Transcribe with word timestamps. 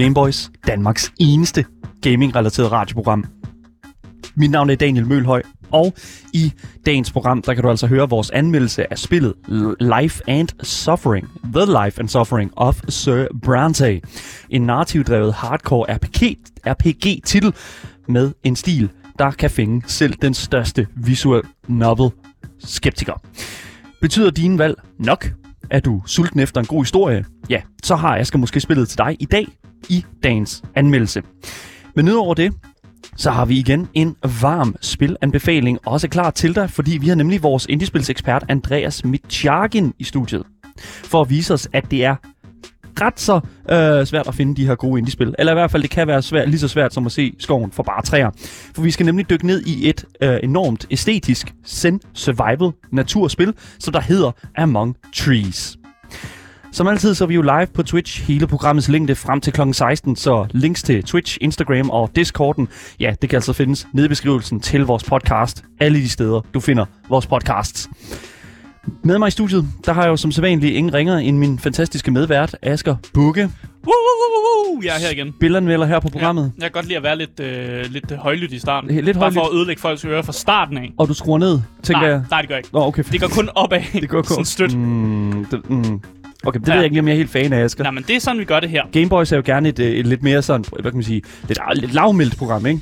Gameboys, 0.00 0.50
Danmarks 0.66 1.12
eneste 1.18 1.64
gaming-relateret 2.02 2.72
radioprogram. 2.72 3.24
Mit 4.34 4.50
navn 4.50 4.70
er 4.70 4.74
Daniel 4.74 5.06
Mølhøj, 5.06 5.42
og 5.70 5.94
i 6.32 6.52
dagens 6.86 7.12
program, 7.12 7.42
der 7.42 7.54
kan 7.54 7.62
du 7.62 7.70
altså 7.70 7.86
høre 7.86 8.08
vores 8.08 8.30
anmeldelse 8.30 8.92
af 8.92 8.98
spillet 8.98 9.34
Life 9.80 10.22
and 10.28 10.48
Suffering. 10.62 11.28
The 11.54 11.84
Life 11.84 12.00
and 12.00 12.08
Suffering 12.08 12.52
of 12.56 12.80
Sir 12.88 13.26
Bronte. 13.42 14.00
En 14.50 14.62
narrativdrevet 14.62 15.34
hardcore 15.34 15.96
RPG, 15.96 16.38
RPG-titel 16.66 17.54
med 18.08 18.32
en 18.44 18.56
stil, 18.56 18.90
der 19.18 19.30
kan 19.30 19.50
fænge 19.50 19.82
selv 19.86 20.14
den 20.22 20.34
største 20.34 20.86
visual 20.96 21.42
novel 21.68 22.10
skeptiker. 22.58 23.22
Betyder 24.00 24.30
dine 24.30 24.58
valg 24.58 24.74
nok? 24.98 25.30
Er 25.70 25.80
du 25.80 26.02
sulten 26.06 26.40
efter 26.40 26.60
en 26.60 26.66
god 26.66 26.82
historie? 26.82 27.24
Ja, 27.50 27.60
så 27.82 27.96
har 27.96 28.16
jeg 28.16 28.26
skal 28.26 28.40
måske 28.40 28.60
spillet 28.60 28.88
til 28.88 28.98
dig 28.98 29.16
i 29.20 29.24
dag 29.24 29.46
i 29.88 30.04
dagens 30.22 30.62
anmeldelse. 30.74 31.22
Men 31.94 32.08
udover 32.08 32.34
det, 32.34 32.52
så 33.16 33.30
har 33.30 33.44
vi 33.44 33.58
igen 33.58 33.88
en 33.94 34.16
varm 34.40 34.76
spilanbefaling 34.80 35.78
også 35.86 36.08
klar 36.08 36.30
til 36.30 36.54
dig, 36.54 36.70
fordi 36.70 36.98
vi 36.98 37.08
har 37.08 37.14
nemlig 37.14 37.42
vores 37.42 37.66
indiespilsekspert 37.68 38.44
Andreas 38.48 39.04
Mitjagin 39.04 39.92
i 39.98 40.04
studiet. 40.04 40.42
For 40.80 41.20
at 41.20 41.30
vise 41.30 41.54
os, 41.54 41.68
at 41.72 41.90
det 41.90 42.04
er 42.04 42.16
ret 43.00 43.20
så 43.20 43.40
øh, 43.70 44.06
svært 44.06 44.28
at 44.28 44.34
finde 44.34 44.56
de 44.56 44.66
her 44.66 44.74
gode 44.74 44.98
indiespil. 44.98 45.34
Eller 45.38 45.52
i 45.52 45.54
hvert 45.54 45.70
fald, 45.70 45.82
det 45.82 45.90
kan 45.90 46.06
være 46.06 46.22
svært, 46.22 46.48
lige 46.48 46.60
så 46.60 46.68
svært 46.68 46.94
som 46.94 47.06
at 47.06 47.12
se 47.12 47.34
skoven 47.38 47.72
for 47.72 47.82
bare 47.82 48.02
træer. 48.02 48.30
For 48.74 48.82
vi 48.82 48.90
skal 48.90 49.06
nemlig 49.06 49.30
dykke 49.30 49.46
ned 49.46 49.62
i 49.66 49.88
et 49.88 50.04
øh, 50.22 50.38
enormt 50.42 50.86
æstetisk 50.90 51.54
zen 51.66 52.00
survival 52.14 52.72
naturspil, 52.92 53.54
som 53.78 53.92
der 53.92 54.00
hedder 54.00 54.32
Among 54.56 54.96
Trees. 55.14 55.79
Som 56.72 56.86
altid 56.86 57.14
så 57.14 57.24
er 57.24 57.28
vi 57.28 57.34
jo 57.34 57.42
live 57.42 57.66
på 57.74 57.82
Twitch, 57.82 58.22
hele 58.26 58.46
programmets 58.46 58.88
længde 58.88 59.14
frem 59.14 59.40
til 59.40 59.52
kl. 59.52 59.60
16, 59.72 60.16
så 60.16 60.46
links 60.50 60.82
til 60.82 61.02
Twitch, 61.02 61.38
Instagram 61.40 61.90
og 61.90 62.10
Discorden, 62.16 62.68
ja, 63.00 63.14
det 63.22 63.30
kan 63.30 63.36
altså 63.36 63.52
findes 63.52 63.86
nede 63.92 64.06
i 64.06 64.08
beskrivelsen 64.08 64.60
til 64.60 64.80
vores 64.86 65.04
podcast. 65.04 65.64
Alle 65.80 65.98
de 65.98 66.08
steder, 66.08 66.40
du 66.54 66.60
finder 66.60 66.84
vores 67.08 67.26
podcasts. 67.26 67.88
Med 69.02 69.18
mig 69.18 69.28
i 69.28 69.30
studiet, 69.30 69.66
der 69.86 69.92
har 69.92 70.02
jeg 70.02 70.10
jo 70.10 70.16
som 70.16 70.32
sædvanligt 70.32 70.74
ingen 70.76 70.94
ringer 70.94 71.16
end 71.18 71.38
min 71.38 71.58
fantastiske 71.58 72.10
medvært, 72.10 72.56
Asger 72.62 72.96
Bukke. 73.14 73.40
Woo, 73.42 73.50
woo, 73.86 74.74
woo. 74.74 74.80
Jeg 74.84 74.96
er 74.96 75.00
her 75.00 75.10
igen. 75.10 75.32
Billedanmelder 75.40 75.86
her 75.86 76.00
på 76.00 76.08
programmet. 76.08 76.42
Ja, 76.42 76.62
jeg 76.62 76.62
kan 76.62 76.70
godt 76.72 76.86
lide 76.86 76.96
at 76.96 77.02
være 77.02 77.18
lidt, 77.18 77.40
øh, 77.40 77.84
lidt 77.90 78.12
højlydt 78.16 78.52
i 78.52 78.58
starten. 78.58 79.04
Lidt 79.04 79.18
Bare 79.18 79.32
for 79.32 79.40
højlydt. 79.40 79.54
at 79.54 79.58
ødelægge 79.58 79.80
folks 79.82 80.04
ører 80.04 80.22
fra 80.22 80.32
starten 80.32 80.76
af. 80.78 80.92
Og 80.98 81.08
du 81.08 81.14
skruer 81.14 81.38
ned, 81.38 81.60
tænker 81.82 82.00
nej, 82.02 82.10
jeg. 82.10 82.22
nej, 82.30 82.40
det 82.40 82.48
gør 82.48 82.54
jeg 82.54 82.60
ikke. 82.64 82.70
Nå, 82.72 82.80
okay. 82.86 83.04
Det 83.12 83.20
går 83.20 83.28
kun 83.28 83.48
opad. 83.54 83.80
det 83.92 84.08
går 84.08 84.22
Sådan 84.28 84.44
stødt. 84.44 84.78
Mm, 84.78 85.46
det, 85.50 85.70
mm. 85.70 86.00
Okay, 86.44 86.60
det 86.60 86.68
ja. 86.68 86.72
Ved 86.72 86.78
jeg 86.78 86.84
ikke, 86.84 86.94
lige, 86.94 87.00
om 87.00 87.08
jeg 87.08 87.12
er 87.12 87.16
helt 87.16 87.30
fan 87.30 87.52
af, 87.52 87.64
Asger. 87.64 87.82
Nej, 87.82 87.90
men 87.90 88.04
det 88.06 88.16
er 88.16 88.20
sådan, 88.20 88.40
vi 88.40 88.44
gør 88.44 88.60
det 88.60 88.70
her. 88.70 88.82
Gameboys 88.92 89.32
er 89.32 89.36
jo 89.36 89.42
gerne 89.46 89.68
et, 89.68 89.78
øh, 89.78 89.90
et 89.90 90.06
lidt 90.06 90.22
mere 90.22 90.42
sådan, 90.42 90.64
hvad 90.72 90.90
kan 90.90 90.94
man 90.96 91.04
sige, 91.04 91.22
lidt, 91.48 91.58
lidt 91.74 91.94
lavmældt 91.94 92.36
program, 92.36 92.66
ikke? 92.66 92.80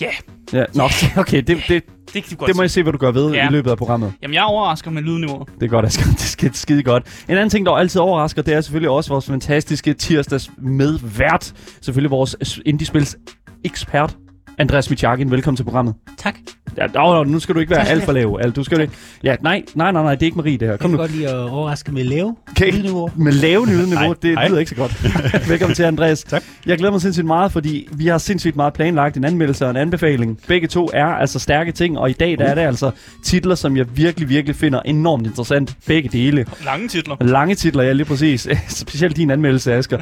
Ja, 0.00 0.10
Ja, 0.52 0.64
nå, 0.74 0.88
okay, 1.16 1.42
det, 1.46 1.46
det, 1.68 1.82
det 2.14 2.24
kan 2.24 2.36
godt 2.36 2.48
det 2.48 2.56
må 2.56 2.62
jeg 2.62 2.70
se, 2.70 2.82
hvad 2.82 2.92
du 2.92 2.98
gør 2.98 3.10
ved 3.10 3.32
Ja. 3.32 3.48
i 3.48 3.52
løbet 3.52 3.70
af 3.70 3.78
programmet. 3.78 4.12
Jamen, 4.22 4.34
jeg 4.34 4.42
overrasker 4.42 4.90
med 4.90 5.02
lydniveauet. 5.02 5.48
Det 5.60 5.62
er 5.66 5.70
godt, 5.70 5.86
Asger. 5.86 6.04
Det 6.12 6.20
skal 6.20 6.54
skide 6.54 6.82
godt. 6.82 7.24
En 7.28 7.36
anden 7.36 7.50
ting, 7.50 7.66
der 7.66 7.72
altid 7.72 8.00
overrasker, 8.00 8.42
det 8.42 8.54
er 8.54 8.60
selvfølgelig 8.60 8.90
også 8.90 9.10
vores 9.10 9.26
fantastiske 9.26 9.94
tirsdags 9.94 10.50
medvært. 10.58 11.52
Selvfølgelig 11.82 12.10
vores 12.10 12.60
indiespils 12.66 13.16
ekspert, 13.64 14.16
Andreas 14.58 14.90
Michakin. 14.90 15.30
Velkommen 15.30 15.56
til 15.56 15.64
programmet. 15.64 15.94
Tak. 16.18 16.34
Ja, 16.76 16.86
nå, 16.94 17.24
nu 17.24 17.38
skal 17.38 17.54
du 17.54 17.60
ikke 17.60 17.70
være 17.70 17.88
alt 17.88 18.04
for 18.04 18.12
lav. 18.12 18.38
Alt. 18.42 18.56
Du 18.56 18.64
skal 18.64 18.80
ikke... 18.80 18.92
Ja, 19.24 19.36
nej, 19.42 19.62
nej, 19.74 19.92
nej, 19.92 20.02
nej, 20.02 20.14
det 20.14 20.22
er 20.22 20.26
ikke 20.26 20.36
Marie, 20.36 20.52
det 20.52 20.62
her. 20.62 20.68
Jeg 20.68 20.78
Kom 20.78 20.90
kan 20.90 20.96
nu. 20.96 21.00
godt 21.00 21.16
lide 21.16 21.28
at 21.28 21.36
overraske 21.36 21.92
med 21.92 22.04
lave 22.04 22.36
Okay. 22.50 22.72
lydniveau. 22.72 23.10
Med 23.16 23.32
lave 23.32 23.66
lydniveau, 23.72 24.12
det 24.22 24.38
lyder 24.48 24.58
ikke 24.58 24.68
så 24.68 24.74
godt. 24.76 25.02
Velkommen 25.50 25.74
til, 25.74 25.82
Andreas. 25.82 26.22
Tak. 26.22 26.42
Jeg 26.66 26.78
glæder 26.78 26.92
mig 26.92 27.00
sindssygt 27.00 27.26
meget, 27.26 27.52
fordi 27.52 27.88
vi 27.92 28.06
har 28.06 28.18
sindssygt 28.18 28.56
meget 28.56 28.72
planlagt 28.72 29.16
en 29.16 29.24
anmeldelse 29.24 29.64
og 29.64 29.70
en 29.70 29.76
anbefaling. 29.76 30.38
Begge 30.48 30.68
to 30.68 30.90
er 30.92 31.04
altså 31.06 31.38
stærke 31.38 31.72
ting, 31.72 31.98
og 31.98 32.10
i 32.10 32.12
dag 32.12 32.38
der 32.38 32.44
er 32.44 32.54
det 32.54 32.62
altså 32.62 32.90
titler, 33.24 33.54
som 33.54 33.76
jeg 33.76 33.86
virkelig, 33.96 34.28
virkelig 34.28 34.56
finder 34.56 34.80
enormt 34.84 35.26
interessant. 35.26 35.76
Begge 35.86 36.08
dele. 36.08 36.46
Lange 36.64 36.88
titler. 36.88 37.16
Lange 37.20 37.54
titler, 37.54 37.82
ja 37.82 37.92
lige 37.92 38.06
præcis. 38.06 38.48
Specielt 38.68 39.16
din 39.16 39.30
anmeldelse, 39.30 39.72
Asger. 39.74 39.98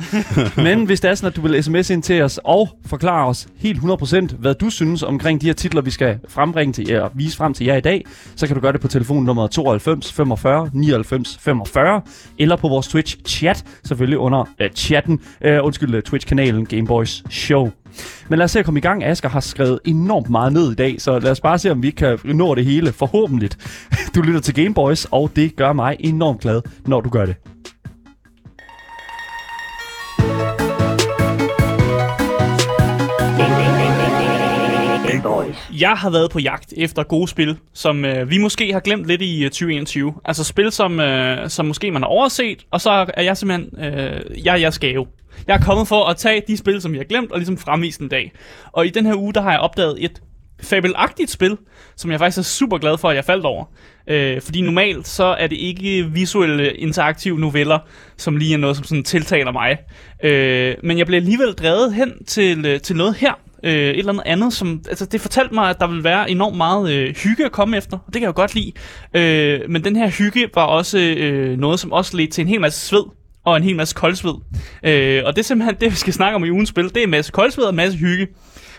Men 0.62 0.84
hvis 0.84 1.00
det 1.00 1.10
er 1.10 1.14
sådan, 1.14 1.28
at 1.28 1.36
du 1.36 1.40
vil 1.40 1.62
sms 1.64 1.90
ind 1.90 2.02
til 2.02 2.22
os 2.22 2.40
og 2.44 2.68
forklare 2.86 3.26
os 3.28 3.46
helt 3.58 3.78
100% 3.78 4.41
hvad 4.42 4.54
du 4.54 4.70
synes 4.70 5.02
omkring 5.02 5.40
de 5.40 5.46
her 5.46 5.52
titler, 5.52 5.82
vi 5.82 5.90
skal 5.90 6.18
frembringe 6.28 6.72
til 6.72 6.88
jer 6.88 7.00
og 7.00 7.10
vise 7.14 7.36
frem 7.36 7.54
til 7.54 7.66
jer 7.66 7.76
i 7.76 7.80
dag, 7.80 8.04
så 8.36 8.46
kan 8.46 8.56
du 8.56 8.62
gøre 8.62 8.72
det 8.72 8.80
på 8.80 8.88
telefonnummer 8.88 9.46
92 9.46 10.12
45 10.12 10.70
99 10.72 11.38
45 11.40 12.02
eller 12.38 12.56
på 12.56 12.68
vores 12.68 12.88
Twitch-chat, 12.88 13.64
selvfølgelig 13.84 14.18
under 14.18 14.40
uh, 14.40 14.66
chatten, 14.74 15.20
uh, 15.46 15.66
undskyld, 15.66 15.94
øh, 15.94 16.02
Twitch-kanalen 16.02 16.66
Gameboys 16.66 17.24
Show. 17.30 17.70
Men 18.28 18.38
lad 18.38 18.44
os 18.44 18.50
se 18.50 18.58
at 18.58 18.64
komme 18.64 18.78
i 18.78 18.80
gang. 18.80 19.04
Asger 19.04 19.28
har 19.28 19.40
skrevet 19.40 19.80
enormt 19.84 20.30
meget 20.30 20.52
ned 20.52 20.72
i 20.72 20.74
dag, 20.74 21.00
så 21.00 21.18
lad 21.18 21.30
os 21.30 21.40
bare 21.40 21.58
se, 21.58 21.70
om 21.70 21.82
vi 21.82 21.90
kan 21.90 22.18
nå 22.24 22.54
det 22.54 22.64
hele, 22.64 22.92
forhåbentlig. 22.92 23.50
Du 24.14 24.22
lytter 24.22 24.40
til 24.40 24.54
Gameboys, 24.54 25.06
og 25.10 25.30
det 25.36 25.56
gør 25.56 25.72
mig 25.72 25.96
enormt 26.00 26.40
glad, 26.40 26.62
når 26.86 27.00
du 27.00 27.08
gør 27.08 27.26
det. 27.26 27.51
Boys. 35.22 35.56
Jeg 35.80 35.90
har 35.90 36.10
været 36.10 36.30
på 36.30 36.38
jagt 36.38 36.74
efter 36.76 37.02
gode 37.02 37.28
spil, 37.28 37.58
som 37.72 38.04
øh, 38.04 38.30
vi 38.30 38.38
måske 38.38 38.72
har 38.72 38.80
glemt 38.80 39.06
lidt 39.06 39.22
i 39.22 39.44
øh, 39.44 39.50
2021. 39.50 40.14
Altså 40.24 40.44
spil, 40.44 40.72
som, 40.72 41.00
øh, 41.00 41.50
som 41.50 41.66
måske 41.66 41.90
man 41.90 42.02
har 42.02 42.08
overset, 42.08 42.66
og 42.70 42.80
så 42.80 43.06
er 43.14 43.22
jeg 43.22 43.36
simpelthen, 43.36 43.84
øh, 43.84 44.44
jeg 44.44 44.54
er 44.54 44.58
jeres 44.58 44.78
gave. 44.78 45.06
Jeg 45.46 45.54
er 45.54 45.60
kommet 45.60 45.88
for 45.88 46.04
at 46.04 46.16
tage 46.16 46.42
de 46.48 46.56
spil, 46.56 46.80
som 46.80 46.92
jeg 46.92 46.98
har 46.98 47.04
glemt, 47.04 47.32
og 47.32 47.38
ligesom 47.38 47.58
fremvise 47.58 48.02
en 48.02 48.08
dag. 48.08 48.32
Og 48.72 48.86
i 48.86 48.90
den 48.90 49.06
her 49.06 49.14
uge, 49.14 49.32
der 49.34 49.42
har 49.42 49.50
jeg 49.50 49.60
opdaget 49.60 50.04
et 50.04 50.22
fabelagtigt 50.62 51.30
spil, 51.30 51.56
som 51.96 52.10
jeg 52.10 52.18
faktisk 52.18 52.38
er 52.38 52.42
super 52.42 52.78
glad 52.78 52.98
for, 52.98 53.10
at 53.10 53.16
jeg 53.16 53.24
faldt 53.24 53.44
over. 53.44 53.64
Øh, 54.06 54.40
fordi 54.40 54.60
normalt 54.60 55.08
så 55.08 55.24
er 55.24 55.46
det 55.46 55.56
ikke 55.56 56.10
visuelle 56.12 56.74
interaktive 56.74 57.38
noveller, 57.38 57.78
som 58.16 58.36
lige 58.36 58.54
er 58.54 58.58
noget, 58.58 58.76
som 58.76 58.84
sådan 58.84 59.04
tiltaler 59.04 59.52
mig. 59.52 59.78
Øh, 60.24 60.74
men 60.82 60.98
jeg 60.98 61.06
blev 61.06 61.16
alligevel 61.16 61.52
drevet 61.52 61.94
hen 61.94 62.24
til, 62.24 62.66
øh, 62.66 62.80
til 62.80 62.96
noget 62.96 63.14
her, 63.14 63.32
øh, 63.62 63.72
et 63.72 63.98
eller 63.98 64.12
andet 64.12 64.22
andet, 64.26 64.52
som, 64.52 64.82
altså 64.88 65.06
det 65.06 65.20
fortalte 65.20 65.54
mig, 65.54 65.70
at 65.70 65.80
der 65.80 65.86
ville 65.86 66.04
være 66.04 66.30
enormt 66.30 66.56
meget 66.56 66.92
øh, 66.92 67.14
hygge 67.16 67.44
at 67.44 67.52
komme 67.52 67.76
efter, 67.76 67.98
og 67.98 68.06
det 68.06 68.12
kan 68.14 68.22
jeg 68.22 68.28
jo 68.28 68.40
godt 68.40 68.54
lide. 68.54 68.72
Øh, 69.14 69.60
men 69.70 69.84
den 69.84 69.96
her 69.96 70.10
hygge 70.10 70.48
var 70.54 70.64
også 70.64 70.98
øh, 70.98 71.58
noget, 71.58 71.80
som 71.80 71.92
også 71.92 72.16
ledte 72.16 72.32
til 72.32 72.42
en 72.42 72.48
hel 72.48 72.60
masse 72.60 72.86
sved, 72.86 73.04
og 73.44 73.56
en 73.56 73.62
hel 73.62 73.76
masse 73.76 73.94
koldsved. 73.94 74.34
Øh, 74.84 75.22
og 75.26 75.36
det 75.36 75.38
er 75.38 75.44
simpelthen 75.44 75.76
det, 75.80 75.90
vi 75.90 75.96
skal 75.96 76.12
snakke 76.12 76.36
om 76.36 76.44
i 76.44 76.50
ugens 76.50 76.68
spil. 76.68 76.84
Det 76.84 76.96
er 76.96 77.04
en 77.04 77.10
masse 77.10 77.32
koldsved 77.32 77.64
og 77.64 77.70
en 77.70 77.76
masse 77.76 77.98
hygge. 77.98 78.28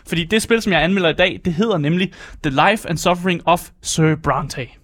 Fordi 0.07 0.23
det 0.23 0.41
spil, 0.41 0.61
som 0.61 0.73
jeg 0.73 0.83
anmelder 0.83 1.09
i 1.09 1.13
dag, 1.13 1.41
det 1.45 1.53
hedder 1.53 1.77
nemlig 1.77 2.11
The 2.43 2.49
Life 2.49 2.89
and 2.89 2.97
Suffering 2.97 3.41
of 3.45 3.69
Sir 3.81 4.16
Bronte. 4.23 4.82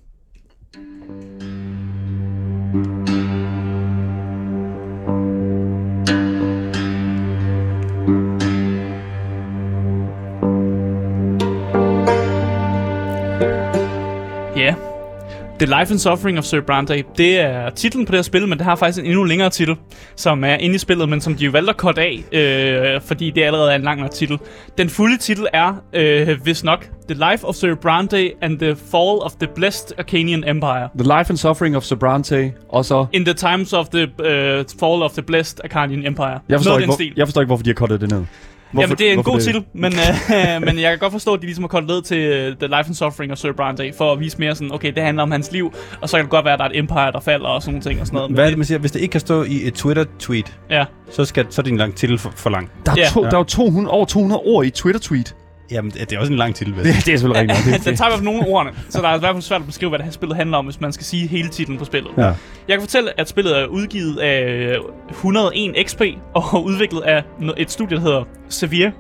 The 15.60 15.66
Life 15.66 15.92
and 15.92 16.00
Suffering 16.00 16.38
of 16.38 16.44
Sir 16.44 16.62
Bronte, 16.62 17.04
det 17.18 17.40
er 17.40 17.70
titlen 17.70 18.06
på 18.06 18.12
det 18.12 18.18
her 18.18 18.22
spil, 18.22 18.48
men 18.48 18.58
det 18.58 18.66
har 18.66 18.76
faktisk 18.76 19.00
en 19.00 19.06
endnu 19.06 19.24
længere 19.24 19.50
titel, 19.50 19.76
som 20.16 20.44
er 20.44 20.56
inde 20.56 20.76
i 20.76 20.78
spillet, 20.78 21.10
men 21.10 21.22
som 21.22 21.36
de 21.36 21.46
jo 21.46 21.52
valgte 21.52 21.70
at 21.70 21.78
korte 21.78 22.02
af, 22.02 22.24
øh, 22.32 23.02
fordi 23.02 23.32
det 23.32 23.42
allerede 23.42 23.72
er 23.72 23.76
en 23.76 23.82
lang 23.82 24.02
nok 24.02 24.12
titel. 24.12 24.38
Den 24.78 24.90
fulde 24.90 25.18
titel 25.18 25.48
er, 25.54 25.84
øh, 25.94 26.42
hvis 26.44 26.64
nok, 26.64 26.90
The 27.10 27.32
Life 27.32 27.46
of 27.48 27.56
Sir 27.56 27.76
Bronte 27.76 28.32
and 28.42 28.60
the 28.60 28.76
Fall 28.92 29.20
of 29.22 29.32
the 29.32 29.48
Blessed 29.56 29.92
Arcanian 29.98 30.44
Empire. 30.48 30.90
The 30.98 31.18
Life 31.20 31.30
and 31.30 31.38
Suffering 31.38 31.78
of 31.78 31.84
Sobrante, 31.84 32.54
og 32.70 32.86
så... 32.86 33.06
In 33.14 33.26
the 33.26 33.34
times 33.34 33.74
of 33.74 33.88
the 33.88 34.04
uh, 34.04 34.66
fall 34.80 35.04
of 35.04 35.12
the 35.12 35.22
blessed 35.22 35.60
Arcanian 35.64 36.06
Empire. 36.06 36.40
Jeg 36.50 36.60
forstår, 36.60 36.72
Noget 36.72 36.82
ikke, 36.82 36.96
hvor, 36.96 37.14
jeg 37.18 37.28
forstår 37.28 37.42
ikke, 37.42 37.50
hvorfor 37.50 37.64
de 37.64 37.70
har 37.70 37.76
kottet 37.76 38.02
det 38.02 38.12
ned. 38.12 38.24
Hvorfor, 38.72 38.84
Jamen, 38.84 38.98
det 38.98 39.10
er 39.10 39.14
en 39.14 39.24
god 39.24 39.40
titel, 39.40 39.64
men, 39.74 39.94
øh, 39.94 40.62
men 40.68 40.80
jeg 40.80 40.90
kan 40.92 41.00
godt 41.00 41.12
forstå, 41.12 41.34
at 41.34 41.40
de 41.42 41.46
ligesom 41.46 41.64
har 41.64 41.68
kortet 41.68 41.88
ned 41.90 42.02
til 42.02 42.18
uh, 42.52 42.58
The 42.58 42.68
Life 42.68 42.86
and 42.88 42.94
Suffering 42.96 43.32
of 43.32 43.38
Sir 43.38 43.52
Bronte, 43.54 43.94
for 43.98 44.12
at 44.14 44.20
vise 44.20 44.38
mere 44.40 44.56
sådan, 44.56 44.74
okay, 44.74 44.92
det 44.96 45.04
handler 45.04 45.24
om 45.24 45.32
hans 45.32 45.52
liv, 45.52 45.74
og 46.02 46.10
så 46.10 46.18
kan 46.18 46.24
det 46.24 46.32
godt 46.32 46.46
være, 46.46 46.54
at 46.54 46.60
der 46.60 46.66
er 46.66 46.70
et 46.70 46.78
empire, 46.78 47.12
der 47.12 47.20
falder 47.20 47.48
og 47.48 47.62
sådan 47.62 47.74
nogle 47.74 47.84
ting 47.84 48.02
og 48.02 48.08
sådan 48.08 48.18
noget. 48.18 48.32
Hvad 48.32 48.46
er 48.46 48.50
det, 48.50 48.58
man 48.58 48.66
siger? 48.66 48.78
Hvis 48.80 48.92
det 48.92 49.00
ikke 49.00 49.12
kan 49.12 49.22
stå 49.22 49.44
i 49.44 49.68
et 49.68 49.74
Twitter-tweet, 49.74 50.58
Ja, 50.70 50.86
så, 51.12 51.26
skal, 51.26 51.46
så 51.50 51.62
er 51.62 51.64
din 51.64 51.78
lang 51.78 51.96
titel 51.96 52.18
for, 52.18 52.32
for 52.36 52.50
lang. 52.50 52.72
Der 52.86 52.92
er, 52.92 52.96
Ja. 52.98 53.06
to, 53.14 53.24
der 53.24 53.34
er 53.34 53.38
jo 53.38 53.44
200, 53.44 53.90
over 53.94 54.06
200 54.06 54.42
ord 54.46 54.66
i 54.66 54.70
Twitter-tweet. 54.70 55.36
Jamen, 55.72 55.92
det 55.92 56.12
er 56.14 56.20
også 56.20 56.32
en 56.32 56.38
lang 56.38 56.56
titel, 56.56 56.76
vel? 56.76 56.86
Det, 56.86 56.94
det 57.06 57.14
er 57.14 57.18
selvfølgelig 57.18 57.42
rigtigt. 57.42 57.58
nok. 57.72 57.80
den 57.84 57.90
Det, 57.92 57.98
tager 57.98 58.10
i 58.10 58.12
hvert 58.12 58.20
fald 58.20 58.26
nogle 58.26 58.42
af 58.42 58.46
ordene, 58.48 58.72
så 58.90 59.02
der 59.02 59.08
er 59.08 59.16
i 59.16 59.20
hvert 59.20 59.34
fald 59.36 59.42
svært 59.42 59.62
at 59.62 59.68
beskrive, 59.68 59.90
hvad 59.90 60.00
det 60.00 60.06
her 60.06 60.12
spillet 60.12 60.38
handler 60.38 60.58
om, 60.58 60.66
hvis 60.66 60.82
man 60.82 60.94
skal 60.94 61.06
sige 61.06 61.28
hele 61.28 61.50
titlen 61.50 61.78
på 61.78 61.86
spillet. 61.86 62.12
ja. 62.18 62.24
Jeg 62.24 62.34
kan 62.70 62.80
fortælle, 62.82 63.20
at 63.20 63.30
spillet 63.30 63.60
er 63.60 63.66
udgivet 63.66 64.18
af 64.20 64.76
101 65.10 65.76
XP 65.90 66.02
og 66.36 66.64
udviklet 66.70 67.02
af 67.02 67.24
no- 67.40 67.54
et 67.58 67.72
studie, 67.72 67.96
der 67.98 68.02
hedder 68.04 68.24
Sevier. 68.50 68.92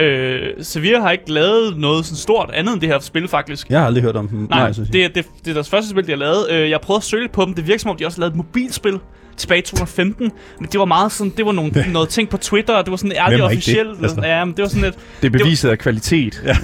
Øh, 0.00 0.40
Sevilla 0.60 1.00
har 1.00 1.10
ikke 1.10 1.32
lavet 1.32 1.76
noget 1.78 2.04
sådan 2.04 2.16
stort 2.16 2.50
andet 2.54 2.72
end 2.72 2.80
det 2.80 2.88
her 2.88 2.98
spil, 2.98 3.28
faktisk. 3.28 3.70
Jeg 3.70 3.78
har 3.80 3.86
aldrig 3.86 4.02
hørt 4.04 4.16
om 4.16 4.28
dem. 4.28 4.46
Nej, 4.50 4.72
så- 4.72 4.86
det, 4.92 5.04
er- 5.04 5.08
det, 5.08 5.26
det 5.44 5.50
er 5.50 5.54
deres 5.54 5.68
første 5.70 5.90
spil, 5.90 6.06
de 6.06 6.10
har 6.10 6.18
lavet. 6.18 6.50
Øh, 6.50 6.70
jeg 6.70 6.80
prøvede 6.80 6.98
at 6.98 7.04
søge 7.04 7.22
lidt 7.22 7.32
på 7.32 7.44
dem. 7.44 7.54
Det 7.54 7.66
virker 7.66 7.78
som 7.80 7.90
om, 7.90 7.96
de 7.96 8.06
også 8.06 8.20
lavede 8.20 8.32
et 8.32 8.36
mobilspil 8.36 8.98
tilbage 9.38 9.58
i 9.58 9.62
2015. 9.62 10.32
Men 10.60 10.68
det 10.72 10.78
var 10.80 10.84
meget 10.86 11.12
sådan, 11.12 11.32
det 11.36 11.46
var 11.46 11.52
nogle, 11.52 11.72
noget 11.92 12.08
ting 12.08 12.28
på 12.28 12.36
Twitter, 12.36 12.74
og 12.74 12.84
det 12.84 12.90
var 12.90 12.96
sådan 12.96 13.12
ærligt 13.16 13.32
ikke 13.32 13.42
det? 13.42 13.56
officielt. 13.56 14.02
Altså. 14.02 14.20
Ja, 14.22 14.44
men 14.44 14.54
det 14.56 14.62
var 14.62 14.68
sådan 14.68 14.82
lidt... 14.82 14.94
Det 15.22 15.26
er 15.34 15.38
beviset 15.38 15.70
af 15.70 15.78
kvalitet. 15.78 16.42
Ja. 16.46 16.54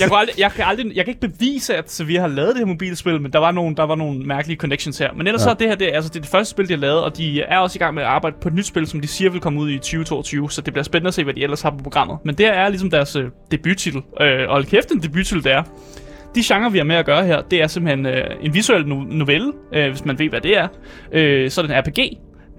Jeg, 0.00 0.08
kunne 0.08 0.18
aldrig, 0.18 0.38
jeg, 0.38 0.50
kan 0.56 0.64
aldrig, 0.68 0.96
jeg 0.96 1.04
kan 1.04 1.14
ikke 1.14 1.28
bevise, 1.28 1.74
at 1.76 1.90
Sevilla 1.92 2.20
har 2.20 2.28
lavet 2.28 2.48
det 2.48 2.58
her 2.58 2.66
mobilspil, 2.66 3.20
men 3.20 3.32
der 3.32 3.38
var 3.38 3.50
nogle, 3.52 3.76
der 3.76 3.82
var 3.82 3.94
nogle 3.94 4.18
mærkelige 4.26 4.56
connections 4.58 4.98
her. 4.98 5.12
Men 5.16 5.26
ellers 5.26 5.40
ja. 5.40 5.44
så 5.44 5.50
er 5.50 5.54
det 5.54 5.68
her, 5.68 5.74
det, 5.74 5.88
er- 5.88 5.94
altså, 5.94 6.08
det 6.08 6.16
er 6.16 6.20
det 6.20 6.30
første 6.30 6.50
spil, 6.50 6.68
de 6.68 6.72
har 6.72 6.80
lavet, 6.80 7.00
og 7.00 7.16
de 7.16 7.42
er 7.42 7.58
også 7.58 7.76
i 7.76 7.78
gang 7.78 7.94
med 7.94 8.02
at 8.02 8.08
arbejde 8.08 8.36
på 8.42 8.48
et 8.48 8.54
nyt 8.54 8.66
spil, 8.66 8.86
som 8.86 9.00
de 9.00 9.06
siger 9.08 9.30
vil 9.30 9.40
komme 9.40 9.60
ud 9.60 9.70
i 9.70 9.78
2022, 9.78 10.50
så 10.50 10.60
det 10.60 10.72
bliver 10.72 10.84
spændende 10.84 11.08
at 11.08 11.14
se, 11.14 11.24
hvad 11.24 11.34
de 11.34 11.42
ellers 11.42 11.62
har 11.62 11.70
på 11.70 11.76
programmet. 11.82 12.18
Men 12.24 12.34
det 12.34 12.46
her 12.46 12.52
er 12.52 12.68
ligesom 12.68 12.90
deres 12.90 13.16
øh, 13.16 13.24
debuttitel, 13.50 14.00
øh, 14.20 14.48
og 14.48 14.64
kæft, 14.66 14.90
en 14.90 15.02
debuttitel 15.02 15.44
det 15.44 15.52
er. 15.52 15.62
De 16.34 16.40
genre, 16.44 16.72
vi 16.72 16.78
har 16.78 16.84
med 16.84 16.96
at 16.96 17.06
gøre 17.06 17.24
her, 17.24 17.40
det 17.40 17.62
er 17.62 17.66
simpelthen 17.66 18.06
øh, 18.06 18.24
en 18.40 18.54
visuel 18.54 18.82
no- 18.82 19.16
novelle, 19.16 19.52
øh, 19.74 19.88
hvis 19.90 20.04
man 20.04 20.18
ved, 20.18 20.28
hvad 20.28 20.40
det 20.40 20.56
er. 20.58 20.68
Øh, 21.12 21.50
så 21.50 21.60
er 21.60 21.66
det 21.66 21.74
en 21.76 21.80
RPG. 21.80 21.98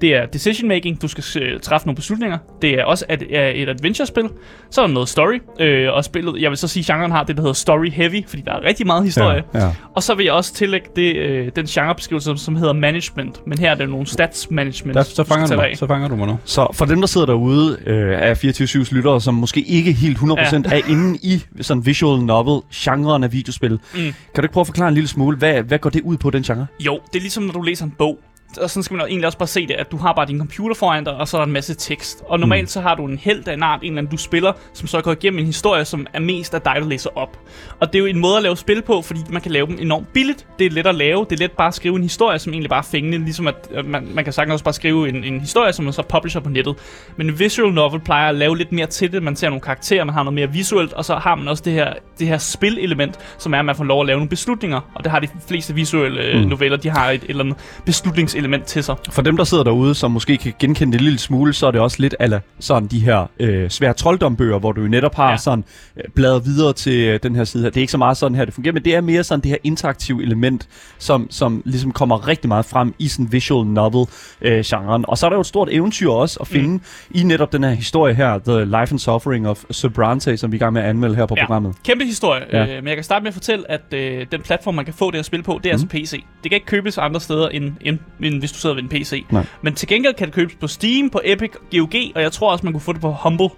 Det 0.03 0.15
er 0.15 0.25
decision 0.25 0.67
making, 0.67 1.01
du 1.01 1.07
skal 1.07 1.23
øh, 1.41 1.59
træffe 1.59 1.88
nogle 1.88 1.95
beslutninger. 1.95 2.38
Det 2.61 2.79
er 2.79 2.83
også 2.83 3.05
et, 3.09 3.23
er 3.29 3.51
et 3.55 3.69
adventure-spil. 3.69 4.29
Så 4.71 4.81
er 4.81 4.88
der 4.88 4.94
noget 4.94 5.09
story, 5.09 5.39
øh, 5.59 5.94
og 5.94 6.05
spillet, 6.05 6.41
jeg 6.41 6.50
vil 6.50 6.57
så 6.57 6.67
sige, 6.67 6.94
genren 6.94 7.11
har 7.11 7.23
det, 7.23 7.35
der 7.35 7.41
hedder 7.41 7.53
story 7.53 7.89
heavy, 7.91 8.27
fordi 8.27 8.44
der 8.45 8.51
er 8.51 8.63
rigtig 8.63 8.88
meget 8.88 9.03
historie. 9.03 9.44
Ja, 9.53 9.65
ja. 9.65 9.71
Og 9.95 10.03
så 10.03 10.15
vil 10.15 10.23
jeg 10.23 10.33
også 10.33 10.53
tillægge 10.53 10.88
det, 10.95 11.15
øh, 11.15 11.51
den 11.55 11.65
genrebeskrivelse, 11.65 12.25
som, 12.25 12.38
som 12.38 12.55
hedder 12.55 12.73
management. 12.73 13.47
Men 13.47 13.57
her 13.57 13.71
er 13.71 13.75
det 13.75 13.89
nogle 13.89 14.07
stats 14.07 14.51
management. 14.51 14.95
Der, 14.95 15.03
så, 15.03 15.23
fanger 15.23 15.47
du 15.47 15.55
mig. 15.55 15.77
så 15.77 15.88
fanger 15.88 16.07
du 16.07 16.15
mig 16.15 16.27
nu. 16.27 16.38
Så 16.45 16.67
for 16.73 16.85
dem, 16.85 17.00
der 17.00 17.07
sidder 17.07 17.27
derude 17.27 17.77
øh, 17.85 18.21
af 18.21 18.44
24-7's 18.44 18.95
lyttere, 18.95 19.21
som 19.21 19.33
måske 19.33 19.61
ikke 19.61 19.94
helt 19.94 20.17
100% 20.17 20.25
ja. 20.31 20.61
er 20.65 20.89
inde 20.89 21.19
i 21.21 21.44
sådan 21.61 21.85
visual 21.85 22.21
novel, 22.21 22.61
genren 22.73 23.23
af 23.23 23.33
videospil, 23.33 23.71
mm. 23.71 23.79
kan 24.00 24.13
du 24.35 24.41
ikke 24.41 24.53
prøve 24.53 24.61
at 24.61 24.67
forklare 24.67 24.88
en 24.88 24.94
lille 24.94 25.07
smule, 25.07 25.38
hvad, 25.38 25.63
hvad 25.63 25.79
går 25.79 25.89
det 25.89 26.01
ud 26.01 26.17
på, 26.17 26.29
den 26.29 26.44
genre? 26.44 26.67
Jo, 26.79 27.00
det 27.07 27.15
er 27.15 27.21
ligesom, 27.21 27.44
når 27.44 27.53
du 27.53 27.61
læser 27.61 27.85
en 27.85 27.94
bog. 27.97 28.19
Og 28.57 28.69
sådan 28.69 28.83
skal 28.83 28.97
man 28.97 29.07
egentlig 29.07 29.25
også 29.25 29.38
bare 29.38 29.47
se 29.47 29.67
det, 29.67 29.73
at 29.73 29.91
du 29.91 29.97
har 29.97 30.13
bare 30.13 30.25
din 30.25 30.38
computer 30.38 30.75
foran 30.75 31.03
dig, 31.03 31.13
og 31.13 31.27
så 31.27 31.38
er 31.38 31.41
der 31.41 31.45
en 31.45 31.51
masse 31.51 31.73
tekst. 31.73 32.23
Og 32.27 32.39
normalt 32.39 32.63
mm. 32.63 32.67
så 32.67 32.81
har 32.81 32.95
du 32.95 33.05
en 33.05 33.17
held 33.17 33.47
af 33.47 33.53
en 33.53 33.63
art, 33.63 33.79
en 33.79 33.85
eller 33.85 33.97
anden 33.97 34.11
du 34.11 34.17
spiller, 34.17 34.53
som 34.73 34.88
så 34.88 35.01
går 35.01 35.11
igennem 35.11 35.39
en 35.39 35.45
historie, 35.45 35.85
som 35.85 36.07
er 36.13 36.19
mest 36.19 36.53
af 36.53 36.61
dig, 36.61 36.75
der 36.75 36.88
læser 36.88 37.09
op. 37.17 37.39
Og 37.79 37.88
det 37.88 37.95
er 37.95 38.00
jo 38.00 38.05
en 38.05 38.19
måde 38.19 38.38
at 38.38 38.44
lave 38.44 38.57
spil 38.57 38.81
på, 38.81 39.01
fordi 39.01 39.19
man 39.29 39.41
kan 39.41 39.51
lave 39.51 39.67
dem 39.67 39.77
enormt 39.79 40.13
billigt. 40.13 40.47
Det 40.59 40.67
er 40.67 40.71
let 40.71 40.88
at 40.88 40.95
lave, 40.95 41.25
det 41.29 41.35
er 41.35 41.39
let 41.39 41.51
bare 41.51 41.67
at 41.67 41.73
skrive 41.73 41.95
en 41.95 42.03
historie, 42.03 42.39
som 42.39 42.53
egentlig 42.53 42.69
bare 42.69 42.79
er 42.79 42.83
fængende. 42.91 43.17
Ligesom 43.17 43.47
at 43.47 43.85
man, 43.85 44.07
man 44.13 44.23
kan 44.23 44.33
sagtens 44.33 44.53
også 44.53 44.63
bare 44.63 44.73
skrive 44.73 45.09
en, 45.09 45.23
en 45.23 45.39
historie, 45.39 45.73
som 45.73 45.85
man 45.85 45.94
så 45.94 46.01
publisher 46.01 46.41
på 46.41 46.50
nettet. 46.50 46.75
Men 47.17 47.29
en 47.29 47.39
visual 47.39 47.73
novel 47.73 48.00
plejer 48.00 48.29
at 48.29 48.35
lave 48.35 48.57
lidt 48.57 48.71
mere 48.71 48.88
til 48.88 49.11
det. 49.11 49.23
Man 49.23 49.35
ser 49.35 49.50
nogle 49.50 49.61
karakterer, 49.61 50.03
man 50.03 50.13
har 50.13 50.23
noget 50.23 50.35
mere 50.35 50.51
visuelt, 50.51 50.94
og 50.94 51.05
så 51.05 51.15
har 51.15 51.35
man 51.35 51.47
også 51.47 51.63
det 51.65 51.73
her, 51.73 51.94
det 52.19 52.27
her 52.27 52.38
spil-element, 52.38 53.15
som 53.38 53.54
er, 53.54 53.60
at 53.60 53.65
man 53.65 53.75
får 53.75 53.83
lov 53.83 54.01
at 54.01 54.07
lave 54.07 54.18
nogle 54.18 54.30
beslutninger. 54.30 54.80
Og 54.95 55.04
det 55.04 55.12
har 55.12 55.19
de 55.19 55.27
fleste 55.48 55.74
visuelle 55.75 56.42
mm. 56.44 56.50
noveller, 56.50 56.77
de 56.77 56.89
har 56.89 57.10
et, 57.10 57.15
et 57.24 57.30
eller 57.30 57.44
andet 57.44 57.57
beslutningselement 57.86 58.63
til 58.65 58.83
sig. 58.83 58.95
For 59.12 59.21
dem, 59.21 59.38
der 59.38 59.44
sidder 59.44 59.63
derude, 59.63 59.95
som 59.95 60.12
måske 60.12 60.38
kan 60.38 60.54
genkende 60.60 60.92
det 60.94 61.00
en 61.00 61.04
lille 61.04 61.19
smule, 61.19 61.54
så 61.54 61.68
er 61.68 61.71
det 61.71 61.81
også 61.81 61.98
lidt 62.00 62.15
ala 62.19 62.39
sådan 62.60 62.88
de 62.88 63.00
her 63.00 63.25
øh, 63.39 63.69
svære 63.69 63.94
trolddombøger, 63.94 64.60
hvor 64.60 64.71
du 64.71 64.81
jo 64.81 64.88
netop 64.88 65.15
har 65.15 65.30
Ja. 65.31 65.38
sådan 65.38 65.63
øh, 65.98 66.04
bladret 66.15 66.45
videre 66.45 66.74
til 66.74 67.00
øh, 67.07 67.19
den 67.24 67.36
her 67.36 67.44
side 67.44 67.63
her. 67.63 67.69
Det 67.69 67.77
er 67.77 67.81
ikke 67.81 67.92
så 67.92 67.98
meget 67.98 68.18
sådan 68.18 68.36
her, 68.36 68.45
det 68.45 68.54
fungerer, 68.54 68.74
men 68.74 68.86
det 68.86 68.95
er 68.95 69.01
mere 69.01 69.24
sådan 69.24 69.39
det 69.42 69.50
her 69.50 69.57
interaktive 69.63 70.24
element, 70.24 70.68
som, 71.00 71.27
som 71.30 71.62
ligesom 71.65 71.92
kommer 71.92 72.27
rigtig 72.27 72.48
meget 72.48 72.65
frem 72.65 72.94
i 73.00 73.07
sådan 73.07 73.31
visual 73.31 73.68
novel 73.68 74.07
øh, 74.42 74.63
genren. 74.65 75.06
Og 75.07 75.18
så 75.18 75.25
er 75.25 75.30
der 75.30 75.38
jo 75.38 75.42
et 75.42 75.48
stort 75.48 75.69
eventyr 75.71 76.10
også 76.10 76.38
at 76.42 76.48
finde 76.48 76.69
mm. 76.69 76.81
i 77.12 77.24
netop 77.24 77.54
den 77.54 77.63
her 77.63 77.71
historie 77.71 78.13
her, 78.13 78.39
The 78.48 78.65
Life 78.65 78.92
and 78.92 79.00
Suffering 79.00 79.48
of 79.48 79.63
Sobrante, 79.71 80.38
som 80.38 80.51
vi 80.51 80.56
er 80.56 80.60
i 80.60 80.63
gang 80.63 80.74
med 80.74 80.81
at 80.81 80.89
anmelde 80.89 81.15
her 81.15 81.25
på 81.25 81.36
Ja. 81.38 81.45
programmet. 81.45 81.75
Kæmpe 81.86 82.02
historie, 82.05 82.45
ja. 82.51 82.63
Ja. 82.63 82.75
øh, 82.77 82.83
men 82.83 82.88
jeg 82.88 82.97
kan 82.97 83.03
starte 83.03 83.23
med 83.23 83.27
at 83.27 83.33
fortælle, 83.33 83.71
at 83.71 83.81
øh, 83.94 84.25
den 84.31 84.41
platform, 84.41 84.75
man 84.75 84.85
kan 84.85 84.94
få 84.94 85.11
det 85.11 85.19
at 85.19 85.25
spille 85.25 85.44
på, 85.44 85.59
det 85.63 85.69
er 85.69 85.77
mm. 85.77 85.81
altså 85.83 85.88
PC. 85.88 86.23
Det 86.44 86.51
kan 86.51 86.55
ikke 86.55 86.65
købes 86.65 86.97
andre 86.97 87.21
steder, 87.21 87.50
end, 87.50 87.73
end, 87.81 88.00
end 88.23 88.39
hvis 88.39 88.51
du 88.51 88.57
sidder 88.57 88.75
ved 88.75 88.83
en 88.83 88.89
PC. 88.89 89.25
Nej. 89.31 89.45
Men 89.61 89.75
til 89.75 89.88
gengæld 89.88 90.13
kan 90.13 90.27
det 90.27 90.35
købes 90.35 90.55
på 90.55 90.67
Steam, 90.67 91.09
på 91.09 91.21
Epic, 91.23 91.51
GOG, 91.71 91.94
og 92.15 92.21
jeg 92.21 92.31
tror 92.31 92.51
også, 92.51 92.65
man 92.65 92.73
kunne 92.73 92.81
få 92.81 92.94
det 92.94 93.01
på 93.01 93.11
Humble. 93.11 93.50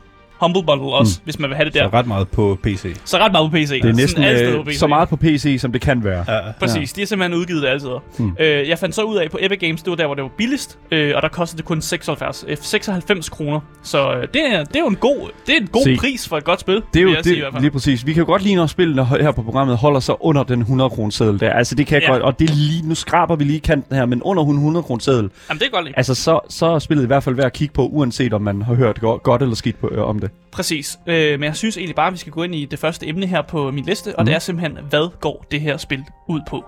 Humble 0.42 0.64
Bundle 0.64 0.88
også, 0.94 1.20
mm. 1.20 1.24
hvis 1.24 1.40
man 1.40 1.50
vil 1.50 1.56
have 1.56 1.66
det 1.66 1.74
Så 1.74 1.80
der. 1.80 1.94
ret 1.94 2.08
meget 2.08 2.28
på 2.28 2.58
PC. 2.64 2.96
Så 3.06 3.18
ret 3.18 3.32
meget 3.32 3.52
på 3.52 3.58
PC. 3.58 3.70
Det 3.70 3.90
er 3.90 3.94
næsten 3.94 4.24
steder 4.24 4.52
på 4.56 4.60
øh, 4.60 4.66
PC. 4.66 4.80
så 4.80 4.88
meget 4.88 5.10
på 5.10 5.16
PC, 5.16 5.58
som 5.60 5.72
det 5.72 5.82
kan 5.82 6.04
være. 6.04 6.26
Ja. 6.28 6.40
Præcis, 6.60 6.94
de 6.94 7.02
har 7.02 7.06
simpelthen 7.06 7.40
udgivet 7.40 7.62
det 7.62 7.68
altid. 7.70 7.90
Mm. 8.20 8.36
Øh, 8.40 8.70
jeg 8.70 8.80
fandt 8.80 8.96
så 8.96 9.02
ud 9.04 9.16
af 9.18 9.32
på 9.32 9.38
Epic 9.42 9.60
Games, 9.60 9.84
det 9.84 9.90
var 9.92 9.96
der, 9.96 10.06
hvor 10.06 10.16
det 10.16 10.24
var 10.24 10.30
billigst, 10.38 10.78
øh, 10.92 11.14
og 11.16 11.22
der 11.22 11.28
kostede 11.28 11.58
det 11.58 11.66
kun 11.66 11.82
76, 11.82 12.46
øh, 12.48 12.58
96 12.62 13.30
kroner. 13.30 13.60
Så 13.84 14.14
øh, 14.14 14.22
det, 14.34 14.42
er, 14.54 14.64
det 14.64 14.76
er 14.76 14.80
jo 14.80 14.88
en 14.88 14.96
god, 14.96 15.30
det 15.48 15.56
er 15.58 15.62
en 15.62 15.68
god 15.68 15.84
Se. 15.84 15.98
pris 16.00 16.28
for 16.28 16.38
et 16.38 16.44
godt 16.44 16.60
spil. 16.60 16.81
Det 16.94 17.00
er 17.00 17.04
jo 17.04 17.24
sige 17.24 17.36
det, 17.36 17.44
fald. 17.52 17.62
lige 17.62 17.72
præcis. 17.72 18.06
Vi 18.06 18.14
kan 18.14 18.20
jo 18.24 18.26
godt 18.28 18.42
lide, 18.42 18.56
når 18.56 18.66
spillene 18.68 19.06
her 19.06 19.31
på 19.31 19.42
programmet 19.44 19.78
holder 19.78 20.00
sig 20.00 20.16
under 20.26 20.44
den 20.44 20.60
100 20.62 20.90
kroner 20.90 21.12
seddel 21.12 21.40
der. 21.40 21.50
Altså 21.54 21.76
det 21.76 21.88
kan 21.88 22.02
Ja. 22.02 22.12
godt, 22.12 22.22
og 22.22 22.40
det 22.40 22.50
er 22.50 22.54
lige, 22.56 22.88
nu 22.90 22.96
skraber 22.96 23.36
vi 23.36 23.44
lige 23.44 23.60
kanten 23.60 23.96
her, 23.96 24.06
men 24.06 24.22
under 24.24 24.44
100 24.44 24.84
kroner 24.84 25.00
seddel, 25.02 25.30
Jamen, 25.50 25.60
det 25.60 25.66
er 25.68 25.72
godt 25.72 25.86
lide. 25.86 25.94
altså 25.98 26.16
så, 26.16 26.40
så 26.50 26.66
er 26.66 26.80
spillet 26.80 27.04
i 27.04 27.08
hvert 27.08 27.24
fald 27.24 27.36
værd 27.36 27.46
at 27.46 27.54
kigge 27.54 27.74
på, 27.74 27.88
uanset 27.88 28.34
om 28.34 28.42
man 28.42 28.62
har 28.62 28.74
hørt 28.74 29.00
go- 29.02 29.20
godt 29.24 29.42
eller 29.42 29.56
skidt 29.56 29.80
på, 29.80 29.90
øh, 29.92 30.04
om 30.10 30.20
det. 30.20 30.25
Præcis. 30.51 31.00
Øh, 31.07 31.39
men 31.39 31.44
jeg 31.44 31.56
synes 31.56 31.77
egentlig 31.77 31.95
bare, 31.95 32.07
at 32.07 32.13
vi 32.13 32.18
skal 32.18 32.31
gå 32.31 32.44
ind 32.44 32.56
i 32.56 32.66
det 32.66 32.80
første 32.80 33.07
emne 33.07 33.27
her 33.27 33.42
på 33.42 33.72
min 33.72 33.86
liste, 33.86 34.07
og 34.16 34.22
Mhm. 34.22 34.25
det 34.25 34.36
er 34.36 34.39
simpelthen, 34.39 34.77
hvad 34.89 35.10
går 35.22 35.45
det 35.51 35.62
her 35.62 35.77
spil 35.77 36.04
ud 36.30 36.39
på? 36.50 36.63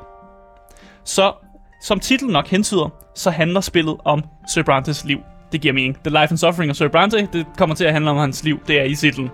Så, 1.05 1.31
som 1.83 1.99
titlen 1.99 2.31
nok 2.31 2.47
hentyder, 2.47 2.89
så 3.15 3.29
handler 3.29 3.61
spillet 3.61 3.97
om 4.05 4.23
Sir 4.53 4.63
Brantes 4.63 5.05
liv. 5.05 5.19
Det 5.51 5.61
giver 5.61 5.73
mening. 5.73 5.95
The 5.95 6.09
Life 6.09 6.29
and 6.31 6.37
Suffering 6.37 6.69
of 6.71 6.75
Sir 6.75 6.87
Brante, 6.87 7.27
det 7.33 7.45
kommer 7.57 7.75
til 7.75 7.85
at 7.85 7.93
handle 7.93 8.11
om 8.11 8.17
hans 8.17 8.43
liv. 8.43 8.59
Det 8.67 8.79
er 8.79 8.83
i 8.83 8.95
titlen. 8.95 9.29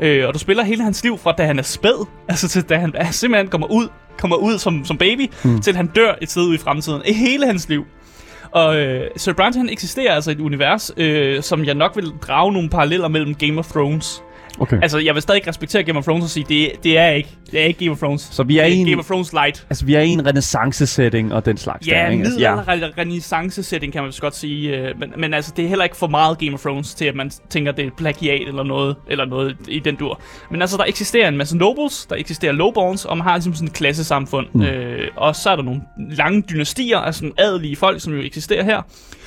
Øh, 0.00 0.28
og 0.28 0.34
du 0.34 0.38
spiller 0.38 0.64
hele 0.64 0.82
hans 0.82 1.02
liv 1.02 1.18
fra 1.18 1.32
da 1.32 1.44
han 1.46 1.58
er 1.58 1.62
spæd, 1.62 2.06
altså 2.28 2.48
til 2.48 2.62
da 2.62 2.76
han 2.76 3.12
simpelthen 3.12 3.48
kommer 3.48 3.66
ud, 3.66 3.88
kommer 4.18 4.36
ud 4.36 4.58
som, 4.58 4.84
som 4.84 4.98
baby, 4.98 5.30
mm. 5.44 5.60
til 5.60 5.76
han 5.76 5.86
dør 5.86 6.14
et 6.22 6.30
sted 6.30 6.42
ude 6.42 6.54
i 6.54 6.58
fremtiden. 6.58 7.02
Hele 7.06 7.46
hans 7.46 7.68
liv. 7.68 7.84
Og 8.54 8.76
øh, 8.76 9.10
Sir 9.16 9.32
Brant 9.32 9.56
han 9.56 9.68
eksisterer 9.68 10.14
altså 10.14 10.30
i 10.30 10.34
et 10.34 10.40
univers, 10.40 10.92
øh, 10.96 11.42
som 11.42 11.64
jeg 11.64 11.74
nok 11.74 11.96
vil 11.96 12.12
drage 12.22 12.52
nogle 12.52 12.68
paralleller 12.68 13.08
mellem 13.08 13.34
Game 13.34 13.58
of 13.58 13.70
Thrones. 13.70 14.23
Okay. 14.58 14.78
Altså, 14.82 14.98
jeg 14.98 15.14
vil 15.14 15.22
stadig 15.22 15.48
respektere 15.48 15.82
Game 15.82 15.98
of 15.98 16.04
Thrones 16.04 16.24
og 16.24 16.30
sige, 16.30 16.46
det, 16.48 16.72
det 16.84 16.98
er 16.98 17.08
ikke, 17.08 17.28
det 17.50 17.60
er 17.60 17.64
ikke 17.64 17.78
Game 17.78 17.90
of 17.90 17.98
Thrones. 17.98 18.28
så 18.32 18.42
vi 18.42 18.58
er, 18.58 18.64
det 18.64 18.72
er 18.72 18.76
en, 18.76 18.86
Game 18.86 18.98
of 18.98 19.06
Thrones 19.06 19.32
light. 19.32 19.66
altså, 19.70 19.84
vi 19.84 19.94
er 19.94 20.00
i 20.00 20.08
en 20.08 20.26
renaissance-setting 20.26 21.34
og 21.34 21.44
den 21.46 21.56
slags. 21.56 21.88
Ja, 21.88 21.92
der, 21.94 22.08
ikke? 22.10 22.24
Altså, 22.24 22.40
ja. 22.40 22.54
renaissance-setting 22.98 23.92
kan 23.92 24.02
man 24.02 24.06
vist 24.06 24.20
godt 24.20 24.36
sige. 24.36 24.76
øh, 24.76 25.00
Men, 25.00 25.12
men 25.16 25.34
altså, 25.34 25.52
det 25.56 25.64
er 25.64 25.68
heller 25.68 25.84
ikke 25.84 25.96
for 25.96 26.06
meget 26.06 26.38
Game 26.38 26.54
of 26.54 26.60
Thrones 26.60 26.94
til, 26.94 27.04
at 27.04 27.14
man 27.14 27.30
tænker, 27.50 27.72
det 27.72 27.86
er 27.86 27.90
plagiat 27.96 28.48
eller 28.48 28.62
noget, 28.62 28.96
eller 29.08 29.24
noget 29.24 29.56
i 29.68 29.78
den 29.78 29.96
dur. 29.96 30.20
Men 30.50 30.60
altså, 30.62 30.76
der 30.76 30.84
eksisterer 30.84 31.28
en 31.28 31.36
masse 31.36 31.56
nobles, 31.56 32.06
der 32.10 32.16
eksisterer 32.16 32.52
lowborns, 32.52 33.04
og 33.04 33.16
man 33.18 33.26
har 33.26 33.36
ligesom 33.36 33.54
sådan 33.54 33.68
et 33.68 33.74
klassesamfund. 33.74 34.46
Mm. 34.52 34.62
Øh, 34.62 35.08
og 35.16 35.36
så 35.36 35.50
er 35.50 35.56
der 35.56 35.62
nogle 35.62 35.80
lange 36.10 36.42
dynastier, 36.42 36.98
altså 36.98 37.18
sådan 37.18 37.32
adelige 37.38 37.76
folk, 37.76 38.00
som 38.00 38.12
jo 38.14 38.20
eksisterer 38.22 38.64
her. 38.64 38.82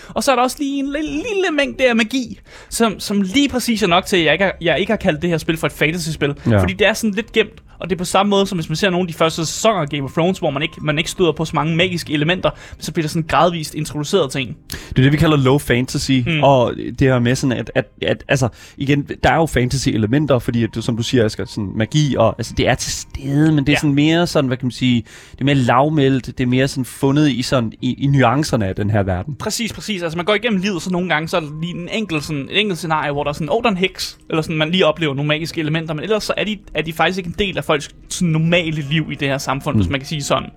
Og 0.10 0.24
så 0.24 0.32
er 0.32 0.36
der 0.36 0.44
også 0.44 0.58
lige 0.60 0.80
en 0.80 0.92
lille, 0.92 1.12
lille 1.12 1.52
mængde 1.52 1.90
af 1.90 1.96
magi, 1.96 2.40
som, 2.70 3.00
som 3.00 3.22
lige 3.22 3.50
præcis 3.50 3.84
er 3.84 3.88
nok 3.88 4.06
til, 4.06 4.18
at 4.18 4.24
jeg 4.24 4.34
ikke, 4.34 4.46
har, 4.46 4.54
jeg 4.62 4.80
ikke 4.80 4.92
har 4.92 4.98
kaldt 4.98 5.22
det 5.22 5.30
her 5.30 5.38
spil 5.38 5.58
for 5.58 5.68
et 5.68 5.74
fantasy-spil. 5.74 6.36
Ja. 6.50 6.62
Fordi 6.62 6.74
det 6.74 6.88
er 6.88 6.94
sådan 6.94 7.14
lidt 7.14 7.32
gemt, 7.32 7.64
og 7.80 7.90
det 7.90 7.96
er 7.96 7.98
på 7.98 8.06
samme 8.06 8.30
måde, 8.30 8.48
som 8.48 8.58
hvis 8.58 8.70
man 8.70 8.76
ser 8.76 8.90
nogle 8.90 9.04
af 9.04 9.08
de 9.08 9.14
første 9.14 9.46
sæsoner 9.46 9.80
af 9.80 9.90
Game 9.90 10.04
of 10.04 10.12
Thrones, 10.12 10.40
hvor 10.40 10.50
man 10.50 10.62
ikke, 10.62 10.76
man 10.82 10.98
ikke 10.98 11.10
støder 11.10 11.32
på 11.32 11.46
så 11.46 11.52
mange 11.56 11.76
magiske 11.76 12.14
elementer, 12.14 12.50
så 12.80 12.92
bliver 12.92 13.04
der 13.04 13.10
sådan 13.10 13.28
gradvist 13.28 13.76
introduceret 13.76 14.32
ting. 14.32 14.58
Det 14.90 14.98
er 15.00 15.02
det, 15.04 15.12
vi 15.12 15.18
kalder 15.18 15.38
low 15.38 15.58
fantasy, 15.58 16.12
mm. 16.12 16.44
og 16.44 16.74
det 16.78 17.02
her 17.02 17.20
med 17.20 17.36
sådan, 17.36 17.58
at, 17.58 17.72
at, 17.76 17.86
at 18.02 18.24
altså, 18.28 18.48
igen, 18.78 19.08
der 19.24 19.30
er 19.32 19.36
jo 19.36 19.46
fantasy-elementer, 19.46 20.40
fordi, 20.40 20.64
at, 20.64 20.70
som 20.82 20.98
du 20.98 21.04
siger, 21.04 21.26
Asger, 21.26 21.46
sådan 21.46 21.72
magi, 21.76 22.16
og 22.18 22.36
altså, 22.38 22.54
det 22.58 22.68
er 22.68 22.76
til 22.76 22.92
stede, 22.92 23.52
men 23.52 23.58
det 23.58 23.70
er 23.70 23.74
Ja. 23.74 23.80
sådan 23.80 23.96
mere 23.96 24.28
sådan, 24.28 24.48
hvad 24.48 24.58
kan 24.58 24.66
man 24.66 24.72
sige, 24.72 25.04
det 25.32 25.42
er 25.42 25.46
mere 25.46 25.56
lavmældt, 25.56 26.26
det 26.26 26.40
er 26.40 26.48
mere 26.48 26.68
sådan 26.68 26.86
fundet 26.86 27.30
i 27.30 27.42
sådan, 27.42 27.74
i, 27.82 27.94
i 28.04 28.08
nuancerne 28.08 28.66
af 28.68 28.76
den 28.76 28.90
her 28.90 29.04
verden. 29.04 29.36
Præcis, 29.36 29.74
præcis. 29.74 30.02
Altså 30.02 30.18
man 30.18 30.26
går 30.26 30.34
igennem 30.34 30.62
livet, 30.62 30.82
så 30.82 30.90
nogle 30.90 31.10
gange, 31.10 31.28
så 31.28 31.38
er 31.38 31.42
der 31.42 31.48
lige 31.62 31.74
en 31.76 31.90
enkelt, 31.90 32.24
sådan, 32.24 32.48
et 32.52 32.60
enkelt 32.60 32.78
scenarie, 32.78 33.12
hvor 33.12 33.24
der 33.24 33.30
er 33.30 33.34
sådan, 33.34 33.50
åh, 33.50 33.56
oh, 33.56 33.64
der 33.64 33.68
er 33.70 33.72
en 33.72 33.78
heks, 33.78 34.18
eller 34.30 34.42
sådan, 34.42 34.58
man 34.58 34.72
lige 34.72 34.86
oplever 34.86 35.14
nogle 35.14 35.28
magiske 35.28 35.62
elementer, 35.62 35.94
men 35.94 36.04
ellers 36.04 36.24
så 36.24 36.34
er 36.38 36.44
de, 36.44 36.58
er 36.74 36.82
de 36.82 36.94
faktisk 36.94 37.18
ikke 37.18 37.28
en 37.28 37.36
del 37.40 37.58
af 37.58 37.64
folks 37.68 37.90
sådan, 38.10 38.32
normale 38.32 38.82
liv 38.82 39.08
i 39.12 39.16
det 39.16 39.28
her 39.28 39.38
samfund, 39.38 39.76
mm. 39.76 39.82
hvis 39.82 39.90
man 39.90 40.00
kan 40.00 40.08
sige 40.08 40.24
sådan. 40.24 40.50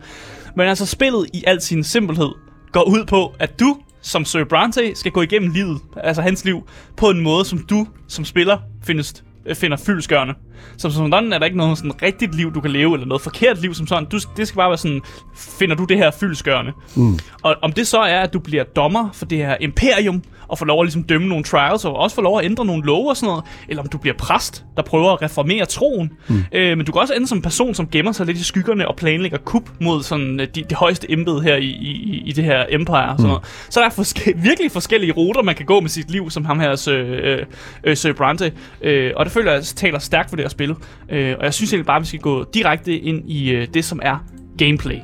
Men 0.56 0.68
altså 0.68 0.86
spillet 0.86 1.26
i 1.32 1.44
al 1.46 1.60
sin 1.60 1.84
simpelhed 1.84 2.30
går 2.72 2.82
ud 2.82 3.04
på, 3.04 3.34
at 3.38 3.60
du 3.60 3.76
som 4.02 4.24
Sir 4.24 4.44
Bronte 4.44 4.94
skal 4.94 5.12
gå 5.12 5.22
igennem 5.22 5.50
livet, 5.50 5.80
altså 5.96 6.22
hans 6.22 6.44
liv, 6.44 6.68
på 6.96 7.10
en 7.10 7.20
måde, 7.20 7.44
som 7.44 7.58
du 7.58 7.86
som 8.08 8.24
spiller 8.24 8.58
findes, 8.84 9.24
øh, 9.46 9.56
finder 9.56 9.76
fyldesgørende. 9.76 10.34
Så 10.76 10.90
som 10.90 11.12
sådan 11.12 11.32
er 11.32 11.38
der 11.38 11.44
ikke 11.46 11.56
noget 11.56 11.78
sådan 11.78 12.02
rigtigt 12.02 12.34
liv, 12.34 12.54
du 12.54 12.60
kan 12.60 12.70
leve, 12.70 12.94
eller 12.94 13.06
noget 13.06 13.22
forkert 13.22 13.60
liv 13.60 13.74
som 13.74 13.86
sådan. 13.86 14.04
Du, 14.04 14.18
det 14.36 14.48
skal 14.48 14.56
bare 14.56 14.70
være 14.70 14.78
sådan, 14.78 15.00
finder 15.36 15.76
du 15.76 15.84
det 15.84 15.96
her 15.96 16.10
fyldesgørende. 16.10 16.72
Mm. 16.96 17.18
Og 17.42 17.56
om 17.62 17.72
det 17.72 17.86
så 17.86 17.98
er, 17.98 18.20
at 18.20 18.32
du 18.32 18.38
bliver 18.38 18.64
dommer 18.64 19.08
for 19.12 19.26
det 19.26 19.38
her 19.38 19.56
imperium, 19.60 20.22
og 20.50 20.58
får 20.58 20.66
lov 20.66 20.80
at 20.80 20.86
ligesom 20.86 21.02
dømme 21.02 21.28
nogle 21.28 21.44
trials, 21.44 21.84
og 21.84 21.96
også 21.96 22.14
får 22.14 22.22
lov 22.22 22.38
at 22.38 22.44
ændre 22.44 22.64
nogle 22.66 22.82
love 22.84 23.10
og 23.10 23.16
sådan 23.16 23.26
noget, 23.26 23.44
eller 23.68 23.82
om 23.82 23.88
du 23.88 23.98
bliver 23.98 24.16
præst, 24.16 24.64
der 24.76 24.82
prøver 24.82 25.12
at 25.12 25.22
reformere 25.22 25.64
troen. 25.64 26.10
Mm. 26.28 26.44
Øh, 26.52 26.76
men 26.76 26.86
du 26.86 26.92
kan 26.92 27.00
også 27.00 27.14
ende 27.14 27.26
som 27.26 27.38
en 27.38 27.42
person, 27.42 27.74
som 27.74 27.88
gemmer 27.88 28.12
sig 28.12 28.26
lidt 28.26 28.38
i 28.38 28.44
skyggerne 28.44 28.88
og 28.88 28.96
planlægger 28.96 29.38
kup 29.38 29.70
mod 29.80 30.02
sådan, 30.02 30.40
øh, 30.40 30.46
de, 30.54 30.62
det 30.62 30.72
højeste 30.72 31.10
embede 31.12 31.42
her 31.42 31.56
i, 31.56 31.64
i, 31.66 32.22
i 32.26 32.32
det 32.32 32.44
her 32.44 32.64
empire. 32.70 33.08
Og 33.08 33.14
sådan 33.18 33.28
noget. 33.28 33.44
Så 33.70 33.80
der 33.80 33.86
er 33.86 33.90
forske- 33.90 34.34
virkelig 34.48 34.70
forskellige 34.72 35.12
ruter, 35.12 35.42
man 35.42 35.54
kan 35.54 35.66
gå 35.66 35.80
med 35.80 35.88
sit 35.88 36.10
liv, 36.10 36.30
som 36.30 36.44
ham 36.44 36.60
her, 36.60 36.76
Sir, 36.76 36.92
øh, 37.06 37.38
øh, 37.84 37.96
Sir 37.96 38.12
Brante. 38.12 38.52
Øh, 38.82 39.12
og 39.16 39.24
det 39.24 39.32
føler 39.32 39.52
jeg 39.52 39.62
taler 39.64 39.98
stærkt 39.98 40.28
for 40.28 40.36
det 40.36 40.44
her 40.44 40.50
spil. 40.50 40.74
Øh, 41.10 41.34
og 41.38 41.44
jeg 41.44 41.54
synes 41.54 41.72
egentlig 41.72 41.86
bare, 41.86 41.96
at 41.96 42.02
vi 42.02 42.06
skal 42.06 42.20
gå 42.20 42.44
direkte 42.54 42.98
ind 42.98 43.30
i 43.30 43.50
øh, 43.50 43.68
det, 43.74 43.84
som 43.84 44.00
er 44.02 44.24
gameplay. 44.58 44.96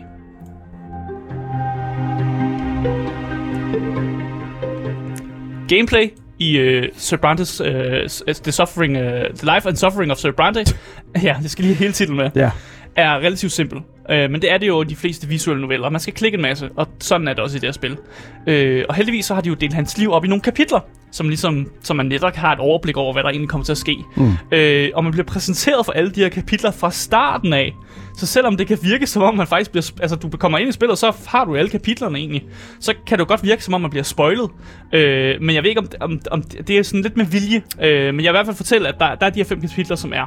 Gameplay 5.68 6.08
i 6.38 6.58
øh, 6.58 6.88
Sir 6.96 7.16
Brantes 7.16 7.60
øh, 7.64 8.08
s- 8.08 8.22
The 8.42 8.52
Suffering, 8.52 8.96
øh, 8.96 9.24
The 9.34 9.54
Life 9.54 9.68
and 9.68 9.76
Suffering 9.76 10.12
of 10.12 10.18
Sir 10.18 10.30
Brante. 10.30 10.60
ja, 11.22 11.36
jeg 11.42 11.50
skal 11.50 11.64
lige 11.64 11.74
hele 11.74 11.92
titlen 11.92 12.16
med 12.16 12.30
Ja. 12.36 12.50
er 12.96 13.16
relativt 13.16 13.52
simpel. 13.52 13.78
Øh, 14.10 14.30
men 14.30 14.42
det 14.42 14.52
er 14.52 14.58
det 14.58 14.66
jo 14.66 14.82
i 14.82 14.84
de 14.84 14.96
fleste 14.96 15.28
visuelle 15.28 15.60
noveller. 15.62 15.90
Man 15.90 16.00
skal 16.00 16.14
klikke 16.14 16.34
en 16.36 16.42
masse, 16.42 16.68
og 16.76 16.88
sådan 17.00 17.28
er 17.28 17.32
det 17.32 17.42
også 17.42 17.56
i 17.56 17.60
det 17.60 17.66
her 17.66 17.72
spil. 17.72 17.96
Øh, 18.46 18.84
og 18.88 18.94
heldigvis 18.94 19.26
så 19.26 19.34
har 19.34 19.40
de 19.40 19.48
jo 19.48 19.54
delt 19.54 19.74
hans 19.74 19.98
liv 19.98 20.12
op 20.12 20.24
i 20.24 20.28
nogle 20.28 20.42
kapitler, 20.42 20.80
som 21.16 21.28
ligesom, 21.28 21.66
så 21.82 21.94
man 21.94 22.06
netop 22.06 22.36
har 22.36 22.52
et 22.52 22.58
overblik 22.58 22.96
over, 22.96 23.12
hvad 23.12 23.22
der 23.22 23.28
egentlig 23.28 23.48
kommer 23.48 23.64
til 23.64 23.72
at 23.72 23.78
ske. 23.78 23.96
Mm. 24.16 24.32
Øh, 24.52 24.90
og 24.94 25.04
man 25.04 25.12
bliver 25.12 25.24
præsenteret 25.24 25.84
for 25.84 25.92
alle 25.92 26.10
de 26.10 26.20
her 26.20 26.28
kapitler 26.28 26.70
fra 26.70 26.90
starten 26.90 27.52
af. 27.52 27.74
Så 28.16 28.26
selvom 28.26 28.56
det 28.56 28.66
kan 28.66 28.78
virke 28.82 29.06
som 29.06 29.22
om 29.22 29.36
man 29.36 29.46
faktisk 29.46 29.70
bliver, 29.70 29.90
altså 30.00 30.16
du 30.16 30.28
kommer 30.28 30.58
ind 30.58 30.68
i 30.68 30.72
spillet, 30.72 30.98
så 30.98 31.12
har 31.26 31.44
du 31.44 31.56
alle 31.56 31.70
kapitlerne 31.70 32.18
egentlig, 32.18 32.44
så 32.80 32.94
kan 33.06 33.18
det 33.18 33.28
godt 33.28 33.42
virke 33.42 33.64
som 33.64 33.74
om 33.74 33.80
man 33.80 33.90
bliver 33.90 34.04
spoilet. 34.04 34.50
Øh, 34.92 35.42
men 35.42 35.54
jeg 35.54 35.62
ved 35.62 35.70
ikke 35.70 35.80
om, 35.80 35.88
om, 36.00 36.20
om 36.30 36.42
det 36.42 36.78
er 36.78 36.82
sådan 36.82 37.02
lidt 37.02 37.16
med 37.16 37.26
vilje. 37.26 37.62
Øh, 37.80 38.14
men 38.14 38.24
jeg 38.24 38.32
vil 38.32 38.38
i 38.38 38.38
hvert 38.38 38.46
fald 38.46 38.56
fortælle, 38.56 38.88
at 38.88 38.94
der, 38.98 39.14
der 39.14 39.26
er 39.26 39.30
de 39.30 39.38
her 39.38 39.44
fem 39.44 39.60
kapitler, 39.60 39.96
som 39.96 40.12
er 40.12 40.26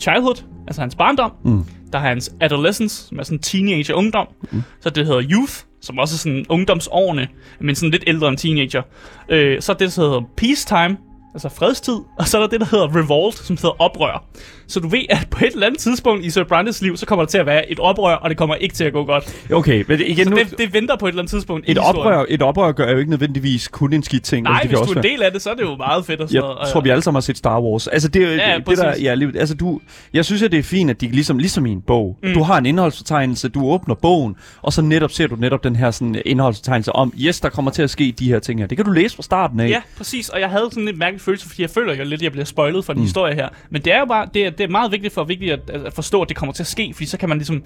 childhood, 0.00 0.44
altså 0.66 0.80
hans 0.80 0.94
barndom. 0.94 1.32
Mm. 1.44 1.64
Der 1.92 1.98
er 1.98 2.02
hans 2.02 2.32
adolescence, 2.40 3.06
som 3.08 3.18
er 3.18 3.22
sådan 3.22 3.38
teenager-ungdom. 3.38 4.26
Mm. 4.52 4.62
Så 4.80 4.90
det 4.90 5.06
hedder 5.06 5.22
youth, 5.30 5.54
som 5.80 5.98
også 5.98 6.14
er 6.14 6.18
sådan 6.18 6.46
ungdomsårene, 6.48 7.28
men 7.60 7.74
sådan 7.74 7.90
lidt 7.90 8.04
ældre 8.06 8.28
end 8.28 8.38
teenager. 8.38 8.82
Øh, 9.28 9.62
så 9.62 9.72
er 9.72 9.76
det, 9.76 9.96
der 9.96 10.02
hedder 10.02 10.22
peacetime, 10.36 10.96
altså 11.34 11.48
fredstid. 11.48 11.98
Og 12.18 12.28
så 12.28 12.38
er 12.38 12.40
der 12.40 12.48
det, 12.48 12.60
der 12.60 12.66
hedder 12.66 12.96
revolt, 12.96 13.36
som 13.36 13.56
hedder 13.56 13.82
oprør. 13.82 14.24
Så 14.68 14.80
du 14.80 14.88
ved, 14.88 15.04
at 15.10 15.26
på 15.30 15.44
et 15.44 15.52
eller 15.52 15.66
andet 15.66 15.80
tidspunkt 15.80 16.24
i 16.24 16.30
Sir 16.30 16.44
Brandes 16.44 16.82
liv, 16.82 16.96
så 16.96 17.06
kommer 17.06 17.24
der 17.24 17.28
til 17.28 17.38
at 17.38 17.46
være 17.46 17.70
et 17.70 17.78
oprør, 17.78 18.14
og 18.14 18.30
det 18.30 18.38
kommer 18.38 18.54
ikke 18.54 18.74
til 18.74 18.84
at 18.84 18.92
gå 18.92 19.04
godt. 19.04 19.46
Okay, 19.52 19.84
men 19.88 20.00
igen 20.00 20.24
Så 20.24 20.30
nu... 20.30 20.36
det, 20.36 20.58
det 20.58 20.74
venter 20.74 20.96
på 20.96 21.06
et 21.06 21.10
eller 21.10 21.22
andet 21.22 21.30
tidspunkt 21.30 21.64
Et 21.68 21.78
oprør, 21.78 22.24
et 22.28 22.42
oprør 22.42 22.72
gør 22.72 22.90
jo 22.90 22.98
ikke 22.98 23.10
nødvendigvis 23.10 23.68
kun 23.68 23.92
en 23.92 24.02
skidt 24.02 24.22
ting. 24.22 24.44
Nej, 24.44 24.52
altså, 24.52 24.68
det 24.68 24.78
hvis 24.78 24.92
du 24.92 24.98
er 24.98 25.02
en 25.02 25.10
del 25.10 25.22
af 25.22 25.32
det, 25.32 25.42
så 25.42 25.50
er 25.50 25.54
det 25.54 25.62
jo 25.62 25.76
meget 25.76 26.04
fedt 26.04 26.20
og 26.20 26.28
sådan 26.28 26.42
Jeg 26.42 26.54
noget. 26.54 26.68
tror, 26.72 26.80
vi 26.80 26.90
alle 26.90 27.02
sammen 27.02 27.16
har 27.16 27.20
set 27.20 27.36
Star 27.36 27.60
Wars. 27.60 27.86
Altså, 27.86 28.08
det, 28.08 28.22
er 28.22 28.28
Ja, 28.28 28.56
det, 28.56 28.66
det 28.66 28.78
der, 28.78 28.84
præcis. 28.84 29.04
ja, 29.04 29.38
altså, 29.38 29.54
du, 29.54 29.80
jeg 30.12 30.24
synes, 30.24 30.42
at 30.42 30.52
det 30.52 30.58
er 30.58 30.62
fint, 30.62 30.90
at 30.90 31.00
de 31.00 31.08
ligesom, 31.08 31.38
ligesom 31.38 31.66
i 31.66 31.70
en 31.70 31.80
bog. 31.80 32.18
Mm. 32.22 32.34
Du 32.34 32.42
har 32.42 32.58
en 32.58 32.66
indholdsfortegnelse, 32.66 33.48
du 33.48 33.66
åbner 33.66 33.94
bogen, 33.94 34.36
og 34.62 34.72
så 34.72 34.82
netop 34.82 35.10
ser 35.10 35.26
du 35.26 35.36
netop 35.36 35.64
den 35.64 35.76
her 35.76 35.90
sådan, 35.90 36.22
indholdsfortegnelse 36.26 36.92
om, 36.92 37.12
yes, 37.20 37.40
der 37.40 37.48
kommer 37.48 37.70
til 37.70 37.82
at 37.82 37.90
ske 37.90 38.14
de 38.18 38.28
her 38.28 38.38
ting 38.38 38.60
her. 38.60 38.66
Det 38.66 38.78
kan 38.78 38.84
du 38.84 38.92
læse 38.92 39.16
fra 39.16 39.22
starten 39.22 39.60
af. 39.60 39.68
Ja, 39.68 39.80
præcis. 39.96 40.28
Og 40.28 40.40
jeg 40.40 40.48
havde 40.48 40.68
sådan 40.72 40.88
en 40.88 40.98
mærkelig 40.98 41.20
følelse, 41.20 41.48
fordi 41.48 41.62
jeg 41.62 41.70
føler 41.70 41.94
jo 41.94 42.04
lidt, 42.04 42.12
at 42.12 42.22
jeg 42.22 42.32
bliver 42.32 42.44
spoilet 42.44 42.84
for 42.84 42.92
den 42.92 43.00
mm. 43.00 43.04
historie 43.06 43.34
her. 43.34 43.48
Men 43.70 43.82
det 43.82 43.92
er 43.92 43.98
jo 43.98 44.04
bare, 44.04 44.26
det 44.34 44.46
er, 44.46 44.50
det 44.58 44.64
er 44.64 44.68
meget 44.68 44.92
vigtigt 44.92 45.14
for 45.14 45.24
vigtigt 45.24 45.52
at, 45.52 45.70
at 45.70 45.92
forstå, 45.92 46.22
at 46.22 46.28
det 46.28 46.36
kommer 46.36 46.52
til 46.52 46.62
at 46.62 46.66
ske, 46.66 46.92
fordi 46.94 47.06
så 47.06 47.18
kan 47.18 47.28
man 47.28 47.38
ligesom 47.38 47.62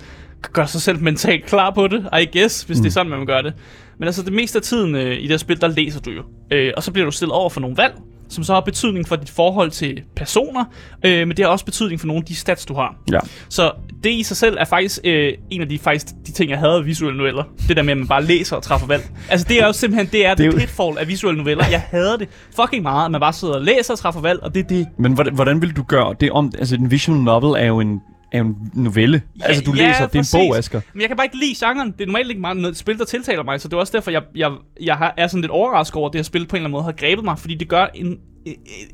gøre 0.52 0.68
sig 0.68 0.82
selv 0.82 1.00
mentalt 1.00 1.46
klar 1.46 1.70
på 1.70 1.88
det, 1.88 2.08
I 2.20 2.38
guess, 2.38 2.62
hvis 2.62 2.78
mm. 2.78 2.82
det 2.82 2.90
er 2.90 2.92
sådan, 2.92 3.10
man 3.10 3.26
gøre 3.26 3.42
det. 3.42 3.54
Men 3.98 4.06
altså, 4.06 4.22
det 4.22 4.32
meste 4.32 4.58
af 4.58 4.62
tiden 4.62 4.94
øh, 4.94 5.18
i 5.18 5.22
det 5.22 5.30
her 5.30 5.36
spil, 5.36 5.60
der 5.60 5.68
læser 5.68 6.00
du 6.00 6.10
jo. 6.10 6.22
Øh, 6.50 6.72
og 6.76 6.82
så 6.82 6.92
bliver 6.92 7.04
du 7.04 7.10
stillet 7.10 7.34
over 7.34 7.50
for 7.50 7.60
nogle 7.60 7.76
valg, 7.76 7.94
som 8.32 8.44
så 8.44 8.54
har 8.54 8.60
betydning 8.60 9.08
for 9.08 9.16
dit 9.16 9.30
forhold 9.30 9.70
til 9.70 10.02
personer, 10.16 10.64
øh, 11.04 11.28
men 11.28 11.36
det 11.36 11.44
har 11.44 11.52
også 11.52 11.64
betydning 11.64 12.00
for 12.00 12.06
nogle 12.06 12.20
af 12.20 12.24
de 12.24 12.34
stats, 12.36 12.66
du 12.66 12.74
har. 12.74 12.96
Ja. 13.12 13.18
Så 13.48 13.70
det 14.04 14.10
i 14.10 14.22
sig 14.22 14.36
selv 14.36 14.56
er 14.60 14.64
faktisk 14.64 14.98
øh, 15.04 15.32
en 15.50 15.60
af 15.60 15.68
de, 15.68 15.78
faktisk, 15.78 16.06
de 16.26 16.32
ting, 16.32 16.50
jeg 16.50 16.58
havde 16.58 16.84
visuelle 16.84 17.18
noveller. 17.18 17.42
Det 17.68 17.76
der 17.76 17.82
med, 17.82 17.90
at 17.92 17.98
man 17.98 18.08
bare 18.08 18.24
læser 18.24 18.56
og 18.56 18.62
træffer 18.62 18.86
valg. 18.86 19.10
Altså 19.30 19.46
det 19.48 19.62
er 19.62 19.66
jo 19.66 19.72
simpelthen, 19.72 20.08
det 20.12 20.26
er 20.26 20.34
Det 20.34 20.38
det 20.38 20.46
jo- 20.52 20.58
pitfall 20.58 20.98
af 20.98 21.08
visuelle 21.08 21.38
noveller. 21.38 21.64
Jeg 21.70 21.82
hader 21.90 22.16
det 22.16 22.28
fucking 22.56 22.82
meget, 22.82 23.04
at 23.04 23.10
man 23.10 23.20
bare 23.20 23.32
sidder 23.32 23.54
og 23.54 23.62
læser 23.62 23.92
og 23.94 23.98
træffer 23.98 24.20
valg, 24.20 24.42
og 24.42 24.54
det 24.54 24.60
er 24.64 24.68
det. 24.68 24.86
Men 24.98 25.12
hvordan, 25.12 25.34
hvordan 25.34 25.62
vil 25.62 25.76
du 25.76 25.82
gøre 25.82 26.14
det 26.20 26.30
om... 26.30 26.52
Altså, 26.58 26.74
en 26.74 26.90
visual 26.90 27.18
novel 27.18 27.62
er 27.62 27.66
jo 27.66 27.80
en, 27.80 28.00
er 28.32 28.38
jo 28.38 28.44
en 28.44 28.70
novelle. 28.74 29.22
Ja, 29.40 29.44
altså, 29.44 29.62
du 29.62 29.72
ja, 29.72 29.86
læser, 29.86 30.06
det 30.06 30.14
er 30.14 30.20
præcis. 30.20 30.34
en 30.34 30.40
bog, 30.40 30.58
Asger. 30.58 30.80
Men 30.92 31.00
jeg 31.00 31.08
kan 31.08 31.16
bare 31.16 31.26
ikke 31.26 31.38
lide 31.38 31.54
genren. 31.66 31.92
Det 31.92 32.00
er 32.00 32.06
normalt 32.06 32.28
ikke 32.28 32.40
meget 32.40 32.56
noget 32.56 32.76
spil, 32.76 32.98
der 32.98 33.04
tiltaler 33.04 33.42
mig, 33.42 33.60
så 33.60 33.68
det 33.68 33.74
er 33.74 33.78
også 33.78 33.92
derfor, 33.92 34.10
jeg, 34.10 34.22
jeg, 34.34 34.52
jeg 34.80 34.96
har, 34.96 35.14
er 35.16 35.26
sådan 35.26 35.40
lidt 35.40 35.50
overrasket 35.50 35.96
over, 35.96 36.08
at 36.08 36.12
det 36.12 36.18
her 36.18 36.24
spil 36.24 36.46
på 36.46 36.56
en 36.56 36.58
eller 36.58 36.64
anden 36.64 36.72
måde 36.72 36.84
har 36.84 36.92
grebet 36.92 37.24
mig, 37.24 37.38
fordi 37.38 37.54
det 37.54 37.68
gør, 37.68 37.86
en, 37.94 38.18
øh, 38.46 38.52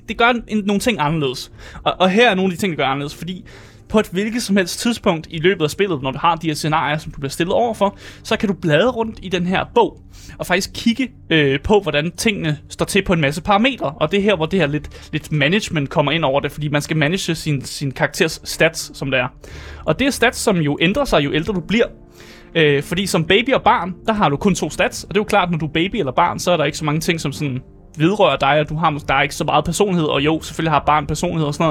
det 0.09 0.19
gør 0.19 0.29
en, 0.29 0.45
en, 0.49 0.63
nogle 0.65 0.81
ting 0.81 0.99
anderledes. 1.01 1.53
Og, 1.83 1.95
og 1.99 2.11
her 2.11 2.31
er 2.31 2.35
nogle 2.35 2.53
af 2.53 2.57
de 2.57 2.63
ting, 2.63 2.71
der 2.71 2.77
gør 2.77 2.87
anderledes, 2.87 3.15
fordi 3.15 3.45
på 3.89 4.01
et 4.01 4.09
hvilket 4.13 4.43
som 4.43 4.57
helst 4.57 4.81
tidspunkt 4.81 5.27
i 5.31 5.39
løbet 5.39 5.65
af 5.65 5.71
spillet, 5.71 6.03
når 6.03 6.11
du 6.11 6.19
har 6.19 6.35
de 6.35 6.47
her 6.47 6.55
scenarier, 6.55 6.99
som 6.99 7.13
du 7.13 7.21
bliver 7.21 7.31
stillet 7.31 7.55
over 7.55 7.75
for, 7.75 7.99
så 8.23 8.37
kan 8.37 8.49
du 8.49 8.55
bladre 8.55 8.91
rundt 8.91 9.19
i 9.23 9.29
den 9.29 9.47
her 9.47 9.65
bog, 9.75 10.03
og 10.39 10.47
faktisk 10.47 10.71
kigge 10.75 11.11
øh, 11.31 11.61
på, 11.61 11.81
hvordan 11.81 12.13
tingene 12.17 12.59
står 12.69 12.85
til 12.85 13.03
på 13.03 13.13
en 13.13 13.21
masse 13.21 13.43
parametre. 13.43 13.95
Og 13.97 14.11
det 14.11 14.19
er 14.19 14.23
her, 14.23 14.37
hvor 14.37 14.47
det 14.47 14.59
her 14.59 14.67
lidt, 14.67 15.09
lidt 15.13 15.33
management 15.33 15.91
kommer 15.91 16.13
ind 16.13 16.25
over 16.25 16.41
det, 16.41 16.53
fordi 16.53 16.69
man 16.69 16.83
skal 16.83 16.97
manage 16.97 17.35
sin, 17.35 17.65
sin 17.65 17.91
karakters 17.91 18.41
stats, 18.45 18.99
som 18.99 19.11
det 19.11 19.21
er. 19.21 19.29
Og 19.85 19.99
det 19.99 20.07
er 20.07 20.11
stats, 20.11 20.39
som 20.39 20.57
jo 20.57 20.79
ændrer 20.81 21.05
sig, 21.05 21.25
jo 21.25 21.33
ældre 21.33 21.53
du 21.53 21.61
bliver. 21.61 21.87
Øh, 22.55 22.83
fordi 22.83 23.07
som 23.07 23.25
baby 23.25 23.53
og 23.53 23.63
barn, 23.63 23.95
der 24.07 24.13
har 24.13 24.29
du 24.29 24.37
kun 24.37 24.55
to 24.55 24.71
stats, 24.71 25.05
og 25.05 25.09
det 25.09 25.17
er 25.17 25.21
jo 25.21 25.25
klart, 25.25 25.51
når 25.51 25.59
du 25.59 25.67
er 25.67 25.73
baby 25.73 25.97
eller 25.97 26.13
barn, 26.13 26.39
så 26.39 26.51
er 26.51 26.57
der 26.57 26.65
ikke 26.65 26.79
så 26.79 26.85
mange 26.85 27.01
ting, 27.01 27.21
som 27.21 27.33
sådan 27.33 27.63
vedrører 27.97 28.37
dig, 28.37 28.61
og 28.61 28.69
du 28.69 28.77
har, 28.77 28.91
der 29.09 29.15
er 29.15 29.23
ikke 29.23 29.35
så 29.35 29.45
meget 29.45 29.65
personlighed, 29.65 30.05
og 30.09 30.25
jo, 30.25 30.41
selvfølgelig 30.43 30.73
har 30.73 30.83
barn 30.87 31.07
personlighed 31.07 31.47
og 31.47 31.55
sådan 31.55 31.65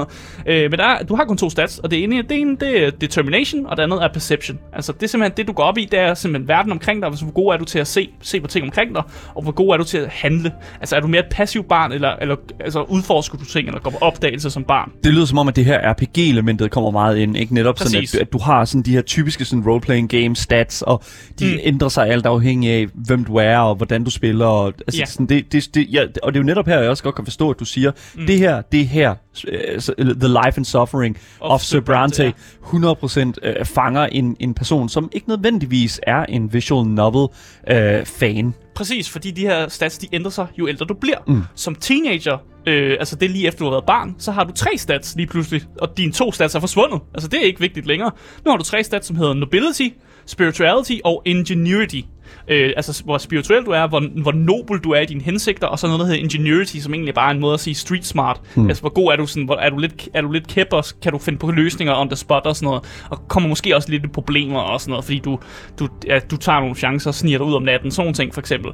noget. 0.45 0.63
Øh, 0.63 0.71
men 0.71 0.79
der, 0.79 0.85
er- 0.85 1.03
du 1.03 1.15
har 1.15 1.25
kun 1.25 1.37
to 1.37 1.49
stats, 1.49 1.79
og 1.79 1.91
det 1.91 2.03
ene, 2.03 2.21
det 2.21 2.31
ene 2.41 2.57
det 2.59 2.83
er 2.83 2.89
determination, 2.91 3.65
og 3.65 3.77
det 3.77 3.83
andet 3.83 4.03
er 4.03 4.07
perception. 4.13 4.59
Altså 4.73 4.91
det 4.91 5.03
er 5.03 5.07
simpelthen 5.07 5.37
det, 5.37 5.47
du 5.47 5.53
går 5.53 5.63
op 5.63 5.77
i, 5.77 5.85
det 5.91 5.99
er 5.99 6.13
simpelthen 6.13 6.47
verden 6.47 6.71
omkring 6.71 7.01
dig, 7.01 7.07
altså 7.09 7.25
hvor 7.25 7.33
god 7.33 7.53
er 7.53 7.57
du 7.57 7.65
til 7.65 7.79
at 7.79 7.87
se, 7.87 8.09
se 8.21 8.39
på 8.41 8.47
ting 8.47 8.63
omkring 8.65 8.95
dig, 8.95 9.03
og 9.35 9.43
hvor 9.43 9.51
god 9.51 9.73
er 9.73 9.77
du 9.77 9.83
til 9.83 9.97
at 9.97 10.07
handle. 10.09 10.51
Altså 10.79 10.95
er 10.95 10.99
du 10.99 11.07
mere 11.07 11.19
et 11.19 11.31
passivt 11.31 11.67
barn, 11.67 11.91
eller, 11.91 12.15
eller 12.21 12.35
altså, 12.59 12.81
udforsker 12.81 13.37
du 13.37 13.45
ting, 13.45 13.67
eller 13.67 13.79
går 13.81 13.89
på 13.91 13.97
opdagelse 14.01 14.49
som 14.49 14.63
barn. 14.63 14.91
Det 15.03 15.13
lyder 15.13 15.25
som 15.25 15.37
om, 15.37 15.47
at 15.47 15.55
det 15.55 15.65
her 15.65 15.93
RPG-elementet 15.93 16.71
kommer 16.71 16.91
meget 16.91 17.17
ind, 17.17 17.37
ikke? 17.37 17.53
Netop 17.53 17.77
sådan, 17.79 17.99
Præcis. 17.99 18.15
at, 18.15 18.21
at 18.21 18.33
du 18.33 18.37
har 18.39 18.65
sådan 18.65 18.81
de 18.81 18.91
her 18.91 19.01
typiske 19.01 19.45
sådan 19.45 19.63
role-playing 19.67 20.07
game 20.07 20.35
stats, 20.35 20.81
og 20.81 21.03
de 21.39 21.45
Mm. 21.45 21.59
ændrer 21.63 21.89
sig 21.89 22.07
alt 22.09 22.25
afhængig 22.25 22.71
af, 22.71 22.87
hvem 22.93 23.23
du 23.23 23.35
er, 23.35 23.57
og 23.57 23.75
hvordan 23.75 24.03
du 24.03 24.09
spiller. 24.09 24.45
Og, 24.45 24.73
altså, 24.87 24.99
Ja. 24.99 25.05
sådan, 25.05 25.25
det, 25.25 25.51
det, 25.51 25.69
det, 25.75 25.87
ja, 25.91 26.03
og 26.23 26.33
det 26.33 26.39
er 26.39 26.41
jo 26.41 26.45
netop 26.45 26.67
her, 26.67 26.79
jeg 26.79 26.89
også 26.89 27.03
godt 27.03 27.15
kan 27.15 27.25
forstå, 27.25 27.49
at 27.49 27.59
du 27.59 27.65
siger, 27.65 27.91
mm. 28.15 28.25
det 28.25 28.37
her, 28.37 28.61
det 28.61 28.81
er 28.81 28.85
her, 28.85 29.15
øh, 29.47 29.81
The 29.97 30.27
Life 30.27 30.57
and 30.57 30.65
Suffering 30.65 31.17
of, 31.39 31.51
of 31.51 31.61
Sir 31.61 31.79
Brante, 31.79 32.23
ja. 32.23 32.31
100% 32.63 33.33
øh, 33.43 33.65
fanger 33.65 34.05
en, 34.05 34.37
en 34.39 34.53
person, 34.53 34.89
som 34.89 35.09
ikke 35.11 35.29
nødvendigvis 35.29 35.99
er 36.03 36.25
en 36.25 36.53
visual 36.53 36.87
novel 36.87 37.27
øh, 37.71 38.05
fan. 38.05 38.53
Præcis, 38.75 39.09
fordi 39.09 39.31
de 39.31 39.41
her 39.41 39.67
stats, 39.67 39.97
de 39.97 40.07
ændrer 40.13 40.31
sig, 40.31 40.47
jo 40.59 40.67
ældre 40.67 40.85
du 40.85 40.93
bliver. 40.93 41.17
Mm. 41.27 41.41
Som 41.55 41.75
teenager, 41.75 42.37
øh, 42.67 42.95
altså 42.99 43.15
det 43.15 43.25
er 43.25 43.29
lige 43.29 43.47
efter 43.47 43.59
du 43.59 43.65
har 43.65 43.71
været 43.71 43.85
barn, 43.85 44.15
så 44.17 44.31
har 44.31 44.43
du 44.43 44.53
tre 44.53 44.77
stats 44.77 45.15
lige 45.15 45.27
pludselig, 45.27 45.61
og 45.81 45.97
dine 45.97 46.11
to 46.11 46.31
stats 46.31 46.55
er 46.55 46.59
forsvundet. 46.59 47.01
Altså 47.13 47.29
det 47.29 47.39
er 47.41 47.45
ikke 47.45 47.59
vigtigt 47.59 47.85
længere. 47.85 48.11
Nu 48.45 48.51
har 48.51 48.57
du 48.57 48.63
tre 48.63 48.83
stats, 48.83 49.07
som 49.07 49.15
hedder 49.15 49.33
Nobility, 49.33 49.87
Spirituality 50.25 50.97
og 51.03 51.21
Ingenuity. 51.25 52.01
Øh, 52.47 52.73
altså 52.75 53.03
hvor 53.03 53.17
spirituel 53.17 53.65
du 53.65 53.71
er, 53.71 53.87
hvor, 53.87 54.21
hvor 54.21 54.31
nobel 54.31 54.79
du 54.79 54.91
er 54.91 54.99
i 54.99 55.05
dine 55.05 55.21
hensigter, 55.21 55.67
og 55.67 55.79
så 55.79 55.87
noget, 55.87 55.99
der 55.99 56.05
hedder 56.05 56.19
Ingenuity, 56.19 56.77
som 56.77 56.93
egentlig 56.93 57.13
bare 57.13 57.27
er 57.27 57.33
en 57.33 57.39
måde 57.39 57.53
at 57.53 57.59
sige 57.59 57.75
street 57.75 58.05
smart. 58.05 58.41
Mm. 58.55 58.67
Altså 58.67 58.81
hvor 58.81 58.89
god 58.89 59.11
er 59.11 59.15
du 59.15 59.25
sådan, 59.25 59.43
hvor 59.43 59.55
er 59.55 59.69
du 59.69 59.77
lidt, 59.77 60.09
er 60.13 60.21
du 60.21 60.31
lidt 60.31 60.47
kæp, 60.47 60.67
og 60.71 60.83
kan 61.01 61.11
du 61.11 61.17
finde 61.17 61.39
på 61.39 61.51
løsninger 61.51 61.95
on 61.95 62.09
the 62.09 62.15
spot 62.15 62.45
og 62.45 62.55
sådan 62.55 62.65
noget, 62.65 62.83
og 63.09 63.27
kommer 63.27 63.49
måske 63.49 63.75
også 63.75 63.91
lidt 63.91 64.03
i 64.03 64.07
problemer 64.07 64.59
og 64.59 64.81
sådan 64.81 64.91
noget, 64.91 65.05
fordi 65.05 65.19
du, 65.19 65.39
du, 65.79 65.87
ja, 66.07 66.19
du 66.19 66.37
tager 66.37 66.59
nogle 66.59 66.75
chancer 66.75 67.09
og 67.09 67.15
sniger 67.15 67.37
dig 67.37 67.47
ud 67.47 67.53
om 67.53 67.63
natten, 67.63 67.91
sådan 67.91 68.05
nogle 68.05 68.13
ting 68.13 68.33
for 68.33 68.41
eksempel. 68.41 68.71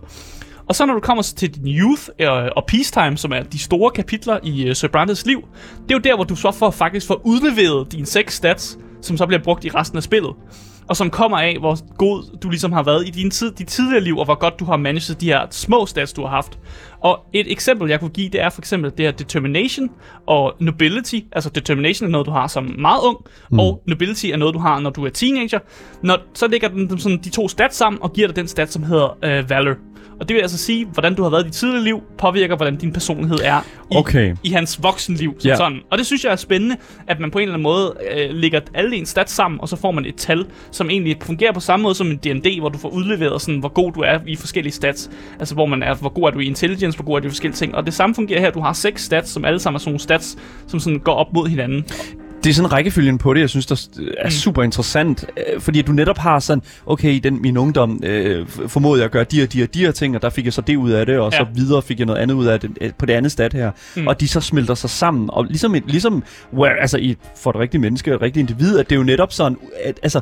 Og 0.70 0.76
så 0.76 0.86
når 0.86 0.94
du 0.94 1.00
kommer 1.00 1.24
til 1.24 1.56
din 1.56 1.68
youth 1.68 2.02
øh, 2.20 2.28
og 2.56 2.66
peacetime, 2.68 3.18
som 3.18 3.32
er 3.32 3.44
de 3.44 3.60
store 3.60 3.92
kapitler 3.92 4.40
i 4.44 4.68
øh, 4.68 4.76
Sir 4.76 4.88
Brandes 4.88 5.26
liv, 5.26 5.42
det 5.84 5.92
er 5.92 5.96
jo 5.96 6.00
der, 6.00 6.16
hvor 6.16 6.24
du 6.24 6.36
så 6.36 6.52
får 6.52 6.72
faktisk 6.72 7.08
får 7.08 7.22
udleveret 7.26 7.92
dine 7.92 8.06
seks 8.06 8.36
stats, 8.36 8.78
som 9.02 9.18
så 9.18 9.26
bliver 9.26 9.44
brugt 9.44 9.66
i 9.66 9.70
resten 9.70 9.98
af 9.98 10.04
spillet. 10.04 10.32
Og 10.88 10.98
som 10.98 11.10
kommer 11.10 11.38
af, 11.38 11.58
hvor 11.60 11.96
god 11.98 12.38
du 12.38 12.50
ligesom 12.50 12.72
har 12.72 12.84
været 12.84 13.08
i 13.08 13.12
din 13.12 13.32
tid, 13.32 13.52
dit 13.52 13.68
tidligere 13.68 14.04
liv, 14.04 14.18
og 14.18 14.26
hvor 14.26 14.36
godt 14.36 14.60
du 14.60 14.66
har 14.66 14.78
managed 14.78 15.16
de 15.16 15.26
her 15.26 15.48
små 15.52 15.86
stats, 15.86 16.14
du 16.14 16.22
har 16.22 16.30
haft. 16.30 16.60
Og 17.00 17.20
et 17.34 17.52
eksempel, 17.52 17.90
jeg 17.90 18.00
kunne 18.00 18.10
give, 18.10 18.30
det 18.30 18.42
er 18.42 18.50
for 18.50 18.62
eksempel 18.62 18.92
det 18.98 19.06
her 19.06 19.12
determination 19.12 19.90
og 20.28 20.54
nobility. 20.60 21.20
Altså 21.32 21.50
determination 21.50 22.08
er 22.08 22.12
noget, 22.12 22.28
du 22.28 22.32
har 22.32 22.48
som 22.48 22.76
meget 22.78 23.02
ung, 23.04 23.18
mm. 23.52 23.60
og 23.60 23.84
nobility 23.88 24.26
er 24.26 24.38
noget, 24.38 24.54
du 24.54 24.60
har, 24.60 24.80
når 24.80 24.90
du 24.90 25.06
er 25.06 25.10
teenager. 25.10 25.60
Når, 26.02 26.18
så 26.34 26.48
lægger 26.48 26.68
den 26.68 27.00
sådan 27.00 27.20
de 27.24 27.30
to 27.30 27.48
stats 27.48 27.76
sammen 27.76 28.02
og 28.02 28.14
giver 28.14 28.28
dig 28.28 28.36
den 28.36 28.48
stat, 28.48 28.74
som 28.74 28.84
hedder 28.84 29.18
øh, 29.24 29.50
valor. 29.50 29.76
Og 30.24 30.30
det 30.30 30.36
vil 30.36 30.42
altså 30.42 30.58
sige, 30.58 30.86
hvordan 30.86 31.16
du 31.16 31.24
har 31.24 31.30
været 31.30 31.44
i 31.44 31.46
dit 31.46 31.54
tidligere 31.54 31.84
liv, 31.84 32.04
påvirker, 32.18 32.56
hvordan 32.56 32.76
din 32.76 32.94
personlighed 32.94 33.38
er 33.44 33.60
i, 33.92 33.96
Okay. 33.96 34.36
i 34.44 34.50
hans 34.50 34.84
voksenliv. 34.84 35.36
Som 35.40 35.50
Ja. 35.50 35.56
sådan. 35.56 35.80
Og 35.92 35.98
det 35.98 36.06
synes 36.06 36.24
jeg 36.24 36.32
er 36.32 36.36
spændende, 36.36 36.76
at 37.08 37.20
man 37.20 37.32
på 37.32 37.38
en 37.38 37.42
eller 37.42 37.54
anden 37.54 37.64
måde 37.64 37.94
øh, 38.16 38.30
lægger 38.36 38.60
alle 38.74 38.96
ens 38.96 39.10
stats 39.10 39.32
sammen, 39.34 39.62
og 39.62 39.70
så 39.70 39.76
får 39.76 39.92
man 39.92 40.06
et 40.06 40.16
tal, 40.16 40.46
som 40.72 40.90
egentlig 40.90 41.18
fungerer 41.22 41.52
på 41.52 41.60
samme 41.60 41.84
måde 41.84 41.96
som 41.96 42.08
en 42.08 42.18
D&D, 42.18 42.60
hvor 42.60 42.70
du 42.70 42.78
får 42.78 42.90
udleveret, 42.90 43.42
sådan, 43.42 43.60
hvor 43.60 43.70
god 43.70 43.92
du 43.92 44.00
er 44.00 44.20
i 44.28 44.36
forskellige 44.36 44.74
stats. 44.74 45.10
Altså 45.40 45.54
hvor 45.56 45.66
man 45.66 45.84
er, 45.84 45.94
hvor 45.96 46.10
god 46.10 46.24
er 46.24 46.30
du 46.32 46.40
i 46.40 46.46
intelligence, 46.46 46.98
hvor 46.98 47.06
god 47.06 47.16
er 47.16 47.20
du 47.20 47.28
i 47.28 47.30
forskellige 47.30 47.58
ting. 47.58 47.76
Og 47.76 47.86
det 47.86 47.94
samme 47.94 48.16
fungerer 48.16 48.40
her, 48.40 48.52
du 48.52 48.60
har 48.62 48.74
seks 48.74 49.04
stats, 49.06 49.30
som 49.30 49.46
alle 49.46 49.60
sammen 49.60 49.76
er 49.76 49.80
sådan 49.80 49.90
nogle 49.92 50.00
stats, 50.00 50.38
som 50.68 50.80
sådan 50.80 51.00
går 51.00 51.14
op 51.14 51.34
mod 51.34 51.48
hinanden. 51.48 51.86
Det 52.44 52.50
er 52.50 52.54
sådan 52.54 52.72
rækkefølgen 52.72 53.18
på 53.18 53.34
det, 53.34 53.42
jeg 53.42 53.50
synes, 53.50 53.66
der 53.66 53.88
er 54.18 54.30
super 54.30 54.64
interessant. 54.64 55.26
øh, 55.38 55.62
Fordi 55.62 55.82
du 55.82 55.92
netop 55.92 56.18
har 56.18 56.40
sådan, 56.40 56.64
okay, 56.86 57.12
i 57.12 57.20
den, 57.20 57.42
min 57.42 57.58
ungdom 57.58 58.00
øh, 58.04 58.48
formåede 58.48 59.00
jeg 59.00 59.06
at 59.06 59.12
gøre 59.12 59.24
de 59.24 59.44
og 59.44 59.54
de 59.54 59.64
og 59.64 59.74
de 59.74 59.80
her 59.80 59.92
ting, 59.92 60.16
og 60.16 60.22
der 60.22 60.30
fik 60.30 60.46
jeg 60.46 60.54
så 60.54 60.62
det 60.62 60.76
ud 60.76 60.92
af 60.92 61.06
det, 61.06 61.20
og 61.20 61.32
ja. 61.32 61.38
så 61.38 61.46
videre 61.56 61.82
fik 61.82 62.00
jeg 62.00 62.06
noget 62.06 62.20
andet 62.20 62.36
ud 62.36 62.46
af 62.46 62.60
det 62.60 62.72
øh, 62.82 62.92
på 62.98 63.06
det 63.06 63.14
andet 63.14 63.32
stat 63.32 63.54
her. 63.54 63.72
Mm. 63.96 64.08
Og 64.08 64.20
de 64.20 64.28
så 64.28 64.42
smelter 64.42 64.74
sig 64.76 64.90
sammen. 64.90 65.30
Og 65.34 65.46
ligesom, 65.46 65.76
et, 65.76 65.84
ligesom 65.88 66.24
where, 66.54 66.82
altså 66.82 66.98
i, 66.98 67.18
for 67.36 67.50
et 67.50 67.56
rigtigt 67.56 67.82
menneske, 67.82 68.12
et 68.12 68.22
rigtigt 68.22 68.50
individ, 68.50 68.80
at 68.80 68.90
det 68.90 68.96
er 68.96 69.00
jo 69.00 69.04
netop 69.04 69.34
sådan, 69.34 69.58
at, 69.84 70.00
altså, 70.04 70.20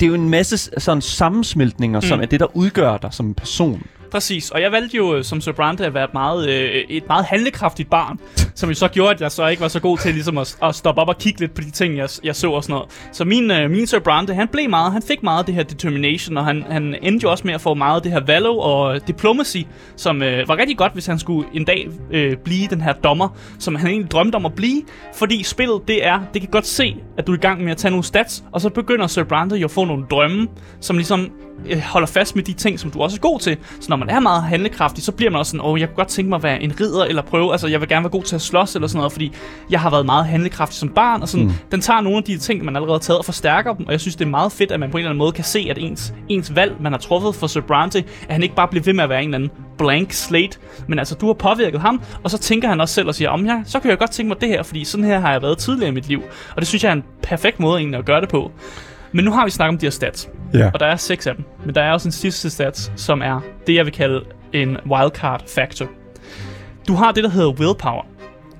det 0.00 0.06
er 0.06 0.08
jo 0.08 0.14
en 0.14 0.30
masse 0.30 0.56
sådan 0.78 1.02
sammensmeltninger, 1.02 2.00
mm. 2.00 2.06
som 2.06 2.20
er 2.20 2.26
det, 2.26 2.40
der 2.40 2.56
udgør 2.56 2.96
dig 2.96 3.12
som 3.12 3.34
person. 3.34 3.82
Præcis, 4.12 4.50
og 4.50 4.60
jeg 4.60 4.72
valgte 4.72 4.96
jo 4.96 5.16
øh, 5.16 5.24
som 5.24 5.40
Sir 5.40 5.52
Brande 5.52 5.86
at 5.86 5.94
være 5.94 6.04
et 6.04 6.12
meget, 6.14 6.48
øh, 6.48 6.84
et 6.88 7.08
meget 7.08 7.24
handlekraftigt 7.24 7.90
barn, 7.90 8.20
som 8.54 8.68
jo 8.68 8.74
så 8.74 8.88
gjorde, 8.88 9.10
at 9.10 9.20
jeg 9.20 9.32
så 9.32 9.46
ikke 9.46 9.62
var 9.62 9.68
så 9.68 9.80
god 9.80 9.98
til 9.98 10.14
ligesom 10.14 10.38
at, 10.38 10.56
at 10.62 10.74
stoppe 10.74 11.00
op 11.00 11.08
og 11.08 11.18
kigge 11.18 11.40
lidt 11.40 11.54
på 11.54 11.60
de 11.60 11.70
ting, 11.70 11.96
jeg, 11.96 12.08
jeg 12.24 12.36
så 12.36 12.50
og 12.50 12.64
sådan 12.64 12.74
noget. 12.74 12.88
Så 13.12 13.24
min, 13.24 13.50
øh, 13.50 13.70
min 13.70 13.86
Sir 13.86 13.98
Brande, 13.98 14.34
han 14.34 14.48
blev 14.48 14.70
meget, 14.70 14.92
han 14.92 15.02
fik 15.02 15.22
meget 15.22 15.38
af 15.38 15.44
det 15.44 15.54
her 15.54 15.62
determination, 15.62 16.36
og 16.36 16.44
han, 16.44 16.64
han 16.70 16.96
endte 17.02 17.24
jo 17.24 17.30
også 17.30 17.46
med 17.46 17.54
at 17.54 17.60
få 17.60 17.74
meget 17.74 17.96
af 17.96 18.02
det 18.02 18.12
her 18.12 18.20
valor 18.26 18.62
og 18.62 19.08
diplomacy, 19.08 19.58
som 19.96 20.22
øh, 20.22 20.48
var 20.48 20.56
rigtig 20.56 20.78
godt, 20.78 20.92
hvis 20.92 21.06
han 21.06 21.18
skulle 21.18 21.48
en 21.54 21.64
dag 21.64 21.88
øh, 22.10 22.36
blive 22.36 22.66
den 22.66 22.80
her 22.80 22.92
dommer, 22.92 23.28
som 23.58 23.74
han 23.74 23.90
egentlig 23.90 24.10
drømte 24.10 24.36
om 24.36 24.46
at 24.46 24.54
blive, 24.54 24.82
fordi 25.14 25.42
spillet, 25.42 25.80
det 25.88 26.06
er, 26.06 26.20
det 26.34 26.42
kan 26.42 26.50
godt 26.50 26.66
se, 26.66 26.96
at 27.18 27.26
du 27.26 27.32
er 27.32 27.36
i 27.36 27.40
gang 27.40 27.64
med 27.64 27.70
at 27.70 27.76
tage 27.76 27.90
nogle 27.90 28.04
stats, 28.04 28.44
og 28.52 28.60
så 28.60 28.68
begynder 28.68 29.06
Sir 29.06 29.24
Brande 29.24 29.56
jo 29.56 29.64
at 29.64 29.70
få 29.70 29.84
nogle 29.84 30.04
drømme, 30.10 30.48
som 30.80 30.96
ligesom 30.96 31.30
holder 31.84 32.06
fast 32.06 32.36
med 32.36 32.44
de 32.44 32.52
ting, 32.52 32.80
som 32.80 32.90
du 32.90 33.02
også 33.02 33.16
er 33.16 33.20
god 33.20 33.40
til. 33.40 33.56
Så 33.80 33.86
når 33.88 33.96
man 33.96 34.10
er 34.10 34.20
meget 34.20 34.42
handlekraftig, 34.42 35.04
så 35.04 35.12
bliver 35.12 35.30
man 35.30 35.38
også 35.38 35.50
sådan, 35.50 35.66
åh, 35.66 35.80
jeg 35.80 35.88
kunne 35.88 35.96
godt 35.96 36.08
tænke 36.08 36.28
mig 36.28 36.36
at 36.36 36.42
være 36.42 36.62
en 36.62 36.72
ridder, 36.80 37.04
eller 37.04 37.22
prøve, 37.22 37.52
altså 37.52 37.66
jeg 37.66 37.80
vil 37.80 37.88
gerne 37.88 38.04
være 38.04 38.10
god 38.10 38.22
til 38.22 38.34
at 38.34 38.42
slås, 38.42 38.74
eller 38.74 38.88
sådan 38.88 38.98
noget, 38.98 39.12
fordi 39.12 39.32
jeg 39.70 39.80
har 39.80 39.90
været 39.90 40.06
meget 40.06 40.24
handlekraftig 40.26 40.78
som 40.78 40.88
barn, 40.88 41.22
og 41.22 41.28
sådan, 41.28 41.46
mm. 41.46 41.52
den 41.70 41.80
tager 41.80 42.00
nogle 42.00 42.18
af 42.18 42.24
de 42.24 42.38
ting, 42.38 42.64
man 42.64 42.76
allerede 42.76 42.94
har 42.94 42.98
taget, 42.98 43.18
og 43.18 43.24
forstærker 43.24 43.74
dem, 43.74 43.86
og 43.86 43.92
jeg 43.92 44.00
synes, 44.00 44.16
det 44.16 44.24
er 44.24 44.28
meget 44.30 44.52
fedt, 44.52 44.72
at 44.72 44.80
man 44.80 44.90
på 44.90 44.96
en 44.96 45.00
eller 45.00 45.10
anden 45.10 45.18
måde 45.18 45.32
kan 45.32 45.44
se, 45.44 45.66
at 45.70 45.78
ens, 45.78 46.14
ens 46.28 46.56
valg, 46.56 46.76
man 46.80 46.92
har 46.92 46.98
truffet 46.98 47.34
for 47.34 47.46
Sir 47.46 47.60
Bronte, 47.60 47.98
at 47.98 48.32
han 48.32 48.42
ikke 48.42 48.54
bare 48.54 48.68
bliver 48.68 48.84
ved 48.84 48.92
med 48.92 49.04
at 49.04 49.10
være 49.10 49.22
en 49.22 49.28
eller 49.34 49.38
anden 49.38 49.50
blank 49.78 50.12
slate, 50.12 50.58
men 50.88 50.98
altså, 50.98 51.14
du 51.14 51.26
har 51.26 51.32
påvirket 51.32 51.80
ham, 51.80 52.02
og 52.22 52.30
så 52.30 52.38
tænker 52.38 52.68
han 52.68 52.80
også 52.80 52.94
selv 52.94 53.08
og 53.08 53.14
siger, 53.14 53.30
om 53.30 53.46
ja, 53.46 53.62
så 53.64 53.80
kan 53.80 53.90
jeg 53.90 53.98
godt 53.98 54.10
tænke 54.10 54.28
mig 54.28 54.40
det 54.40 54.48
her, 54.48 54.62
fordi 54.62 54.84
sådan 54.84 55.04
her 55.04 55.20
har 55.20 55.32
jeg 55.32 55.42
været 55.42 55.58
tidligere 55.58 55.88
i 55.88 55.94
mit 55.94 56.08
liv, 56.08 56.22
og 56.54 56.60
det 56.60 56.66
synes 56.68 56.84
jeg 56.84 56.90
er 56.90 56.94
en 56.94 57.04
perfekt 57.22 57.60
måde 57.60 57.78
egentlig 57.78 57.98
at 57.98 58.04
gøre 58.04 58.20
det 58.20 58.28
på. 58.28 58.50
Men 59.12 59.24
nu 59.24 59.30
har 59.32 59.44
vi 59.44 59.50
snakket 59.50 59.74
om 59.74 59.78
de 59.78 59.86
her 59.86 59.90
stats, 59.90 60.28
Ja. 60.54 60.70
og 60.74 60.80
der 60.80 60.86
er 60.86 60.96
seks 60.96 61.26
af 61.26 61.34
dem. 61.36 61.44
Men 61.66 61.74
der 61.74 61.82
er 61.82 61.92
også 61.92 62.08
en 62.08 62.12
sidste 62.12 62.50
stats, 62.50 62.92
som 62.96 63.22
er 63.22 63.40
det, 63.66 63.74
jeg 63.74 63.84
vil 63.84 63.92
kalde 63.92 64.20
en 64.52 64.76
wildcard 64.90 65.42
factor. 65.48 65.86
Du 66.88 66.94
har 66.94 67.12
det, 67.12 67.24
der 67.24 67.30
hedder 67.30 67.48
willpower. 67.50 68.06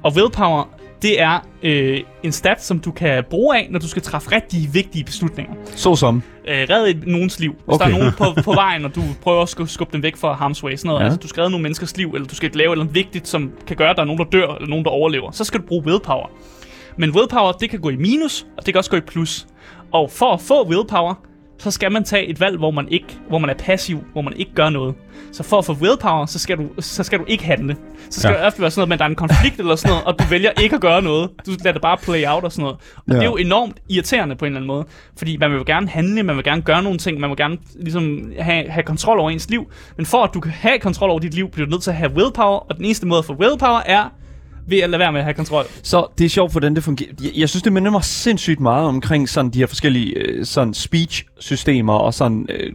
Og 0.03 0.13
willpower, 0.17 0.65
det 1.03 1.21
er 1.21 1.39
øh, 1.63 2.01
en 2.23 2.33
stat, 2.33 2.65
som 2.65 2.79
du 2.81 2.91
kan 2.93 3.25
bruge 3.31 3.57
af, 3.57 3.69
når 3.71 3.79
du 3.79 3.89
skal 3.89 4.03
træffe 4.03 4.33
rigtig 4.33 4.69
vigtige 4.75 5.05
beslutninger. 5.05 5.53
Så 5.75 5.97
som. 5.97 6.23
Øh, 6.49 6.67
redde 6.71 6.91
et, 6.91 7.07
nogens 7.07 7.41
liv. 7.41 7.53
Hvis 7.53 7.63
Okay. 7.67 7.87
der 7.91 7.95
er 7.95 7.99
nogen 7.99 8.13
på, 8.19 8.43
på 8.43 8.53
vejen, 8.65 8.85
og 8.85 8.95
du 8.95 9.03
prøver 9.23 9.43
at 9.43 9.49
skubbe, 9.71 9.93
dem 9.93 10.03
væk 10.03 10.17
fra 10.17 10.35
harm's 10.35 10.65
way, 10.65 10.77
sådan 10.77 10.89
noget. 10.89 11.01
Ja. 11.01 11.05
Altså, 11.05 11.19
du 11.19 11.29
skal 11.29 11.41
redde 11.41 11.51
nogle 11.51 11.63
menneskers 11.63 11.97
liv, 11.97 12.11
eller 12.15 12.29
du 12.29 12.35
skal 12.35 12.51
lave 12.55 12.77
noget 12.77 12.95
vigtigt, 12.95 13.29
som 13.29 13.53
kan 13.67 13.77
gøre, 13.77 13.91
at 13.91 13.97
der 13.97 14.03
er 14.03 14.07
nogen, 14.07 14.19
der 14.19 14.25
dør, 14.25 14.55
eller 14.55 14.69
nogen, 14.69 14.85
der 14.85 14.91
overlever. 14.91 15.31
Så 15.31 15.45
skal 15.45 15.61
du 15.61 15.67
bruge 15.67 15.85
willpower. 15.87 16.31
Men 16.97 17.11
willpower, 17.11 17.53
det 17.53 17.71
kan 17.71 17.81
gå 17.81 17.89
i 17.91 17.97
minus, 17.97 18.47
og 18.59 18.67
det 18.67 18.75
kan 18.75 18.79
også 18.79 18.91
gå 18.91 18.97
i 18.97 19.01
plus. 19.01 19.47
Og 19.93 20.11
for 20.11 20.33
at 20.33 20.41
få 20.41 20.67
willpower, 20.69 21.15
så 21.59 21.71
skal 21.71 21.93
man 21.93 22.05
tage 22.05 22.27
et 22.27 22.41
valg, 22.41 22.59
hvor 22.59 22.71
man 22.71 22.89
ikke, 22.89 23.07
hvor 23.29 23.39
man 23.39 23.51
er 23.51 23.55
passiv, 23.55 24.05
hvor 24.13 24.23
man 24.23 24.33
ikke 24.37 24.55
gør 24.55 24.71
noget. 24.71 24.95
Så 25.33 25.43
for 25.43 25.59
at 25.59 25.65
få 25.65 25.73
willpower, 25.73 26.27
så 26.27 26.39
skal 26.39 26.57
du, 26.59 26.63
så 26.79 27.03
skal 27.03 27.19
du 27.19 27.25
ikke 27.29 27.45
handle. 27.45 27.77
Så 28.11 28.21
skal 28.21 28.33
Ja. 28.33 28.39
det 28.39 28.47
ofte 28.47 28.61
være 28.63 28.71
sådan 28.71 28.89
noget, 28.89 28.93
at 28.93 28.99
der 28.99 29.05
er 29.05 29.09
en 29.09 29.15
konflikt 29.15 29.59
eller 29.61 29.77
sådan 29.77 29.89
noget, 29.91 30.05
og 30.05 30.19
du 30.19 30.25
vælger 30.31 30.51
ikke 30.63 30.75
at 30.75 30.81
gøre 30.81 31.03
noget. 31.03 31.31
Du 31.47 31.51
lader 31.65 31.73
det 31.73 31.83
bare 31.83 31.97
play 31.97 32.25
out 32.27 32.45
og 32.45 32.53
sådan 32.53 32.63
noget. 32.63 32.77
Og 32.97 33.03
Ja. 33.09 33.15
det 33.15 33.21
er 33.21 33.25
jo 33.27 33.37
enormt 33.37 33.77
irriterende 33.89 34.37
på 34.37 34.45
en 34.45 34.47
eller 34.47 34.59
anden 34.61 34.67
måde. 34.67 34.85
Fordi 35.19 35.37
man 35.37 35.51
vil 35.51 35.57
jo 35.59 35.65
gerne 35.67 35.89
handle, 35.89 36.23
man 36.23 36.37
vil 36.37 36.45
gerne 36.45 36.63
gøre 36.63 36.83
nogle 36.83 36.99
ting, 36.99 37.21
man 37.21 37.31
vil 37.31 37.37
gerne 37.37 37.59
ligesom 37.81 38.33
have, 38.39 38.69
have 38.71 38.83
kontrol 38.83 39.19
over 39.19 39.31
ens 39.31 39.51
liv. 39.51 39.71
Men 39.97 40.07
for 40.07 40.25
at 40.25 40.31
du 40.35 40.41
kan 40.41 40.53
have 40.53 40.79
kontrol 40.79 41.11
over 41.11 41.19
dit 41.19 41.35
liv, 41.35 41.51
bliver 41.51 41.67
du 41.67 41.71
nødt 41.71 41.83
til 41.83 41.91
at 41.91 41.97
have 41.97 42.13
willpower, 42.15 42.59
og 42.71 42.77
den 42.77 42.85
eneste 42.85 43.07
måde 43.07 43.19
at 43.19 43.25
få 43.25 43.33
willpower 43.35 43.81
er 43.87 44.05
ved 44.67 44.79
at 44.79 44.91
lade 44.91 45.01
være 45.01 45.13
med 45.13 45.21
at 45.21 45.25
have 45.25 45.35
kontrol. 45.35 45.65
Så 45.83 46.07
det 46.19 46.25
er 46.25 46.29
sjovt, 46.29 46.53
hvordan 46.53 46.75
det 46.75 46.85
fungerer. 46.85 47.11
Jeg, 47.23 47.31
jeg 47.37 47.49
synes, 47.49 47.63
det 47.63 47.73
minder 47.73 47.91
mig 47.91 48.05
sindssygt 48.05 48.61
meget 48.61 48.87
omkring 48.87 49.29
sådan 49.29 49.51
de 49.51 49.59
her 49.59 49.67
forskellige 49.67 50.15
øh, 50.19 50.45
sådan 50.47 50.75
speech-systemer 50.75 51.93
og 51.93 52.15
sådan 52.15 52.47
øh, 52.51 52.73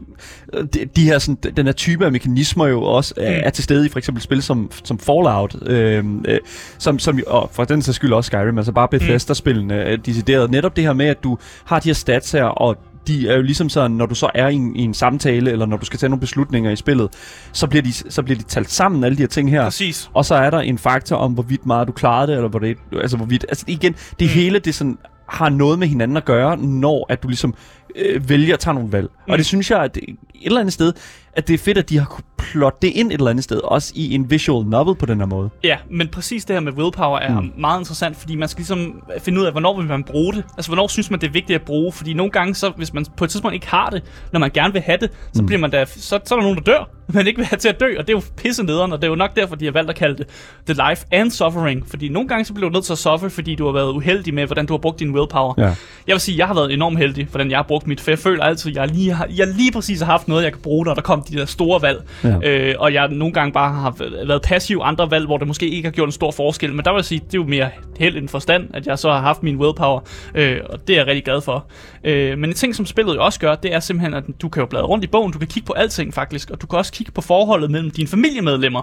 de, 0.74 0.86
de 0.96 1.04
her 1.04 1.20
sådan 1.20 1.54
den 1.58 1.66
her 1.66 1.74
type 1.74 2.06
af 2.06 2.12
mekanismer 2.12 2.68
jo 2.68 2.84
også 2.84 3.14
er, 3.18 3.32
Mm. 3.38 3.42
er 3.46 3.50
til 3.50 3.64
stede 3.64 3.86
i 3.86 3.90
for 3.90 3.98
eksempel 3.98 4.24
spil 4.24 4.44
som, 4.44 4.72
som 4.84 5.00
Fallout, 5.00 5.56
øh, 5.66 6.06
øh, 6.26 6.40
som, 6.78 7.00
som, 7.00 7.20
og 7.28 7.50
for 7.54 7.64
den 7.64 7.82
sags 7.82 7.96
skyld 7.96 8.14
også 8.14 8.28
Skyrim, 8.28 8.58
altså 8.58 8.72
bare 8.72 8.88
Bethesda-spillene 8.88 9.74
er 9.74 9.96
decideret. 9.98 10.52
Netop 10.52 10.76
det 10.76 10.84
her 10.84 10.94
med, 10.94 11.06
at 11.06 11.24
du 11.24 11.38
har 11.66 11.80
de 11.80 11.90
her 11.90 11.94
stats 11.94 12.32
her, 12.32 12.44
og 12.44 12.78
de 13.08 13.30
er 13.30 13.36
jo 13.36 13.42
ligesom 13.42 13.70
sådan, 13.70 13.92
når 13.92 14.06
du 14.06 14.16
så 14.16 14.30
er 14.36 14.48
i 14.48 14.56
en, 14.56 14.76
i 14.76 14.82
en 14.82 14.94
samtale, 14.94 15.52
eller 15.52 15.66
når 15.66 15.78
du 15.78 15.86
skal 15.86 16.00
tage 16.00 16.10
nogle 16.10 16.20
beslutninger 16.20 16.72
i 16.72 16.76
spillet, 16.76 17.10
så 17.52 17.68
bliver 17.68 17.84
de, 17.84 17.94
så 17.94 18.24
bliver 18.24 18.38
de 18.38 18.44
talt 18.44 18.72
sammen, 18.72 19.04
alle 19.04 19.18
de 19.18 19.22
her 19.22 19.28
ting 19.28 19.50
her. 19.50 19.64
Præcis. 19.64 20.10
Og 20.14 20.26
så 20.26 20.36
er 20.36 20.50
der 20.50 20.60
en 20.60 20.78
faktor 20.78 21.16
om, 21.16 21.34
hvorvidt 21.34 21.66
meget 21.66 21.88
du 21.88 21.92
klarede 21.92 22.28
det, 22.28 22.36
eller 22.36 22.50
hvor 22.50 22.60
det, 22.60 22.78
altså 22.94 23.18
hvorvidt, 23.18 23.46
altså 23.50 23.66
igen, 23.68 23.94
det 23.94 24.26
mm. 24.26 24.28
hele, 24.28 24.60
det 24.60 24.76
sådan, 24.76 24.98
har 25.30 25.50
noget 25.50 25.80
med 25.80 25.88
hinanden 25.88 26.18
at 26.18 26.26
gøre, 26.26 26.58
når 26.58 27.06
at 27.10 27.24
du 27.24 27.28
ligesom 27.28 27.54
øh, 27.96 28.30
vælger 28.30 28.54
at 28.54 28.60
tage 28.60 28.74
nogle 28.74 28.92
valg. 28.92 29.10
Mm. 29.28 29.32
Og 29.32 29.38
det 29.38 29.46
synes 29.46 29.72
jeg, 29.72 29.80
at 29.80 29.98
et 29.98 30.18
eller 30.46 30.60
andet 30.60 30.74
sted, 30.74 30.94
at 31.38 31.48
det 31.48 31.54
er 31.54 31.58
fedt, 31.58 31.78
at 31.78 31.90
de 31.90 31.98
har 31.98 32.06
kunne 32.06 32.24
plotte 32.38 32.78
det 32.82 32.88
ind 32.88 33.08
et 33.12 33.14
eller 33.14 33.30
andet 33.30 33.44
sted, 33.44 33.58
også 33.64 33.92
i 33.96 34.16
en 34.16 34.32
visual 34.32 34.66
novel 34.66 34.96
på 34.96 35.06
den 35.06 35.20
her 35.20 35.26
måde. 35.26 35.50
Ja, 35.64 35.78
men 35.92 36.08
præcis 36.08 36.46
det 36.46 36.54
her 36.56 36.62
med 36.62 36.72
willpower 36.72 37.20
er 37.20 37.42
Mm. 37.42 37.52
meget 37.58 37.80
interessant, 37.80 38.18
fordi 38.18 38.36
man 38.36 38.48
skal 38.50 38.60
ligesom 38.60 39.02
finde 39.20 39.40
ud 39.42 39.46
af, 39.46 39.52
hvornår 39.52 39.78
vil 39.80 39.88
man 39.88 40.04
bruge 40.04 40.34
det. 40.34 40.44
Altså, 40.58 40.70
hvornår 40.70 40.88
synes 40.88 41.12
man, 41.12 41.22
det 41.22 41.28
er 41.28 41.32
vigtigt 41.32 41.56
at 41.60 41.62
bruge? 41.66 41.92
Fordi 41.92 42.14
nogle 42.14 42.32
gange, 42.32 42.56
så, 42.56 42.72
hvis 42.78 42.94
man 42.94 43.06
på 43.18 43.24
et 43.24 43.30
tidspunkt 43.30 43.54
ikke 43.54 43.68
har 43.68 43.90
det, 43.90 44.04
når 44.34 44.40
man 44.40 44.52
gerne 44.54 44.74
vil 44.74 44.82
have 44.82 44.98
det, 45.02 45.10
så, 45.34 45.42
Mm. 45.42 45.46
bliver 45.48 45.60
man 45.60 45.70
da, 45.72 45.86
så, 45.86 46.20
så 46.26 46.36
er 46.36 46.40
der 46.40 46.42
nogen, 46.44 46.58
der 46.58 46.64
dør, 46.64 46.90
man 47.14 47.28
ikke 47.28 47.38
vil 47.38 47.46
have 47.46 47.58
til 47.58 47.70
at 47.70 47.80
dø, 47.80 47.86
og 47.98 48.08
det 48.08 48.14
er 48.14 48.18
jo 48.18 48.22
pisse 48.38 48.64
nederen, 48.64 48.92
og 48.94 49.02
det 49.02 49.08
er 49.08 49.10
jo 49.12 49.16
nok 49.16 49.36
derfor, 49.36 49.56
de 49.56 49.66
har 49.66 49.72
valgt 49.72 49.90
at 49.90 49.96
kalde 49.96 50.18
det 50.18 50.28
The 50.66 50.90
Life 50.90 51.06
and 51.12 51.32
Suffering. 51.32 51.90
Fordi 51.90 52.10
nogle 52.10 52.28
gange, 52.30 52.46
så 52.46 52.54
bliver 52.54 52.70
du 52.70 52.74
nødt 52.74 52.86
til 52.86 52.94
at 52.94 52.98
suffer, 52.98 53.30
fordi 53.30 53.56
du 53.56 53.66
har 53.66 53.72
været 53.74 53.92
uheldig 53.94 54.34
med, 54.34 54.46
hvordan 54.46 54.66
du 54.66 54.74
har 54.74 54.78
brugt 54.78 55.00
din 55.00 55.12
willpower. 55.16 55.54
Ja. 55.58 55.64
Jeg 55.64 56.14
vil 56.14 56.20
sige, 56.20 56.38
jeg 56.38 56.48
har 56.48 56.54
været 56.54 56.74
enormt 56.74 56.98
heldig, 56.98 57.26
hvordan 57.32 57.50
jeg 57.52 57.58
har 57.58 57.64
brugt 57.64 57.88
mit, 57.88 58.02
for 58.02 58.12
jeg 58.12 58.20
føler 58.20 58.44
altid, 58.44 58.72
jeg 58.76 58.88
lige, 58.88 59.14
har, 59.14 59.28
jeg 59.38 59.48
lige 59.48 59.72
præcis 59.72 60.00
har 60.00 60.06
haft 60.12 60.28
noget, 60.28 60.44
jeg 60.44 60.52
kan 60.52 60.62
bruge, 60.62 60.86
når 60.86 60.94
der 60.94 61.02
kom 61.02 61.24
de 61.32 61.38
der 61.38 61.46
store 61.46 61.82
valg. 61.82 62.04
Ja. 62.24 62.38
Øh, 62.44 62.76
og 62.80 62.94
jeg 62.94 63.08
nogle 63.08 63.34
gange 63.34 63.54
bare 63.54 63.74
har 63.74 63.96
været 64.28 64.42
passiv 64.42 64.80
andre 64.84 65.12
valg, 65.12 65.26
hvor 65.26 65.38
det 65.38 65.48
måske 65.48 65.70
ikke 65.70 65.88
har 65.88 65.92
gjort 65.92 66.08
en 66.08 66.12
stor 66.12 66.32
forskel. 66.32 66.74
Men 66.74 66.86
der 66.86 66.92
vil 66.92 66.98
jeg 66.98 67.06
sige, 67.06 67.20
det 67.20 67.34
er 67.34 67.38
jo 67.38 67.48
mere 67.48 67.70
held 68.00 68.18
end 68.18 68.30
forstand, 68.30 68.68
at 68.74 68.88
jeg 68.88 69.00
så 69.00 69.12
har 69.12 69.22
haft 69.22 69.44
min 69.44 69.58
willpower, 69.58 70.00
øh, 70.36 70.60
og 70.70 70.88
det 70.88 70.94
er 70.94 71.00
jeg 71.00 71.08
rigtig 71.08 71.24
glad 71.24 71.42
for. 71.42 71.66
Øh, 72.04 72.38
men 72.38 72.50
en 72.50 72.56
ting, 72.56 72.76
som 72.76 72.86
spillet 72.86 73.16
jo 73.16 73.26
også 73.26 73.40
gør, 73.40 73.56
det 73.56 73.74
er 73.74 73.80
simpelthen, 73.80 74.14
at 74.14 74.24
du 74.42 74.50
kan 74.50 74.62
jo 74.62 74.66
bladre 74.66 74.86
rundt 74.86 75.04
i 75.04 75.08
bogen, 75.08 75.32
du 75.32 75.40
kan 75.40 75.48
kigge 75.48 75.68
på 75.68 75.74
alting 75.74 76.14
faktisk, 76.14 76.50
og 76.50 76.62
du 76.62 76.68
kan 76.68 76.80
også 76.80 76.92
kigge 76.92 77.12
på 77.12 77.22
forholdet 77.22 77.72
mellem 77.72 77.92
dine 77.92 78.08
familiemedlemmer 78.08 78.82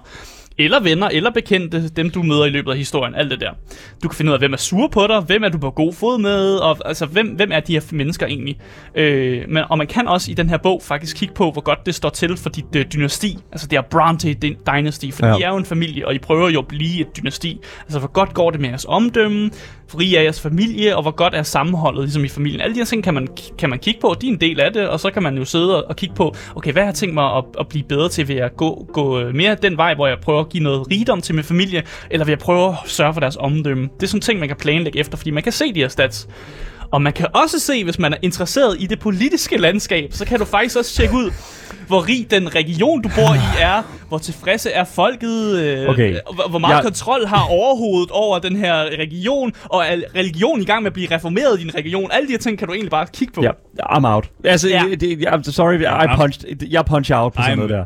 eller 0.58 0.82
venner, 0.82 1.08
eller 1.08 1.30
bekendte, 1.30 1.88
dem 1.88 2.10
du 2.10 2.22
møder 2.22 2.44
i 2.44 2.50
løbet 2.50 2.70
af 2.70 2.76
historien, 2.76 3.14
alt 3.14 3.30
det 3.30 3.40
der. 3.40 3.50
Du 4.02 4.08
kan 4.08 4.16
finde 4.16 4.30
ud 4.30 4.34
af, 4.34 4.40
hvem 4.40 4.52
er 4.52 4.56
sur 4.56 4.88
på 4.88 5.06
dig, 5.06 5.20
hvem 5.20 5.44
er 5.44 5.48
du 5.48 5.58
på 5.58 5.70
god 5.70 5.92
fod 5.92 6.18
med, 6.18 6.56
og 6.56 6.78
altså, 6.84 7.06
hvem, 7.06 7.26
hvem 7.26 7.52
er 7.52 7.60
de 7.60 7.72
her 7.72 7.80
mennesker 7.90 8.26
egentlig. 8.26 8.58
Øh, 8.94 9.42
men, 9.48 9.64
og 9.70 9.78
man 9.78 9.86
kan 9.86 10.08
også 10.08 10.30
i 10.30 10.34
den 10.34 10.48
her 10.48 10.56
bog 10.56 10.82
faktisk 10.82 11.16
kigge 11.16 11.34
på, 11.34 11.50
hvor 11.50 11.60
godt 11.60 11.86
det 11.86 11.94
står 11.94 12.08
til 12.08 12.36
for 12.36 12.50
dit 12.50 12.76
øh, 12.76 12.84
dynasti, 12.92 13.38
altså 13.52 13.66
det 13.66 13.76
er 13.76 13.82
Bronte 13.82 14.34
Dy- 14.34 14.56
Dynasty, 14.66 15.10
for 15.12 15.26
ja. 15.26 15.36
I 15.38 15.42
er 15.42 15.48
jo 15.48 15.56
en 15.56 15.64
familie, 15.64 16.06
og 16.06 16.14
I 16.14 16.18
prøver 16.18 16.48
jo 16.48 16.58
at 16.58 16.66
blive 16.68 17.00
et 17.00 17.16
dynasti. 17.16 17.60
Altså, 17.82 17.98
hvor 17.98 18.08
godt 18.08 18.34
går 18.34 18.50
det 18.50 18.60
med 18.60 18.68
jeres 18.68 18.84
omdømme, 18.88 19.50
fri 19.94 20.14
er 20.14 20.22
jeres 20.22 20.40
familie, 20.40 20.96
og 20.96 21.02
hvor 21.02 21.10
godt 21.10 21.34
er 21.34 21.42
sammenholdet 21.42 22.02
ligesom 22.02 22.24
i 22.24 22.28
familien. 22.28 22.60
Alle 22.60 22.74
de 22.74 22.80
her 22.80 22.84
ting 22.84 23.04
kan 23.04 23.14
man, 23.14 23.28
kan 23.58 23.70
man 23.70 23.78
kigge 23.78 24.00
på, 24.00 24.14
de 24.20 24.28
er 24.28 24.32
en 24.32 24.40
del 24.40 24.60
af 24.60 24.72
det, 24.72 24.88
og 24.88 25.00
så 25.00 25.10
kan 25.10 25.22
man 25.22 25.38
jo 25.38 25.44
sidde 25.44 25.76
og, 25.76 25.84
og 25.88 25.96
kigge 25.96 26.14
på, 26.14 26.34
okay, 26.54 26.72
hvad 26.72 26.82
har 26.82 26.88
jeg 26.88 26.94
tænkt 26.94 27.14
mig 27.14 27.36
at, 27.36 27.44
at 27.60 27.68
blive 27.68 27.84
bedre 27.88 28.08
til? 28.08 28.28
Vil 28.28 28.36
jeg 28.36 28.50
gå, 28.56 28.88
gå 28.92 29.20
øh, 29.20 29.34
mere 29.34 29.54
den 29.54 29.76
vej, 29.76 29.94
hvor 29.94 30.06
jeg 30.06 30.18
prøver 30.22 30.40
at 30.40 30.48
give 30.48 30.62
noget 30.62 30.90
rigdom 30.90 31.20
til 31.20 31.34
min 31.34 31.44
familie, 31.44 31.82
eller 32.10 32.24
vil 32.24 32.32
jeg 32.32 32.38
prøve 32.38 32.68
at 32.68 32.74
sørge 32.86 33.12
for 33.12 33.20
deres 33.20 33.36
omdømme? 33.36 33.88
Det 33.96 34.02
er 34.02 34.06
sådan 34.06 34.20
ting, 34.20 34.38
man 34.38 34.48
kan 34.48 34.56
planlægge 34.56 34.98
efter, 34.98 35.16
fordi 35.16 35.30
man 35.30 35.42
kan 35.42 35.52
se 35.52 35.74
de 35.74 35.80
her 35.80 35.88
stats. 35.88 36.28
Og 36.90 37.02
man 37.02 37.12
kan 37.12 37.26
også 37.34 37.58
se, 37.58 37.84
hvis 37.84 37.98
man 37.98 38.12
er 38.12 38.16
interesseret 38.22 38.76
i 38.80 38.86
det 38.86 39.00
politiske 39.00 39.56
landskab, 39.56 40.12
så 40.12 40.24
kan 40.24 40.38
du 40.38 40.44
faktisk 40.44 40.76
også 40.76 40.94
tjekke 40.94 41.14
ud, 41.14 41.30
hvor 41.86 42.08
rig 42.08 42.26
den 42.30 42.54
region, 42.54 43.02
du 43.02 43.08
bor 43.08 43.34
i 43.34 43.60
er, 43.62 43.82
hvor 44.08 44.18
tilfredse 44.18 44.70
er 44.70 44.84
folket, 44.84 45.58
øh, 45.58 45.88
Okay. 45.88 46.16
hvor, 46.34 46.48
hvor 46.48 46.58
meget 46.58 46.74
Jeg- 46.74 46.82
kontrol 46.82 47.26
har 47.26 47.46
overhovedet 47.50 48.10
over 48.10 48.38
den 48.38 48.56
her 48.56 48.74
region, 48.98 49.52
og 49.64 49.84
er 49.86 49.96
religion 50.16 50.60
i 50.60 50.64
gang 50.64 50.82
med 50.82 50.86
at 50.90 50.92
blive 50.94 51.10
reformeret 51.10 51.60
i 51.60 51.62
din 51.62 51.74
region. 51.74 52.10
Alle 52.12 52.26
de 52.26 52.32
her 52.32 52.38
ting 52.38 52.58
kan 52.58 52.68
du 52.68 52.74
egentlig 52.74 52.90
bare 52.90 53.06
kigge 53.12 53.32
på. 53.34 53.42
Ja. 53.42 53.50
I'm 53.82 54.06
out. 54.06 54.30
Altså, 54.44 54.68
Ja. 54.68 54.84
ja. 54.90 54.94
det, 54.94 55.26
I'm 55.26 55.52
sorry, 55.52 55.80
I 55.80 56.16
punched, 56.16 56.68
jeg 56.70 56.84
punch 56.84 57.10
out 57.14 57.32
på 57.32 57.42
sådan 57.42 57.52
I'm, 57.52 57.56
noget 57.56 57.70
der. 57.70 57.84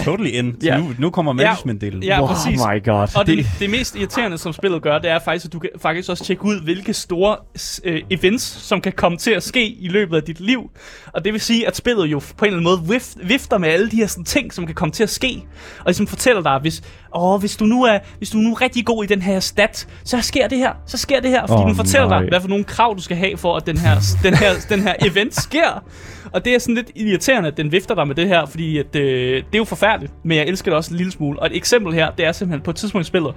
I'm 0.00 0.04
totally 0.10 0.30
in. 0.30 0.56
Ja. 0.64 0.78
Nu, 0.78 0.94
nu 0.98 1.10
kommer 1.10 1.32
management-delen. 1.32 2.04
Ja, 2.04 2.22
oh 2.22 2.28
præcis. 2.28 2.58
my 2.72 2.84
god. 2.84 3.08
Og 3.16 3.26
det, 3.26 3.46
det 3.60 3.70
mest 3.70 3.96
irriterende, 3.96 4.38
som 4.38 4.52
spillet 4.52 4.82
gør, 4.82 4.98
det 4.98 5.10
er 5.10 5.18
faktisk, 5.18 5.44
at 5.46 5.52
du 5.52 5.58
kan 5.58 5.70
faktisk 5.82 6.10
også 6.10 6.24
tjekke 6.24 6.44
ud, 6.44 6.60
hvilke 6.64 6.92
store 6.94 7.36
øh, 7.84 8.02
events, 8.10 8.44
som 8.44 8.80
kan 8.80 8.92
komme 8.92 9.18
til 9.18 9.30
at 9.30 9.42
ske 9.42 9.66
i 9.68 9.88
løbet 9.88 10.16
af 10.16 10.22
dit 10.22 10.40
liv. 10.40 10.70
Og 11.14 11.24
det 11.24 11.32
vil 11.32 11.40
sige, 11.40 11.66
at 11.66 11.76
spillet 11.76 12.06
jo 12.06 12.18
på 12.18 12.44
en 12.44 12.52
eller 12.54 12.68
anden 12.70 12.84
måde 12.88 13.00
vif, 13.28 13.39
vifter 13.40 13.58
med 13.58 13.68
alle 13.68 13.90
de 13.90 13.96
her 13.96 14.06
sådan, 14.06 14.24
ting, 14.24 14.52
som 14.52 14.66
kan 14.66 14.74
komme 14.74 14.92
til 14.92 15.02
at 15.02 15.10
ske. 15.10 15.42
Og 15.78 15.84
ligesom 15.86 16.06
fortæller 16.06 16.42
dig, 16.42 16.58
hvis, 16.60 16.82
åh, 17.14 17.40
hvis, 17.40 17.56
du 17.56 17.64
nu 17.64 17.84
er, 17.84 17.98
hvis 18.18 18.30
du 18.30 18.38
nu 18.38 18.52
er 18.52 18.60
rigtig 18.60 18.86
god 18.86 19.04
i 19.04 19.06
den 19.06 19.22
her 19.22 19.40
stat, 19.40 19.88
så 20.04 20.20
sker 20.20 20.48
det 20.48 20.58
her, 20.58 20.72
så 20.86 20.98
sker 20.98 21.20
det 21.20 21.30
her. 21.30 21.46
Fordi 21.46 21.62
Åh, 21.62 21.68
den 21.68 21.76
fortæller 21.76 22.08
nej. 22.08 22.20
dig, 22.20 22.28
hvad 22.28 22.40
for 22.40 22.48
nogle 22.48 22.64
krav, 22.64 22.94
du 22.96 23.02
skal 23.02 23.16
have 23.16 23.36
for, 23.36 23.56
at 23.56 23.66
den 23.66 23.78
her, 23.78 23.96
den 24.22 24.34
her, 24.34 24.50
den 24.68 24.80
her 24.80 24.94
event 25.00 25.34
sker. 25.34 25.84
Og 26.32 26.44
det 26.44 26.54
er 26.54 26.58
sådan 26.58 26.74
lidt 26.74 26.90
irriterende, 26.96 27.48
at 27.48 27.56
den 27.56 27.72
vifter 27.72 27.94
dig 27.94 28.06
med 28.06 28.14
det 28.14 28.28
her, 28.28 28.46
fordi 28.46 28.78
at, 28.78 28.96
øh, 28.96 29.36
det 29.36 29.54
er 29.54 29.58
jo 29.58 29.64
forfærdeligt, 29.64 30.12
men 30.24 30.36
jeg 30.36 30.46
elsker 30.46 30.70
det 30.70 30.76
også 30.76 30.90
en 30.90 30.96
lille 30.96 31.12
smule. 31.12 31.40
Og 31.40 31.46
et 31.46 31.56
eksempel 31.56 31.94
her, 31.94 32.10
det 32.10 32.26
er 32.26 32.32
simpelthen 32.32 32.64
på 32.64 32.70
et 32.70 32.76
tidspunkt 32.76 33.06
i 33.06 33.08
spillet, 33.08 33.34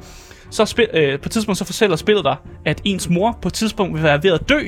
så 0.54 0.66
spil, 0.66 0.88
øh, 0.94 1.20
på 1.20 1.28
et 1.28 1.32
tidspunkt 1.32 1.58
så 1.58 1.66
fortæller 1.66 1.96
spillet 1.96 2.26
dig, 2.26 2.36
at 2.66 2.82
ens 2.84 3.10
mor 3.10 3.38
på 3.42 3.48
et 3.48 3.54
tidspunkt 3.54 3.94
vil 3.96 4.04
være 4.04 4.24
ved 4.24 4.32
at 4.32 4.50
dø, 4.50 4.60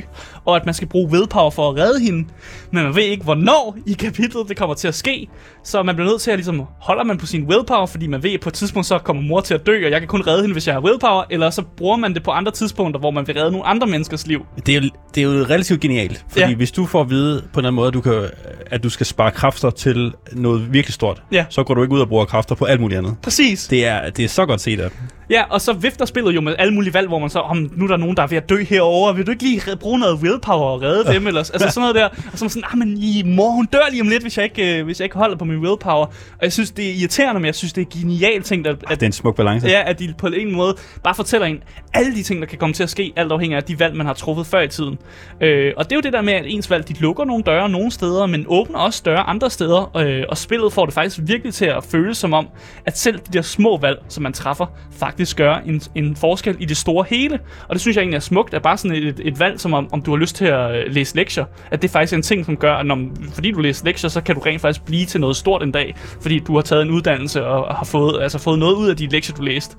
og 0.45 0.55
at 0.55 0.65
man 0.65 0.73
skal 0.73 0.87
bruge 0.87 1.09
willpower 1.11 1.49
for 1.51 1.69
at 1.69 1.77
redde 1.77 1.99
hende. 1.99 2.27
Men 2.71 2.83
man 2.83 2.95
ved 2.95 3.03
ikke, 3.03 3.23
hvornår 3.23 3.77
i 3.87 3.93
kapitlet 3.93 4.49
det 4.49 4.57
kommer 4.57 4.75
til 4.75 4.87
at 4.87 4.95
ske. 4.95 5.27
Så 5.63 5.83
man 5.83 5.95
bliver 5.95 6.09
nødt 6.09 6.21
til 6.21 6.31
at 6.31 6.37
ligesom, 6.37 6.63
holder 6.79 7.03
man 7.03 7.17
på 7.17 7.25
sin 7.25 7.43
willpower, 7.43 7.85
fordi 7.85 8.07
man 8.07 8.23
ved, 8.23 8.31
at 8.33 8.39
på 8.39 8.49
et 8.49 8.53
tidspunkt 8.53 8.85
så 8.87 8.97
kommer 8.97 9.23
mor 9.23 9.41
til 9.41 9.53
at 9.53 9.65
dø, 9.65 9.85
og 9.85 9.91
jeg 9.91 9.99
kan 10.01 10.07
kun 10.07 10.21
redde 10.27 10.41
hende, 10.41 10.53
hvis 10.53 10.67
jeg 10.67 10.75
har 10.75 10.81
willpower, 10.81 11.23
eller 11.29 11.49
så 11.49 11.61
bruger 11.77 11.97
man 11.97 12.13
det 12.13 12.23
på 12.23 12.31
andre 12.31 12.51
tidspunkter, 12.51 12.99
hvor 12.99 13.11
man 13.11 13.27
vil 13.27 13.35
redde 13.35 13.51
nogle 13.51 13.65
andre 13.67 13.87
menneskers 13.87 14.27
liv. 14.27 14.45
Det 14.65 14.75
er, 14.75 14.81
jo, 14.81 14.89
det 15.15 15.21
er 15.23 15.25
jo 15.25 15.31
relativt 15.49 15.81
genialt, 15.81 16.25
fordi 16.29 16.39
Ja. 16.45 16.55
hvis 16.55 16.71
du 16.71 16.85
får 16.85 17.01
at 17.01 17.09
vide 17.09 17.41
på 17.41 17.59
en 17.59 17.65
eller 17.65 17.67
anden 17.67 17.75
måde, 17.75 17.87
at 17.87 17.93
du, 17.93 18.01
kan, 18.01 18.29
at 18.71 18.83
du 18.83 18.89
skal 18.89 19.05
spare 19.05 19.31
kræfter 19.31 19.69
til 19.69 20.13
noget 20.31 20.73
virkelig 20.73 20.93
stort, 20.93 21.21
Ja. 21.31 21.45
så 21.49 21.63
går 21.63 21.73
du 21.73 21.81
ikke 21.81 21.93
ud 21.95 21.99
og 21.99 22.09
bruger 22.09 22.25
kræfter 22.25 22.55
på 22.55 22.65
alt 22.65 22.81
muligt 22.81 22.97
andet. 22.97 23.15
Præcis. 23.23 23.67
Det 23.67 23.85
er, 23.85 24.09
det 24.09 24.25
er 24.25 24.29
så 24.29 24.45
godt 24.45 24.61
set 24.61 24.79
af. 24.79 24.89
Ja, 25.29 25.43
og 25.49 25.61
så 25.61 25.73
vifter 25.73 26.05
spillet 26.05 26.35
jo 26.35 26.41
med 26.41 26.55
alle 26.59 26.73
mulige 26.73 26.93
valg, 26.93 27.07
hvor 27.07 27.19
man 27.19 27.29
så, 27.29 27.39
om 27.39 27.71
nu 27.75 27.83
er 27.83 27.87
der 27.87 27.97
nogen, 27.97 28.17
der 28.17 28.23
er 28.23 28.27
ved 28.27 28.37
at 28.37 28.49
dø 28.49 28.63
herovre, 28.63 29.15
vil 29.15 29.25
du 29.25 29.31
ikke 29.31 29.43
lige 29.43 29.61
bruge 29.79 29.99
noget 29.99 30.19
willpower 30.21 30.69
og 30.69 30.81
redde 30.81 31.13
dem, 31.13 31.27
eller 31.27 31.39
altså 31.39 31.69
sådan 31.69 31.81
noget 31.81 31.95
der. 31.95 32.05
Og 32.05 32.37
så 32.37 32.45
er 32.45 32.45
man 32.45 32.49
sådan, 32.49 32.63
ah, 32.71 32.77
men 32.77 32.97
i 32.97 33.23
mor, 33.25 33.51
hun 33.51 33.65
dør 33.65 33.79
lige 33.91 34.01
om 34.01 34.07
lidt, 34.07 34.21
hvis 34.21 34.37
jeg 34.37 34.43
ikke, 34.43 34.79
øh, 34.79 34.85
hvis 34.85 34.99
jeg 34.99 35.05
ikke 35.05 35.17
holder 35.17 35.37
på 35.37 35.45
min 35.45 35.57
willpower. 35.57 36.05
Og 36.05 36.41
jeg 36.41 36.53
synes, 36.53 36.71
det 36.71 36.89
er 36.89 36.93
irriterende, 36.93 37.39
men 37.39 37.45
jeg 37.45 37.55
synes, 37.55 37.73
det 37.73 37.81
er 37.81 37.99
genialt 37.99 38.45
ting, 38.45 38.67
at, 38.67 38.75
at 38.87 38.89
Det 38.89 39.01
er 39.01 39.05
en 39.05 39.11
smuk 39.11 39.35
balance. 39.35 39.67
Ja, 39.67 39.83
at 39.85 39.99
de 39.99 40.13
på 40.17 40.27
en 40.27 40.51
måde 40.55 40.75
bare 41.03 41.15
fortæller 41.15 41.47
en 41.47 41.59
alle 41.93 42.15
de 42.15 42.23
ting, 42.23 42.41
der 42.41 42.47
kan 42.47 42.57
komme 42.57 42.73
til 42.73 42.83
at 42.83 42.89
ske, 42.89 43.13
alt 43.15 43.31
afhængig 43.31 43.57
af 43.57 43.63
de 43.63 43.79
valg, 43.79 43.95
man 43.95 44.05
har 44.05 44.13
truffet 44.13 44.47
før 44.47 44.61
i 44.61 44.67
tiden. 44.67 44.97
Øh, 45.41 45.73
og 45.77 45.85
det 45.85 45.91
er 45.91 45.95
jo 45.95 46.01
det 46.01 46.13
der 46.13 46.21
med, 46.21 46.33
at 46.33 46.43
ens 46.45 46.69
valg, 46.69 46.87
de 46.87 46.93
lukker 46.93 47.25
nogle 47.25 47.43
døre 47.43 47.69
nogle 47.69 47.91
steder, 47.91 48.25
men 48.25 48.45
åbner 48.47 48.79
også 48.79 49.01
døre 49.05 49.19
andre 49.19 49.49
steder. 49.49 49.97
Øh, 49.97 50.23
og 50.29 50.37
spillet 50.37 50.73
får 50.73 50.85
det 50.85 50.93
faktisk 50.93 51.19
virkelig 51.23 51.53
til 51.53 51.65
at 51.65 51.83
føles 51.83 52.17
som 52.17 52.33
om, 52.33 52.47
at 52.85 52.97
selv 52.97 53.19
de 53.19 53.33
der 53.33 53.41
små 53.41 53.77
valg, 53.77 53.97
som 54.09 54.23
man 54.23 54.33
træffer, 54.33 54.65
faktisk 54.91 55.14
gør 55.35 55.55
en, 55.55 55.81
en 55.95 56.15
forskel 56.15 56.55
i 56.59 56.65
det 56.65 56.77
store 56.77 57.05
hele. 57.09 57.39
Og 57.67 57.75
det 57.75 57.81
synes 57.81 57.97
jeg 57.97 58.01
egentlig 58.01 58.15
er 58.15 58.21
smukt, 58.21 58.53
at 58.53 58.61
bare 58.61 58.77
sådan 58.77 58.97
et, 58.97 59.21
et 59.23 59.39
valg, 59.39 59.59
som 59.59 59.73
om, 59.73 59.89
om 59.91 60.01
du 60.01 60.11
har 60.11 60.17
lyst 60.17 60.35
til 60.35 60.45
at 60.45 60.75
øh, 60.75 60.93
læse 60.93 61.15
lektier, 61.15 61.45
at 61.71 61.81
det 61.81 61.89
faktisk 61.89 62.13
er 62.13 62.17
en 62.17 62.23
ting, 62.23 62.45
som 62.45 62.57
gør, 62.57 62.73
at 62.73 62.85
når, 62.85 62.99
fordi 63.33 63.51
du 63.51 63.59
læser 63.59 63.85
lektier, 63.85 64.09
så 64.09 64.21
kan 64.21 64.35
du 64.35 64.41
rent 64.41 64.61
faktisk 64.61 64.85
blive 64.85 65.05
til 65.05 65.21
noget 65.21 65.35
stort 65.35 65.63
en 65.63 65.71
dag, 65.71 65.95
fordi 66.21 66.39
du 66.39 66.55
har 66.55 66.61
taget 66.61 66.81
en 66.81 66.91
uddannelse 66.91 67.45
og 67.45 67.75
har 67.75 67.85
fået, 67.85 68.21
altså 68.21 68.39
fået 68.39 68.59
noget 68.59 68.75
ud 68.75 68.89
af 68.89 68.97
de 68.97 69.07
lektier, 69.07 69.35
du 69.35 69.41
læste, 69.41 69.75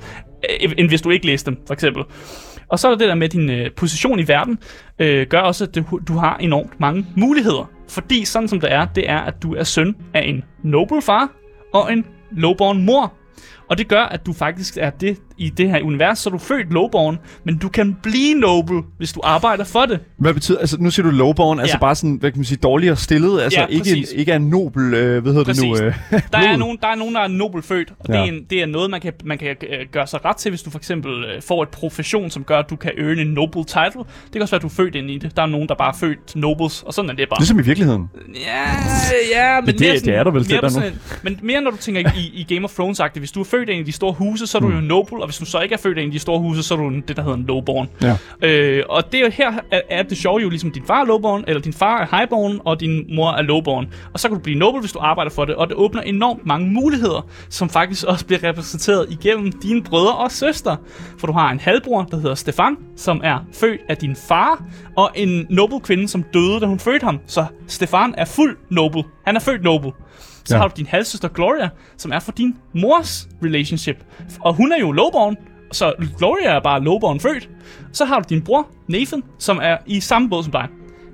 øh, 0.63 0.73
end 0.79 0.89
hvis 0.89 1.03
du 1.03 1.11
ikke 1.11 1.27
læste 1.27 1.51
dem, 1.51 1.61
for 1.67 1.75
eksempel. 1.75 2.03
Og 2.69 2.79
så 2.79 2.89
er 2.89 2.91
der 2.91 2.99
det 2.99 3.09
der 3.09 3.15
med 3.15 3.29
din 3.29 3.51
øh, 3.51 3.71
position 3.77 4.19
i 4.19 4.29
verden, 4.29 4.59
øh, 4.99 5.27
gør 5.27 5.41
også, 5.41 5.65
at 5.65 5.75
du, 5.75 6.01
du 6.09 6.13
har 6.13 6.37
enormt 6.37 6.81
mange 6.81 7.07
muligheder. 7.17 7.71
Fordi 7.89 8.25
sådan 8.25 8.49
som 8.49 8.61
det 8.61 8.73
er, 8.73 8.85
det 8.85 9.11
er, 9.11 9.19
at 9.19 9.43
du 9.43 9.55
er 9.55 9.65
søn 9.65 9.97
af 10.15 10.23
en 10.23 10.45
noble 10.63 11.03
far 11.03 11.31
og 11.75 11.93
en 11.93 12.07
lowborn 12.31 12.85
mor. 12.85 13.13
Og 13.69 13.79
det 13.79 13.89
gør, 13.89 14.03
at 14.03 14.27
du 14.27 14.33
faktisk 14.33 14.77
er 14.77 14.91
det 14.91 15.19
i 15.39 15.49
det 15.49 15.71
her 15.71 15.83
univers, 15.83 16.19
så 16.19 16.29
er 16.29 16.33
du 16.33 16.39
født 16.39 16.73
lowborn, 16.73 17.19
men 17.45 17.59
du 17.59 17.69
kan 17.69 17.97
blive 18.03 18.35
noble, 18.35 18.83
hvis 18.99 19.13
du 19.13 19.21
arbejder 19.25 19.65
for 19.65 19.81
det. 19.87 20.01
Hvad 20.17 20.35
betyder, 20.35 20.59
altså 20.59 20.77
nu 20.81 20.91
siger 20.91 21.07
du 21.07 21.17
lowborn, 21.17 21.61
altså 21.61 21.75
Ja. 21.77 21.79
bare 21.81 21.95
sådan, 21.95 22.17
hvad 22.17 22.31
kan 22.31 22.39
man 22.39 22.45
sige, 22.45 22.59
dårligere 22.63 22.97
stillet, 22.97 23.41
altså 23.43 23.61
Ja, 23.61 23.67
ikke, 23.67 23.91
en, 23.97 24.05
ikke 24.17 24.33
er 24.33 24.39
nobel, 24.39 24.95
øh, 24.95 25.23
hvad 25.23 25.33
hedder 25.33 25.45
Præcis. 25.45 25.63
det 25.63 25.71
nu? 25.71 25.87
Øh, 25.87 26.21
Der 26.33 26.39
er, 26.39 26.57
nogen, 26.67 26.79
der 26.83 26.89
er 26.89 26.95
nogen, 26.95 27.15
der 27.15 27.21
er 27.21 27.29
nobelfødt, 27.29 27.93
og 27.99 28.07
ja. 28.09 28.13
det, 28.13 28.21
er 28.21 28.25
en, 28.25 28.45
det 28.51 28.63
er 28.63 28.67
noget, 28.67 28.91
man 28.91 29.01
kan, 29.01 29.13
man 29.25 29.39
kan 29.39 29.49
øh, 29.49 29.87
gøre 29.93 30.07
sig 30.07 30.25
ret 30.25 30.37
til, 30.37 30.49
hvis 30.51 30.63
du 30.63 30.71
for 30.71 30.79
eksempel 30.79 31.13
øh, 31.25 31.43
får 31.43 31.63
et 31.63 31.69
profession, 31.69 32.31
som 32.31 32.45
gør, 32.45 32.59
at 32.59 32.71
du 32.71 32.77
kan 32.77 32.91
earne 32.99 33.21
en 33.21 33.27
noble 33.29 33.65
title. 33.65 33.91
Det 34.25 34.33
kan 34.33 34.43
også 34.43 34.53
være, 34.53 34.59
at 34.59 34.63
du 34.63 34.67
er 34.67 34.71
født 34.71 34.95
ind 34.95 35.11
i 35.11 35.19
det. 35.19 35.37
Der 35.37 35.43
er 35.43 35.47
nogen, 35.47 35.69
der 35.69 35.75
bare 35.75 35.89
er 35.93 35.97
født 35.97 36.37
nobles, 36.37 36.83
og 36.83 36.95
sådan 36.95 37.11
er 37.11 37.15
det 37.15 37.29
bare. 37.29 37.41
Ligesom 37.41 37.59
i 37.59 37.63
virkeligheden. 37.63 38.09
Ja, 38.35 38.63
ja, 39.35 39.61
men 39.61 39.67
det- 39.67 39.81
mere 39.81 39.93
det 39.93 40.01
sådan, 40.01 40.15
er 40.15 40.25
der 40.25 40.31
vel 40.31 40.47
mere 40.51 40.71
sådan, 40.71 40.93
Men 41.23 41.39
mere 41.43 41.61
når 41.61 41.71
du 41.71 41.77
tænker 41.77 42.01
i, 42.17 42.31
i 42.35 42.55
Game 42.55 42.65
of 42.65 42.73
thrones 42.73 43.01
-agtigt. 43.01 43.19
Hvis 43.19 43.33
du 43.33 43.41
er 43.41 43.45
født 43.45 43.69
ind 43.69 43.81
i 43.81 43.83
de 43.83 43.93
store 43.93 44.13
huse, 44.13 44.47
så 44.47 44.59
er 44.59 44.63
du 44.63 44.71
jo 44.71 44.79
en 44.79 44.85
noble, 44.85 45.23
og 45.27 45.29
hvis 45.29 45.39
du 45.39 45.45
så 45.45 45.61
ikke 45.61 45.73
er 45.73 45.79
født 45.79 45.99
ind 45.99 46.13
i 46.13 46.15
de 46.15 46.19
store 46.19 46.39
huse, 46.39 46.63
så 46.63 46.75
er 46.75 46.79
du 46.79 46.89
en, 46.89 47.05
det, 47.09 47.17
der 47.17 47.23
hedder 47.23 47.37
en 47.37 47.45
lowborn. 47.45 47.89
Ja. 48.03 48.17
Øh, 48.43 48.83
og 48.89 49.13
det 49.13 49.21
er 49.21 49.31
her, 49.31 49.53
er, 49.71 49.81
er 49.91 50.03
det 50.03 50.19
sjove 50.19 50.41
jo 50.41 50.49
ligesom, 50.49 50.71
din 50.71 50.83
far 50.87 51.01
er 51.01 51.05
lowborn, 51.05 51.45
eller 51.47 51.63
din 51.63 51.73
far 51.73 52.01
er 52.01 52.17
highborn, 52.17 52.61
og 52.65 52.81
din 52.81 53.05
mor 53.17 53.31
er 53.33 53.43
lowborn. 53.43 53.89
Og 54.13 54.21
så 54.21 54.29
kan 54.29 54.37
du 54.37 54.43
blive 54.43 54.59
noble, 54.59 54.81
hvis 54.81 54.93
du 54.93 54.99
arbejder 54.99 55.31
for 55.31 55.45
det, 55.45 55.55
og 55.55 55.69
det 55.69 55.77
åbner 55.77 56.03
enormt 56.03 56.47
mange 56.47 56.71
muligheder, 56.71 57.27
som 57.49 57.69
faktisk 57.69 58.05
også 58.05 58.27
bliver 58.27 58.45
repræsenteret 58.45 59.07
igennem 59.11 59.53
dine 59.53 59.83
brødre 59.83 60.15
og 60.15 60.33
søstre. 60.33 60.77
For 61.19 61.27
du 61.27 61.33
har 61.33 61.51
en 61.51 61.61
halvbror, 61.61 62.03
der 62.03 62.17
hedder 62.17 62.35
Stefan, 62.35 62.77
som 62.97 63.21
er 63.25 63.39
født 63.53 63.81
af 63.89 63.97
din 63.97 64.17
far, 64.29 64.65
og 64.97 65.11
en 65.15 65.47
noble 65.51 65.81
kvinde, 65.81 66.09
som 66.09 66.25
døde, 66.35 66.61
da 66.61 66.67
hun 66.67 66.79
fødte 66.79 67.05
ham. 67.05 67.21
Så 67.27 67.45
Stefan 67.67 68.15
er 68.19 68.25
fuld 68.25 68.57
noble. 68.71 69.05
Han 69.27 69.37
er 69.37 69.41
født 69.41 69.63
noble. 69.63 69.93
Så 70.47 70.55
Ja. 70.55 70.61
har 70.61 70.69
du 70.69 70.75
din 70.77 70.87
halvsøster 70.87 71.29
Gloria, 71.29 71.69
som 71.97 72.13
er 72.13 72.19
for 72.21 72.33
din 72.33 72.57
mors 72.75 73.29
relationship. 73.43 73.97
Og 74.41 74.55
hun 74.55 74.73
er 74.73 74.79
jo 74.81 74.93
lowborn, 74.93 75.37
så 75.73 75.93
Gloria 76.19 76.49
er 76.57 76.61
bare 76.61 76.81
lowborn 76.81 77.21
født. 77.21 77.49
Så 77.93 78.05
har 78.05 78.21
du 78.21 78.27
din 78.35 78.43
bror, 78.43 78.67
Nathan, 78.89 79.23
som 79.39 79.59
er 79.63 79.77
i 79.87 80.01
samme 80.01 80.29
båd 80.31 80.43
som 80.43 80.53
dig. 80.53 80.69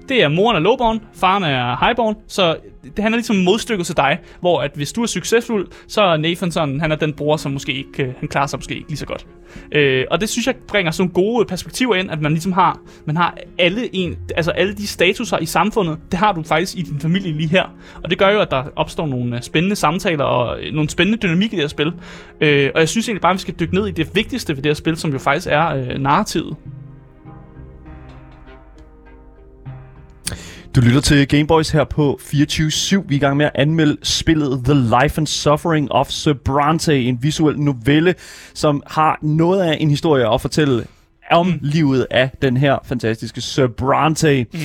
Det 0.08 0.22
er 0.22 0.28
moren 0.28 0.56
er 0.56 0.60
lowborn, 0.60 1.00
faren 1.14 1.42
er 1.42 1.86
highborn, 1.86 2.14
så 2.28 2.56
det, 2.96 2.98
han 2.98 3.12
er 3.12 3.16
ligesom 3.16 3.36
modstykket 3.36 3.86
til 3.86 3.96
dig, 3.96 4.18
hvor 4.40 4.60
at 4.60 4.70
hvis 4.74 4.92
du 4.92 5.02
er 5.02 5.06
succesfuld, 5.06 5.68
så 5.88 6.02
er 6.02 6.16
Nathan 6.16 6.52
sådan, 6.52 6.80
han 6.80 6.92
er 6.92 6.96
den 6.96 7.12
bror, 7.12 7.36
som 7.36 7.52
måske 7.52 7.72
ikke, 7.72 8.02
øh, 8.02 8.14
han 8.18 8.28
klarer 8.28 8.46
sig 8.46 8.58
måske 8.58 8.74
ikke 8.74 8.88
lige 8.88 8.98
så 8.98 9.06
godt. 9.06 9.26
Øh, 9.72 10.04
og 10.10 10.20
det 10.20 10.28
synes 10.28 10.46
jeg 10.46 10.54
bringer 10.68 10.92
sådan 10.92 11.12
gode 11.12 11.44
perspektiver 11.44 11.94
ind, 11.94 12.10
at 12.10 12.20
man 12.20 12.32
ligesom 12.32 12.52
har, 12.52 12.80
man 13.04 13.16
har 13.16 13.36
alle, 13.58 13.94
en, 13.94 14.16
altså 14.36 14.50
alle 14.50 14.74
de 14.74 14.86
statuser 14.86 15.38
i 15.38 15.46
samfundet, 15.46 15.98
det 16.10 16.18
har 16.18 16.32
du 16.32 16.42
faktisk 16.42 16.78
i 16.78 16.82
din 16.82 17.00
familie 17.00 17.32
lige 17.32 17.48
her. 17.48 17.64
Og 18.04 18.10
det 18.10 18.18
gør 18.18 18.30
jo, 18.30 18.40
at 18.40 18.50
der 18.50 18.64
opstår 18.76 19.06
nogle 19.06 19.36
øh, 19.36 19.42
spændende 19.42 19.76
samtaler 19.76 20.24
og 20.24 20.60
øh, 20.62 20.72
nogle 20.74 20.90
spændende 20.90 21.18
dynamik 21.18 21.52
i 21.52 21.56
det 21.56 21.62
her 21.62 21.68
spil. 21.68 21.92
Øh, 22.40 22.70
og 22.74 22.80
jeg 22.80 22.88
synes 22.88 23.08
egentlig 23.08 23.22
bare, 23.22 23.32
at 23.32 23.36
vi 23.36 23.40
skal 23.40 23.54
dykke 23.60 23.74
ned 23.74 23.86
i 23.86 23.90
det 23.90 24.14
vigtigste 24.14 24.56
ved 24.56 24.62
det 24.62 24.70
her 24.70 24.74
spil, 24.74 24.96
som 24.96 25.12
jo 25.12 25.18
faktisk 25.18 25.48
er 25.50 25.68
øh, 25.68 25.98
narrativet. 25.98 26.56
Du 30.76 30.80
lytter 30.80 31.00
til 31.00 31.28
Gameboys 31.28 31.70
her 31.70 31.85
på 31.85 32.20
24-7. 32.22 32.30
Vi 32.32 33.14
er 33.14 33.16
i 33.16 33.18
gang 33.18 33.37
med 33.37 33.46
at 33.46 33.52
anmelde 33.54 33.96
spillet 34.02 34.61
The 34.64 34.74
Life 34.74 35.18
and 35.18 35.26
Suffering 35.26 35.92
of 35.92 36.08
Sobrante, 36.08 37.02
en 37.02 37.22
visuel 37.22 37.58
novelle, 37.58 38.14
som 38.54 38.82
har 38.87 39.18
noget 39.22 39.62
af 39.62 39.76
en 39.80 39.90
historie 39.90 40.35
at 40.35 40.40
fortælle 40.40 40.87
om 41.30 41.46
mm. 41.46 41.58
livet 41.62 42.06
af 42.11 42.30
den 42.42 42.56
her 42.56 42.78
fantastiske 42.85 43.40
Sobrante. 43.40 44.46
Mm. 44.52 44.58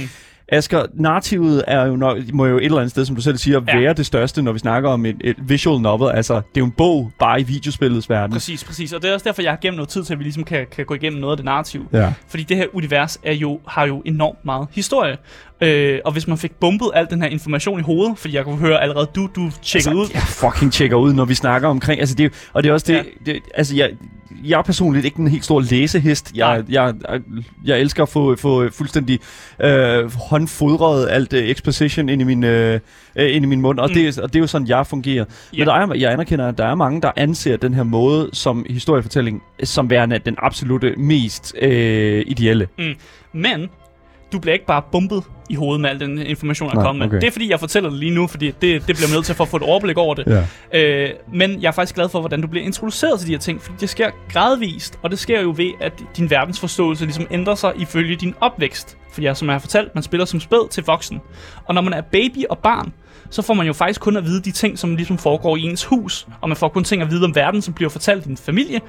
Asger, 0.52 0.86
narrativet 0.94 1.64
er 1.68 1.86
jo 1.86 1.96
nok, 1.96 2.18
må 2.34 2.46
jo 2.46 2.58
et 2.58 2.66
eller 2.66 2.78
andet 2.78 2.92
sted, 2.92 3.06
som 3.06 3.16
du 3.16 3.22
selv 3.22 3.38
siger, 3.38 3.62
Ja. 3.68 3.80
være 3.80 3.94
det 3.94 4.06
største, 4.06 4.42
når 4.42 4.52
vi 4.52 4.60
snakker 4.60 4.90
om 4.90 5.06
et, 5.06 5.16
et 5.22 5.36
visual 5.40 5.82
novel. 5.82 6.16
Altså, 6.16 6.34
det 6.34 6.42
er 6.42 6.44
jo 6.58 6.66
en 6.66 6.72
bog, 6.72 7.12
bare 7.20 7.42
i 7.42 7.44
videospillets 7.44 8.10
verden. 8.10 8.32
Præcis, 8.34 8.64
præcis. 8.64 8.94
Og 8.94 9.02
det 9.02 9.10
er 9.10 9.14
også 9.14 9.24
derfor, 9.24 9.42
jeg 9.42 9.52
har 9.52 9.58
gennem 9.62 9.76
noget 9.76 9.90
tid 9.90 10.04
til, 10.04 10.14
at 10.14 10.20
vi 10.20 10.24
ligesom 10.24 10.44
kan, 10.44 10.66
kan 10.76 10.86
gå 10.86 10.94
igennem 10.94 11.22
noget 11.22 11.32
af 11.34 11.38
det 11.38 11.46
narrativ. 11.46 11.88
Ja. 11.94 12.14
Fordi 12.28 12.44
det 12.44 12.58
her 12.58 12.66
univers 12.74 13.20
er 13.24 13.34
jo, 13.34 13.60
har 13.68 13.88
jo 13.88 14.02
enormt 14.06 14.46
meget 14.46 14.68
historie. 14.72 15.18
Øh, 15.62 16.00
og 16.06 16.12
hvis 16.12 16.28
man 16.28 16.38
fik 16.38 16.52
bumpet 16.60 16.90
al 16.94 17.08
den 17.10 17.22
her 17.22 17.30
information 17.30 17.80
i 17.80 17.84
hovedet, 17.84 18.18
fordi 18.18 18.36
jeg 18.36 18.44
kunne 18.44 18.58
høre 18.58 18.82
allerede, 18.82 19.08
du, 19.16 19.30
du 19.36 19.52
tjekkede 19.62 19.96
ud. 19.96 20.06
Jeg 20.14 20.22
fucking 20.22 20.74
tjekker 20.74 20.98
ud, 20.98 21.14
når 21.14 21.26
vi 21.26 21.34
snakker 21.34 21.68
omkring... 21.68 22.00
Altså, 22.00 22.16
det, 22.16 22.50
og 22.54 22.64
det 22.64 22.70
er 22.70 22.74
også 22.74 22.86
det... 22.88 22.94
Ja. 22.94 23.32
det 23.32 23.42
altså, 23.56 23.76
jeg, 23.76 23.90
jeg 24.44 24.58
er 24.58 24.62
personligt 24.62 25.06
ikke 25.06 25.20
en 25.20 25.28
helt 25.28 25.46
stor 25.46 25.60
læsehest. 25.60 26.32
Jeg, 26.36 26.64
jeg, 26.70 26.94
jeg, 27.10 27.22
jeg 27.66 27.80
elsker 27.80 28.04
at 28.04 28.10
få, 28.10 28.36
få 28.36 28.70
fuldstændig 28.70 29.20
øh, 29.62 30.12
håndfodret 30.14 31.10
alt 31.10 31.34
øh, 31.34 31.44
exposition 31.44 32.10
ind 32.10 32.22
i 32.22 32.26
min, 32.26 32.44
øh, 32.44 32.80
øh, 33.16 33.36
ind 33.36 33.46
i 33.46 33.48
min 33.48 33.62
mund, 33.62 33.80
og, 33.80 33.90
mm. 33.90 33.94
det, 33.94 34.20
og 34.20 34.34
det 34.34 34.40
er 34.40 34.42
jo 34.42 34.48
sådan, 34.48 34.68
jeg 34.68 34.88
fungerer. 34.88 35.26
Ja. 35.54 35.58
Men 35.58 35.68
der 35.68 35.74
er, 35.74 35.94
jeg 35.94 36.12
anerkender, 36.12 36.48
at 36.48 36.58
der 36.58 36.66
er 36.66 36.76
mange, 36.76 37.02
der 37.02 37.12
anser 37.16 37.58
den 37.58 37.74
her 37.74 37.84
måde 37.84 38.30
som 38.34 38.66
historiefortælling 38.70 39.44
som 39.64 39.90
værende 39.90 40.20
den 40.20 40.36
absolute 40.38 40.94
mest 40.98 41.56
øh, 41.62 42.24
ideelle. 42.28 42.68
Men 43.34 43.70
du 44.32 44.40
bliver 44.40 44.54
ikke 44.54 44.66
bare 44.66 44.82
bumpet 44.92 45.24
i 45.50 45.56
hovedet 45.56 45.82
med 45.82 45.90
al 45.90 46.00
den 46.00 46.18
information, 46.18 46.70
Nej, 46.74 46.82
er 46.82 46.86
kommet 46.86 47.08
okay. 47.08 47.16
Det 47.16 47.28
er 47.28 47.32
fordi, 47.32 47.50
jeg 47.52 47.60
fortæller 47.60 47.90
det 47.90 48.00
lige 48.00 48.16
nu, 48.16 48.28
fordi 48.28 48.46
det, 48.46 48.62
det 48.62 48.84
bliver 48.84 49.08
man 49.08 49.16
nødt 49.16 49.26
til 49.26 49.36
for 49.36 49.44
at 49.44 49.50
få 49.50 49.58
et 49.58 49.64
overblik 49.64 49.98
over 49.98 50.16
det. 50.16 50.46
Ja. 50.74 50.80
Øh, 50.80 51.10
men 51.34 51.62
jeg 51.62 51.68
er 51.68 51.72
faktisk 51.72 51.96
glad 51.96 52.10
for, 52.10 52.20
hvordan 52.20 52.42
du 52.42 52.48
bliver 52.48 52.66
introduceret 52.66 53.20
til 53.20 53.28
de 53.28 53.34
her 53.34 53.40
ting, 53.40 53.62
fordi 53.62 53.78
det 53.80 53.90
sker 53.90 54.10
gradvist, 54.30 55.00
og 55.02 55.12
det 55.12 55.20
sker 55.20 55.42
jo 55.42 55.54
ved, 55.58 55.72
at 55.82 55.94
din 56.18 56.30
verdensforståelse 56.30 57.06
ligesom 57.06 57.28
ændrer 57.32 57.56
sig 57.56 57.74
ifølge 57.78 58.16
din 58.16 58.36
opvækst. 58.42 58.98
Fordi 59.12 59.26
jeg, 59.26 59.38
som 59.38 59.48
jeg 59.48 59.54
har 59.54 59.60
fortalt, 59.60 59.96
man 59.96 60.04
spiller 60.04 60.26
som 60.26 60.40
spæd 60.40 60.70
til 60.70 60.84
voksen. 60.84 61.22
Og 61.66 61.74
når 61.74 61.82
man 61.82 61.94
er 61.94 62.02
baby 62.02 62.44
og 62.50 62.58
barn, 62.58 62.94
så 63.30 63.42
får 63.42 63.54
man 63.54 63.68
jo 63.68 63.74
faktisk 63.74 64.02
kun 64.02 64.18
at 64.18 64.26
vide 64.26 64.42
de 64.42 64.52
ting, 64.52 64.80
som 64.80 64.96
ligesom 64.96 65.18
foregår 65.18 65.58
i 65.58 65.62
ens 65.62 65.86
hus. 65.86 66.28
Og 66.42 66.50
man 66.50 66.56
får 66.58 66.68
kun 66.68 66.84
ting 66.84 67.02
at 67.02 67.12
vide 67.12 67.26
om 67.26 67.36
verden, 67.36 67.62
som 67.62 67.74
bliver 67.74 67.90
fortalt 67.90 68.26
i 68.26 68.30
en 68.30 68.38
familie, 68.38 68.80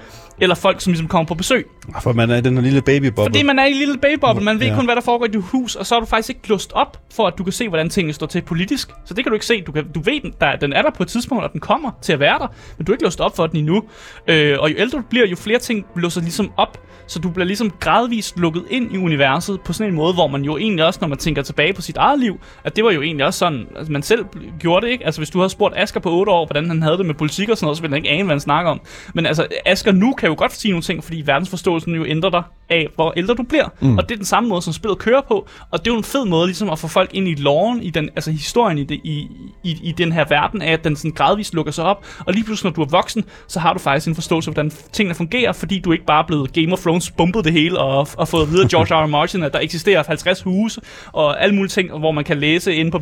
eller 0.41 0.55
folk, 0.55 0.81
som 0.81 0.91
ligesom 0.93 1.09
kommer 1.09 1.27
på 1.27 1.35
besøg. 1.35 1.67
For 2.03 2.13
man 2.13 2.31
er 2.31 2.37
i 2.37 2.41
den 2.41 2.55
her 2.55 2.63
lille 2.63 2.83
babyboble. 2.83 3.25
Fordi 3.25 3.43
man 3.43 3.59
er 3.59 3.65
i 3.65 3.71
en 3.71 3.77
lille 3.77 3.99
babyboble, 3.99 4.45
man 4.45 4.61
ved 4.61 4.67
Ja. 4.67 4.75
kun, 4.75 4.85
hvad 4.85 4.97
der 4.97 5.03
foregår 5.03 5.25
i 5.27 5.29
dit 5.29 5.43
hus, 5.43 5.75
og 5.77 5.87
så 5.87 5.97
er 5.97 6.01
du 6.01 6.07
faktisk 6.07 6.29
ikke 6.29 6.49
låst 6.49 6.73
op 6.73 6.99
for, 7.15 7.27
at 7.27 7.35
du 7.39 7.45
kan 7.45 7.53
se, 7.53 7.69
hvordan 7.69 7.91
tingene 7.91 8.13
står 8.13 8.27
til 8.27 8.43
politisk. 8.43 8.91
Så 9.05 9.15
det 9.15 9.25
kan 9.25 9.31
du 9.31 9.35
ikke 9.35 9.47
se. 9.47 9.63
Du, 9.63 9.73
kan, 9.73 9.89
du 9.95 10.01
ved, 10.01 10.21
den, 10.23 10.33
der, 10.41 10.57
den 10.57 10.73
er 10.73 10.83
der 10.83 10.91
på 10.91 11.03
et 11.03 11.09
tidspunkt, 11.09 11.45
og 11.45 11.53
den 11.53 11.61
kommer 11.61 11.91
til 12.03 12.13
at 12.13 12.21
være 12.21 12.39
der, 12.39 12.47
men 12.79 12.87
du 12.87 12.93
er 12.93 12.95
ikke 12.95 13.05
låst 13.05 13.21
op 13.21 13.37
for 13.37 13.47
den 13.47 13.57
endnu. 13.59 13.83
Øh, 14.29 14.57
og 14.61 14.71
jo 14.71 14.75
ældre 14.79 14.99
du 14.99 15.05
bliver, 15.11 15.27
jo 15.27 15.37
flere 15.37 15.59
ting 15.59 15.87
låser 15.97 16.21
ligesom 16.21 16.51
op, 16.57 16.79
så 17.07 17.19
du 17.19 17.31
bliver 17.31 17.47
ligesom 17.47 17.71
gradvist 17.81 18.39
lukket 18.39 18.65
ind 18.71 18.95
i 18.95 18.99
universet 18.99 19.61
på 19.61 19.73
sådan 19.73 19.91
en 19.93 19.97
måde, 19.97 20.15
hvor 20.15 20.27
man 20.27 20.43
jo 20.43 20.57
egentlig 20.57 20.85
også, 20.85 20.99
når 21.03 21.09
man 21.09 21.19
tænker 21.19 21.43
tilbage 21.43 21.73
på 21.73 21.83
sit 21.83 21.97
eget 21.97 22.21
liv, 22.21 22.41
at 22.65 22.77
det 22.77 22.85
var 22.85 22.91
jo 22.91 23.03
egentlig 23.03 23.27
også 23.27 23.39
sådan, 23.39 23.67
altså 23.77 23.93
man 23.93 24.03
selv 24.03 24.25
gjorde 24.61 24.87
det, 24.87 24.93
ikke? 24.93 25.07
Altså 25.07 25.21
hvis 25.21 25.31
du 25.31 25.39
havde 25.39 25.51
spurgt 25.51 25.75
Asger 25.77 26.01
på 26.01 26.11
8 26.11 26.33
år, 26.33 26.47
hvordan 26.47 26.69
han 26.69 26.83
havde 26.83 26.99
det 26.99 27.07
med 27.07 27.15
politik 27.15 27.49
og 27.49 27.57
sådan 27.57 27.65
noget, 27.65 27.77
så 27.77 27.83
ville 27.83 27.97
han 27.97 28.05
ikke 28.05 28.15
ane, 28.15 28.25
hvad 28.25 28.35
han 28.35 28.41
snakker 28.41 28.71
om. 28.71 28.81
Men 29.15 29.27
altså, 29.27 29.47
Asger 29.67 29.93
nu 29.93 30.13
kan 30.13 30.29
jo 30.29 30.35
godt 30.39 30.53
sige 30.53 30.73
nogle 30.73 30.83
ting, 30.83 31.05
fordi 31.05 31.23
verdensforståelsen 31.27 31.95
jo 31.95 32.05
ændrer 32.07 32.31
dig 32.31 32.43
af, 32.71 32.89
hvor 32.95 33.13
ældre 33.17 33.35
du 33.35 33.43
bliver. 33.43 33.69
Mm. 33.81 33.99
Og 33.99 34.09
det 34.09 34.15
er 34.15 34.17
den 34.17 34.25
samme 34.25 34.49
måde, 34.49 34.63
som 34.63 34.73
spillet 34.73 34.99
kører 34.99 35.21
på. 35.29 35.49
Og 35.71 35.79
det 35.79 35.91
er 35.91 35.95
jo 35.95 35.99
en 35.99 36.05
fed 36.05 36.25
måde 36.25 36.47
ligesom 36.47 36.71
at 36.71 36.79
få 36.79 36.89
folk 36.89 37.11
ind 37.15 37.29
i 37.29 37.35
loven, 37.35 37.83
i 37.83 37.91
den, 37.91 38.11
altså 38.17 38.31
historien 38.31 38.79
i, 38.79 38.85
det, 38.85 39.01
i, 39.05 39.27
i, 39.65 39.77
i 39.83 39.93
den 39.93 40.13
her 40.13 40.25
verden, 40.29 40.63
af 40.63 40.73
at 40.73 40.85
den 40.85 40.97
sådan 40.97 41.11
gradvist 41.11 41.55
lukker 41.55 41.73
sig 41.73 41.85
op. 41.85 42.07
Og 42.27 42.33
lige 42.33 42.45
pludselig, 42.45 42.71
når 42.71 42.75
du 42.75 42.83
er 42.83 42.91
voksen, 42.91 43.25
så 43.49 43.61
har 43.61 43.73
du 43.73 43.79
faktisk 43.79 44.09
en 44.09 44.15
forståelse 44.15 44.51
af, 44.51 44.55
hvordan 44.55 44.73
tingene 44.93 45.15
fungerer, 45.15 45.53
fordi 45.53 45.79
du 45.79 45.93
ikke 45.93 46.05
bare 46.05 46.23
er 46.23 46.27
blevet 46.27 46.53
Game 46.53 46.73
of 46.73 46.81
Thrones 46.81 47.11
bumpet 47.11 47.45
det 47.45 47.53
hele, 47.53 47.79
og, 47.79 48.09
og 48.17 48.29
fået 48.29 48.43
at 48.43 48.51
vide 48.51 48.63
af 48.63 48.69
George 48.69 48.95
R. 48.95 49.05
R. 49.05 49.07
Martin, 49.07 49.43
at 49.43 49.53
der 49.53 49.61
eksisterer 49.61 50.03
50 50.07 50.43
huse, 50.43 50.81
og 51.13 51.43
alle 51.43 51.55
mulige 51.55 51.69
ting, 51.69 51.99
hvor 51.99 52.13
man 52.13 52.25
kan 52.25 52.39
læse 52.39 52.75
inde 52.75 52.91
på 52.91 52.99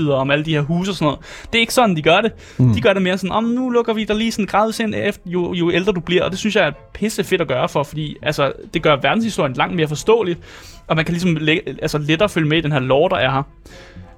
Wikipedia-sider 0.00 0.14
om 0.14 0.30
alle 0.30 0.44
de 0.44 0.54
her 0.54 0.60
huse 0.60 0.90
og 0.90 0.94
sådan 0.94 1.04
noget. 1.06 1.18
Det 1.52 1.58
er 1.58 1.60
ikke 1.60 1.74
sådan, 1.74 1.96
de 1.96 2.02
gør 2.02 2.20
det. 2.20 2.32
Mm. 2.58 2.74
De 2.74 2.80
gør 2.80 2.92
det 2.92 3.02
mere 3.02 3.18
sådan, 3.18 3.32
om 3.32 3.44
nu 3.44 3.70
lukker 3.70 3.92
vi 3.92 4.04
dig 4.04 4.16
lige 4.16 4.32
sådan 4.32 4.46
gradvist 4.46 4.80
ind, 4.80 4.94
efter, 4.94 5.22
jo, 5.26 5.54
jo 5.54 5.70
ældre 5.70 5.92
du 5.92 6.00
bliver, 6.00 6.24
og 6.24 6.30
det 6.30 6.38
synes 6.38 6.56
jeg 6.56 6.66
er 6.66 6.72
pisse 6.94 7.24
fedt 7.24 7.40
at 7.40 7.48
gøre 7.48 7.68
for, 7.68 7.82
fordi 7.82 8.16
altså, 8.22 8.52
det 8.74 8.82
gør 8.82 8.96
verdenshistorien 8.96 9.52
langt 9.52 9.76
mere 9.76 9.88
forståeligt, 9.88 10.40
og 10.86 10.96
man 10.96 11.04
kan 11.04 11.12
ligesom 11.12 11.36
læ- 11.36 11.58
altså, 11.82 11.98
lettere 11.98 12.28
følge 12.28 12.48
med 12.48 12.58
i 12.58 12.60
den 12.60 12.72
her 12.72 12.80
lore, 12.80 13.08
der 13.08 13.16
er 13.16 13.30
her. 13.30 13.42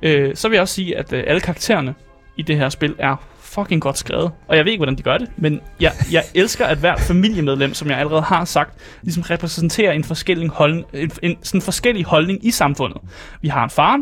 Øh, 0.03 0.37
så 0.37 0.49
vil 0.49 0.57
jeg 0.57 0.63
også 0.63 0.75
sige, 0.75 0.99
at 0.99 1.13
øh, 1.13 1.25
alle 1.27 1.41
karaktererne 1.41 1.95
i 2.37 2.43
det 2.43 2.57
her 2.57 2.69
spil 2.69 2.95
er 2.99 3.17
fucking 3.41 3.83
godt 3.83 3.99
skrevet. 3.99 4.31
Og 4.49 4.57
jeg 4.57 4.65
ved 4.65 4.73
ikke, 4.73 4.81
hvordan 4.81 4.99
de 4.99 5.03
gør 5.03 5.19
det, 5.19 5.29
men 5.37 5.61
jeg, 5.81 5.93
jeg 6.13 6.25
elsker, 6.35 6.67
at 6.67 6.79
hver 6.79 6.97
familiemedlem, 6.97 7.75
som 7.75 7.91
jeg 7.91 7.99
allerede 7.99 8.23
har 8.23 8.45
sagt, 8.45 8.79
ligesom 9.03 9.23
repræsenterer 9.23 9.93
en 9.93 10.05
forskellig, 10.05 10.49
holdning, 10.49 10.87
en, 10.93 11.11
en 11.23 11.37
sådan 11.43 11.63
forskellig 11.63 12.05
holdning 12.05 12.47
i 12.47 12.51
samfundet. 12.51 13.01
Vi 13.41 13.49
har 13.49 13.65
en 13.65 13.71
far, 13.71 14.01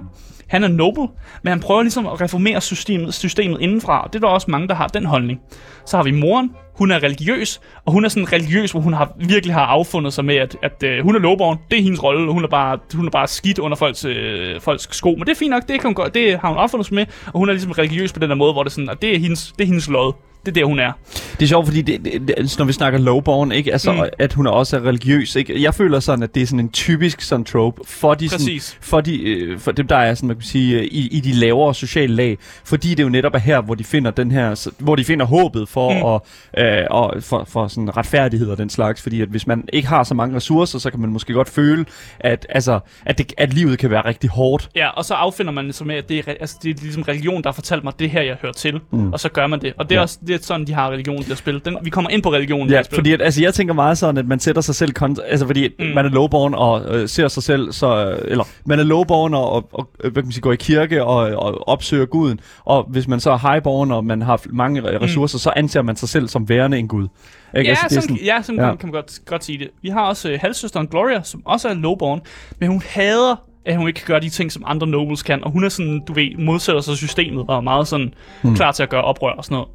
han 0.50 0.64
er 0.64 0.68
noble, 0.68 1.08
men 1.42 1.50
han 1.50 1.60
prøver 1.60 1.82
ligesom 1.82 2.06
at 2.06 2.20
reformere 2.20 2.60
systemet, 2.60 3.14
systemet 3.14 3.60
indenfra, 3.60 4.04
og 4.04 4.12
det 4.12 4.22
er 4.22 4.26
der 4.26 4.34
også 4.34 4.50
mange, 4.50 4.68
der 4.68 4.74
har 4.74 4.86
den 4.86 5.06
holdning. 5.06 5.40
Så 5.86 5.96
har 5.96 6.04
vi 6.04 6.10
moren, 6.10 6.50
hun 6.78 6.90
er 6.90 7.02
religiøs, 7.02 7.60
og 7.84 7.92
hun 7.92 8.04
er 8.04 8.08
sådan 8.08 8.32
religiøs, 8.32 8.70
hvor 8.70 8.80
hun 8.80 8.92
har, 8.92 9.12
virkelig 9.18 9.54
har 9.54 9.66
affundet 9.66 10.12
sig 10.12 10.24
med, 10.24 10.36
at, 10.36 10.56
at 10.62 10.82
øh, 10.82 11.02
hun 11.02 11.14
er 11.14 11.18
lovborn, 11.18 11.58
det 11.70 11.78
er 11.78 11.82
hendes 11.82 12.02
rolle, 12.02 12.28
og 12.28 12.34
hun 12.34 12.44
er 12.44 12.48
bare, 12.48 12.78
hun 12.94 13.06
er 13.06 13.10
bare 13.10 13.26
skidt 13.26 13.58
under 13.58 13.76
folks, 13.76 14.04
øh, 14.04 14.60
folks 14.60 14.96
sko. 14.96 15.10
Men 15.10 15.20
det 15.20 15.28
er 15.28 15.36
fint 15.36 15.50
nok, 15.50 15.62
det, 15.68 15.80
kan 15.80 15.88
hun 15.88 15.94
gøre, 15.94 16.08
det 16.08 16.38
har 16.38 16.48
hun 16.48 16.58
affundet 16.58 16.86
sig 16.86 16.94
med, 16.94 17.06
og 17.26 17.38
hun 17.38 17.48
er 17.48 17.52
ligesom 17.52 17.72
religiøs 17.72 18.12
på 18.12 18.18
den 18.18 18.30
der 18.30 18.36
måde, 18.36 18.52
hvor 18.52 18.62
det 18.62 18.72
sådan, 18.72 18.90
at 18.90 19.02
det 19.02 19.14
er 19.14 19.18
hendes, 19.18 19.52
det 19.58 19.64
er 19.64 19.66
hendes 19.66 19.88
lod. 19.88 20.12
Det 20.46 20.48
er 20.48 20.52
der, 20.60 20.64
hun 20.64 20.78
er. 20.78 20.92
Det 21.32 21.42
er 21.42 21.46
sjovt, 21.46 21.66
fordi 21.66 21.82
det, 21.82 22.04
det, 22.04 22.12
det, 22.28 22.34
altså, 22.36 22.56
når 22.58 22.66
vi 22.66 22.72
snakker 22.72 22.98
lowborn, 22.98 23.52
ikke? 23.52 23.72
Altså, 23.72 23.92
Mm. 23.92 24.00
at 24.18 24.32
hun 24.32 24.46
er 24.46 24.50
også 24.50 24.76
er 24.76 24.80
religiøs. 24.86 25.36
Ikke? 25.36 25.62
Jeg 25.62 25.74
føler 25.74 26.00
sådan, 26.00 26.22
at 26.22 26.34
det 26.34 26.42
er 26.42 26.46
sådan 26.46 26.60
en 26.60 26.68
typisk 26.68 27.20
sådan 27.20 27.44
trope 27.44 27.80
for 27.86 28.14
de, 28.14 28.28
sådan, 28.28 28.60
for, 28.80 29.00
de, 29.00 29.22
øh, 29.22 29.58
for 29.58 29.72
dem, 29.72 29.86
der 29.86 29.96
er 29.96 30.14
sådan, 30.14 30.26
man 30.26 30.36
kan 30.36 30.42
sige, 30.44 30.78
øh, 30.78 30.84
i, 30.84 31.08
i 31.16 31.20
de 31.20 31.32
lavere 31.32 31.74
sociale 31.74 32.14
lag. 32.14 32.38
Fordi 32.64 32.94
det 32.94 33.02
jo 33.02 33.08
netop 33.08 33.34
er 33.34 33.38
her, 33.38 33.60
hvor 33.60 33.74
de 33.74 33.84
finder 33.84 34.10
den 34.10 34.30
her, 34.30 34.70
hvor 34.78 34.96
de 34.96 35.04
finder 35.04 35.26
håbet 35.26 35.68
for, 35.68 35.90
Mm. 35.90 36.20
at, 36.54 36.80
øh, 36.80 36.86
og 36.90 37.14
for, 37.22 37.44
for 37.48 37.68
sådan 37.68 37.96
retfærdighed 37.96 38.48
og 38.50 38.58
den 38.58 38.70
slags. 38.70 39.02
Fordi 39.02 39.20
at 39.20 39.28
hvis 39.28 39.46
man 39.46 39.64
ikke 39.72 39.88
har 39.88 40.04
så 40.04 40.14
mange 40.14 40.36
ressourcer, 40.36 40.78
så 40.78 40.90
kan 40.90 41.00
man 41.00 41.10
måske 41.10 41.32
godt 41.32 41.48
føle, 41.48 41.84
at, 42.20 42.46
altså, 42.48 42.80
at, 43.06 43.18
det, 43.18 43.32
at 43.38 43.54
livet 43.54 43.78
kan 43.78 43.90
være 43.90 44.04
rigtig 44.04 44.30
hårdt. 44.30 44.68
Ja, 44.76 44.88
og 44.88 45.04
så 45.04 45.14
affinder 45.14 45.52
man 45.52 45.66
det 45.68 45.86
med, 45.86 45.94
at 45.94 46.08
det 46.08 46.18
er, 46.18 46.32
altså, 46.40 46.56
det 46.62 46.70
er 46.76 46.82
ligesom 46.82 47.02
religion, 47.02 47.42
der 47.42 47.48
har 47.48 47.52
fortalt 47.54 47.84
mig, 47.84 47.92
det 47.98 48.04
er 48.04 48.08
her, 48.08 48.22
jeg 48.22 48.36
hører 48.42 48.52
til. 48.52 48.80
Mm. 48.92 49.12
Og 49.12 49.20
så 49.20 49.28
gør 49.28 49.46
man 49.46 49.60
det. 49.60 49.72
Og 49.78 49.88
det 49.88 49.94
er 49.94 49.98
Ja. 49.98 50.02
også 50.02 50.18
det 50.32 50.40
er 50.40 50.44
sådan, 50.46 50.66
de 50.66 50.72
har 50.72 50.90
religion 50.90 51.22
her 51.22 51.34
spil. 51.34 51.62
Den, 51.64 51.76
vi 51.82 51.90
kommer 51.90 52.10
ind 52.10 52.22
på 52.22 52.32
religion 52.32 52.68
Ja, 52.70 52.82
spil. 52.82 52.96
fordi 52.96 53.12
at, 53.12 53.22
altså, 53.22 53.42
jeg 53.42 53.54
tænker 53.54 53.74
meget 53.74 53.98
sådan, 53.98 54.16
at 54.18 54.26
man 54.28 54.40
sætter 54.40 54.62
sig 54.62 54.74
selv 54.74 54.92
kont- 55.02 55.22
altså 55.26 55.46
fordi 55.46 55.68
Mm. 55.78 55.84
mm. 55.86 55.94
man 55.94 56.06
er 56.06 56.10
lowborn 56.10 56.54
og 56.54 56.96
øh, 56.96 57.08
ser 57.08 57.28
sig 57.28 57.42
selv 57.42 57.72
så 57.72 58.10
øh, 58.10 58.18
eller 58.30 58.44
man 58.64 58.78
er 58.78 58.84
lowborn 58.84 59.34
og, 59.34 59.52
og, 59.52 59.68
og 59.72 59.90
øh, 60.04 60.12
hvad 60.12 60.22
kan 60.22 60.26
man 60.26 60.32
sige, 60.32 60.42
går 60.42 60.52
i 60.52 60.56
kirke 60.56 61.04
og, 61.04 61.16
og 61.16 61.68
opsøger 61.68 62.06
guden, 62.06 62.40
og 62.64 62.86
hvis 62.90 63.08
man 63.08 63.20
så 63.20 63.30
er 63.30 63.52
highborn 63.52 63.90
og 63.90 64.04
man 64.04 64.22
har 64.22 64.40
mange 64.50 64.80
re- 64.82 65.02
ressourcer, 65.02 65.38
så 65.38 65.52
anser 65.56 65.82
man 65.82 65.96
sig 65.96 66.08
selv 66.08 66.28
som 66.28 66.48
værende 66.48 66.78
en 66.78 66.88
gud. 66.88 67.08
Ikke? 67.56 67.64
Ja, 67.64 67.70
Altså, 67.70 67.86
det 67.88 67.96
er 67.96 68.00
sådan, 68.00 68.16
ja, 68.24 68.42
sådan 68.42 68.60
ja. 68.60 68.74
kan 68.74 68.86
man 68.88 68.92
godt, 68.92 69.18
godt 69.26 69.44
sige 69.44 69.58
det. 69.58 69.68
Vi 69.82 69.88
har 69.88 70.00
også 70.02 70.30
øh, 70.30 70.38
halvsøsteren 70.40 70.86
Gloria, 70.86 71.22
som 71.22 71.42
også 71.46 71.68
er 71.68 71.74
lowborn, 71.74 72.20
men 72.58 72.68
hun 72.68 72.82
hader, 72.86 73.36
at 73.66 73.76
hun 73.76 73.88
ikke 73.88 73.98
kan 74.00 74.06
gøre 74.06 74.20
de 74.20 74.28
ting, 74.28 74.52
som 74.52 74.62
andre 74.66 74.86
nobles 74.86 75.22
kan. 75.22 75.44
Og 75.44 75.50
hun 75.50 75.64
er 75.64 75.68
sådan, 75.68 76.00
du 76.08 76.12
ved, 76.12 76.36
modsætter 76.38 76.80
sig 76.80 76.96
systemet 76.96 77.44
og 77.48 77.56
er 77.56 77.60
meget 77.60 77.88
sådan 77.88 78.14
mm. 78.42 78.54
klar 78.54 78.72
til 78.72 78.82
at 78.82 78.88
gøre 78.88 79.02
oprør 79.02 79.30
og 79.32 79.44
sådan 79.44 79.54
noget. 79.54 79.68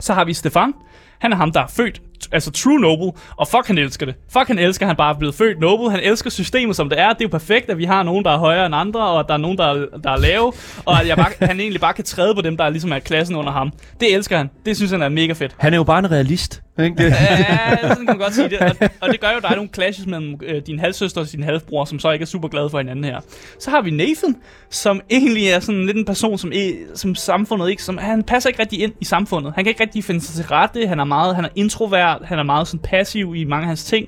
Så 0.00 0.14
har 0.14 0.24
vi 0.24 0.34
Stefan. 0.34 0.74
Han 1.18 1.32
er 1.32 1.36
ham, 1.36 1.52
der 1.52 1.60
er 1.60 1.66
født, 1.66 2.02
altså 2.32 2.50
true 2.50 2.80
noble, 2.80 3.12
og 3.36 3.48
fuck, 3.48 3.66
han 3.66 3.78
elsker 3.78 4.06
det. 4.06 4.14
Fuck, 4.32 4.46
han 4.48 4.58
elsker, 4.58 4.86
han 4.86 4.96
bare 4.96 5.14
er 5.14 5.18
blevet 5.18 5.34
født 5.34 5.60
noble. 5.60 5.90
Han 5.90 6.00
elsker 6.00 6.30
systemet, 6.30 6.76
som 6.76 6.88
det 6.88 7.00
er. 7.00 7.08
Det 7.08 7.20
er 7.20 7.24
jo 7.24 7.28
perfekt, 7.28 7.70
at 7.70 7.78
vi 7.78 7.84
har 7.84 8.02
nogen, 8.02 8.24
der 8.24 8.30
er 8.30 8.38
højere 8.38 8.66
end 8.66 8.74
andre, 8.74 9.00
og 9.00 9.20
at 9.20 9.26
der 9.28 9.34
er 9.34 9.38
nogen, 9.38 9.58
der 9.58 9.64
er, 9.64 9.86
der 10.04 10.10
er 10.10 10.18
lave, 10.18 10.52
og 10.84 11.00
at 11.00 11.08
jeg 11.08 11.16
bare, 11.16 11.32
han 11.50 11.60
egentlig 11.60 11.80
bare 11.80 11.92
kan 11.92 12.04
træde 12.04 12.34
på 12.34 12.40
dem, 12.40 12.56
der 12.56 12.68
ligesom 12.68 12.92
er 12.92 12.98
klassen 12.98 13.36
under 13.36 13.52
ham. 13.52 13.72
Det 14.00 14.14
elsker 14.14 14.36
han. 14.36 14.50
Det 14.66 14.76
synes 14.76 14.90
han 14.90 15.02
er 15.02 15.08
mega 15.08 15.32
fedt. 15.32 15.54
Han 15.58 15.72
er 15.72 15.76
jo 15.76 15.84
bare 15.84 15.98
en 15.98 16.10
realist. 16.10 16.62
Ikke? 16.82 16.96
Det, 16.96 17.10
Ja, 17.10 17.78
sådan 17.80 17.96
kan 17.96 18.06
man 18.06 18.18
godt 18.18 18.34
sige 18.34 18.48
det. 18.48 18.58
Og, 18.60 18.76
og 19.00 19.08
det 19.08 19.20
gør 19.20 19.30
jo, 19.30 19.36
at 19.36 19.42
der 19.42 19.48
er 19.48 19.54
nogle 19.54 19.70
clashes 19.74 20.06
mellem 20.06 20.40
øh, 20.42 20.62
din 20.66 20.78
halvsøster 20.78 21.20
og 21.20 21.32
din 21.32 21.42
halvbror, 21.42 21.84
som 21.84 21.98
så 21.98 22.10
ikke 22.10 22.22
er 22.22 22.26
super 22.26 22.48
glade 22.48 22.70
for 22.70 22.78
hinanden 22.78 23.04
her. 23.04 23.20
Så 23.60 23.70
har 23.70 23.80
vi 23.82 23.90
Nathan, 23.90 24.36
som 24.70 25.00
egentlig 25.10 25.48
er 25.48 25.60
sådan 25.60 25.86
lidt 25.86 25.96
en 25.96 26.04
person, 26.04 26.38
som, 26.38 26.52
e- 26.52 26.96
som 26.96 27.14
samfundet 27.14 27.70
ikke... 27.70 27.82
Som, 27.82 27.98
han 27.98 28.22
passer 28.22 28.50
ikke 28.50 28.60
rigtig 28.62 28.80
ind 28.82 28.92
i 29.00 29.04
samfundet. 29.04 29.52
Han 29.54 29.64
kan 29.64 29.68
ikke 29.70 29.82
rigtig 29.82 30.04
finde 30.04 30.20
sig 30.20 30.34
til 30.34 30.44
rette. 30.44 30.86
Han 30.86 31.00
er 31.00 31.04
meget 31.04 31.36
han 31.36 31.44
er 31.44 31.48
introvert. 31.54 32.07
Han 32.24 32.38
er 32.38 32.42
meget 32.42 32.68
sådan 32.68 32.80
passiv 32.84 33.34
i 33.36 33.44
mange 33.44 33.62
af 33.62 33.68
hans 33.68 33.84
ting. 33.84 34.06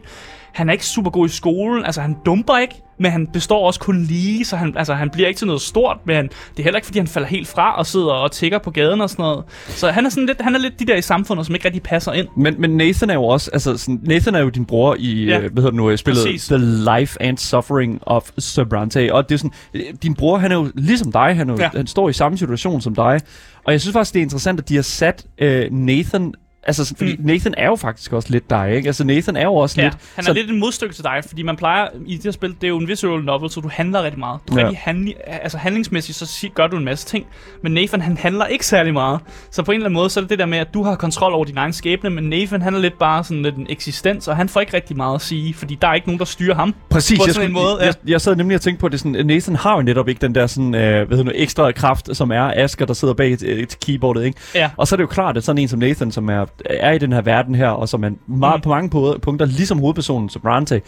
Han 0.53 0.69
er 0.69 0.73
ikke 0.73 0.87
super 0.87 1.11
god 1.11 1.27
i 1.29 1.33
skolen. 1.33 1.85
Altså, 1.85 2.01
han 2.01 2.17
dumper 2.27 2.59
ikke, 2.59 2.75
men 2.99 3.11
han 3.13 3.27
består 3.27 3.67
også 3.67 3.81
kun 3.81 4.03
lige, 4.03 4.45
så 4.45 4.57
han, 4.57 4.75
altså, 4.77 4.95
han 4.95 5.11
bliver 5.11 5.29
ikke 5.29 5.39
til 5.39 5.47
noget 5.47 5.63
stort, 5.63 5.97
men 6.05 6.25
det 6.25 6.59
er 6.59 6.63
heller 6.63 6.79
ikke, 6.79 6.87
fordi 6.87 6.99
han 6.99 7.09
falder 7.09 7.29
helt 7.29 7.49
fra 7.49 7.79
og 7.79 7.87
sidder 7.87 8.07
og 8.13 8.33
tigger 8.33 8.59
på 8.59 8.71
gaden 8.71 9.01
og 9.01 9.11
sådan 9.11 9.23
noget. 9.23 9.45
Så 9.69 9.91
han 9.91 10.07
er, 10.07 10.11
sådan 10.11 10.27
lidt, 10.27 10.41
han 10.41 10.55
er 10.55 10.59
lidt 10.59 10.81
de 10.81 10.85
der 10.85 10.97
i 10.97 11.03
samfundet, 11.03 11.47
som 11.47 11.55
ikke 11.55 11.65
rigtig 11.65 11.83
passer 11.83 12.13
ind. 12.13 12.29
men, 12.37 12.55
men 12.59 12.77
Nathan 12.77 13.11
er 13.11 13.15
jo 13.15 13.25
også, 13.25 13.51
altså 13.53 13.77
sådan, 13.77 14.01
Nathan 14.03 14.35
er 14.35 14.41
jo 14.41 14.49
din 14.49 14.65
bror 14.65 14.97
i, 14.99 15.25
Ja. 15.25 15.37
øh, 15.41 15.41
hvad 15.53 15.63
hedder 15.63 15.71
det 15.71 15.77
nu, 15.77 15.91
øh, 15.91 15.99
spillet 15.99 16.25
Præcis. 16.25 16.47
The 16.47 16.59
Life 16.99 17.23
and 17.23 17.39
Suffering 17.39 17.99
of 18.03 18.31
Sobrante, 18.39 19.15
og 19.15 19.29
det 19.29 19.35
er 19.35 19.39
sådan, 19.39 19.53
øh, 19.75 19.83
din 20.03 20.15
bror, 20.15 20.39
han 20.39 20.53
er 20.53 20.57
jo 20.57 20.71
ligesom 20.75 21.13
dig, 21.13 21.37
han, 21.37 21.51
er 21.51 21.55
jo, 21.55 21.59
ja. 21.61 21.71
han 21.75 21.87
står 21.87 22.09
i 22.09 22.13
samme 22.13 22.39
situation 22.39 22.81
som 22.81 22.95
dig, 22.95 23.21
og 23.65 23.73
jeg 23.73 23.81
synes 23.81 23.93
faktisk, 23.93 24.15
det 24.15 24.21
er 24.21 24.25
interessant, 24.25 24.61
at 24.61 24.69
de 24.69 24.75
har 24.75 24.83
sat 24.83 25.25
øh, 25.39 25.67
Nathan, 25.73 26.35
altså 26.63 26.95
fordi 26.97 27.17
Mm. 27.17 27.25
Nathan 27.27 27.55
er 27.57 27.67
jo 27.67 27.77
faktisk 27.77 28.13
også 28.13 28.29
lidt 28.31 28.51
dig, 28.51 28.73
ikke? 28.77 28.87
Altså 28.87 29.05
Nathan 29.05 29.37
er 29.37 29.43
jo 29.45 29.55
også 29.55 29.81
Ja, 29.81 29.87
lidt, 29.87 29.95
han 30.15 30.23
er 30.23 30.27
så- 30.27 30.33
lidt 30.33 30.51
en 30.51 30.59
modstykke 30.61 30.95
til 30.95 31.05
dig, 31.05 31.23
fordi 31.29 31.43
man 31.43 31.57
plejer 31.57 31.87
i 32.07 32.15
det 32.17 32.25
her 32.25 32.31
spil, 32.31 32.51
det 32.51 32.65
er 32.65 32.69
jo 32.69 32.79
en 32.79 32.89
visual 32.89 33.25
novel, 33.25 33.51
så 33.51 33.61
du 33.61 33.69
handler 33.73 34.03
rigtig 34.03 34.19
meget. 34.19 34.41
Du 34.49 34.59
Ja. 34.59 34.63
rigtig 34.65 34.79
handli, 34.83 35.15
altså 35.27 35.59
handlingsmæssigt, 35.59 36.19
så 36.19 36.49
gør 36.55 36.67
du 36.67 36.77
en 36.77 36.85
masse 36.85 37.07
ting, 37.07 37.27
men 37.63 37.73
Nathan 37.75 38.01
han 38.01 38.17
handler 38.17 38.47
ikke 38.47 38.67
særlig 38.67 38.93
meget. 38.93 39.21
Så 39.51 39.63
på 39.63 39.71
en 39.73 39.75
eller 39.77 39.87
anden 39.87 39.95
måde, 39.95 40.11
så 40.11 40.21
er 40.21 40.23
det 40.23 40.31
det 40.31 40.39
der 40.39 40.47
med, 40.47 40.59
at 40.59 40.75
du 40.75 40.83
har 40.83 40.95
kontrol 40.95 41.33
over 41.33 41.45
din 41.45 41.57
egen 41.59 41.73
skæbne, 41.73 42.11
men 42.11 42.25
Nathan 42.25 42.63
han 42.63 42.75
er 42.75 42.79
lidt 42.79 42.99
bare 42.99 43.25
sådan 43.25 43.43
lidt 43.43 43.57
en 43.57 43.67
eksistens, 43.71 44.29
og 44.29 44.37
han 44.37 44.49
får 44.49 44.61
ikke 44.61 44.75
rigtig 44.75 44.97
meget 44.97 45.15
at 45.15 45.21
sige, 45.21 45.55
fordi 45.55 45.79
der 45.83 45.89
er 45.89 45.95
ikke 45.95 46.07
nogen, 46.07 46.19
der 46.19 46.25
styrer 46.25 46.55
ham. 46.55 46.75
Præcis, 46.91 47.19
på 47.19 47.25
jeg, 47.27 47.35
sådan 47.35 47.51
en 47.51 47.55
skulle, 47.57 47.65
måde, 47.65 47.77
ja. 47.81 47.87
jeg, 47.87 47.95
jeg 48.07 48.21
sad 48.21 48.37
nemlig 48.37 48.55
og 48.55 48.61
tænkte 48.61 48.81
på 48.81 48.89
det 48.89 49.01
sådan, 49.01 49.27
Nathan 49.27 49.57
har 49.57 49.77
jo 49.77 49.83
netop 49.83 50.09
ikke 50.09 50.21
den 50.21 50.35
der 50.35 50.47
sådan, 50.47 50.75
øh, 50.75 50.81
hvad 50.81 51.17
hedder 51.19 51.25
nu, 51.25 51.31
ekstra 51.35 51.73
kraft, 51.73 52.17
som 52.17 52.31
er 52.31 52.53
Asger, 52.57 52.87
der 52.87 52.95
sidder 52.95 53.15
bag 53.15 53.33
et, 53.33 53.43
et 53.43 53.77
keyboardet, 53.87 54.25
ikke? 54.25 54.39
Ja. 54.55 54.71
Og 54.77 54.87
så 54.89 54.95
er 54.95 54.97
det 54.97 55.03
jo 55.03 55.07
klart, 55.09 55.37
at 55.37 55.45
sådan 55.45 55.59
en 55.63 55.69
som 55.69 55.79
Nathan, 55.79 56.13
som 56.13 56.29
er, 56.29 56.45
er 56.65 56.93
i 56.93 56.99
den 56.99 57.13
her 57.13 57.21
verden 57.21 57.55
her, 57.55 57.69
og 57.69 57.89
som 57.89 58.05
er 58.05 58.11
meget, 58.27 58.59
Mm. 58.59 58.63
på 58.63 58.69
mange 58.69 58.89
punkter, 59.19 59.47
ligesom 59.47 59.79
hovedpersonen 59.79 60.29
Sobrante, 60.29 60.83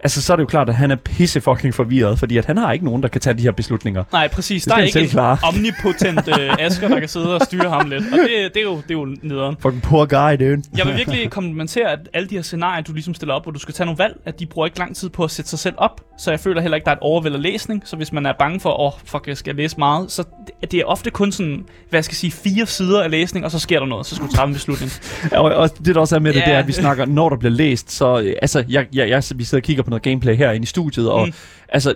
altså 0.00 0.22
så 0.22 0.32
er 0.32 0.36
det 0.36 0.42
jo 0.42 0.46
klart, 0.46 0.68
at 0.68 0.74
han 0.74 0.90
er 0.90 0.96
pisse 0.96 1.40
fucking 1.40 1.74
forvirret, 1.74 2.18
fordi 2.18 2.36
at 2.36 2.44
han 2.44 2.56
har 2.56 2.72
ikke 2.72 2.84
nogen, 2.84 3.02
der 3.02 3.08
kan 3.08 3.20
tage 3.20 3.34
de 3.34 3.42
her 3.42 3.50
beslutninger. 3.50 4.04
Nej, 4.12 4.28
præcis. 4.28 4.62
Det 4.64 4.70
Der 4.70 4.76
er 4.78 4.82
ikke 4.82 4.92
selv 4.92 5.04
en 5.04 5.10
klare. 5.10 5.38
omnipotent 5.48 6.28
øh, 6.40 6.56
Asger, 6.58 6.88
der 6.88 7.00
kan 7.00 7.08
sidde 7.08 7.34
og 7.34 7.40
styre 7.44 7.70
ham 7.70 7.90
lidt. 7.90 8.04
Og 8.12 8.18
det, 8.18 8.54
det, 8.54 8.60
er, 8.60 8.64
jo, 8.64 8.76
det 8.76 8.90
er 8.90 8.94
jo 8.94 9.16
nederen. 9.22 9.56
Fucking 9.60 9.82
poor 9.82 10.04
guy, 10.06 10.44
dude. 10.46 10.62
Jeg 10.76 10.86
vil 10.86 10.96
virkelig 10.96 11.30
komplimentere, 11.30 11.92
at 11.92 11.98
alle 12.14 12.28
de 12.28 12.34
her 12.34 12.42
scenarier, 12.42 12.82
du 12.82 12.92
ligesom 12.92 13.14
stiller 13.14 13.34
op, 13.34 13.42
hvor 13.44 13.52
du 13.52 13.58
skal 13.58 13.74
tage 13.74 13.84
nogle 13.84 13.98
valg, 13.98 14.16
at 14.26 14.40
de 14.40 14.46
bruger 14.46 14.66
ikke 14.66 14.78
lang 14.78 14.96
tid 14.96 15.08
på 15.08 15.24
at 15.24 15.30
sætte 15.30 15.50
sig 15.50 15.58
selv 15.58 15.74
op. 15.78 16.00
Så 16.18 16.30
jeg 16.30 16.40
føler 16.40 16.60
heller 16.60 16.74
ikke, 16.76 16.84
der 16.84 16.90
er 16.90 16.94
et 16.96 17.00
overvæld 17.02 17.34
af 17.34 17.42
læsning. 17.42 17.82
Så 17.84 17.96
hvis 17.96 18.12
man 18.12 18.26
er 18.26 18.32
bange 18.38 18.60
for, 18.60 18.80
åh, 18.80 18.86
oh, 18.86 18.92
fuck, 19.04 19.26
jeg 19.28 19.36
skal 19.36 19.54
læse 19.54 19.78
meget, 19.78 20.12
så 20.12 20.22
det- 20.62 20.70
det 20.72 20.80
er 20.80 20.84
ofte 20.84 21.10
kun 21.10 21.32
sådan, 21.32 21.64
hvad 21.90 21.98
jeg 21.98 22.04
skal 22.04 22.16
sige, 22.16 22.30
fire 22.30 22.66
sider 22.66 23.02
af 23.02 23.10
læsning, 23.10 23.44
og 23.44 23.50
så 23.50 23.58
sker 23.58 23.78
der 23.78 23.86
noget, 23.86 24.06
så 24.06 24.14
skal 24.14 24.28
du 24.28 24.32
træffe 24.32 24.48
en 24.48 24.54
beslutning. 24.54 24.92
Og, 25.32 25.42
og 25.42 25.70
det 25.86 25.94
der 25.94 26.00
også 26.00 26.14
er 26.16 26.20
med 26.20 26.32
det, 26.32 26.40
Ja. 26.40 26.44
det 26.44 26.54
er, 26.54 26.58
at 26.58 26.66
vi 26.66 26.72
snakker, 26.72 27.06
når 27.06 27.28
der 27.28 27.36
bliver 27.36 27.52
læst, 27.52 27.92
så 27.92 28.20
øh, 28.20 28.34
altså, 28.42 28.64
jeg, 28.68 28.86
jeg, 28.92 29.08
jeg, 29.08 29.22
vi 29.36 29.44
sidder 29.44 29.62
og 29.62 29.62
kigger 29.62 29.82
på 29.86 29.90
noget 29.90 30.02
gameplay 30.02 30.36
herinde 30.36 30.62
i 30.62 30.66
studiet, 30.66 31.10
og 31.10 31.26
Mm. 31.26 31.32
altså, 31.68 31.94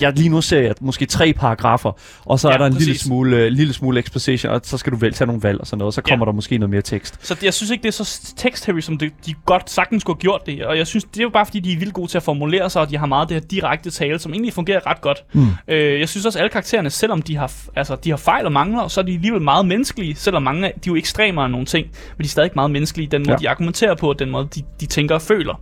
jeg 0.00 0.12
lige 0.12 0.28
nu 0.28 0.40
ser 0.40 0.60
jeg 0.60 0.74
måske 0.80 1.06
tre 1.06 1.32
paragrafer, 1.32 1.92
og 2.24 2.40
så 2.40 2.48
Ja, 2.48 2.54
er 2.54 2.58
der 2.58 2.66
en 2.66 2.72
lille 2.72 2.92
præcis. 2.92 3.00
smule, 3.06 3.36
øh, 3.36 3.48
lille 3.52 3.72
smule 3.74 4.00
exposition, 4.00 4.52
og 4.52 4.60
så 4.64 4.78
skal 4.78 4.92
du 4.92 4.96
vælge 4.96 5.14
tage 5.14 5.26
nogle 5.26 5.42
valg 5.42 5.60
og 5.60 5.66
sådan 5.66 5.78
noget, 5.78 5.86
og 5.86 5.92
så 5.92 6.02
Ja. 6.06 6.10
kommer 6.10 6.24
der 6.26 6.32
måske 6.32 6.58
noget 6.58 6.70
mere 6.70 6.82
tekst. 6.82 7.18
Så 7.26 7.34
det, 7.34 7.42
jeg 7.42 7.54
synes 7.54 7.70
ikke, 7.70 7.82
det 7.82 7.88
er 7.88 8.04
så 8.04 8.32
text-heavy, 8.36 8.80
som 8.80 8.98
det, 8.98 9.12
de 9.26 9.34
godt 9.46 9.70
sagtens 9.70 10.00
skulle 10.00 10.16
have 10.16 10.20
gjort 10.20 10.46
det. 10.46 10.64
Og 10.64 10.78
jeg 10.78 10.86
synes, 10.86 11.04
det 11.04 11.18
er 11.18 11.22
jo 11.22 11.28
bare, 11.30 11.46
fordi 11.46 11.60
de 11.60 11.72
er 11.72 11.76
vildt 11.78 11.94
gode 11.94 12.08
til 12.10 12.16
at 12.18 12.22
formulere 12.22 12.70
sig, 12.70 12.82
og 12.82 12.90
de 12.90 12.96
har 12.96 13.06
meget 13.06 13.28
det 13.28 13.34
her 13.34 13.40
direkte 13.48 13.90
tale, 13.90 14.18
som 14.18 14.32
egentlig 14.32 14.52
fungerer 14.52 14.86
ret 14.86 15.00
godt. 15.00 15.24
Mm. 15.32 15.46
Øh, 15.68 16.00
jeg 16.00 16.08
synes 16.08 16.26
også, 16.26 16.38
alle 16.38 16.48
karaktererne, 16.48 16.90
selvom 16.90 17.22
de 17.22 17.36
har, 17.36 17.52
altså, 17.76 17.96
de 18.04 18.10
har 18.10 18.16
fejl 18.16 18.46
og 18.46 18.52
mangler, 18.52 18.88
så 18.88 19.00
er 19.00 19.04
de 19.04 19.12
alligevel 19.14 19.42
meget 19.42 19.66
menneskelige, 19.66 20.14
selvom 20.14 20.42
mange 20.42 20.66
af 20.66 20.72
de 20.84 20.90
er 20.90 20.92
jo 20.92 20.96
ekstremer 20.96 21.42
af 21.42 21.50
nogle 21.50 21.66
ting, 21.66 21.86
men 21.86 22.22
de 22.22 22.26
er 22.26 22.28
stadig 22.28 22.50
meget 22.54 22.70
menneskelige, 22.70 23.08
den 23.10 23.20
måde, 23.20 23.30
Ja. 23.30 23.32
ja. 23.32 23.38
de 23.38 23.48
argumenterer 23.50 23.94
på, 23.94 24.12
den 24.18 24.30
måde, 24.30 24.48
de, 24.54 24.62
de 24.80 24.86
tænker 24.86 25.14
og 25.14 25.22
føler. 25.22 25.60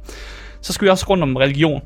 Så 0.62 0.72
skal 0.72 0.84
vi 0.84 0.90
også 0.90 1.06
rundt 1.08 1.22
om 1.22 1.36
religion. 1.36 1.82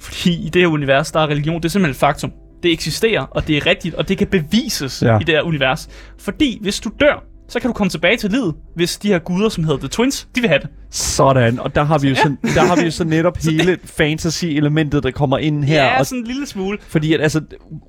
Fordi 0.00 0.46
i 0.46 0.48
det 0.48 0.62
her 0.62 0.66
univers, 0.68 1.12
der 1.12 1.20
er 1.20 1.26
religion, 1.26 1.56
det 1.56 1.64
er 1.64 1.68
simpelthen 1.68 1.90
et 1.90 1.96
faktum. 1.96 2.32
Det 2.62 2.72
eksisterer, 2.72 3.22
og 3.22 3.48
det 3.48 3.56
er 3.56 3.66
rigtigt, 3.66 3.94
og 3.94 4.08
det 4.08 4.18
kan 4.18 4.26
bevises 4.26 5.02
Ja. 5.02 5.18
i 5.18 5.24
det 5.24 5.34
her 5.34 5.42
univers. 5.42 5.88
Fordi 6.18 6.58
hvis 6.62 6.80
du 6.80 6.90
dør, 7.00 7.24
så 7.48 7.60
kan 7.60 7.68
du 7.68 7.72
komme 7.74 7.90
tilbage 7.90 8.16
til 8.16 8.30
livet, 8.30 8.54
hvis 8.74 8.96
de 8.96 9.08
her 9.08 9.18
guder, 9.18 9.48
som 9.48 9.64
hedder 9.64 9.78
The 9.78 9.88
Twins, 9.88 10.28
de 10.34 10.40
vil 10.40 10.48
have 10.48 10.60
det. 10.60 10.68
Sådan, 10.90 11.58
og 11.60 11.74
der 11.74 11.84
har 11.84 11.98
vi 11.98 12.08
jo, 12.08 12.14
så, 12.14 12.34
der 12.54 12.60
har 12.64 12.76
vi 12.76 12.82
jo 12.82 12.90
så 13.00 13.04
netop 13.04 13.36
hele 13.36 13.78
fantasy-elementet, 13.84 15.02
der 15.02 15.10
kommer 15.10 15.38
ind 15.38 15.64
her. 15.64 15.84
Ja, 15.84 15.98
og 15.98 16.06
sådan 16.06 16.18
en 16.20 16.26
lille 16.26 16.46
smule. 16.46 16.78
Fordi 16.88 17.12
at, 17.12 17.20
altså, 17.20 17.40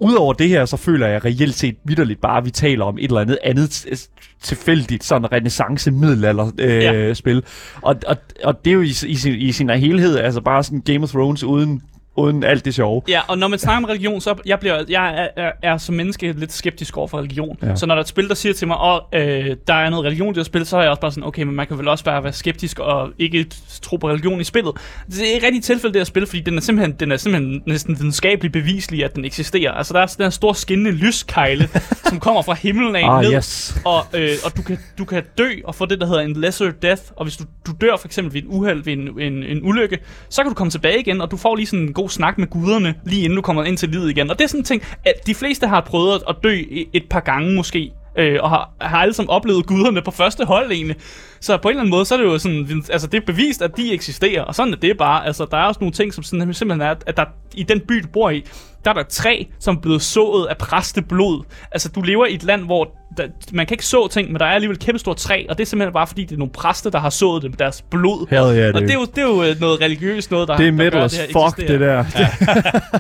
udover 0.02 0.34
det 0.34 0.50
her, 0.50 0.66
så 0.66 0.78
føler 0.78 1.08
jeg 1.08 1.26
reelt 1.26 1.56
set 1.56 1.76
vidderligt 1.86 2.22
bare, 2.22 2.38
at 2.38 2.46
vi 2.46 2.52
taler 2.52 2.86
om 2.86 2.98
et 2.98 3.04
eller 3.04 3.20
andet 3.22 3.38
andet 3.44 3.68
t- 3.68 4.38
tilfældigt, 4.44 5.04
sådan 5.04 5.32
renaissance 5.32 5.92
middelalder 5.92 6.52
øh, 6.60 6.70
Ja. 6.70 6.92
ja. 6.94 7.14
spil. 7.14 7.44
Og, 7.82 7.96
og, 8.08 8.18
og 8.44 8.66
det 8.66 8.72
er 8.72 8.76
jo 8.76 8.82
i, 8.82 8.94
i, 9.08 9.16
sin, 9.16 9.34
i 9.36 9.52
sin 9.52 9.70
helhed, 9.70 10.18
altså 10.18 10.42
bare 10.42 10.64
sådan 10.64 10.82
Game 10.82 11.04
of 11.04 11.10
Thrones 11.10 11.44
uden, 11.44 11.82
uden 12.16 12.44
alt 12.44 12.66
det 12.66 12.76
sjove. 12.76 13.02
Ja, 13.08 13.22
og 13.28 13.38
når 13.38 13.48
man 13.48 13.60
snakker 13.60 13.78
om 13.78 13.84
religion, 13.84 14.22
så 14.22 14.36
jeg 14.46 14.60
bliver 14.60 14.84
jeg 14.90 15.30
er, 15.38 15.44
er, 15.44 15.52
er 15.64 15.78
som 15.78 15.96
menneske 15.96 16.32
lidt 16.32 16.52
skeptisk 16.54 16.98
over 16.98 17.08
for 17.08 17.18
religion. 17.18 17.58
Ja. 17.64 17.76
Så 17.76 17.86
når 17.86 17.96
der 17.96 18.00
er 18.00 18.04
et 18.04 18.08
spil, 18.08 18.28
der 18.30 18.36
siger 18.36 18.54
til 18.54 18.68
mig, 18.68 18.78
at 19.14 19.22
øh, 19.22 19.56
der 19.68 19.74
er 19.74 19.90
noget 19.90 20.06
religion 20.06 20.36
i 20.36 20.38
det 20.38 20.46
spil, 20.46 20.66
så 20.66 20.78
er 20.78 20.82
jeg 20.82 20.90
også 20.90 21.02
bare 21.02 21.12
sådan, 21.12 21.24
okay, 21.24 21.44
men 21.44 21.56
man 21.56 21.68
kan 21.68 21.78
vel 21.78 21.88
også 21.88 22.04
bare 22.04 22.24
være 22.24 22.34
skeptisk 22.34 22.80
og 22.80 23.10
ikke 23.20 23.46
tro 23.82 23.96
på 23.98 24.10
religion 24.10 24.42
i 24.42 24.44
spillet. 24.44 24.72
Det 25.08 25.30
er 25.30 25.34
ikke 25.34 25.46
rigtig 25.46 25.64
tilfælde 25.64 25.94
det 25.94 26.00
her 26.00 26.06
spil, 26.06 26.26
fordi 26.28 26.40
den 26.42 26.58
er 26.58 26.62
simpelthen, 26.62 26.96
den 27.00 27.12
er 27.12 27.18
simpelthen 27.18 27.62
næsten 27.68 27.96
videnskabeligt 28.00 28.54
beviselig, 28.54 29.06
at 29.06 29.16
den 29.16 29.26
eksisterer. 29.26 29.72
Altså 29.72 29.94
der 29.94 30.00
er 30.00 30.08
sådan 30.08 30.26
en 30.26 30.32
stor 30.32 30.54
skinnende 30.54 30.92
lyskejle, 30.92 31.70
som 32.10 32.20
kommer 32.20 32.42
fra 32.42 32.54
himlen 32.54 32.96
af 32.96 33.10
Ah, 33.18 33.24
ned. 33.24 33.34
yes. 33.34 33.78
Og, 33.86 34.02
øh, 34.14 34.30
og 34.46 34.58
du, 34.58 34.62
kan, 34.62 34.80
du 34.98 35.06
kan 35.06 35.24
dø 35.38 35.50
og 35.66 35.76
få 35.76 35.86
det, 35.86 36.00
der 36.02 36.08
hedder 36.08 36.22
en 36.22 36.34
lesser 36.42 36.72
death. 36.82 37.02
Og 37.16 37.26
hvis 37.26 37.38
du, 37.38 37.44
du 37.68 37.72
dør 37.82 37.98
for 37.98 38.08
eksempel 38.08 38.34
ved 38.34 38.42
en 38.42 38.48
uheld, 38.50 38.84
ved 38.84 38.94
en, 38.94 39.20
en, 39.20 39.44
en 39.44 39.60
ulykke, 39.64 40.00
så 40.30 40.42
kan 40.44 40.50
du 40.50 40.56
komme 40.56 40.72
tilbage 40.72 41.00
igen, 41.00 41.22
og 41.22 41.32
du 41.32 41.38
får 41.38 41.56
lige 41.56 41.68
sådan 41.68 41.86
en 41.86 41.94
god 42.02 42.10
snak 42.10 42.38
med 42.38 42.48
guderne, 42.48 42.96
lige 43.04 43.22
inden 43.22 43.36
du 43.36 43.42
kommer 43.42 43.64
ind 43.64 43.78
til 43.78 43.90
livet 43.90 44.10
igen. 44.10 44.30
Og 44.30 44.40
det 44.40 44.44
er 44.44 44.48
sådan 44.48 44.62
en 44.62 44.66
ting, 44.66 44.84
at 45.06 45.14
de 45.28 45.36
fleste 45.36 45.68
har 45.68 45.82
prøvet 45.82 46.24
at 46.30 46.36
dø 46.44 46.58
et 46.94 47.04
par 47.10 47.20
gange 47.20 47.56
måske. 47.56 47.92
Øh, 48.18 48.40
og 48.42 48.50
har, 48.50 48.72
har 48.82 48.98
alle 48.98 49.14
sammen 49.14 49.30
oplevet 49.30 49.66
guderne 49.66 50.02
på 50.02 50.12
første 50.12 50.46
hold 50.46 50.72
egentlig. 50.72 50.96
Så 51.42 51.58
på 51.58 51.68
en 51.68 51.72
eller 51.72 51.82
anden 51.82 51.92
måde, 51.92 52.06
så 52.06 52.16
er 52.16 52.18
det 52.18 52.26
jo 52.26 52.38
sådan, 52.38 52.84
altså 52.92 53.08
det 53.08 53.18
er 53.18 53.26
bevist, 53.26 53.62
at 53.62 53.78
de 53.78 53.94
eksisterer, 53.94 54.42
og 54.42 54.56
sådan 54.56 54.74
er 54.74 54.78
det 54.78 54.98
bare. 54.98 55.26
Altså 55.26 55.48
der 55.52 55.58
er 55.58 55.64
også 55.64 55.80
nogle 55.80 55.94
ting, 55.94 56.14
som 56.14 56.24
sådan, 56.24 56.54
simpelthen 56.54 56.82
er, 56.82 56.96
at 57.08 57.18
der 57.18 57.26
i 57.54 57.64
den 57.64 57.80
by, 57.80 57.96
du 57.96 58.08
bor 58.08 58.30
i, 58.30 58.44
der 58.86 58.90
er 58.92 58.94
der 58.94 59.04
træ, 59.04 59.44
som 59.60 59.76
er 59.76 59.80
blevet 59.80 60.02
sået 60.02 60.46
af 60.48 60.58
præsteblod. 60.58 61.44
Altså 61.72 61.90
du 61.90 62.02
lever 62.02 62.26
i 62.26 62.34
et 62.34 62.44
land, 62.44 62.66
hvor 62.66 62.92
der, 63.18 63.28
man 63.52 63.66
kan 63.66 63.74
ikke 63.74 63.86
så 63.86 64.08
ting, 64.08 64.32
men 64.32 64.40
der 64.40 64.46
er 64.46 64.50
alligevel 64.52 64.76
et 64.76 64.84
kæmpe 64.84 65.00
stort 65.00 65.18
træ, 65.18 65.46
og 65.50 65.58
det 65.58 65.64
er 65.64 65.66
simpelthen 65.66 65.94
bare 65.94 66.08
fordi, 66.08 66.24
det 66.24 66.32
er 66.32 66.38
nogle 66.38 66.52
præster, 66.52 66.90
der 66.90 67.00
har 67.00 67.10
sået 67.10 67.44
det 67.44 67.52
med 67.52 67.58
deres 67.58 67.82
blod. 67.82 68.28
Hell 68.30 68.58
yeah, 68.58 68.76
og 68.76 68.82
det 68.82 68.90
er, 68.90 68.94
jo, 68.94 69.06
det 69.06 69.18
er 69.18 69.28
jo 69.28 69.44
øh, 69.44 69.60
noget 69.60 69.82
religiøst 69.82 70.32
noget, 70.32 70.48
der, 70.48 70.58
Det 70.58 70.68
er 70.68 70.72
metal 70.72 71.02
as 71.02 71.20
fuck, 71.20 71.60
eksisterer. 71.60 71.68
det 71.68 71.80
der. 71.80 72.06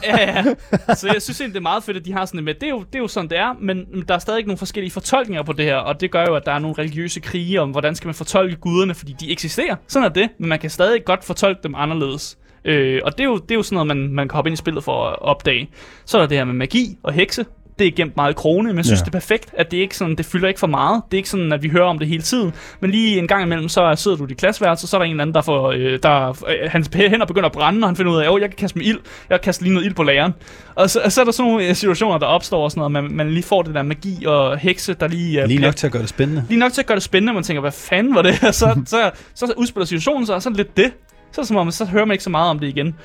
ja, 0.17 0.43
ja. 0.87 0.95
Så 0.95 1.07
jeg 1.13 1.21
synes 1.21 1.41
egentlig, 1.41 1.53
det 1.53 1.59
er 1.59 1.61
meget 1.61 1.83
fedt, 1.83 1.97
at 1.97 2.05
de 2.05 2.13
har 2.13 2.25
sådan 2.25 2.43
med. 2.43 2.53
Det 2.53 2.63
er 2.63 2.69
jo, 2.69 2.79
det 2.79 2.95
er 2.95 2.99
jo 2.99 3.07
sådan, 3.07 3.29
det 3.29 3.37
er, 3.37 3.53
men 3.59 3.85
men 3.93 4.03
der 4.07 4.13
er 4.13 4.19
stadig 4.19 4.45
nogle 4.45 4.57
forskellige 4.57 4.91
fortolkninger 4.91 5.43
på 5.43 5.53
det 5.53 5.65
her, 5.65 5.75
og 5.75 6.01
det 6.01 6.11
gør 6.11 6.25
jo, 6.27 6.35
at 6.35 6.45
der 6.45 6.51
er 6.51 6.59
nogle 6.59 6.75
religiøse 6.79 7.19
krige 7.19 7.61
om, 7.61 7.69
hvordan 7.71 7.95
skal 7.95 8.07
man 8.07 8.15
fortolke 8.15 8.55
guderne, 8.55 8.93
fordi 8.93 9.15
de 9.19 9.31
eksisterer. 9.31 9.75
Sådan 9.87 10.05
er 10.05 10.09
det, 10.13 10.29
men 10.39 10.49
man 10.49 10.59
kan 10.59 10.69
stadig 10.69 11.05
godt 11.05 11.23
fortolke 11.25 11.59
dem 11.63 11.75
anderledes. 11.75 12.37
Øh, 12.65 13.01
og 13.03 13.11
det 13.17 13.19
er, 13.19 13.25
jo, 13.25 13.37
det 13.37 13.51
er 13.51 13.55
jo 13.55 13.63
sådan 13.63 13.75
noget, 13.75 13.87
man, 13.87 14.13
man 14.13 14.27
kan 14.27 14.35
hoppe 14.35 14.49
ind 14.49 14.53
i 14.53 14.57
spillet 14.57 14.83
for 14.83 15.07
at 15.07 15.21
opdage. 15.21 15.69
Så 16.05 16.17
er 16.17 16.21
der 16.21 16.27
det 16.27 16.37
her 16.37 16.45
med 16.45 16.53
magi 16.53 16.97
og 17.03 17.13
hekse. 17.13 17.45
Det 17.79 17.87
er 17.87 17.91
gemt 17.91 18.15
meget 18.15 18.31
i 18.31 18.33
krone, 18.33 18.67
men 18.69 18.77
jeg 18.77 18.85
synes, 18.85 18.99
Ja. 18.99 19.03
det 19.03 19.07
er 19.07 19.11
perfekt, 19.19 19.49
at 19.57 19.71
det 19.71 19.77
ikke 19.77 19.97
sådan, 19.97 20.15
det 20.15 20.25
fylder 20.25 20.47
ikke 20.47 20.59
for 20.59 20.67
meget. 20.67 21.01
Det 21.11 21.13
er 21.13 21.17
ikke 21.19 21.29
sådan, 21.29 21.51
at 21.53 21.63
vi 21.63 21.69
hører 21.69 21.85
om 21.85 21.99
det 21.99 22.07
hele 22.07 22.23
tiden. 22.23 22.53
Men 22.79 22.91
lige 22.91 23.17
en 23.19 23.27
gang 23.27 23.43
imellem, 23.43 23.69
så 23.69 23.93
sidder 23.97 24.17
du 24.17 24.23
i 24.25 24.27
dit 24.27 24.37
klasseværelse, 24.37 24.85
og 24.85 24.89
så 24.89 24.97
er 24.97 24.99
der 24.99 25.05
en 25.05 25.11
eller 25.11 25.21
anden, 25.21 25.33
der 25.33 25.41
får, 25.41 25.71
øh, 25.71 25.99
der, 26.03 26.29
øh, 26.29 26.71
hans 26.71 26.89
hænder 26.93 27.25
begynder 27.25 27.45
at 27.49 27.51
brænde, 27.53 27.83
og 27.85 27.89
han 27.89 27.95
finder 27.95 28.11
ud 28.11 28.17
af, 28.17 28.35
at 28.35 28.41
jeg 28.41 28.49
kan 28.49 28.57
kaste 28.57 28.77
med 28.77 28.85
ild. 28.85 28.99
Jeg 29.29 29.41
kaster 29.41 29.63
lige 29.63 29.73
noget 29.73 29.85
ild 29.85 29.93
på 29.93 30.03
læreren. 30.03 30.33
Og 30.75 30.89
så, 30.89 31.01
og 31.05 31.11
så 31.11 31.21
er 31.21 31.25
der 31.25 31.31
sådan 31.31 31.51
nogle 31.51 31.67
øh, 31.67 31.75
situationer, 31.75 32.17
der 32.17 32.25
opstår 32.25 32.63
og 32.63 32.71
sådan 32.71 32.79
noget, 32.91 32.91
man, 32.91 33.11
man 33.17 33.31
lige 33.33 33.43
får 33.43 33.61
det 33.61 33.75
der 33.75 33.83
magi 33.83 34.25
og 34.25 34.57
hekse, 34.57 34.93
der 34.93 35.07
lige, 35.07 35.41
øh, 35.41 35.47
Lige 35.47 35.59
nok 35.61 35.75
til 35.75 35.85
at 35.85 35.91
gøre 35.93 36.01
det 36.01 36.09
spændende. 36.09 36.43
lige 36.49 36.59
nok 36.59 36.71
til 36.73 36.81
at 36.81 36.85
gøre 36.87 36.95
det 36.95 37.03
spændende, 37.03 37.31
og 37.31 37.35
man 37.35 37.43
tænker, 37.43 37.61
hvad 37.61 37.71
fanden 37.71 38.15
var 38.15 38.21
det 38.21 38.33
her? 38.41 38.51
Så, 38.51 38.81
så, 38.85 39.11
så, 39.35 39.45
så 39.47 39.53
udspiller 39.57 39.85
situationen 39.85 40.25
sig, 40.25 40.35
og 40.35 40.41
så 40.41 40.49
er 40.49 40.53
lidt 40.53 40.77
det. 40.77 40.91
Så, 41.31 41.43
som 41.43 41.57
om, 41.57 41.71
så 41.71 41.85
hører 41.85 42.05
man 42.05 42.11
ikke 42.13 42.23
så 42.23 42.29
meget 42.29 42.49
om 42.49 42.59
det 42.59 42.67
igen. 42.67 42.95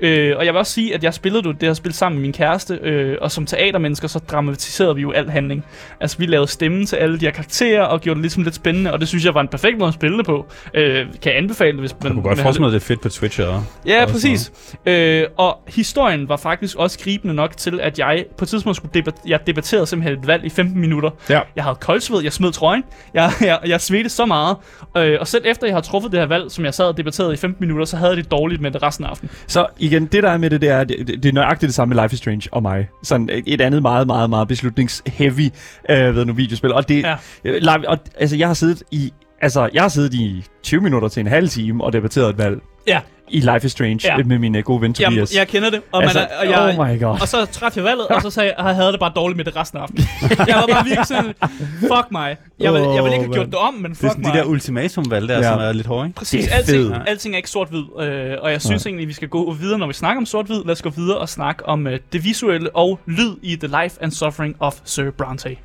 Øh, 0.00 0.34
og 0.36 0.44
jeg 0.44 0.52
vil 0.54 0.58
også 0.58 0.72
sige, 0.72 0.94
at 0.94 1.04
jeg 1.04 1.14
spillede 1.14 1.42
det 1.44 1.56
her 1.62 1.74
spil 1.74 1.92
sammen 1.92 2.18
med 2.18 2.22
min 2.22 2.32
kæreste, 2.32 2.78
øh, 2.82 3.16
og 3.20 3.30
som 3.30 3.46
teatermennesker, 3.46 4.08
så 4.08 4.18
dramatiserede 4.18 4.94
vi 4.94 5.00
jo 5.00 5.12
al 5.12 5.30
handling. 5.30 5.64
Altså, 6.00 6.18
vi 6.18 6.26
lavede 6.26 6.48
stemmen 6.48 6.86
til 6.86 6.96
alle 6.96 7.20
de 7.20 7.24
her 7.24 7.32
karakterer, 7.32 7.82
og 7.82 8.00
gjorde 8.00 8.14
det 8.18 8.22
ligesom 8.22 8.42
lidt 8.42 8.54
spændende, 8.54 8.92
og 8.92 9.00
det 9.00 9.08
synes 9.08 9.24
jeg 9.24 9.34
var 9.34 9.40
en 9.40 9.48
perfekt 9.48 9.78
måde 9.78 9.88
at 9.88 9.94
spille 9.94 10.18
det 10.18 10.26
på. 10.26 10.46
Øh, 10.74 11.06
kan 11.22 11.32
jeg 11.32 11.36
anbefale 11.36 11.72
det, 11.72 11.80
hvis 11.80 11.92
man... 11.92 12.02
Jeg 12.02 12.12
kunne 12.12 12.22
godt 12.22 12.38
forestille 12.40 12.62
mig, 12.62 12.68
at 12.68 12.72
det 12.72 12.80
er 12.80 12.86
fedt 12.86 13.00
på 13.00 13.08
Twitch. 13.08 13.40
Og, 13.40 13.64
Ja, 13.86 14.02
og 14.02 14.08
præcis. 14.08 14.52
Øh, 14.86 15.24
og 15.36 15.58
historien 15.68 16.28
var 16.28 16.36
faktisk 16.36 16.76
også 16.76 16.98
gribende 16.98 17.34
nok 17.34 17.56
til, 17.56 17.80
at 17.80 17.98
jeg 17.98 18.24
på 18.38 18.44
et 18.44 18.48
tidspunkt 18.48 18.76
skulle 18.76 18.92
debat- 18.94 19.22
jeg 19.26 19.40
debatterede 19.46 19.86
simpelthen 19.86 20.18
et 20.18 20.26
valg 20.26 20.44
i 20.44 20.48
15 20.48 20.80
minutter. 20.80 21.10
Ja. 21.30 21.40
Jeg 21.56 21.64
havde 21.64 21.76
koldsved, 21.80 22.22
jeg 22.22 22.32
smed 22.32 22.52
trøjen, 22.52 22.82
jeg, 23.14 23.30
jeg, 23.40 23.58
jeg 23.66 23.80
svedte 23.80 24.08
så 24.08 24.26
meget. 24.26 24.56
Øh, 24.96 25.16
og 25.20 25.26
selv 25.26 25.42
efter 25.46 25.66
jeg 25.66 25.76
har 25.76 25.80
truffet 25.80 26.12
det 26.12 26.20
her 26.20 26.26
valg, 26.26 26.50
som 26.50 26.64
jeg 26.64 26.74
sad 26.74 26.84
og 26.84 26.96
debatterede 26.96 27.34
i 27.34 27.36
15 27.36 27.66
minutter, 27.66 27.84
så 27.84 27.96
havde 27.96 28.10
jeg 28.10 28.16
det 28.16 28.30
dårligt 28.30 28.60
med 28.62 28.70
det 28.70 28.82
resten 28.82 29.04
af 29.04 29.08
aftenen. 29.08 29.30
Så 29.46 29.66
igen, 29.86 30.06
det 30.06 30.22
der 30.22 30.30
er 30.30 30.38
med 30.38 30.50
det, 30.50 30.60
det 30.60 30.68
er, 30.68 30.84
det, 30.84 31.06
det 31.08 31.24
er 31.26 31.32
nøjagtigt 31.32 31.68
det 31.68 31.74
samme 31.74 31.94
med 31.94 32.02
Life 32.02 32.12
is 32.12 32.18
Strange 32.18 32.42
og 32.52 32.62
mig. 32.62 32.88
Sådan 33.02 33.28
et- 33.32 33.44
et 33.46 33.60
andet 33.60 33.82
meget, 33.82 34.06
meget, 34.06 34.30
meget 34.30 34.48
beslutningsheavy 34.48 35.50
øh, 35.90 36.16
ved 36.16 36.24
nu 36.24 36.32
videospil. 36.32 36.72
Og 36.72 36.88
det, 36.88 37.02
Ja. 37.02 37.16
ja. 37.44 37.58
live, 37.58 37.88
og, 37.88 37.98
altså, 38.18 38.36
jeg 38.36 38.46
har 38.46 38.54
siddet 38.54 38.82
i, 38.90 39.12
altså, 39.42 39.68
jeg 39.74 39.82
har 39.82 39.88
siddet 39.88 40.14
i 40.14 40.44
20 40.62 40.80
minutter 40.80 41.08
til 41.08 41.20
en 41.20 41.26
halv 41.26 41.48
time 41.48 41.84
og 41.84 41.92
debatteret 41.92 42.30
et 42.30 42.38
valg 42.38 42.60
Ja, 42.88 43.00
i 43.28 43.40
Life 43.40 43.66
is 43.66 43.72
Strange 43.72 44.00
Ja. 44.04 44.16
med 44.24 44.38
min 44.38 44.54
uh, 44.56 44.62
gode 44.62 44.80
ven 44.82 44.94
jeg, 44.98 45.06
Tobias. 45.10 45.36
jeg 45.36 45.48
kender 45.48 45.70
det. 45.70 45.80
Og, 45.92 46.02
altså, 46.02 46.18
man 46.18 46.28
er, 46.30 46.40
og, 46.56 46.68
jeg, 46.68 46.78
oh 46.78 46.88
my 46.88 47.00
god. 47.02 47.20
og 47.20 47.28
så 47.28 47.46
træffede 47.46 47.84
jeg 47.86 47.90
valget, 47.90 48.06
og 48.08 48.22
så 48.22 48.30
sagde 48.30 48.46
jeg, 48.48 48.54
at 48.58 48.66
jeg 48.66 48.74
havde 48.74 48.92
det 48.92 49.00
bare 49.00 49.12
dårligt 49.16 49.36
med 49.36 49.44
det 49.44 49.56
resten 49.56 49.78
af 49.78 49.82
aftenen. 49.82 50.04
jeg 50.48 50.56
var 50.56 50.66
bare 50.72 50.84
virkelig 50.84 51.06
sådan, 51.06 51.34
fuck 51.80 52.06
mig. 52.12 52.36
Jeg 52.60 52.72
vil, 52.72 52.80
jeg 52.80 53.04
vil 53.04 53.12
ikke 53.12 53.24
have 53.24 53.28
Åh, 53.28 53.34
gjort 53.34 53.46
det 53.46 53.54
om, 53.54 53.74
men 53.74 53.90
Det 53.90 53.90
er 53.90 53.94
fuck 54.00 54.10
sådan 54.10 54.22
mig. 54.22 54.32
de 54.34 54.38
der 54.38 54.44
ultimatumvalg 54.44 55.28
der, 55.28 55.36
Ja. 55.36 55.42
som 55.42 55.60
er 55.60 55.72
lidt 55.72 55.86
hårde, 55.86 56.06
ikke? 56.06 56.16
Præcis, 56.16 56.44
Det 56.44 56.52
er 56.52 56.56
alting, 56.56 56.94
fedt. 56.94 57.02
alting 57.08 57.34
er 57.34 57.36
ikke 57.36 57.50
sort-hvid, 57.50 57.84
øh, 58.00 58.32
og 58.42 58.50
jeg 58.52 58.62
synes 58.62 58.86
egentlig, 58.86 59.08
vi 59.08 59.12
skal 59.12 59.28
gå 59.28 59.52
videre, 59.52 59.78
når 59.78 59.86
vi 59.86 59.92
snakker 59.92 60.20
om 60.20 60.26
sort-hvid. 60.26 60.62
Lad 60.64 60.72
os 60.72 60.82
gå 60.82 60.90
videre 60.90 61.18
og 61.18 61.28
snakke 61.28 61.66
om 61.66 61.86
øh, 61.86 61.98
det 62.12 62.24
visuelle 62.24 62.76
og 62.76 62.98
lyd 63.06 63.36
i 63.42 63.56
The 63.56 63.82
Life 63.82 63.96
and 64.02 64.12
Suffering 64.12 64.56
of 64.60 64.74
Sir 64.84 65.10
Bronte. 65.10 65.56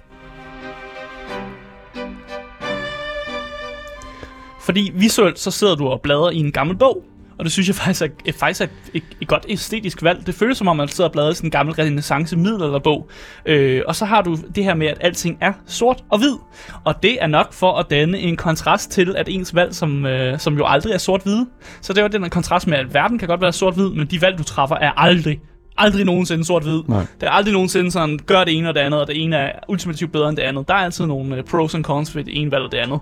Fordi 4.61 4.91
visuelt, 4.95 5.39
så 5.39 5.51
sidder 5.51 5.75
du 5.75 5.87
og 5.87 6.01
bladrer 6.01 6.29
i 6.29 6.37
en 6.37 6.51
gammel 6.51 6.77
bog, 6.77 7.03
og 7.41 7.45
det 7.45 7.51
synes 7.51 7.67
jeg 7.67 7.75
faktisk 7.75 8.01
er, 8.01 8.07
er, 8.27 8.31
faktisk 8.39 8.61
er 8.61 8.67
et, 8.93 9.03
et, 9.21 9.27
godt 9.27 9.45
æstetisk 9.49 10.03
valg. 10.03 10.27
Det 10.27 10.35
føles 10.35 10.57
som 10.57 10.67
om, 10.67 10.75
man 10.75 10.87
sidder 10.87 11.07
og 11.07 11.11
bladrer 11.11 11.31
i 11.31 11.33
sådan 11.33 11.47
en 11.47 11.51
gammel 11.51 11.75
renaissance 11.75 12.37
middelalderbog. 12.37 13.09
Øh, 13.45 13.81
og 13.87 13.95
så 13.95 14.05
har 14.05 14.21
du 14.21 14.37
det 14.55 14.63
her 14.63 14.75
med, 14.75 14.87
at 14.87 14.97
alting 15.01 15.37
er 15.41 15.53
sort 15.65 16.03
og 16.09 16.17
hvid. 16.17 16.35
Og 16.83 17.03
det 17.03 17.23
er 17.23 17.27
nok 17.27 17.53
for 17.53 17.77
at 17.77 17.85
danne 17.89 18.19
en 18.19 18.37
kontrast 18.37 18.91
til, 18.91 19.15
at 19.17 19.29
ens 19.29 19.55
valg, 19.55 19.75
som, 19.75 20.05
øh, 20.05 20.39
som 20.39 20.57
jo 20.57 20.65
aldrig 20.65 20.93
er 20.93 20.97
sort-hvide. 20.97 21.47
Så 21.81 21.93
det 21.93 21.99
er 21.99 22.03
jo 22.03 22.09
den 22.09 22.23
her 22.23 22.29
kontrast 22.29 22.67
med, 22.67 22.77
at 22.77 22.93
verden 22.93 23.19
kan 23.19 23.27
godt 23.27 23.41
være 23.41 23.53
sort-hvid, 23.53 23.89
men 23.89 24.07
de 24.07 24.21
valg, 24.21 24.37
du 24.37 24.43
træffer, 24.43 24.75
er 24.75 24.91
aldrig 24.97 25.39
aldrig 25.77 26.05
nogensinde 26.05 26.45
sort-hvid. 26.45 26.83
Det 27.21 27.27
er 27.27 27.31
aldrig 27.31 27.53
nogensinde 27.53 27.91
sådan, 27.91 28.19
gør 28.25 28.43
det 28.43 28.57
ene 28.57 28.69
og 28.69 28.75
det 28.75 28.81
andet, 28.81 29.01
og 29.01 29.07
det 29.07 29.23
ene 29.23 29.35
er 29.35 29.51
ultimativt 29.67 30.11
bedre 30.11 30.29
end 30.29 30.37
det 30.37 30.43
andet. 30.43 30.67
Der 30.67 30.73
er 30.73 30.77
altid 30.77 31.05
nogle 31.05 31.37
øh, 31.37 31.43
pros 31.43 31.75
and 31.75 31.83
cons 31.83 32.15
ved 32.15 32.23
det 32.23 32.41
ene 32.41 32.51
valg 32.51 32.63
og 32.63 32.71
det 32.71 32.77
andet. 32.77 32.99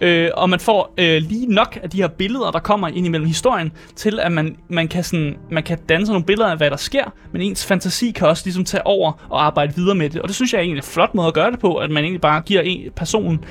Øh, 0.00 0.30
og 0.34 0.50
man 0.50 0.60
får 0.60 0.94
øh, 0.98 1.22
lige 1.22 1.46
nok 1.46 1.78
af 1.82 1.90
de 1.90 1.96
her 1.96 2.08
billeder, 2.08 2.50
der 2.50 2.58
kommer 2.58 2.88
ind 2.88 3.06
imellem 3.06 3.26
historien, 3.26 3.72
til 3.96 4.20
at 4.20 4.32
man, 4.32 4.56
man, 4.68 4.88
kan 4.88 5.04
sådan, 5.04 5.36
man 5.50 5.62
kan 5.62 5.78
danse 5.88 6.12
nogle 6.12 6.24
billeder 6.24 6.50
af, 6.50 6.56
hvad 6.56 6.70
der 6.70 6.76
sker, 6.76 7.04
men 7.32 7.42
ens 7.42 7.66
fantasi 7.66 8.10
kan 8.10 8.28
også 8.28 8.42
ligesom 8.46 8.64
tage 8.64 8.86
over 8.86 9.12
og 9.30 9.44
arbejde 9.46 9.74
videre 9.76 9.94
med 9.94 10.10
det. 10.10 10.22
Og 10.22 10.28
det 10.28 10.36
synes 10.36 10.52
jeg 10.52 10.58
er 10.58 10.62
egentlig 10.62 10.78
en 10.78 10.92
flot 10.92 11.14
måde 11.14 11.28
at 11.28 11.34
gøre 11.34 11.50
det 11.50 11.58
på, 11.58 11.74
at 11.74 11.90
man 11.90 12.04
egentlig 12.04 12.20
bare 12.20 12.40
giver 12.40 12.60
en 12.60 12.90
person 12.96 13.44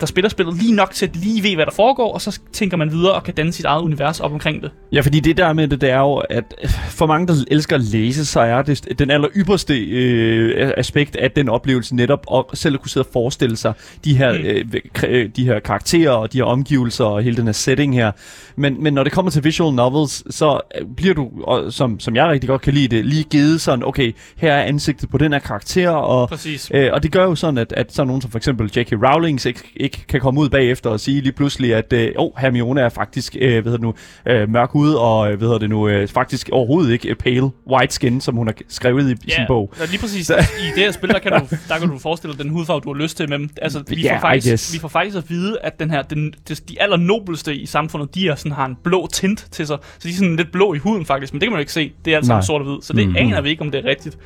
der 0.00 0.06
spiller 0.06 0.28
spillet 0.28 0.56
lige 0.56 0.74
nok 0.74 0.90
til 0.90 1.06
at 1.06 1.16
lige 1.16 1.42
ved, 1.42 1.54
hvad 1.54 1.66
der 1.66 1.72
foregår, 1.72 2.12
og 2.14 2.20
så 2.20 2.40
tænker 2.52 2.76
man 2.76 2.92
videre 2.92 3.12
og 3.12 3.22
kan 3.22 3.34
danne 3.34 3.52
sit 3.52 3.64
eget 3.64 3.82
univers 3.82 4.20
op 4.20 4.32
omkring 4.32 4.62
det. 4.62 4.70
Ja, 4.92 5.00
fordi 5.00 5.20
det 5.20 5.36
der 5.36 5.52
med 5.52 5.68
det, 5.68 5.80
det 5.80 5.90
er 5.90 5.98
jo, 5.98 6.14
at 6.14 6.44
for 6.90 7.06
mange, 7.06 7.26
der 7.26 7.34
elsker 7.50 7.76
at 7.76 7.82
læse, 7.82 8.26
så 8.26 8.40
er 8.40 8.62
det 8.62 8.98
den 8.98 9.10
aller 9.10 9.28
ypperste 9.36 9.78
øh, 9.78 10.72
aspekt 10.76 11.16
af 11.16 11.30
den 11.30 11.48
oplevelse 11.48 11.96
netop 11.96 12.26
at 12.34 12.58
selv 12.58 12.74
at 12.74 12.80
kunne 12.80 12.90
sidde 12.90 13.06
og 13.06 13.10
forestille 13.12 13.56
sig 13.56 13.72
de 14.04 14.16
her, 14.16 14.32
mm. 14.32 14.38
øh, 14.38 14.64
øh, 15.08 15.28
de 15.36 15.44
her 15.44 15.60
karakterer 15.60 16.10
og 16.10 16.32
de 16.32 16.38
her 16.38 16.44
omgivelser 16.44 17.04
og 17.04 17.22
hele 17.22 17.36
den 17.36 17.44
her 17.44 17.52
setting 17.52 17.94
her. 17.94 18.12
Men, 18.56 18.82
men 18.82 18.94
når 18.94 19.04
det 19.04 19.12
kommer 19.12 19.30
til 19.30 19.44
visual 19.44 19.74
novels, 19.74 20.34
så 20.34 20.60
øh, 20.80 20.86
bliver 20.96 21.14
du, 21.14 21.30
og, 21.42 21.72
som, 21.72 22.00
som 22.00 22.16
jeg 22.16 22.28
rigtig 22.28 22.48
godt 22.48 22.62
kan 22.62 22.74
lide 22.74 22.96
det, 22.96 23.06
lige 23.06 23.24
givet 23.24 23.60
sådan, 23.60 23.84
okay, 23.84 24.12
her 24.36 24.52
er 24.52 24.62
ansigtet 24.62 25.10
på 25.10 25.18
den 25.18 25.32
her 25.32 25.38
karakter, 25.38 25.90
og, 25.90 26.28
Præcis. 26.28 26.70
øh, 26.74 26.90
og 26.92 27.02
det 27.02 27.12
gør 27.12 27.24
jo 27.24 27.34
sådan, 27.34 27.58
at, 27.58 27.72
at 27.72 27.92
sådan 27.92 28.06
nogen 28.06 28.22
som 28.22 28.30
for 28.30 28.38
eksempel 28.38 28.70
J.K. 28.76 28.92
Rowling 28.92 29.40
ikke, 29.80 30.04
kan 30.08 30.20
komme 30.20 30.40
ud 30.40 30.48
bagefter 30.48 30.90
og 30.90 31.00
sige 31.00 31.20
lige 31.20 31.32
pludselig, 31.32 31.74
at 31.74 31.92
øh, 31.92 32.12
oh, 32.16 32.30
Hermione 32.38 32.80
er 32.80 32.88
faktisk 32.88 33.36
øh, 33.40 33.62
hvad 33.62 33.72
det 33.72 33.80
nu, 33.80 33.94
øh, 34.26 34.48
mørk 34.50 34.70
hud, 34.70 34.92
og 34.92 35.30
øh, 35.32 35.38
hvad 35.38 35.48
hedder 35.48 35.58
det 35.58 35.70
nu, 35.70 35.88
øh, 35.88 36.08
faktisk 36.08 36.48
overhovedet 36.52 36.92
ikke 36.92 37.14
pale 37.14 37.50
white 37.70 37.94
skin, 37.94 38.20
som 38.20 38.34
hun 38.36 38.46
har 38.46 38.54
skrevet 38.68 39.10
i, 39.10 39.12
i 39.12 39.30
sin 39.30 39.44
bog. 39.48 39.72
Ja, 39.80 39.84
lige 39.84 40.00
præcis. 40.00 40.30
I 40.30 40.32
det 40.74 40.82
her 40.84 40.90
spil, 40.92 41.08
der 41.10 41.18
kan, 41.18 41.32
du, 41.32 41.56
der 41.68 41.78
kan 41.78 41.88
du 41.88 41.98
forestille 41.98 42.36
dig 42.36 42.42
den 42.44 42.50
hudfarve, 42.52 42.80
du 42.80 42.92
har 42.94 43.00
lyst 43.02 43.16
til. 43.16 43.28
Men 43.30 43.50
altså, 43.62 43.82
vi, 43.88 43.96
Ja, 44.02 44.14
får 44.16 44.20
faktisk, 44.20 44.74
vi 44.74 44.78
får 44.78 44.88
faktisk 44.88 45.16
at 45.16 45.24
vide, 45.30 45.56
at 45.62 45.80
den 45.80 45.90
her, 45.90 46.02
den, 46.02 46.34
de 46.48 46.80
allernobelste 46.82 47.56
i 47.56 47.66
samfundet, 47.66 48.14
de 48.14 48.28
er 48.28 48.34
sådan, 48.34 48.52
har 48.52 48.66
en 48.66 48.76
blå 48.84 49.06
tint 49.12 49.46
til 49.50 49.66
sig. 49.66 49.78
Så 49.98 50.08
de 50.08 50.12
er 50.12 50.16
sådan 50.16 50.36
lidt 50.36 50.52
blå 50.52 50.74
i 50.74 50.78
huden 50.78 51.06
faktisk, 51.06 51.32
men 51.32 51.40
det 51.40 51.46
kan 51.46 51.52
man 51.52 51.58
jo 51.58 51.60
ikke 51.60 51.72
se. 51.72 51.92
Det 52.04 52.12
er 52.12 52.16
altså 52.16 52.32
Nej. 52.32 52.40
sort 52.42 52.60
og 52.62 52.68
hvid, 52.68 52.82
så 52.82 52.92
det 52.92 52.98
Mhm. 52.98 53.06
mm-hmm. 53.16 53.26
aner 53.32 53.40
vi 53.40 53.50
ikke, 53.50 53.62
om 53.62 53.70
det 53.70 53.84
er 53.84 53.88
rigtigt. 53.90 54.18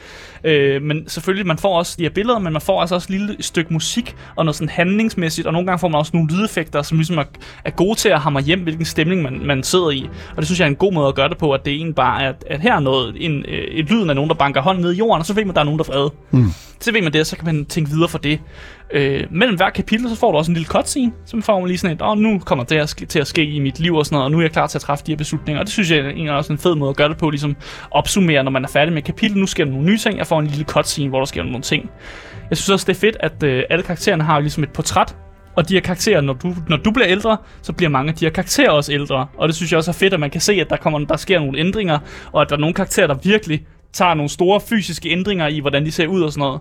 Øh, 0.45 0.83
men 0.83 1.09
selvfølgelig, 1.09 1.47
man 1.47 1.59
får 1.59 1.79
også 1.79 1.95
de 1.99 2.03
her 2.03 2.11
billeder, 2.11 2.39
men 2.39 2.53
man 2.53 2.63
får 2.63 2.81
altså 2.81 2.95
også 2.95 3.07
et 3.07 3.11
lille 3.21 3.37
stykke 3.41 3.73
musik 3.73 4.15
og 4.37 4.45
noget 4.45 4.57
sådan 4.57 4.69
handlingsmæssigt, 4.69 5.42
og 5.47 5.53
nogle 5.53 5.67
gange 5.67 5.79
får 5.79 5.89
man 5.89 5.99
også 5.99 6.11
nogle 6.15 6.29
lydeffekter, 6.35 6.83
som 6.83 6.99
ligesom 6.99 7.19
er, 7.19 7.25
er 7.65 7.71
gode 7.71 7.99
til 7.99 8.09
at 8.09 8.21
hamre 8.21 8.43
hjem, 8.43 8.61
hvilken 8.61 8.85
stemning 8.85 9.23
man, 9.23 9.41
man 9.45 9.63
sidder 9.63 9.91
i. 9.91 10.09
Og 10.31 10.37
det 10.37 10.45
synes 10.47 10.61
jeg 10.61 10.67
er 10.67 10.71
en 10.71 10.77
god 10.77 10.93
måde 10.93 11.09
at 11.09 11.15
gøre 11.15 11.29
det 11.29 11.39
på, 11.39 11.53
at 11.53 11.65
det 11.65 11.73
egentlig 11.73 11.95
bare 11.95 12.23
er, 12.23 12.29
at, 12.29 12.45
at 12.51 12.61
her 12.61 12.75
er 12.75 12.81
noget, 12.81 13.17
en, 13.19 13.45
øh, 13.49 13.65
et 13.65 13.91
lyden 13.91 14.11
af 14.11 14.17
nogen, 14.17 14.29
der 14.29 14.35
banker 14.35 14.61
hånden 14.61 14.85
ned 14.85 14.93
i 14.93 14.97
jorden, 14.97 15.21
og 15.21 15.27
så 15.27 15.35
ved 15.35 15.45
man, 15.45 15.51
at 15.51 15.55
der 15.55 15.61
er 15.61 15.65
nogen, 15.65 15.79
der 15.79 15.85
er 15.85 15.93
vrede. 15.93 16.11
Mm. 16.31 16.53
Så 16.81 16.93
ved 16.93 17.03
man 17.03 17.13
det, 17.13 17.21
og 17.21 17.27
så 17.27 17.37
kan 17.37 17.47
man 17.47 17.65
tænke 17.65 17.91
videre 17.91 18.09
for 18.09 18.19
det. 18.19 18.41
Øh, 18.93 19.25
mellem 19.31 19.57
hver 19.57 19.71
kapitel, 19.71 20.09
så 20.09 20.17
får 20.17 20.33
du 20.33 20.39
også 20.39 20.51
en 20.51 20.55
lille 20.55 20.69
cutscene, 20.69 21.13
som 21.27 21.43
får 21.43 21.59
man 21.59 21.69
lige 21.69 21.79
sådan 21.79 21.97
et, 21.97 22.03
åh, 22.03 22.19
nu 22.19 22.39
kommer 22.39 22.65
det 22.65 22.79
her 22.79 22.87
til 23.09 23.19
at 23.19 23.27
ske 23.27 23.45
i 23.45 23.59
mit 23.59 23.81
liv 23.81 23.95
og 23.95 24.07
sådan 24.07 24.17
noget, 24.17 24.25
og 24.25 24.31
nu 24.31 24.39
er 24.39 24.43
jeg 24.43 24.53
klar 24.53 24.67
til 24.67 24.79
at 24.79 24.83
træffe 24.83 25.05
de 25.07 25.13
her 25.13 25.17
beslutninger. 25.17 25.61
Og 25.61 25.67
det 25.67 25.73
synes 25.73 25.91
jeg 25.91 25.99
egentlig 25.99 26.29
er 26.29 26.33
også 26.33 26.53
en 26.53 26.59
fed 26.59 26.75
måde 26.75 26.91
at 26.91 26.97
gøre 26.97 27.09
det 27.09 27.17
på, 27.17 27.31
ligesom 27.31 27.57
opsummere, 27.91 28.45
når 28.45 28.51
man 28.51 28.65
er 28.65 28.69
færdig 28.69 28.95
med 28.95 29.03
kapitlet. 29.03 29.37
Nu 29.37 29.47
sker 29.47 29.65
der 29.65 29.71
nogle 29.71 29.87
nye 29.87 29.99
ting, 29.99 30.19
jeg 30.19 30.27
får 30.27 30.41
en 30.41 30.47
lille 30.47 30.65
cutscene, 30.65 31.09
hvor 31.09 31.19
der 31.19 31.27
sker 31.27 31.43
nogle 31.43 31.61
ting. 31.61 31.91
Jeg 32.51 32.59
synes 32.59 32.71
også, 32.71 32.85
det 32.87 32.97
er 32.97 33.01
fedt, 33.01 33.17
at 33.21 33.43
øh, 33.43 33.63
alle 33.71 33.83
karaktererne 33.83 34.25
har 34.25 34.41
ligesom 34.41 34.63
et 34.63 34.71
portræt, 34.71 35.17
og 35.57 35.69
de 35.69 35.75
her 35.75 35.81
karakterer, 35.81 36.21
når 36.21 36.33
du, 36.33 36.55
når 36.69 36.77
du 36.77 36.91
bliver 36.91 37.09
ældre, 37.09 37.37
så 37.63 37.73
bliver 37.73 37.91
mange 37.91 38.09
af 38.11 38.15
de 38.15 38.25
her 38.25 38.33
karakterer 38.33 38.71
også 38.71 38.93
ældre. 38.93 39.27
Og 39.37 39.49
det 39.49 39.57
synes 39.57 39.73
jeg 39.73 39.79
også 39.79 39.91
er 39.91 39.95
fedt, 39.95 40.15
at 40.15 40.21
man 40.21 40.31
kan 40.31 40.41
se, 40.41 40.53
at 40.53 40.71
der, 40.71 40.77
kommer, 40.77 40.99
der 40.99 41.17
sker 41.17 41.39
nogle 41.39 41.59
ændringer, 41.59 41.99
og 42.33 42.43
at 42.43 42.49
der 42.49 42.57
er 42.57 42.61
nogle 42.61 42.75
karakterer, 42.75 43.07
der 43.07 43.15
virkelig 43.15 43.67
tager 43.93 44.15
nogle 44.15 44.29
store 44.29 44.61
fysiske 44.61 45.09
ændringer 45.11 45.49
i, 45.49 45.61
hvordan 45.61 45.85
de 45.87 45.93
ser 45.93 46.07
ud 46.07 46.23
og 46.23 46.33
sådan 46.33 46.41
noget. 46.41 46.61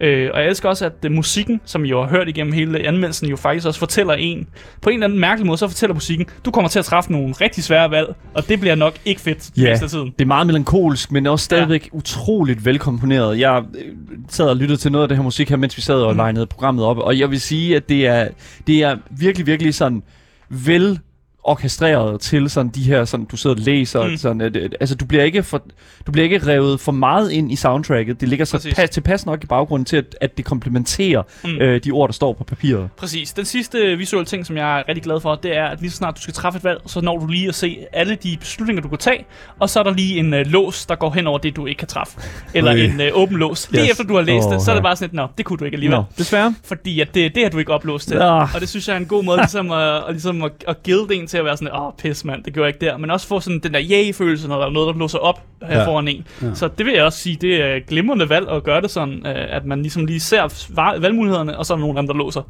Øh, 0.00 0.30
og 0.34 0.40
jeg 0.40 0.48
elsker 0.48 0.68
også, 0.68 0.86
at 1.02 1.10
musikken, 1.10 1.60
som 1.64 1.84
I 1.84 1.88
jo 1.88 2.02
har 2.02 2.08
hørt 2.08 2.28
igennem 2.28 2.52
hele 2.52 2.86
anmeldelsen, 2.86 3.28
jo 3.28 3.36
faktisk 3.36 3.66
også 3.66 3.78
fortæller 3.78 4.14
en, 4.14 4.46
på 4.80 4.90
en 4.90 4.94
eller 4.94 5.06
anden 5.06 5.18
mærkelig 5.20 5.46
måde, 5.46 5.58
så 5.58 5.68
fortæller 5.68 5.94
musikken, 5.94 6.26
du 6.44 6.50
kommer 6.50 6.68
til 6.68 6.78
at 6.78 6.84
træffe 6.84 7.12
nogle 7.12 7.34
rigtig 7.40 7.64
svære 7.64 7.90
valg, 7.90 8.14
og 8.34 8.48
det 8.48 8.60
bliver 8.60 8.74
nok 8.74 8.94
ikke 9.04 9.20
fedt 9.20 9.50
Ja, 9.56 9.62
yeah. 9.62 9.78
tiden. 9.88 10.06
det 10.18 10.24
er 10.24 10.26
meget 10.26 10.46
melankolsk, 10.46 11.12
men 11.12 11.26
også 11.26 11.44
stadigvæk 11.44 11.88
ja. 11.92 11.96
utroligt 11.98 12.64
velkomponeret. 12.64 13.38
Jeg 13.38 13.62
øh, 13.78 13.92
sad 14.28 14.48
og 14.48 14.56
lyttede 14.56 14.80
til 14.80 14.92
noget 14.92 15.02
af 15.02 15.08
det 15.08 15.16
her 15.16 15.24
musik 15.24 15.48
her, 15.50 15.56
mens 15.56 15.76
vi 15.76 15.82
sad 15.82 15.94
og 15.94 16.12
Mm. 16.12 16.16
legnede 16.16 16.46
programmet 16.46 16.84
op, 16.84 16.98
og 16.98 17.18
jeg 17.18 17.30
vil 17.30 17.40
sige, 17.40 17.76
at 17.76 17.88
det 17.88 18.06
er, 18.06 18.28
det 18.66 18.82
er 18.82 18.96
virkelig, 19.10 19.46
virkelig 19.46 19.74
sådan 19.74 20.02
vel 20.48 20.98
orkestreret 21.44 22.20
til 22.20 22.50
sådan 22.50 22.68
de 22.74 22.82
her 22.82 23.04
sådan 23.04 23.26
du 23.26 23.36
sidder 23.36 23.56
og 23.56 23.62
læser 23.62 24.06
Mm. 24.08 24.16
sådan 24.16 24.40
at, 24.40 24.56
altså 24.56 24.94
du 24.94 25.04
bliver 25.04 25.24
ikke 25.24 25.42
for 25.42 25.62
du 26.06 26.12
bliver 26.12 26.24
ikke 26.24 26.46
revet 26.46 26.80
for 26.80 26.92
meget 26.92 27.30
ind 27.30 27.52
i 27.52 27.56
soundtracket 27.56 28.20
det 28.20 28.28
ligger 28.28 28.44
så 28.44 28.72
pas, 28.76 28.90
tilpas 28.90 29.26
nok 29.26 29.44
i 29.44 29.46
baggrunden 29.46 29.84
til 29.84 29.96
at, 29.96 30.04
at 30.20 30.36
det 30.36 30.44
komplementerer 30.44 31.22
Mm. 31.44 31.50
øh, 31.60 31.80
de 31.84 31.90
ord 31.90 32.08
der 32.08 32.12
står 32.12 32.32
på 32.32 32.44
papiret 32.44 32.88
Præcis. 32.96 33.32
Den 33.32 33.44
sidste 33.44 33.96
visuelle 33.96 34.26
ting, 34.26 34.46
som 34.46 34.56
jeg 34.56 34.78
er 34.78 34.88
rigtig 34.88 35.02
glad 35.02 35.20
for, 35.20 35.34
det 35.34 35.56
er, 35.56 35.64
at 35.66 35.80
lige 35.80 35.90
så 35.90 35.96
snart 35.96 36.16
du 36.16 36.20
skal 36.22 36.34
træffe 36.34 36.56
et 36.56 36.64
valg, 36.64 36.80
så 36.86 37.00
når 37.00 37.18
du 37.18 37.26
lige 37.26 37.48
at 37.48 37.54
se 37.54 37.78
alle 37.92 38.14
de 38.14 38.36
beslutninger, 38.40 38.82
du 38.82 38.88
kan 38.88 38.98
tage, 38.98 39.24
og 39.58 39.70
så 39.70 39.78
er 39.78 39.82
der 39.82 39.94
lige 39.94 40.18
en 40.18 40.34
øh, 40.34 40.46
lås, 40.46 40.86
der 40.86 40.94
går 40.94 41.10
hen 41.10 41.26
over 41.26 41.38
det, 41.38 41.56
du 41.56 41.66
ikke 41.66 41.78
kan 41.78 41.88
træffe. 41.88 42.20
Eller 42.54 42.72
en 42.72 43.00
øh, 43.00 43.10
åben 43.14 43.36
lås. 43.36 43.68
Lige 43.70 43.82
Yes. 43.84 43.90
efter 43.90 44.04
du 44.04 44.14
har 44.14 44.22
læst 44.22 44.46
Åh, 44.46 44.52
det, 44.52 44.62
så 44.62 44.70
er 44.70 44.74
det 44.74 44.82
bare 44.82 44.96
sådan 44.96 45.06
et, 45.08 45.12
nå, 45.14 45.26
det 45.38 45.44
kunne 45.46 45.56
du 45.58 45.64
ikke 45.64 45.74
alligevel. 45.74 45.98
Nå, 45.98 46.04
desværre 46.18 46.54
Fordi 46.64 47.00
at 47.00 47.14
det, 47.14 47.34
det 47.34 47.42
har 47.42 47.50
du 47.50 47.58
ikke 47.58 47.72
oplåst 47.72 48.08
til. 48.08 48.16
Ah. 48.16 48.54
Og 48.54 48.60
det 48.60 48.68
synes 48.68 48.88
jeg 48.88 48.94
er 48.94 49.00
en 49.00 49.06
god 49.06 49.24
måde 49.24 49.38
ligesom 49.46 49.70
at, 49.70 49.96
at, 49.96 50.02
ligesom 50.10 50.42
at, 50.42 50.52
at 50.68 50.82
gilde 50.82 51.14
en 51.14 51.26
til 51.32 51.38
at 51.38 51.44
være 51.44 51.56
sådan, 51.56 51.74
åh, 51.74 51.86
oh, 51.86 51.92
pis 51.98 52.24
mand, 52.24 52.44
det 52.44 52.52
gjorde 52.54 52.66
jeg 52.66 52.74
ikke 52.74 52.86
der. 52.86 52.96
Men 52.98 53.10
også 53.10 53.26
få 53.26 53.40
sådan 53.40 53.58
den 53.58 53.74
der 53.74 53.80
yay-følelse, 53.90 54.48
når 54.48 54.58
der 54.58 54.66
er 54.66 54.70
noget, 54.70 54.94
der 54.94 54.98
låser 55.00 55.18
op 55.18 55.40
her 55.62 55.72
Ja. 55.72 55.78
ja. 55.80 55.86
foran 55.86 56.08
en. 56.08 56.26
Ja. 56.42 56.54
Så 56.54 56.68
det 56.78 56.86
vil 56.86 56.94
jeg 56.94 57.04
også 57.04 57.18
sige, 57.18 57.38
det 57.40 57.62
er 57.62 57.78
glimrende 57.88 58.28
valg 58.28 58.48
at 58.48 58.64
gøre 58.64 58.80
det 58.80 58.90
sådan, 58.90 59.26
øh, 59.26 59.34
at 59.56 59.64
man 59.64 59.82
ligesom 59.82 60.06
lige 60.06 60.20
ser 60.20 60.98
valgmulighederne, 61.00 61.58
og 61.58 61.66
så 61.66 61.72
er 61.72 61.76
der 61.76 61.80
nogen 61.80 61.98
andre, 61.98 62.12
der 62.12 62.18
låser. 62.18 62.42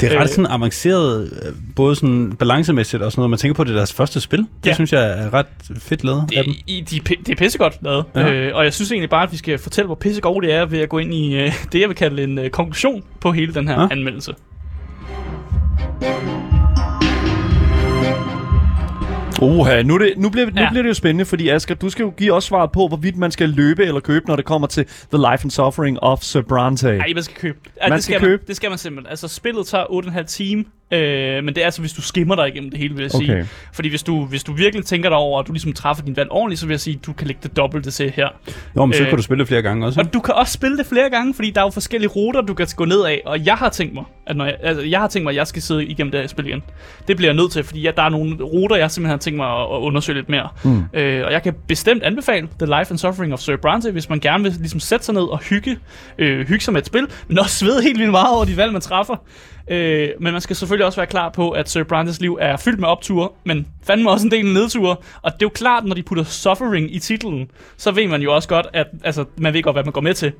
Det 0.00 0.12
er 0.12 0.16
ret 0.16 0.22
Øh. 0.22 0.28
sådan 0.28 0.46
avanceret, 0.50 1.22
øh, 1.46 1.52
både 1.76 1.96
sådan 1.96 2.32
balancemæssigt 2.32 3.02
og 3.02 3.12
sådan 3.12 3.20
noget. 3.20 3.30
Man 3.30 3.38
tænker 3.38 3.54
på, 3.54 3.64
det 3.64 3.70
er 3.70 3.76
deres 3.76 3.92
første 3.92 4.20
spil. 4.20 4.38
Det 4.38 4.46
Ja. 4.66 4.74
synes 4.74 4.92
jeg 4.92 5.24
er 5.24 5.34
ret 5.34 5.46
fedt 5.78 6.04
lavet 6.04 6.20
af 6.36 6.44
dem. 6.44 6.54
Det, 6.54 6.62
i, 6.66 6.80
de, 6.80 7.00
det 7.00 7.28
er 7.28 7.36
pissegodt 7.36 7.74
lavet, 7.82 8.04
Ja. 8.14 8.32
øh, 8.32 8.56
og 8.56 8.64
jeg 8.64 8.74
synes 8.74 8.92
egentlig 8.92 9.10
bare, 9.10 9.22
at 9.22 9.32
vi 9.32 9.36
skal 9.36 9.58
fortælle, 9.58 9.86
hvor 9.86 9.94
pissegodt 9.94 10.44
det 10.44 10.52
er, 10.54 10.66
ved 10.66 10.78
at 10.78 10.88
gå 10.88 10.98
ind 10.98 11.14
i 11.14 11.34
øh, 11.34 11.52
det, 11.72 11.80
jeg 11.80 11.88
vil 11.88 11.96
kalde 11.96 12.22
en 12.22 12.38
øh, 12.38 12.50
konklusion 12.50 13.02
på 13.20 13.32
hele 13.32 13.54
den 13.54 13.68
her 13.68 13.80
ja. 13.80 13.88
anmeldelse. 13.90 14.34
Oha, 19.42 19.82
nu, 19.82 19.98
det, 19.98 20.12
nu, 20.16 20.30
bliver, 20.30 20.46
nu 20.46 20.60
Ja. 20.60 20.68
bliver 20.70 20.82
det 20.82 20.88
jo 20.88 20.94
spændende, 20.94 21.24
fordi 21.24 21.48
Asger, 21.48 21.74
du 21.74 21.90
skal 21.90 22.02
jo 22.02 22.10
give 22.16 22.32
os 22.32 22.44
svaret 22.44 22.72
på, 22.72 22.88
hvorvidt 22.88 23.16
man 23.16 23.30
skal 23.30 23.48
løbe 23.48 23.84
eller 23.84 24.00
købe, 24.00 24.28
når 24.28 24.36
det 24.36 24.44
kommer 24.44 24.66
til 24.66 24.84
The 24.86 25.18
Life 25.18 25.44
and 25.44 25.50
Suffering 25.50 26.02
of 26.02 26.22
Sir 26.22 26.40
Bronte. 26.42 26.96
Nej, 26.98 27.12
man 27.14 27.22
skal 27.22 27.36
købe. 27.36 27.58
Ja, 27.82 27.88
Man 27.88 27.96
det 27.96 28.04
skal 28.04 28.14
skal 28.14 28.20
købe? 28.28 28.40
Man, 28.42 28.46
det 28.46 28.56
skal 28.56 28.68
man 28.70 28.78
simpelthen. 28.78 29.10
Altså, 29.10 29.28
spillet 29.28 29.66
tager 29.66 29.84
8,5 29.84 30.22
time, 30.22 30.64
øh, 30.90 31.44
men 31.44 31.54
det 31.54 31.58
er 31.58 31.64
altså, 31.64 31.80
hvis 31.80 31.92
du 31.92 32.02
skimmer 32.02 32.34
dig 32.34 32.48
igennem 32.48 32.70
det 32.70 32.78
hele, 32.78 32.94
vil 32.94 33.02
jeg 33.02 33.10
sige. 33.10 33.32
Okay. 33.32 33.44
Fordi 33.72 33.88
hvis 33.88 34.02
du, 34.02 34.24
hvis 34.24 34.44
du 34.44 34.52
virkelig 34.52 34.84
tænker 34.86 35.08
dig 35.08 35.18
over, 35.18 35.38
og 35.38 35.46
du 35.46 35.52
ligesom 35.52 35.72
træffer 35.72 36.04
din 36.04 36.16
valg 36.16 36.30
ordentligt, 36.30 36.60
så 36.60 36.66
vil 36.66 36.72
jeg 36.72 36.80
sige, 36.80 36.98
at 37.00 37.06
du 37.06 37.12
kan 37.12 37.26
lægge 37.26 37.40
det 37.42 37.56
dobbelte 37.56 37.90
til 37.90 38.10
her. 38.10 38.28
Jo, 38.76 38.84
men 38.84 38.92
så 38.92 39.02
Øh, 39.02 39.08
kan 39.08 39.16
du 39.16 39.22
spille 39.22 39.38
det 39.40 39.48
flere 39.48 39.62
gange 39.62 39.86
også. 39.86 40.00
Og 40.00 40.14
du 40.14 40.20
kan 40.20 40.34
også 40.34 40.52
spille 40.52 40.78
det 40.78 40.86
flere 40.86 41.10
gange, 41.10 41.34
fordi 41.34 41.50
der 41.50 41.60
er 41.60 41.64
jo 41.64 41.70
forskellige 41.70 42.08
ruter, 42.08 42.40
du 42.40 42.54
kan 42.54 42.66
gå 42.76 42.84
ned 42.84 43.04
af. 43.04 43.22
Og 43.26 43.46
jeg 43.46 43.54
har 43.54 43.68
tænkt 43.68 43.94
mig, 43.94 44.04
at 44.26 44.36
når 44.36 44.44
jeg, 44.44 44.56
altså, 44.62 44.84
jeg 44.84 45.00
har 45.00 45.08
tænkt 45.08 45.24
mig, 45.24 45.30
at 45.30 45.36
jeg 45.36 45.46
skal 45.46 45.62
sidde 45.62 45.84
igennem 45.84 46.10
det 46.10 46.20
her 46.20 46.26
spil 46.26 46.46
igen. 46.46 46.62
Det 47.08 47.16
bliver 47.16 47.28
jeg 47.30 47.36
nødt 47.36 47.52
til, 47.52 47.64
fordi 47.64 47.80
ja, 47.80 47.90
der 47.96 48.02
er 48.02 48.08
nogle 48.08 48.36
ruter, 48.42 48.76
jeg 48.76 48.90
simpelthen 48.90 49.10
har 49.10 49.18
tænkt 49.18 49.36
mig 49.36 49.46
at, 49.46 49.60
at 49.60 49.80
undersøge 49.80 50.18
lidt 50.18 50.28
mere. 50.28 50.48
Mm. 50.64 50.82
Øh, 50.94 51.26
og 51.26 51.32
jeg 51.32 51.42
kan 51.42 51.54
bestemt 51.68 52.02
anbefale 52.02 52.48
The 52.58 52.66
Life 52.78 52.90
and 52.90 52.98
Suffering 52.98 53.32
of 53.32 53.38
Sir 53.38 53.56
Bronte, 53.56 53.90
hvis 53.90 54.08
man 54.08 54.20
gerne 54.20 54.42
vil 54.44 54.52
ligesom 54.58 54.80
sætte 54.80 55.04
sig 55.04 55.14
ned 55.14 55.22
og 55.22 55.38
hygge, 55.38 55.78
øh, 56.18 56.46
hygge 56.48 56.64
sig 56.64 56.72
med 56.72 56.80
et 56.80 56.86
spil, 56.86 57.06
men 57.28 57.38
også 57.38 57.56
svede 57.56 57.82
helt 57.82 57.98
vildt 57.98 58.10
meget 58.10 58.36
over 58.36 58.44
de 58.44 58.56
valg, 58.56 58.72
man 58.72 58.80
træffer. 58.80 59.16
Øh, 59.70 60.08
men 60.20 60.32
man 60.32 60.40
skal 60.40 60.56
selvfølgelig 60.56 60.86
også 60.86 60.96
være 60.96 61.06
klar 61.06 61.28
på, 61.28 61.50
at 61.50 61.68
Sir 61.68 61.82
Brandes 61.82 62.20
liv 62.20 62.38
er 62.40 62.56
fyldt 62.56 62.80
med 62.80 62.88
opture, 62.88 63.28
men 63.44 63.66
fandme 63.86 64.10
også 64.10 64.26
en 64.26 64.30
del 64.30 64.46
nedture. 64.46 64.96
Og 65.22 65.32
det 65.32 65.42
er 65.42 65.46
jo 65.46 65.48
klart, 65.48 65.84
når 65.84 65.94
de 65.94 66.02
putter 66.02 66.24
suffering 66.24 66.94
i 66.94 66.98
titlen, 66.98 67.50
så 67.76 67.90
ved 67.90 68.08
man 68.08 68.22
jo 68.22 68.34
også 68.34 68.48
godt, 68.48 68.66
at 68.72 68.86
altså, 69.04 69.24
man 69.38 69.54
ved 69.54 69.62
godt, 69.62 69.76
hvad 69.76 69.84
man 69.84 69.92
går 69.92 70.00
med 70.00 70.14
til. 70.14 70.32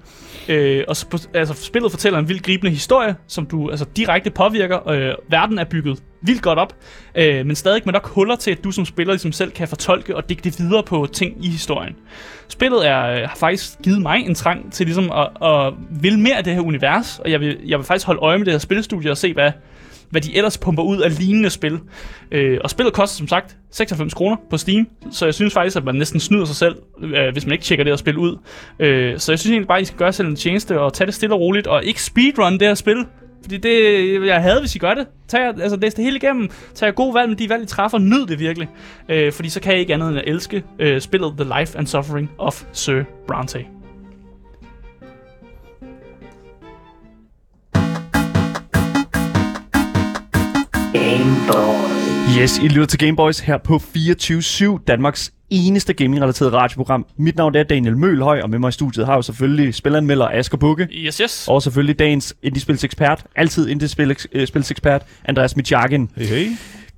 Øh, 0.48 0.84
og 0.88 0.96
altså, 1.34 1.54
spillet 1.54 1.90
fortæller 1.90 2.18
en 2.18 2.28
vild 2.28 2.42
gribende 2.42 2.70
historie, 2.72 3.16
som 3.26 3.46
du 3.46 3.70
altså, 3.70 3.86
direkte 3.96 4.30
påvirker. 4.30 4.88
Øh, 4.88 5.14
verden 5.30 5.58
er 5.58 5.64
bygget 5.64 6.02
vildt 6.26 6.42
godt 6.42 6.58
op, 6.58 6.76
øh, 7.14 7.46
men 7.46 7.56
stadig 7.56 7.82
med 7.84 7.92
nok 7.92 8.06
huller 8.08 8.36
til, 8.36 8.50
at 8.50 8.64
du 8.64 8.70
som 8.70 8.84
spiller 8.84 9.12
ligesom 9.12 9.32
selv 9.32 9.50
kan 9.50 9.68
fortolke 9.68 10.16
og 10.16 10.28
digte 10.28 10.52
videre 10.58 10.82
på 10.82 11.08
ting 11.12 11.44
i 11.44 11.48
historien. 11.48 11.96
Spillet 12.48 12.88
er, 12.88 13.06
øh, 13.06 13.20
har 13.20 13.36
faktisk 13.36 13.78
givet 13.82 14.02
mig 14.02 14.18
en 14.18 14.34
trang 14.34 14.72
til 14.72 14.86
ligesom 14.86 15.12
at, 15.12 15.28
at 15.48 15.72
vil 16.02 16.18
mere 16.18 16.36
af 16.36 16.44
det 16.44 16.54
her 16.54 16.60
univers, 16.60 17.18
og 17.18 17.30
jeg 17.30 17.40
vil, 17.40 17.58
jeg 17.66 17.78
vil 17.78 17.86
faktisk 17.86 18.06
holde 18.06 18.20
øje 18.20 18.38
med 18.38 18.44
det 18.44 18.54
her 18.54 18.58
spilstudie 18.58 19.10
og 19.10 19.16
se, 19.16 19.32
hvad, 19.32 19.52
hvad 20.10 20.20
de 20.20 20.36
ellers 20.36 20.58
pumper 20.58 20.82
ud 20.82 21.00
af 21.00 21.18
lignende 21.18 21.50
spil. 21.50 21.78
Øh, 22.30 22.58
og 22.64 22.70
spillet 22.70 22.94
koster 22.94 23.16
som 23.16 23.28
sagt 23.28 23.56
96 23.70 24.14
kroner 24.14 24.36
på 24.50 24.56
Steam, 24.56 24.88
så 25.10 25.24
jeg 25.24 25.34
synes 25.34 25.54
faktisk, 25.54 25.76
at 25.76 25.84
man 25.84 25.94
næsten 25.94 26.20
snyder 26.20 26.44
sig 26.44 26.56
selv, 26.56 26.76
øh, 27.02 27.32
hvis 27.32 27.46
man 27.46 27.52
ikke 27.52 27.64
tjekker 27.64 27.84
det 27.84 27.90
her 27.90 27.96
spil 27.96 28.16
ud. 28.16 28.38
Øh, 28.78 29.18
så 29.18 29.32
jeg 29.32 29.38
synes 29.38 29.50
egentlig 29.50 29.68
bare, 29.68 29.78
at 29.78 29.82
I 29.82 29.84
skal 29.84 29.98
gøre 29.98 30.12
selv 30.12 30.28
en 30.28 30.36
tjeneste 30.36 30.80
og 30.80 30.92
tage 30.92 31.06
det 31.06 31.14
stille 31.14 31.34
og 31.34 31.40
roligt, 31.40 31.66
og 31.66 31.84
ikke 31.84 32.02
speedrun 32.02 32.52
det 32.52 32.62
her 32.62 32.74
spil. 32.74 33.06
Fordi 33.46 33.56
det, 33.56 34.26
jeg 34.26 34.42
havde, 34.42 34.60
hvis 34.60 34.74
I 34.74 34.78
gør 34.78 34.94
det. 34.94 35.06
Tag, 35.28 35.40
altså, 35.40 35.76
læs 35.76 35.94
det 35.94 36.04
hele 36.04 36.16
igennem. 36.16 36.50
Tag 36.74 36.94
gode 36.94 37.14
valg 37.14 37.28
med 37.28 37.36
de 37.36 37.48
valg, 37.48 37.62
I 37.62 37.66
træffer. 37.66 37.98
Nyd 37.98 38.26
det 38.26 38.38
virkelig. 38.38 38.68
Øh, 39.08 39.32
fordi 39.32 39.48
så 39.48 39.60
kan 39.60 39.72
jeg 39.72 39.80
ikke 39.80 39.94
andet 39.94 40.08
end 40.08 40.18
at 40.18 40.24
elske 40.26 40.62
øh, 40.78 41.00
spillet 41.00 41.32
The 41.38 41.60
Life 41.60 41.78
and 41.78 41.86
Suffering 41.86 42.30
of 42.38 42.62
Sir 42.72 43.02
Bronte. 43.26 43.58
Game 50.92 51.34
Boy. 51.48 52.42
Yes, 52.42 52.58
I 52.58 52.68
lytter 52.68 52.86
til 52.86 52.98
Gameboys 52.98 53.40
her 53.40 53.58
på 53.58 53.76
24-7, 53.76 54.84
Danmarks 54.86 55.32
eneste 55.50 55.92
gaming-relateret 55.94 56.52
radioprogram. 56.52 57.06
Mit 57.16 57.36
navn 57.36 57.54
er 57.54 57.62
Daniel 57.62 57.96
Mølhøj, 57.96 58.40
og 58.40 58.50
med 58.50 58.58
mig 58.58 58.68
i 58.68 58.72
studiet 58.72 59.06
har 59.06 59.12
jeg 59.12 59.16
jo 59.16 59.22
selvfølgelig 59.22 59.74
spilanmelder 59.74 60.28
Asger 60.28 60.58
Bukke, 60.58 60.88
Yes, 60.92 61.16
yes. 61.16 61.48
og 61.48 61.62
selvfølgelig 61.62 61.98
dagens 61.98 62.36
indiespilsekspert, 62.42 63.24
altid 63.36 63.68
indiespilsekspert, 63.68 65.02
Andreas 65.24 65.56
Michakin. 65.56 66.10
Hey, 66.16 66.26
hey. 66.26 66.46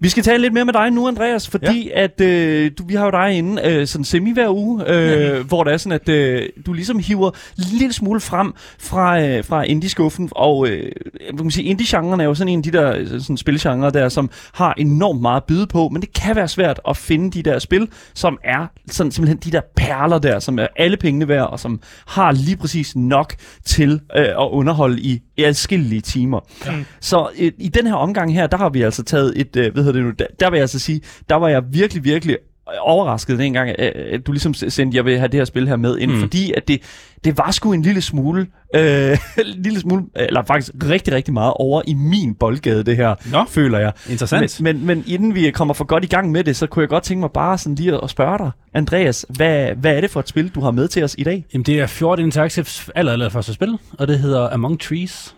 Vi 0.01 0.09
skal 0.09 0.23
tale 0.23 0.43
lidt 0.43 0.53
mere 0.53 0.65
med 0.65 0.73
dig 0.73 0.91
nu, 0.91 1.09
Andreas, 1.09 1.49
fordi 1.49 1.89
ja. 1.89 2.03
at 2.05 2.21
øh, 2.21 2.71
du, 2.79 2.85
vi 2.87 2.95
har 2.95 3.05
jo 3.05 3.11
dig 3.11 3.33
inde 3.33 3.63
øh, 3.65 3.87
sådan 3.87 4.05
semi 4.05 4.33
hver 4.33 4.51
uge, 4.51 4.85
øh, 4.89 5.47
hvor 5.47 5.65
det 5.65 5.73
er 5.73 5.77
sådan, 5.77 5.93
at 5.93 6.09
øh, 6.09 6.49
du 6.67 6.73
ligesom 6.73 6.99
hiver 6.99 7.31
en 7.31 7.65
lille 7.79 7.93
smule 7.93 8.21
frem 8.21 8.55
fra, 8.79 9.21
øh, 9.23 9.45
fra 9.45 9.63
indie-skuffen, 9.63 10.29
og 10.33 10.69
øh, 10.69 10.93
man 11.33 11.39
kan 11.39 11.51
sige, 11.51 11.65
indie-genren 11.65 12.21
er 12.21 12.25
jo 12.25 12.35
sådan 12.35 12.53
en 12.53 12.59
af 12.59 12.63
de 12.63 12.73
der 12.73 12.97
øh, 12.97 13.07
sådan 13.07 13.37
spilgenre 13.37 13.91
der, 13.91 14.09
som 14.09 14.31
har 14.53 14.75
enormt 14.77 15.21
meget 15.21 15.41
at 15.41 15.45
byde 15.45 15.67
på, 15.67 15.89
men 15.89 16.03
det 16.03 16.13
kan 16.13 16.37
være 16.37 16.49
svært 16.49 16.81
at 16.89 16.97
finde 16.97 17.31
de 17.31 17.43
der 17.43 17.59
spil, 17.59 17.89
som 18.15 18.39
er 18.45 18.67
sådan 18.91 19.13
simpelthen 19.13 19.39
de 19.45 19.57
der 19.57 19.61
perler 19.77 20.19
der, 20.19 20.39
som 20.39 20.59
er 20.59 20.67
alle 20.77 20.97
pengene 20.97 21.29
værd, 21.29 21.51
og 21.51 21.61
som 21.61 21.81
har 22.07 22.33
lige 22.33 22.57
præcis 22.57 22.97
nok 22.97 23.35
til 23.65 24.01
øh, 24.17 24.23
at 24.25 24.49
underholde 24.51 25.01
i 25.01 25.23
adskillige 25.39 26.01
timer. 26.01 26.41
Ja. 26.67 26.73
Så 27.01 27.29
øh, 27.39 27.53
i 27.59 27.69
den 27.69 27.87
her 27.87 27.95
omgang 27.95 28.35
her, 28.35 28.47
der 28.47 28.57
har 28.57 28.69
vi 28.69 28.83
altså 28.83 29.03
taget 29.03 29.33
et, 29.37 29.57
øh, 29.57 29.75
hedder 29.89 30.01
det 30.01 30.07
nu, 30.07 30.15
der, 30.19 30.27
der 30.41 30.51
vil 30.51 30.57
jeg 30.57 30.63
altså 30.63 30.79
sige, 30.79 31.01
der 31.29 31.35
var 31.35 31.49
jeg 31.49 31.63
virkelig, 31.73 32.05
virkelig 32.05 32.37
overrasket 32.81 33.39
dengang, 33.39 33.71
at 33.71 33.79
at 33.79 34.27
du 34.27 34.33
ligesom 34.33 34.55
sendte, 34.55 34.97
jeg 34.97 35.05
vil 35.05 35.19
have 35.19 35.29
det 35.29 35.41
her 35.41 35.45
spil 35.45 35.69
her 35.69 35.77
med 35.77 35.99
ind, 35.99 36.13
mm. 36.13 36.21
Fordi 36.21 36.53
at 36.57 36.69
det, 36.69 36.83
det 37.25 37.39
var 37.39 37.51
sgu 37.51 37.73
en 37.73 37.83
lille 37.83 38.03
smule, 38.03 38.47
øh, 38.75 39.19
en 39.39 39.47
lille 39.67 39.81
smule, 39.81 40.05
eller 40.15 40.45
faktisk 40.45 40.73
rigtig, 40.85 41.15
rigtig 41.15 41.35
meget 41.35 41.53
over 41.57 41.83
i 41.87 41.95
min 41.95 42.35
boldgade, 42.35 42.83
det 42.83 42.97
her, 42.97 43.15
Nå. 43.33 43.45
føler 43.49 43.79
jeg. 43.79 43.93
Interessant. 44.11 44.61
Men, 44.61 44.77
men, 44.77 44.87
men 44.87 45.05
inden 45.07 45.35
vi 45.35 45.51
kommer 45.51 45.75
for 45.75 45.85
godt 45.85 46.05
i 46.05 46.07
gang 46.07 46.33
med 46.33 46.45
det, 46.45 46.57
så 46.57 46.67
kunne 46.67 46.81
jeg 46.81 46.89
godt 46.89 47.05
tænke 47.05 47.21
mig 47.21 47.31
bare 47.31 47.59
sådan 47.59 47.75
lige 47.75 48.03
at 48.03 48.11
spørge 48.11 48.39
dig, 48.39 48.51
Andreas, 48.75 49.27
hvad, 49.29 49.75
hvad 49.75 49.97
er 49.97 50.01
det 50.01 50.11
for 50.11 50.21
et 50.21 50.29
spil, 50.29 50.49
du 50.49 50.61
har 50.61 50.71
med 50.71 50.89
til 50.89 51.05
os 51.05 51.15
i 51.19 51.25
dag? 51.25 51.47
Jamen, 51.53 51.65
det 51.65 51.81
er 51.81 51.87
Fjord 51.87 52.19
Interactives 52.19 52.91
aller, 52.95 53.13
aller 53.13 53.29
første 53.29 53.55
spil, 53.55 53.79
og 53.99 54.09
det 54.09 54.19
hedder 54.19 54.49
Among 54.51 54.81
Trees. 54.81 55.35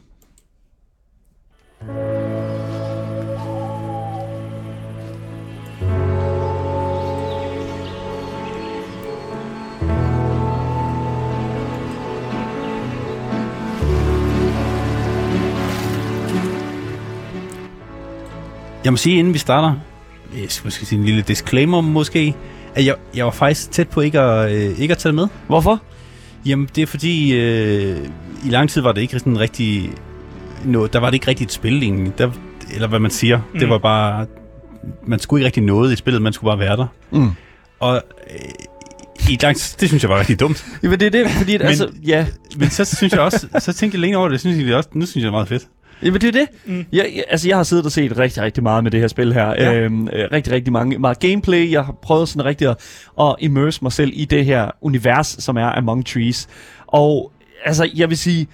Jeg 18.85 18.93
må 18.93 18.97
sige, 18.97 19.19
inden 19.19 19.35
vi 19.35 19.39
starter, 19.39 19.75
jeg 20.37 20.45
skal 20.49 20.67
måske 20.67 20.87
sige 20.87 20.99
en 20.99 21.05
lille 21.05 21.23
disclaimer 21.23 21.81
måske, 21.81 22.35
at 22.75 22.87
jeg, 22.87 22.95
jeg 23.17 23.25
var 23.25 23.31
faktisk 23.31 23.71
tæt 23.71 23.89
på 23.89 24.01
ikke 24.01 24.21
at, 24.21 24.53
øh, 24.53 24.79
ikke 24.79 24.93
at 24.93 24.99
tage 24.99 25.11
det 25.11 25.15
med. 25.15 25.27
Hvorfor? 25.47 25.83
Jamen, 26.47 26.69
det 26.77 26.83
er 26.83 26.87
fordi, 26.87 27.33
øh, 27.41 27.97
i 28.47 28.49
lang 28.49 28.71
tid 28.71 28.81
var 28.83 28.93
det 28.93 29.01
ikke 29.01 29.19
sådan 29.19 29.41
rigtig... 29.41 29.93
No, 30.65 30.87
der 30.87 30.99
var 31.01 31.07
det 31.07 31.15
ikke 31.15 31.29
rigtig 31.29 31.45
et 31.45 31.53
spil 31.53 31.83
egentlig. 31.83 32.19
Der, 32.19 32.31
eller 32.75 32.89
hvad 32.89 32.99
man 32.99 33.11
siger. 33.11 33.41
Mm. 33.53 33.59
Det 33.61 33.69
var 33.69 33.79
bare... 33.79 34.27
Man 35.07 35.19
skulle 35.19 35.41
ikke 35.41 35.47
rigtig 35.47 35.63
noget 35.63 35.93
i 35.93 35.97
spillet, 35.97 36.23
man 36.23 36.33
skulle 36.33 36.51
bare 36.51 36.59
være 36.59 36.77
der. 36.77 36.87
Mm. 37.11 37.31
Og 37.81 38.03
øh, 38.31 39.31
i 39.31 39.39
lang 39.43 39.57
tid, 39.57 39.77
det 39.81 39.89
synes 39.89 40.03
jeg 40.03 40.11
var 40.11 40.19
rigtig 40.19 40.41
dumt. 40.41 40.65
Jamen 40.83 41.01
det 41.01 41.07
er 41.07 41.11
det, 41.11 41.31
fordi 41.31 41.55
at, 41.55 41.61
Men- 41.61 41.69
altså, 41.69 41.89
ja, 42.07 42.27
Men 42.57 42.71
så 42.71 42.85
synes 42.85 43.13
jeg 43.13 43.21
også, 43.21 43.47
så 43.59 43.73
tænkte 43.73 43.97
jeg 43.97 44.01
længe 44.01 44.19
over 44.19 44.29
det, 44.29 44.41
synes 44.41 44.67
jeg 44.67 44.77
også, 44.77 44.89
nu 44.95 45.07
synes 45.07 45.15
jeg 45.17 45.23
det 45.23 45.29
er 45.29 45.33
meget 45.33 45.49
fedt. 45.49 45.67
Jamen, 46.03 46.21
det 46.21 46.29
er 46.29 46.33
det. 46.33 46.49
Mm. 46.65 46.85
Jeg, 46.93 47.13
jeg, 47.17 47.25
altså, 47.29 47.49
jeg 47.49 47.57
har 47.57 47.65
siddet 47.65 47.87
og 47.87 47.93
set 47.93 48.19
rigtig, 48.19 48.43
rigtig 48.43 48.63
meget 48.63 48.85
med 48.85 48.91
det 48.91 49.01
her 49.01 49.09
spil 49.09 49.33
her. 49.33 49.47
Ja. 49.49 49.75
Øhm, 49.75 50.09
øh, 50.13 50.29
rigtig, 50.33 50.53
rigtig 50.53 50.73
mange, 50.73 50.99
meget 50.99 51.19
gameplay. 51.19 51.71
Jeg 51.71 51.85
har 51.85 51.93
prøvet 51.93 52.29
sådan 52.29 52.45
rigtig 52.45 52.69
at, 52.69 52.77
at 53.21 53.37
immerse 53.39 53.79
mig 53.83 53.93
selv 53.93 54.11
i 54.15 54.25
det 54.25 54.45
her 54.45 54.71
univers, 54.81 55.27
som 55.39 55.57
er 55.57 55.67
Among 55.67 56.07
Trees. 56.07 56.49
Og 56.87 57.33
altså, 57.65 57.91
jeg 57.95 58.09
vil 58.09 58.19
sige, 58.19 58.47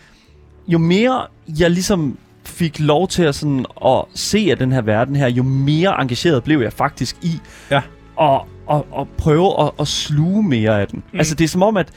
jo 0.68 0.78
mere 0.78 1.26
jeg 1.59 1.70
ligesom 1.70 2.18
fik 2.44 2.80
lov 2.80 3.09
til 3.09 3.22
at, 3.22 3.34
sådan, 3.34 3.66
at 3.86 4.05
se 4.14 4.49
af 4.51 4.59
den 4.59 4.72
her 4.72 4.82
verden 4.82 5.16
her, 5.16 5.28
jo 5.28 5.42
mere 5.42 6.01
engageret 6.03 6.44
blev 6.44 6.61
jeg 6.61 6.72
faktisk 6.72 7.16
i 7.22 7.40
Ja. 7.70 7.80
at, 8.20 8.40
at, 8.70 8.82
at 8.99 9.07
prøve 9.18 9.61
at, 9.62 9.70
at 9.80 9.88
sluge 9.88 10.42
mere 10.42 10.80
af 10.80 10.88
den. 10.88 11.03
Mm. 11.12 11.18
Altså, 11.18 11.34
det 11.34 11.44
er 11.44 11.49
som 11.49 11.62
om, 11.62 11.76
at 11.76 11.88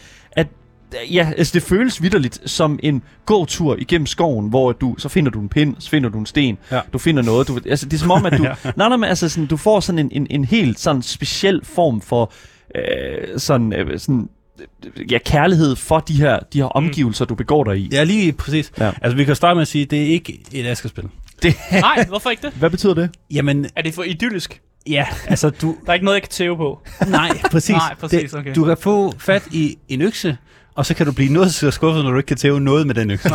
Ja, 1.11 1.31
altså 1.37 1.53
det 1.53 1.63
føles 1.63 2.01
vidderligt 2.01 2.39
som 2.49 2.79
en 2.83 3.01
gåtur 3.25 3.75
igennem 3.79 4.05
skoven, 4.05 4.49
hvor 4.49 4.71
du, 4.71 4.95
så 4.97 5.09
finder 5.09 5.31
du 5.31 5.39
en 5.41 5.49
pind, 5.49 5.75
så 5.79 5.89
finder 5.89 6.09
du 6.09 6.19
en 6.19 6.25
sten, 6.25 6.57
Ja. 6.71 6.79
du 6.93 6.97
finder 6.97 7.23
noget. 7.23 7.47
Du, 7.47 7.59
altså 7.69 7.85
det 7.85 7.93
er 7.93 7.97
som 7.97 8.11
om, 8.11 8.25
at 8.25 8.37
du, 8.37 8.43
Ja. 8.49 8.53
nej, 8.75 8.87
nej, 8.89 8.97
men 8.97 9.09
altså 9.09 9.29
sådan, 9.29 9.45
du 9.47 9.57
får 9.57 9.79
sådan 9.79 9.99
en, 9.99 10.09
en, 10.11 10.27
en 10.29 10.45
helt 10.45 10.79
sådan 10.79 11.01
speciel 11.01 11.61
form 11.63 12.01
for 12.01 12.31
øh, 12.75 13.39
sådan, 13.39 13.73
øh, 13.73 13.99
sådan 13.99 14.29
ja, 15.11 15.17
kærlighed 15.25 15.75
for 15.75 15.99
de 15.99 16.13
her, 16.13 16.39
de 16.53 16.57
her 16.57 16.65
omgivelser, 16.65 17.25
du 17.25 17.35
begår 17.35 17.63
dig 17.63 17.77
i. 17.77 17.89
Ja, 17.91 18.03
lige 18.03 18.31
præcis. 18.33 18.71
Ja. 18.79 18.91
Altså, 19.01 19.17
vi 19.17 19.23
kan 19.23 19.35
starte 19.35 19.55
med 19.55 19.61
at 19.61 19.67
sige, 19.67 19.85
det 19.85 19.99
er 20.01 20.05
ikke 20.07 20.39
et 20.51 20.65
Asger-spil. 20.65 21.03
Det, 21.43 21.55
Nej, 21.71 22.05
hvorfor 22.07 22.29
ikke 22.29 22.41
det? 22.41 22.53
hvad 22.53 22.69
betyder 22.69 22.93
det? 22.93 23.09
Jamen, 23.31 23.65
Er 23.75 23.81
det 23.81 23.93
for 23.93 24.03
idyllisk? 24.03 24.61
ja, 24.87 25.05
altså 25.27 25.49
du... 25.49 25.75
Der 25.85 25.89
er 25.89 25.93
ikke 25.93 26.05
noget, 26.05 26.15
jeg 26.15 26.21
kan 26.21 26.29
tæve 26.29 26.57
på. 26.57 26.79
Nej, 27.07 27.29
præcis. 27.51 27.69
Nej, 27.75 27.95
præcis, 27.99 28.31
det, 28.31 28.39
okay. 28.39 28.55
Du 28.55 28.63
kan 28.65 28.77
få 28.79 29.13
fat 29.17 29.43
i 29.51 29.77
en 29.87 30.01
økse, 30.01 30.37
og 30.79 30.85
så 30.85 30.93
kan 30.93 31.05
du 31.05 31.11
blive 31.11 31.33
noget 31.33 31.53
så 31.53 31.71
skuffet, 31.71 32.03
når 32.03 32.11
du 32.11 32.17
ikke 32.17 32.27
kan 32.27 32.37
tæve 32.37 32.59
noget 32.59 32.87
med 32.87 32.95
den 32.95 33.11
økse. 33.11 33.29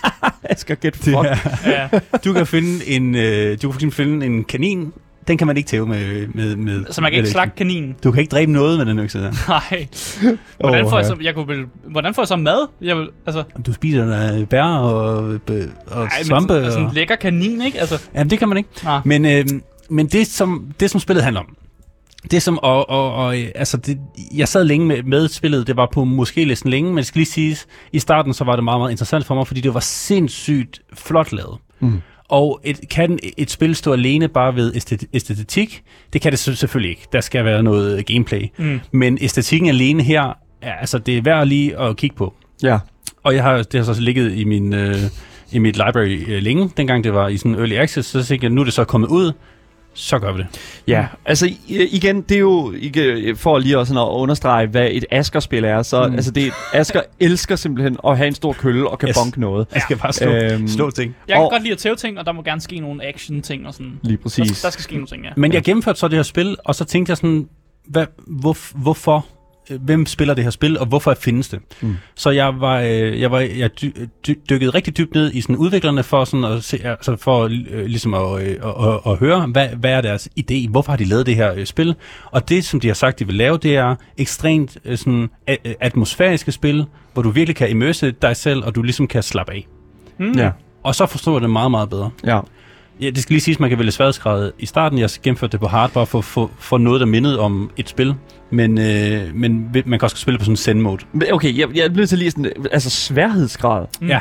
Skal 0.56 0.76
get 0.80 0.94
Det 0.94 1.02
fuck. 1.04 1.66
ja. 1.66 1.88
Du 2.24 2.32
kan 2.32 2.46
finde 2.46 2.86
en, 2.86 3.14
øh, 3.14 3.52
du 3.52 3.56
kan 3.56 3.72
for 3.72 3.76
eksempel 3.76 3.92
finde 3.92 4.26
en 4.26 4.44
kanin. 4.44 4.92
Den 5.28 5.38
kan 5.38 5.46
man 5.46 5.56
ikke 5.56 5.66
tæve 5.66 5.86
med, 5.86 6.26
med, 6.34 6.56
med 6.56 6.84
Så 6.90 7.00
man 7.00 7.10
kan 7.10 7.18
ikke 7.18 7.30
slagte 7.30 7.56
kaninen. 7.56 7.96
Du 8.04 8.10
kan 8.12 8.20
ikke 8.20 8.30
dræbe 8.30 8.52
noget 8.52 8.78
med 8.78 8.86
den 8.86 8.98
økse 8.98 9.18
der. 9.18 9.32
Nej. 9.48 9.86
Hvordan 10.60 10.90
får, 10.90 10.98
jeg 10.98 11.06
så, 11.06 11.16
jeg 11.22 11.34
kunne 11.34 11.48
vel, 11.48 11.64
hvordan 11.90 12.14
får 12.14 12.22
jeg 12.22 12.28
så 12.28 12.36
mad? 12.36 12.68
Jeg 12.80 12.96
vil, 12.96 13.08
altså, 13.26 13.42
Du 13.66 13.72
spiser 13.72 14.38
uh, 14.40 14.48
bær 14.48 14.62
og, 14.62 15.38
og 15.86 16.04
ej, 16.04 16.22
svampe. 16.22 16.54
Men, 16.54 16.64
altså, 16.64 16.78
og... 16.78 16.84
en 16.84 16.94
lækker 16.94 17.16
kanin, 17.16 17.62
ikke? 17.62 17.80
Altså, 17.80 18.02
Jamen, 18.14 18.30
det 18.30 18.38
kan 18.38 18.48
man 18.48 18.58
ikke. 18.58 18.70
nej. 18.84 19.00
Men, 19.04 19.24
øh, 19.24 19.44
men 19.90 20.06
det, 20.06 20.26
som, 20.26 20.66
det, 20.80 20.90
som 20.90 21.00
spillet 21.00 21.24
handler 21.24 21.40
om, 21.40 21.56
det 22.30 22.42
som, 22.42 22.58
og, 22.58 22.90
og, 22.90 23.14
og 23.14 23.36
altså, 23.36 23.76
det, 23.76 23.98
jeg 24.34 24.48
sad 24.48 24.64
længe 24.64 24.86
med, 24.86 25.02
med 25.02 25.28
spillet, 25.28 25.66
det 25.66 25.76
var 25.76 25.88
på 25.92 26.04
måske 26.04 26.44
listen 26.44 26.70
længe, 26.70 26.90
men 26.90 26.96
det 26.96 27.06
skal 27.06 27.18
lige 27.18 27.26
siges, 27.26 27.66
i 27.92 27.98
starten 27.98 28.34
så 28.34 28.44
var 28.44 28.54
det 28.56 28.64
meget, 28.64 28.80
meget 28.80 28.90
interessant 28.90 29.26
for 29.26 29.34
mig, 29.34 29.46
fordi 29.46 29.60
det 29.60 29.74
var 29.74 29.80
sindssygt 29.80 30.80
flot 30.94 31.32
lavet. 31.32 31.58
Mm. 31.80 32.00
Og 32.28 32.60
et, 32.64 32.80
kan 32.90 33.18
et 33.38 33.50
spil 33.50 33.76
stå 33.76 33.92
alene 33.92 34.28
bare 34.28 34.54
ved 34.56 34.74
æstet- 34.74 35.08
æstetik? 35.12 35.82
Det 36.12 36.20
kan 36.20 36.32
det 36.32 36.38
selvfølgelig 36.38 36.90
ikke. 36.90 37.06
Der 37.12 37.20
skal 37.20 37.44
være 37.44 37.62
noget 37.62 38.06
gameplay. 38.06 38.42
Mm. 38.58 38.80
Men 38.92 39.18
æstetikken 39.20 39.68
alene 39.68 40.02
her, 40.02 40.32
er, 40.62 40.72
altså 40.72 40.98
det 40.98 41.18
er 41.18 41.22
værd 41.22 41.46
lige 41.46 41.78
at 41.78 41.96
kigge 41.96 42.16
på. 42.16 42.34
Ja. 42.62 42.78
Og 43.24 43.34
jeg 43.34 43.42
har, 43.42 43.62
det 43.62 43.86
har 43.86 43.92
så 43.94 44.00
ligget 44.00 44.34
i 44.34 44.44
min... 44.44 44.72
Øh, 44.74 44.96
i 45.52 45.58
mit 45.58 45.76
library 45.76 46.24
øh, 46.28 46.42
længe, 46.42 46.70
dengang 46.76 47.04
det 47.04 47.14
var 47.14 47.28
i 47.28 47.36
sådan 47.36 47.54
early 47.54 47.72
access, 47.74 48.08
så 48.08 48.24
tænkte 48.24 48.44
jeg, 48.44 48.50
nu 48.52 48.60
er 48.60 48.64
det 48.64 48.72
så 48.74 48.84
kommet 48.84 49.08
ud, 49.08 49.32
så 50.00 50.18
gør 50.18 50.32
vi 50.32 50.38
det. 50.38 50.46
Ja, 50.86 51.06
altså 51.24 51.46
i- 51.46 51.88
igen, 51.90 52.20
det 52.20 52.34
er 52.34 52.38
jo 52.38 52.72
ikke 52.72 53.34
for 53.36 53.58
lige 53.58 53.86
sådan 53.86 53.96
at 54.02 54.08
understrege, 54.08 54.66
hvad 54.66 54.88
et 54.92 55.04
Asger-spil 55.10 55.64
er. 55.64 55.82
Så 55.82 56.02
mm. 56.02 56.08
Mm. 56.10 56.14
altså 56.14 56.30
det, 56.30 56.52
Asger 56.72 57.00
elsker 57.20 57.56
simpelthen 57.56 57.96
at 58.06 58.16
have 58.16 58.26
en 58.26 58.34
stor 58.34 58.52
kølle 58.52 58.90
og 58.90 58.98
kan 58.98 59.08
yes. 59.08 59.16
Bonke 59.18 59.40
noget. 59.40 59.66
Jeg 59.74 59.82
skal 59.82 59.96
bare 59.96 60.12
slå, 60.12 60.30
Øhm, 60.32 60.68
slå 60.68 60.90
ting. 60.90 61.16
Jeg 61.28 61.34
kan 61.36 61.44
Og- 61.44 61.50
godt 61.50 61.62
lide 61.62 61.72
at 61.72 61.78
tæve 61.78 61.96
ting, 61.96 62.18
og 62.18 62.26
der 62.26 62.32
må 62.32 62.42
gerne 62.42 62.60
ske 62.60 62.80
nogle 62.80 63.06
action-ting 63.08 63.66
og 63.66 63.74
sådan. 63.74 63.92
Lige 64.02 64.16
Der, 64.16 64.22
præcis. 64.22 64.62
der 64.62 64.70
skal 64.70 64.82
ske 64.82 64.92
nogle 64.94 65.06
ting, 65.06 65.24
ja. 65.24 65.30
Men 65.36 65.52
jeg 65.52 65.62
gennemførte 65.62 65.98
så 65.98 66.08
det 66.08 66.16
her 66.18 66.22
spil, 66.22 66.56
og 66.64 66.74
så 66.74 66.84
tænkte 66.84 67.10
jeg 67.10 67.16
sådan, 67.16 67.48
hvad, 67.88 68.06
hvor, 68.26 68.56
hvorfor? 68.82 69.26
Hvem 69.80 70.06
spiller 70.06 70.34
det 70.34 70.44
her 70.44 70.50
spil, 70.50 70.78
og 70.78 70.86
hvorfor 70.86 71.14
findes 71.20 71.48
det? 71.48 71.60
Mm. 71.80 71.96
Så 72.14 72.30
jeg 72.30 72.60
var, 72.60 72.80
øh, 72.80 73.20
jeg 73.20 73.30
var 73.30 73.38
jeg 73.40 73.70
dy, 73.82 73.92
dy, 74.26 74.30
dykkede 74.50 74.70
rigtig 74.70 74.96
dybt 74.96 75.14
ned 75.14 75.32
i 75.32 75.40
sådan 75.40 75.56
udviklerne 75.56 76.02
for 76.02 76.24
sådan 76.24 76.44
at 76.44 76.64
se, 76.64 76.80
altså 76.84 77.16
for 77.16 77.44
øh, 77.70 77.84
ligesom 77.86 78.14
at, 78.14 78.42
øh, 78.42 78.48
at, 78.48 78.88
at, 78.88 79.00
at 79.06 79.16
høre, 79.18 79.46
hvad, 79.46 79.68
hvad 79.68 79.90
er 79.92 80.00
deres 80.00 80.28
idé? 80.40 80.68
Hvorfor 80.70 80.92
har 80.92 80.96
de 80.96 81.04
lavet 81.04 81.26
det 81.26 81.36
her 81.36 81.54
øh, 81.54 81.66
spil? 81.66 81.94
Og 82.24 82.48
det, 82.48 82.64
som 82.64 82.80
de 82.80 82.86
har 82.86 82.94
sagt, 82.94 83.18
de 83.18 83.26
vil 83.26 83.34
lave, 83.34 83.56
det 83.58 83.76
er 83.76 83.94
ekstremt 84.18 84.78
øh, 84.84 84.98
sådan, 84.98 85.30
a- 85.46 85.56
øh, 85.64 85.74
atmosfæriske 85.80 86.52
spil, 86.52 86.84
hvor 87.12 87.22
du 87.22 87.30
virkelig 87.30 87.56
kan 87.56 87.70
immerse 87.70 88.10
dig 88.10 88.36
selv, 88.36 88.64
og 88.64 88.74
du 88.74 88.82
ligesom 88.82 89.06
kan 89.06 89.22
slappe 89.22 89.52
af. 89.52 89.66
Mm. 90.18 90.32
Ja, 90.32 90.50
Og 90.82 90.94
så 90.94 91.06
forstår 91.06 91.32
jeg 91.34 91.40
det 91.40 91.50
meget, 91.50 91.70
meget 91.70 91.90
bedre. 91.90 92.10
ja. 92.26 92.40
Ja, 93.00 93.10
det 93.10 93.18
skal 93.18 93.34
lige 93.34 93.40
siges, 93.40 93.56
at 93.56 93.60
man 93.60 93.68
kan 93.68 93.78
vælge 93.78 93.90
sværhedsgrad 93.90 94.52
i 94.58 94.66
starten. 94.66 94.98
Jeg 94.98 95.10
gennemførte 95.22 95.52
det 95.52 95.60
på 95.60 95.66
hard, 95.66 95.92
bare 95.92 96.06
for 96.06 96.18
at 96.18 96.24
få, 96.24 96.50
få 96.58 96.76
noget, 96.76 97.00
der 97.00 97.06
mindede 97.06 97.38
om 97.40 97.70
et 97.76 97.88
spil. 97.88 98.14
Men, 98.50 98.78
øh, 98.78 99.34
men 99.34 99.70
man 99.86 99.98
kan 99.98 100.02
også 100.02 100.16
spille 100.16 100.38
på 100.38 100.44
sådan 100.44 100.52
en 100.52 100.56
send-mode. 100.56 101.04
Okay, 101.32 101.58
jeg, 101.58 101.76
jeg 101.76 101.92
bliver 101.92 102.06
til 102.06 102.18
lige 102.18 102.30
sådan, 102.30 102.52
altså 102.72 102.90
sværhedsgrad. 102.90 103.86
Mm. 104.00 104.08
Ja. 104.08 104.20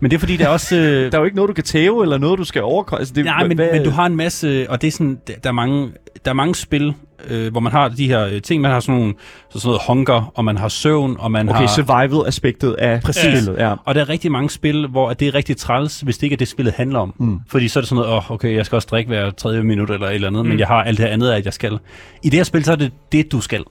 Men 0.00 0.10
det 0.10 0.16
er 0.16 0.20
fordi, 0.20 0.36
der 0.36 0.44
er 0.44 0.48
også... 0.48 0.76
Øh, 0.76 0.82
Der 1.12 1.18
er 1.18 1.20
jo 1.20 1.24
ikke 1.24 1.36
noget, 1.36 1.48
du 1.48 1.54
kan 1.54 1.64
tæve, 1.64 2.02
eller 2.02 2.18
noget, 2.18 2.38
du 2.38 2.44
skal 2.44 2.62
overkomme. 2.62 3.00
Altså, 3.00 3.14
det, 3.14 3.24
Nej, 3.24 3.46
men, 3.48 3.56
hvad, 3.56 3.72
men 3.72 3.84
du 3.84 3.90
har 3.90 4.06
en 4.06 4.16
masse, 4.16 4.66
og 4.70 4.82
det 4.82 4.88
er 4.88 4.92
sådan, 4.92 5.18
der 5.26 5.34
der 5.42 5.48
er 5.48 5.54
mange, 5.54 5.88
der 6.24 6.30
er 6.30 6.34
mange 6.34 6.54
spil, 6.54 6.94
øh, 7.30 7.50
hvor 7.50 7.60
man 7.60 7.72
har 7.72 7.88
de 7.88 8.06
her 8.08 8.26
øh, 8.26 8.42
ting, 8.42 8.62
man 8.62 8.70
har 8.70 8.80
sådan 8.80 9.00
nogle, 9.00 9.14
så 9.50 9.58
sådan 9.58 9.68
noget 9.68 9.80
hunger, 9.86 10.32
og 10.34 10.44
man 10.44 10.56
har 10.56 10.68
søvn, 10.68 11.16
og 11.18 11.30
man 11.30 11.48
Okay, 11.48 11.58
har... 11.60 11.66
survival-aspektet 11.66 12.72
af 12.72 13.02
Præcis. 13.02 13.22
spillet, 13.22 13.56
ja. 13.58 13.74
Og 13.84 13.94
der 13.94 14.00
er 14.00 14.08
rigtig 14.08 14.32
mange 14.32 14.50
spil, 14.50 14.86
hvor 14.86 15.12
det 15.12 15.28
er 15.28 15.34
rigtig 15.34 15.56
træls, 15.56 16.00
hvis 16.00 16.18
det 16.18 16.22
ikke 16.22 16.34
er 16.34 16.38
det, 16.38 16.48
spillet 16.48 16.74
handler 16.74 16.98
om. 16.98 17.14
Mm. 17.18 17.40
Fordi 17.48 17.68
så 17.68 17.78
er 17.78 17.80
det 17.80 17.88
sådan 17.88 18.02
noget, 18.02 18.16
åh, 18.16 18.30
oh, 18.30 18.34
okay, 18.34 18.54
jeg 18.56 18.66
skal 18.66 18.76
også 18.76 18.88
drikke 18.90 19.08
hver 19.08 19.30
tredje 19.30 19.62
minut 19.62 19.90
eller 19.90 20.06
et 20.06 20.14
eller 20.14 20.28
andet, 20.28 20.44
mm. 20.44 20.48
Men 20.48 20.58
jeg 20.58 20.66
har 20.66 20.82
alt 20.84 20.98
det 20.98 21.04
andet, 21.04 21.30
at 21.30 21.44
jeg 21.44 21.52
skal. 21.52 21.78
I 22.22 22.28
det 22.30 22.34
her 22.38 22.44
spil, 22.44 22.64
så 22.64 22.72
er 22.72 22.76
det 22.76 22.92
det, 23.12 23.32
du 23.32 23.40
skal. 23.40 23.64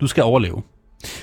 Du 0.00 0.06
skal 0.06 0.22
overleve. 0.22 0.62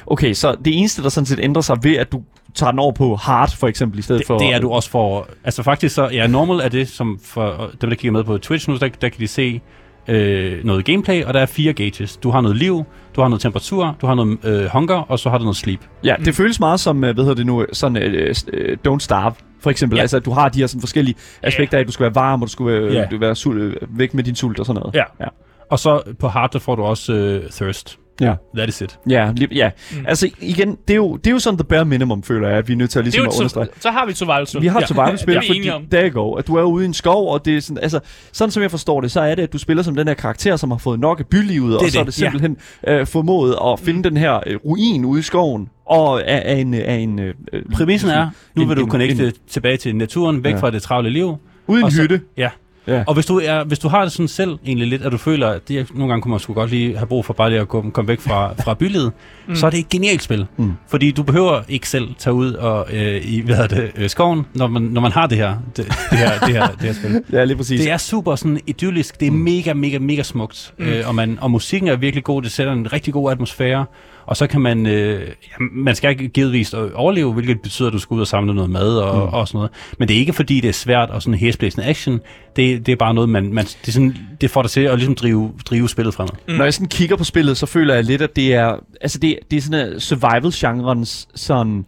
Okay, 0.07 0.33
så 0.33 0.55
det 0.65 0.77
eneste, 0.77 1.03
der 1.03 1.09
sådan 1.09 1.25
set 1.25 1.39
ændrer 1.39 1.61
sig 1.61 1.77
ved, 1.83 1.95
at 1.95 2.11
du 2.11 2.21
tager 2.55 2.71
den 2.71 2.79
over 2.79 2.91
på 2.91 3.15
hard, 3.15 3.57
for 3.57 3.67
eksempel, 3.67 3.99
i 3.99 4.01
stedet 4.01 4.19
Det, 4.19 4.27
for... 4.27 4.37
det 4.37 4.53
er 4.53 4.59
du 4.59 4.69
også 4.69 4.89
for... 4.89 5.27
Altså 5.43 5.63
faktisk 5.63 5.95
så... 5.95 6.09
Ja, 6.09 6.27
normal 6.27 6.59
er 6.59 6.69
det, 6.69 6.89
som 6.89 7.19
for 7.25 7.71
dem, 7.81 7.89
der 7.89 7.95
kigger 7.97 8.11
med 8.11 8.23
på 8.23 8.37
Twitch 8.37 8.69
nu, 8.69 8.77
der, 8.77 8.87
der 9.01 9.09
kan 9.09 9.19
de 9.19 9.27
se 9.27 9.61
øh, 10.07 10.65
noget 10.65 10.85
gameplay, 10.85 11.23
og 11.23 11.33
der 11.33 11.39
er 11.39 11.45
fire 11.45 11.73
gauges. 11.73 12.17
Du 12.17 12.29
har 12.29 12.41
noget 12.41 12.57
liv, 12.57 12.83
du 13.15 13.21
har 13.21 13.27
noget 13.27 13.41
temperatur, 13.41 13.95
du 14.01 14.07
har 14.07 14.15
noget 14.15 14.37
øh, 14.45 14.65
hunger, 14.65 14.95
og 14.95 15.19
så 15.19 15.29
har 15.29 15.37
du 15.37 15.43
noget 15.43 15.55
sleep. 15.57 15.79
Ja, 16.03 16.15
det 16.25 16.35
føles 16.35 16.59
meget 16.59 16.79
som, 16.79 17.03
øh, 17.03 17.13
hvad 17.13 17.23
hedder 17.23 17.35
det 17.35 17.45
nu, 17.45 17.65
sådan 17.73 17.97
uh, 17.97 18.93
Don't 18.93 18.99
Starve, 18.99 19.33
for 19.59 19.69
eksempel. 19.69 19.95
Ja. 19.97 20.01
Altså, 20.01 20.17
at 20.17 20.25
du 20.25 20.31
har 20.31 20.49
de 20.49 20.59
her 20.59 20.67
sådan 20.67 20.81
forskellige 20.81 21.15
aspekter 21.43 21.77
af, 21.77 21.81
at 21.81 21.87
du 21.87 21.91
skal 21.91 22.03
være 22.03 22.15
varm, 22.15 22.41
og 22.41 22.47
du 22.47 22.51
skal 22.51 22.65
være, 22.65 22.93
Ja. 22.93 23.05
du 23.11 23.17
være 23.17 23.31
sul- 23.35 23.57
øh, 23.57 23.75
væk 23.89 24.13
med 24.13 24.23
din 24.23 24.35
sult 24.35 24.59
og 24.59 24.65
sådan 24.65 24.79
noget. 24.79 24.95
Ja. 24.95 25.03
Ja. 25.19 25.27
Og 25.69 25.79
så 25.79 26.01
på 26.19 26.27
hard, 26.27 26.51
der 26.51 26.59
får 26.59 26.75
du 26.75 26.83
også 26.83 27.13
øh, 27.13 27.49
thirst. 27.51 27.97
Ja. 28.21 28.33
That 28.57 28.69
is 28.69 28.81
it. 28.81 28.99
Ja, 29.09 29.31
lige, 29.35 29.49
ja. 29.55 29.69
Mm. 29.91 30.05
altså 30.07 30.29
igen, 30.41 30.77
det 30.87 30.93
er, 30.93 30.97
jo, 30.97 31.15
det 31.17 31.27
er 31.27 31.31
jo 31.31 31.39
sådan 31.39 31.57
the 31.57 31.63
bare 31.63 31.85
minimum, 31.85 32.23
føler 32.23 32.47
jeg, 32.47 32.57
at 32.57 32.67
vi 32.67 32.73
er 32.73 32.77
nødt 32.77 32.89
til 32.89 32.99
at, 32.99 33.05
Det 33.05 33.15
er 33.15 33.21
ligesom 33.21 33.23
jo 33.25 33.29
at 33.29 33.37
understrege. 33.39 33.65
så, 33.75 33.81
så 33.81 33.91
har 33.91 34.05
vi 34.05 34.11
et 34.11 34.17
survival-spil. 34.17 34.61
Vi 34.61 34.67
har 34.67 34.77
et 34.77 34.81
Ja. 34.81 34.87
survival-spil, 34.87 35.35
Det 35.35 35.41
vi 35.41 35.47
fordi 35.47 35.87
der 35.91 36.09
går, 36.09 36.37
at 36.37 36.47
du 36.47 36.55
er 36.55 36.63
ude 36.63 36.83
i 36.83 36.87
en 36.87 36.93
skov, 36.93 37.33
og 37.33 37.45
det 37.45 37.57
er 37.57 37.61
sådan, 37.61 37.83
altså, 37.83 37.99
sådan 38.31 38.51
som 38.51 38.63
jeg 38.63 38.71
forstår 38.71 39.01
det, 39.01 39.11
så 39.11 39.21
er 39.21 39.35
det, 39.35 39.43
at 39.43 39.53
du 39.53 39.57
spiller 39.57 39.83
som 39.83 39.95
den 39.95 40.07
her 40.07 40.13
karakter, 40.15 40.55
som 40.55 40.71
har 40.71 40.77
fået 40.77 40.99
nok 40.99 41.19
af 41.19 41.27
bylivet, 41.27 41.77
og 41.77 41.85
er 41.85 41.89
så 41.89 41.99
er 41.99 42.03
det, 42.03 42.05
det 42.05 42.13
simpelthen 42.13 42.57
øh, 42.87 43.07
formået 43.07 43.55
at 43.65 43.79
finde 43.79 43.97
mm. 43.97 44.03
den 44.03 44.17
her 44.17 44.39
øh, 44.47 44.57
ruin 44.65 45.05
ude 45.05 45.19
i 45.19 45.23
skoven, 45.23 45.69
og 45.85 46.27
af, 46.29 46.41
af 46.55 46.59
en... 46.59 46.73
Af 46.73 46.95
en 46.95 47.19
øh, 47.19 47.33
øh, 47.53 47.61
Præmissen 47.73 48.09
er, 48.09 48.29
nu 48.55 48.61
en- 48.63 48.69
vil 48.69 48.77
du 48.77 48.83
en- 48.83 48.89
connecte 48.91 49.25
en- 49.25 49.31
tilbage 49.49 49.77
til 49.77 49.95
naturen, 49.95 50.43
væk 50.43 50.53
Ja. 50.53 50.59
fra 50.59 50.71
det 50.71 50.81
travle 50.81 51.09
liv. 51.09 51.35
Uden 51.67 51.83
og 51.83 51.91
så- 51.91 52.01
hytte. 52.01 52.21
Ja. 52.37 52.49
Ja. 52.87 53.03
Og 53.07 53.13
hvis 53.13 53.25
du, 53.25 53.39
er, 53.39 53.63
hvis 53.63 53.79
du 53.79 53.87
har 53.87 54.01
det 54.01 54.11
sådan 54.11 54.27
selv 54.27 54.57
egentlig 54.65 54.87
lidt, 54.87 55.01
at 55.01 55.11
du 55.11 55.17
føler, 55.17 55.47
at 55.47 55.67
det, 55.67 55.87
nogle 55.93 56.11
gange 56.11 56.21
kunne 56.21 56.29
man 56.29 56.39
sgu 56.39 56.53
godt 56.53 56.69
lige 56.69 56.97
have 56.97 57.07
brug 57.07 57.25
for 57.25 57.33
bare 57.33 57.49
lige 57.49 57.59
at 57.59 57.67
komme, 57.67 57.91
komme 57.91 58.07
væk 58.07 58.19
fra, 58.19 58.53
fra 58.63 58.73
bylivet, 58.73 59.11
mm. 59.47 59.55
så 59.55 59.65
er 59.65 59.69
det 59.69 59.79
et 59.79 59.89
genialt 59.89 60.23
spil. 60.23 60.45
Mm. 60.57 60.73
Fordi 60.87 61.11
du 61.11 61.23
behøver 61.23 61.61
ikke 61.69 61.89
selv 61.89 62.07
tage 62.17 62.33
ud 62.33 62.53
og, 62.53 62.87
øh, 62.93 63.21
i 63.25 63.41
hvad 63.41 63.67
det, 63.67 63.91
øh, 63.95 64.09
skoven, 64.09 64.45
når 64.53 64.67
man, 64.67 64.81
når 64.81 65.01
man 65.01 65.11
har 65.11 65.27
det 65.27 65.37
her, 65.37 65.55
det, 65.77 65.85
det 65.85 66.17
her, 66.17 66.39
det 66.39 66.49
her, 66.49 66.67
det 66.67 66.81
her 66.81 66.93
spil. 66.93 67.23
Ja, 67.31 67.43
lige 67.43 67.57
præcis. 67.57 67.81
Det 67.81 67.91
er 67.91 67.97
super 67.97 68.35
sådan 68.35 68.59
idyllisk, 68.67 69.19
det 69.19 69.27
er 69.27 69.31
mega, 69.31 69.73
mega, 69.73 69.99
mega 69.99 70.23
smukt, 70.23 70.73
mm. 70.77 70.85
øh, 70.85 71.07
og, 71.07 71.15
man, 71.15 71.37
og 71.41 71.51
musikken 71.51 71.89
er 71.89 71.95
virkelig 71.95 72.23
god, 72.23 72.41
det 72.41 72.51
sætter 72.51 72.73
en 72.73 72.93
rigtig 72.93 73.13
god 73.13 73.31
atmosfære, 73.31 73.85
og 74.25 74.37
så 74.37 74.47
kan 74.47 74.61
man, 74.61 74.85
øh, 74.85 75.21
ja, 75.21 75.55
man 75.71 75.95
skal 75.95 76.09
ikke 76.09 76.27
givetvis 76.27 76.73
overleve, 76.73 77.33
hvilket 77.33 77.61
betyder, 77.61 77.87
at 77.87 77.93
du 77.93 77.99
skal 77.99 78.15
ud 78.15 78.21
og 78.21 78.27
samle 78.27 78.53
noget 78.53 78.69
mad 78.69 78.97
og, 78.97 79.27
mm. 79.27 79.33
og 79.33 79.47
sådan 79.47 79.57
noget. 79.57 79.71
Men 79.97 80.07
det 80.07 80.15
er 80.15 80.19
ikke 80.19 80.33
fordi, 80.33 80.59
det 80.59 80.69
er 80.69 80.73
svært 80.73 81.09
og 81.09 81.21
sådan 81.21 81.39
hæsblæsende 81.39 81.87
action. 81.87 82.19
Det, 82.55 82.85
det 82.85 82.91
er 82.91 82.95
bare 82.95 83.13
noget, 83.13 83.29
man, 83.29 83.53
man 83.53 83.65
det, 83.65 83.87
er 83.87 83.91
sådan, 83.91 84.17
det 84.41 84.51
får 84.51 84.61
dig 84.61 84.71
til 84.71 84.81
at 84.81 84.97
ligesom 84.97 85.15
drive, 85.15 85.51
drive 85.65 85.89
spillet 85.89 86.13
fremad. 86.13 86.31
Mm. 86.47 86.53
Når 86.53 86.63
jeg 86.63 86.73
sådan 86.73 86.87
kigger 86.87 87.15
på 87.15 87.23
spillet, 87.23 87.57
så 87.57 87.65
føler 87.65 87.93
jeg 87.93 88.03
lidt, 88.03 88.21
at 88.21 88.35
det 88.35 88.53
er, 88.53 88.75
altså 89.01 89.19
det, 89.19 89.39
det 89.51 89.57
er 89.57 89.61
sådan 89.61 89.99
survival-genrens 89.99 91.27
sådan, 91.35 91.85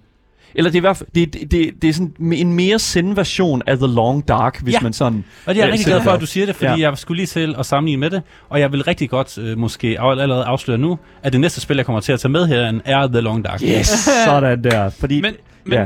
eller 0.56 0.70
det 0.72 0.76
er 0.78 0.80
i 0.80 0.82
hvert 0.82 0.98
fald, 0.98 1.10
det, 1.16 1.34
det, 1.34 1.52
det, 1.52 1.72
det 1.82 1.90
er 1.90 1.94
sådan 1.94 2.14
en 2.34 2.54
mere 2.54 2.80
send-version 2.80 3.62
af 3.68 3.78
The 3.78 3.88
Long 3.88 4.28
Dark, 4.28 4.62
hvis 4.62 4.74
Ja. 4.74 4.80
man 4.82 4.94
sådan... 4.94 5.26
Og 5.46 5.56
det 5.56 5.62
er 5.62 5.66
jeg 5.66 5.68
øh, 5.70 5.72
rigtig 5.74 5.86
glad 5.88 6.02
for, 6.02 6.12
at 6.12 6.22
du 6.22 6.26
siger 6.26 6.46
det, 6.46 6.56
fordi 6.56 6.72
Ja. 6.82 6.90
jeg 6.90 6.98
skulle 6.98 7.16
lige 7.18 7.28
selv 7.28 7.56
at 7.60 7.66
sammenligne 7.66 8.00
med 8.00 8.10
det, 8.10 8.22
og 8.50 8.60
jeg 8.60 8.72
vil 8.72 8.84
rigtig 8.84 9.10
godt 9.10 9.38
øh, 9.38 9.58
måske 9.58 9.88
allerede 10.02 10.44
afsløre 10.44 10.78
nu, 10.78 11.00
at 11.24 11.34
det 11.34 11.42
næste 11.42 11.62
spil, 11.62 11.78
jeg 11.78 11.86
kommer 11.86 12.00
til 12.00 12.12
at 12.14 12.20
tage 12.20 12.32
med 12.32 12.48
her, 12.48 12.80
er 12.86 13.08
The 13.08 13.20
Long 13.22 13.46
Dark. 13.46 13.62
Yes, 13.64 13.88
sådan 14.26 14.64
der. 14.64 14.90
Fordi, 14.90 15.22
Men, 15.22 15.34
men 15.66 15.74
ja. 15.80 15.86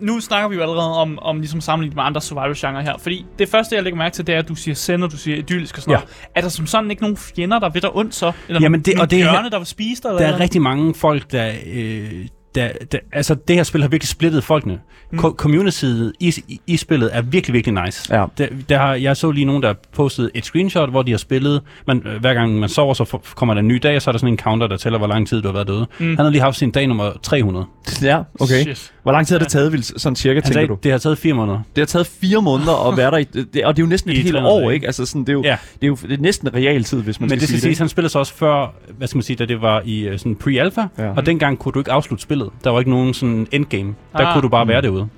nu 0.00 0.20
snakker 0.20 0.48
vi 0.48 0.54
jo 0.56 0.62
allerede 0.62 0.94
om, 0.96 1.18
om 1.22 1.38
ligesom 1.38 1.60
sammenlignet 1.60 1.96
med 1.96 2.04
andre 2.04 2.20
survival-genre 2.20 2.82
her. 2.82 2.92
Fordi 2.98 3.26
det 3.38 3.48
første, 3.48 3.74
jeg 3.74 3.82
lægger 3.84 3.98
mærke 3.98 4.14
til, 4.14 4.26
det 4.26 4.34
er, 4.34 4.38
at 4.38 4.48
du 4.48 4.54
siger 4.54 4.74
sender, 4.74 5.08
du 5.08 5.16
siger 5.16 5.36
idyllisk 5.36 5.76
og 5.76 5.82
sådan 5.82 5.92
Ja. 5.92 5.96
noget. 5.96 6.10
Er 6.34 6.40
der 6.40 6.48
som 6.48 6.66
sådan 6.66 6.90
ikke 6.90 7.02
nogen 7.02 7.16
fjender, 7.16 7.58
der 7.58 7.68
vil 7.68 7.82
dig 7.82 7.96
ondt 7.96 8.14
så? 8.14 8.32
Eller 8.48 8.60
Jamen, 8.62 8.80
det- 8.80 8.86
nogle 8.94 9.02
og 9.02 9.10
det 9.10 9.20
er- 9.22 9.32
bjørne, 9.32 9.50
der 9.50 9.58
vil 9.58 9.66
spise 9.66 10.02
dig? 10.02 10.08
Eller 10.08 10.18
Der 10.20 10.26
er 10.26 10.30
hvad? 10.32 10.40
rigtig 10.40 10.62
mange 10.62 10.94
folk, 10.94 11.32
der... 11.32 11.50
Øh, 11.66 12.10
der, 12.54 12.68
der, 12.92 12.98
altså, 13.12 13.34
det 13.48 13.56
her 13.56 13.62
spil 13.62 13.80
har 13.82 13.88
virkelig 13.88 14.08
splittet 14.08 14.44
folkene. 14.44 14.78
Mm. 15.12 15.18
Communityet 15.18 16.12
i, 16.20 16.34
i, 16.48 16.60
i 16.66 16.76
spillet 16.76 17.10
er 17.16 17.22
virkelig, 17.22 17.54
virkelig 17.54 17.84
nice. 17.84 18.16
Ja. 18.16 18.24
Der, 18.38 18.46
der 18.68 18.78
har, 18.78 18.94
jeg 18.94 19.16
så 19.16 19.30
lige 19.30 19.44
nogen, 19.44 19.62
der 19.62 19.74
postede 19.94 20.30
et 20.34 20.44
screenshot, 20.44 20.90
hvor 20.90 21.02
de 21.02 21.10
har 21.10 21.18
spillet. 21.18 21.60
Man, 21.86 22.02
øh, 22.06 22.20
hver 22.20 22.34
gang 22.34 22.58
man 22.58 22.68
sover, 22.68 22.94
så 22.94 23.04
for, 23.04 23.22
kommer 23.34 23.54
der 23.54 23.60
en 23.60 23.68
ny 23.68 23.74
dag, 23.82 23.96
og 23.96 24.02
så 24.02 24.10
er 24.10 24.12
der 24.12 24.18
sådan 24.18 24.34
en 24.34 24.38
counter, 24.38 24.66
der 24.66 24.76
tæller, 24.76 24.98
hvor 24.98 25.06
lang 25.08 25.28
tid 25.28 25.42
du 25.42 25.48
har 25.48 25.52
været 25.52 25.68
døde. 25.68 25.86
Mm. 25.98 26.06
Han 26.06 26.18
har 26.18 26.30
lige 26.30 26.42
haft 26.42 26.56
sin 26.56 26.70
dag 26.70 26.86
nummer 26.86 27.10
300. 27.22 27.66
ja, 28.02 28.18
okay. 28.40 28.62
Shit. 28.62 28.92
Hvor 29.02 29.12
lang 29.12 29.26
tid 29.26 29.34
har 29.34 29.38
det 29.38 29.48
taget, 29.48 29.72
vil- 29.72 29.84
sådan 29.84 30.16
cirka, 30.16 30.34
Han 30.34 30.42
tænker 30.42 30.52
sagde, 30.54 30.68
du? 30.68 30.78
det 30.82 30.90
har 30.92 30.98
taget 30.98 31.18
fire 31.18 31.34
måneder. 31.34 31.58
Det 31.76 31.80
har 31.82 31.86
taget 31.86 32.06
fire 32.06 32.42
måneder 32.42 32.88
at 32.88 32.96
være 32.96 33.10
der, 33.10 33.16
i, 33.18 33.24
det, 33.24 33.64
og 33.64 33.76
det 33.76 33.82
er 33.82 33.86
jo 33.86 33.88
næsten 33.90 34.10
et 34.10 34.16
helt 34.16 34.30
300 34.32 34.54
år, 34.54 34.70
ikke? 34.70 34.86
Altså 34.86 35.06
sådan, 35.06 35.20
det 35.20 35.28
er 35.28 35.32
jo, 35.32 35.42
Ja. 35.44 35.56
det 35.74 35.82
er 35.82 35.86
jo 35.86 35.94
det 36.02 36.12
er 36.12 36.16
næsten 36.22 36.54
realtid, 36.54 37.02
hvis 37.02 37.20
man 37.20 37.24
Men 37.24 37.30
skal 37.30 37.40
det 37.40 37.48
skal 37.48 37.60
sige 37.60 37.60
siges, 37.60 37.78
han 37.78 37.88
spillede 37.88 38.12
så 38.12 38.18
også 38.18 38.34
før, 38.34 38.74
hvad 38.98 39.08
skal 39.08 39.16
man 39.16 39.22
sige, 39.22 39.36
da 39.36 39.44
det 39.44 39.62
var 39.62 39.82
i 39.84 40.08
uh, 40.10 40.16
sådan 40.18 40.36
pre-alpha, 40.44 40.80
Ja. 40.98 41.04
ja. 41.04 41.12
og 41.16 41.26
dengang 41.26 41.58
kunne 41.58 41.72
du 41.72 41.78
ikke 41.78 41.92
afslutte 41.92 42.22
spillet. 42.22 42.41
Der 42.64 42.70
var 42.70 42.78
ikke 42.78 42.90
nogen 42.90 43.14
sådan 43.14 43.46
endgame. 43.52 43.94
Der 44.16 44.26
Ah. 44.26 44.32
kunne 44.32 44.42
du 44.42 44.48
bare 44.48 44.68
være 44.68 44.82
derude. 44.82 45.08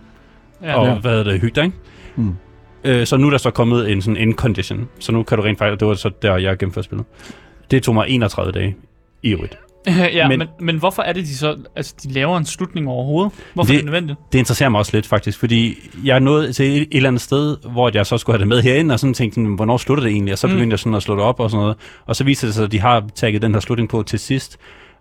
Ja. 0.62 0.75
og 0.75 0.87
Ja. 0.87 0.95
hvad 0.95 1.11
hedder 1.11 1.25
det, 1.33 1.41
hygge 1.41 1.55
dig, 1.55 1.64
ikke? 1.64 1.77
Mm. 2.16 2.35
Øh, 2.85 3.07
så 3.07 3.16
nu 3.16 3.27
er 3.27 3.31
der 3.31 3.39
så 3.39 3.51
kommet 3.51 3.93
en 3.93 4.03
sådan 4.03 4.16
end 4.16 4.35
condition. 4.35 4.89
Så 4.99 5.12
nu 5.12 5.22
kan 5.22 5.39
du 5.39 5.45
rent 5.45 5.59
faktisk, 5.59 5.81
det 5.81 5.89
var 5.89 5.95
så 5.95 6.11
der, 6.22 6.37
jeg 6.37 6.59
gennemførte 6.59 6.85
spillet. 6.85 7.07
Det 7.70 7.83
tog 7.83 7.95
mig 7.95 8.07
31 8.09 8.53
dage 8.53 8.77
i 9.22 9.31
øvrigt. 9.33 9.59
ja, 9.89 10.29
men, 10.29 10.39
Men- 10.39 10.49
men, 10.61 10.77
hvorfor 10.79 11.03
er 11.03 11.12
det, 11.12 11.22
de 11.25 11.37
så... 11.37 11.57
Altså, 11.77 11.95
de 12.03 12.12
laver 12.12 12.39
en 12.39 12.45
slutning 12.45 12.89
overhovedet? 12.89 13.33
Hvorfor 13.55 13.66
Det- 13.68 13.75
er 13.75 13.79
det 13.79 13.85
nødvendigt? 13.85 14.18
Det 14.33 14.39
interesserer 14.39 14.68
mig 14.68 14.79
også 14.79 14.91
lidt 14.97 15.07
faktisk, 15.07 15.39
fordi 15.39 15.79
jeg 16.05 16.14
er 16.14 16.18
nået 16.18 16.57
til 16.57 16.66
et, 16.66 16.83
et 16.83 16.89
eller 16.93 17.09
andet 17.09 17.22
sted, 17.22 17.57
hvor 17.72 17.91
jeg 17.95 18.07
så 18.07 18.18
skulle 18.18 18.35
have 18.35 18.41
det 18.41 18.49
med 18.49 18.62
herinde, 18.62 18.93
og 18.93 19.01
sådan 19.01 19.14
tænkte, 19.14 19.35
sådan, 19.35 19.55
hvornår 19.55 19.77
slutter 19.77 20.05
det 20.05 20.12
egentlig? 20.12 20.33
Og 20.33 20.39
så 20.39 20.47
Mm. 20.47 20.53
begyndte 20.53 20.72
jeg 20.75 20.79
sådan 20.79 20.95
at 20.95 21.03
slå 21.03 21.14
det 21.14 21.22
op 21.22 21.41
og 21.41 21.51
sådan 21.51 21.61
noget. 21.62 21.77
Og 22.07 22.16
så 22.16 22.25
viser 22.25 22.47
det 22.47 22.55
sig, 22.55 22.64
at 22.64 22.72
de 22.72 22.81
har 22.81 23.05
tagget 23.14 23.43
den 23.43 23.53
her 23.53 23.61
slutning 23.61 23.89
på 23.89 24.03
til 24.03 24.18
sidst. 24.18 24.59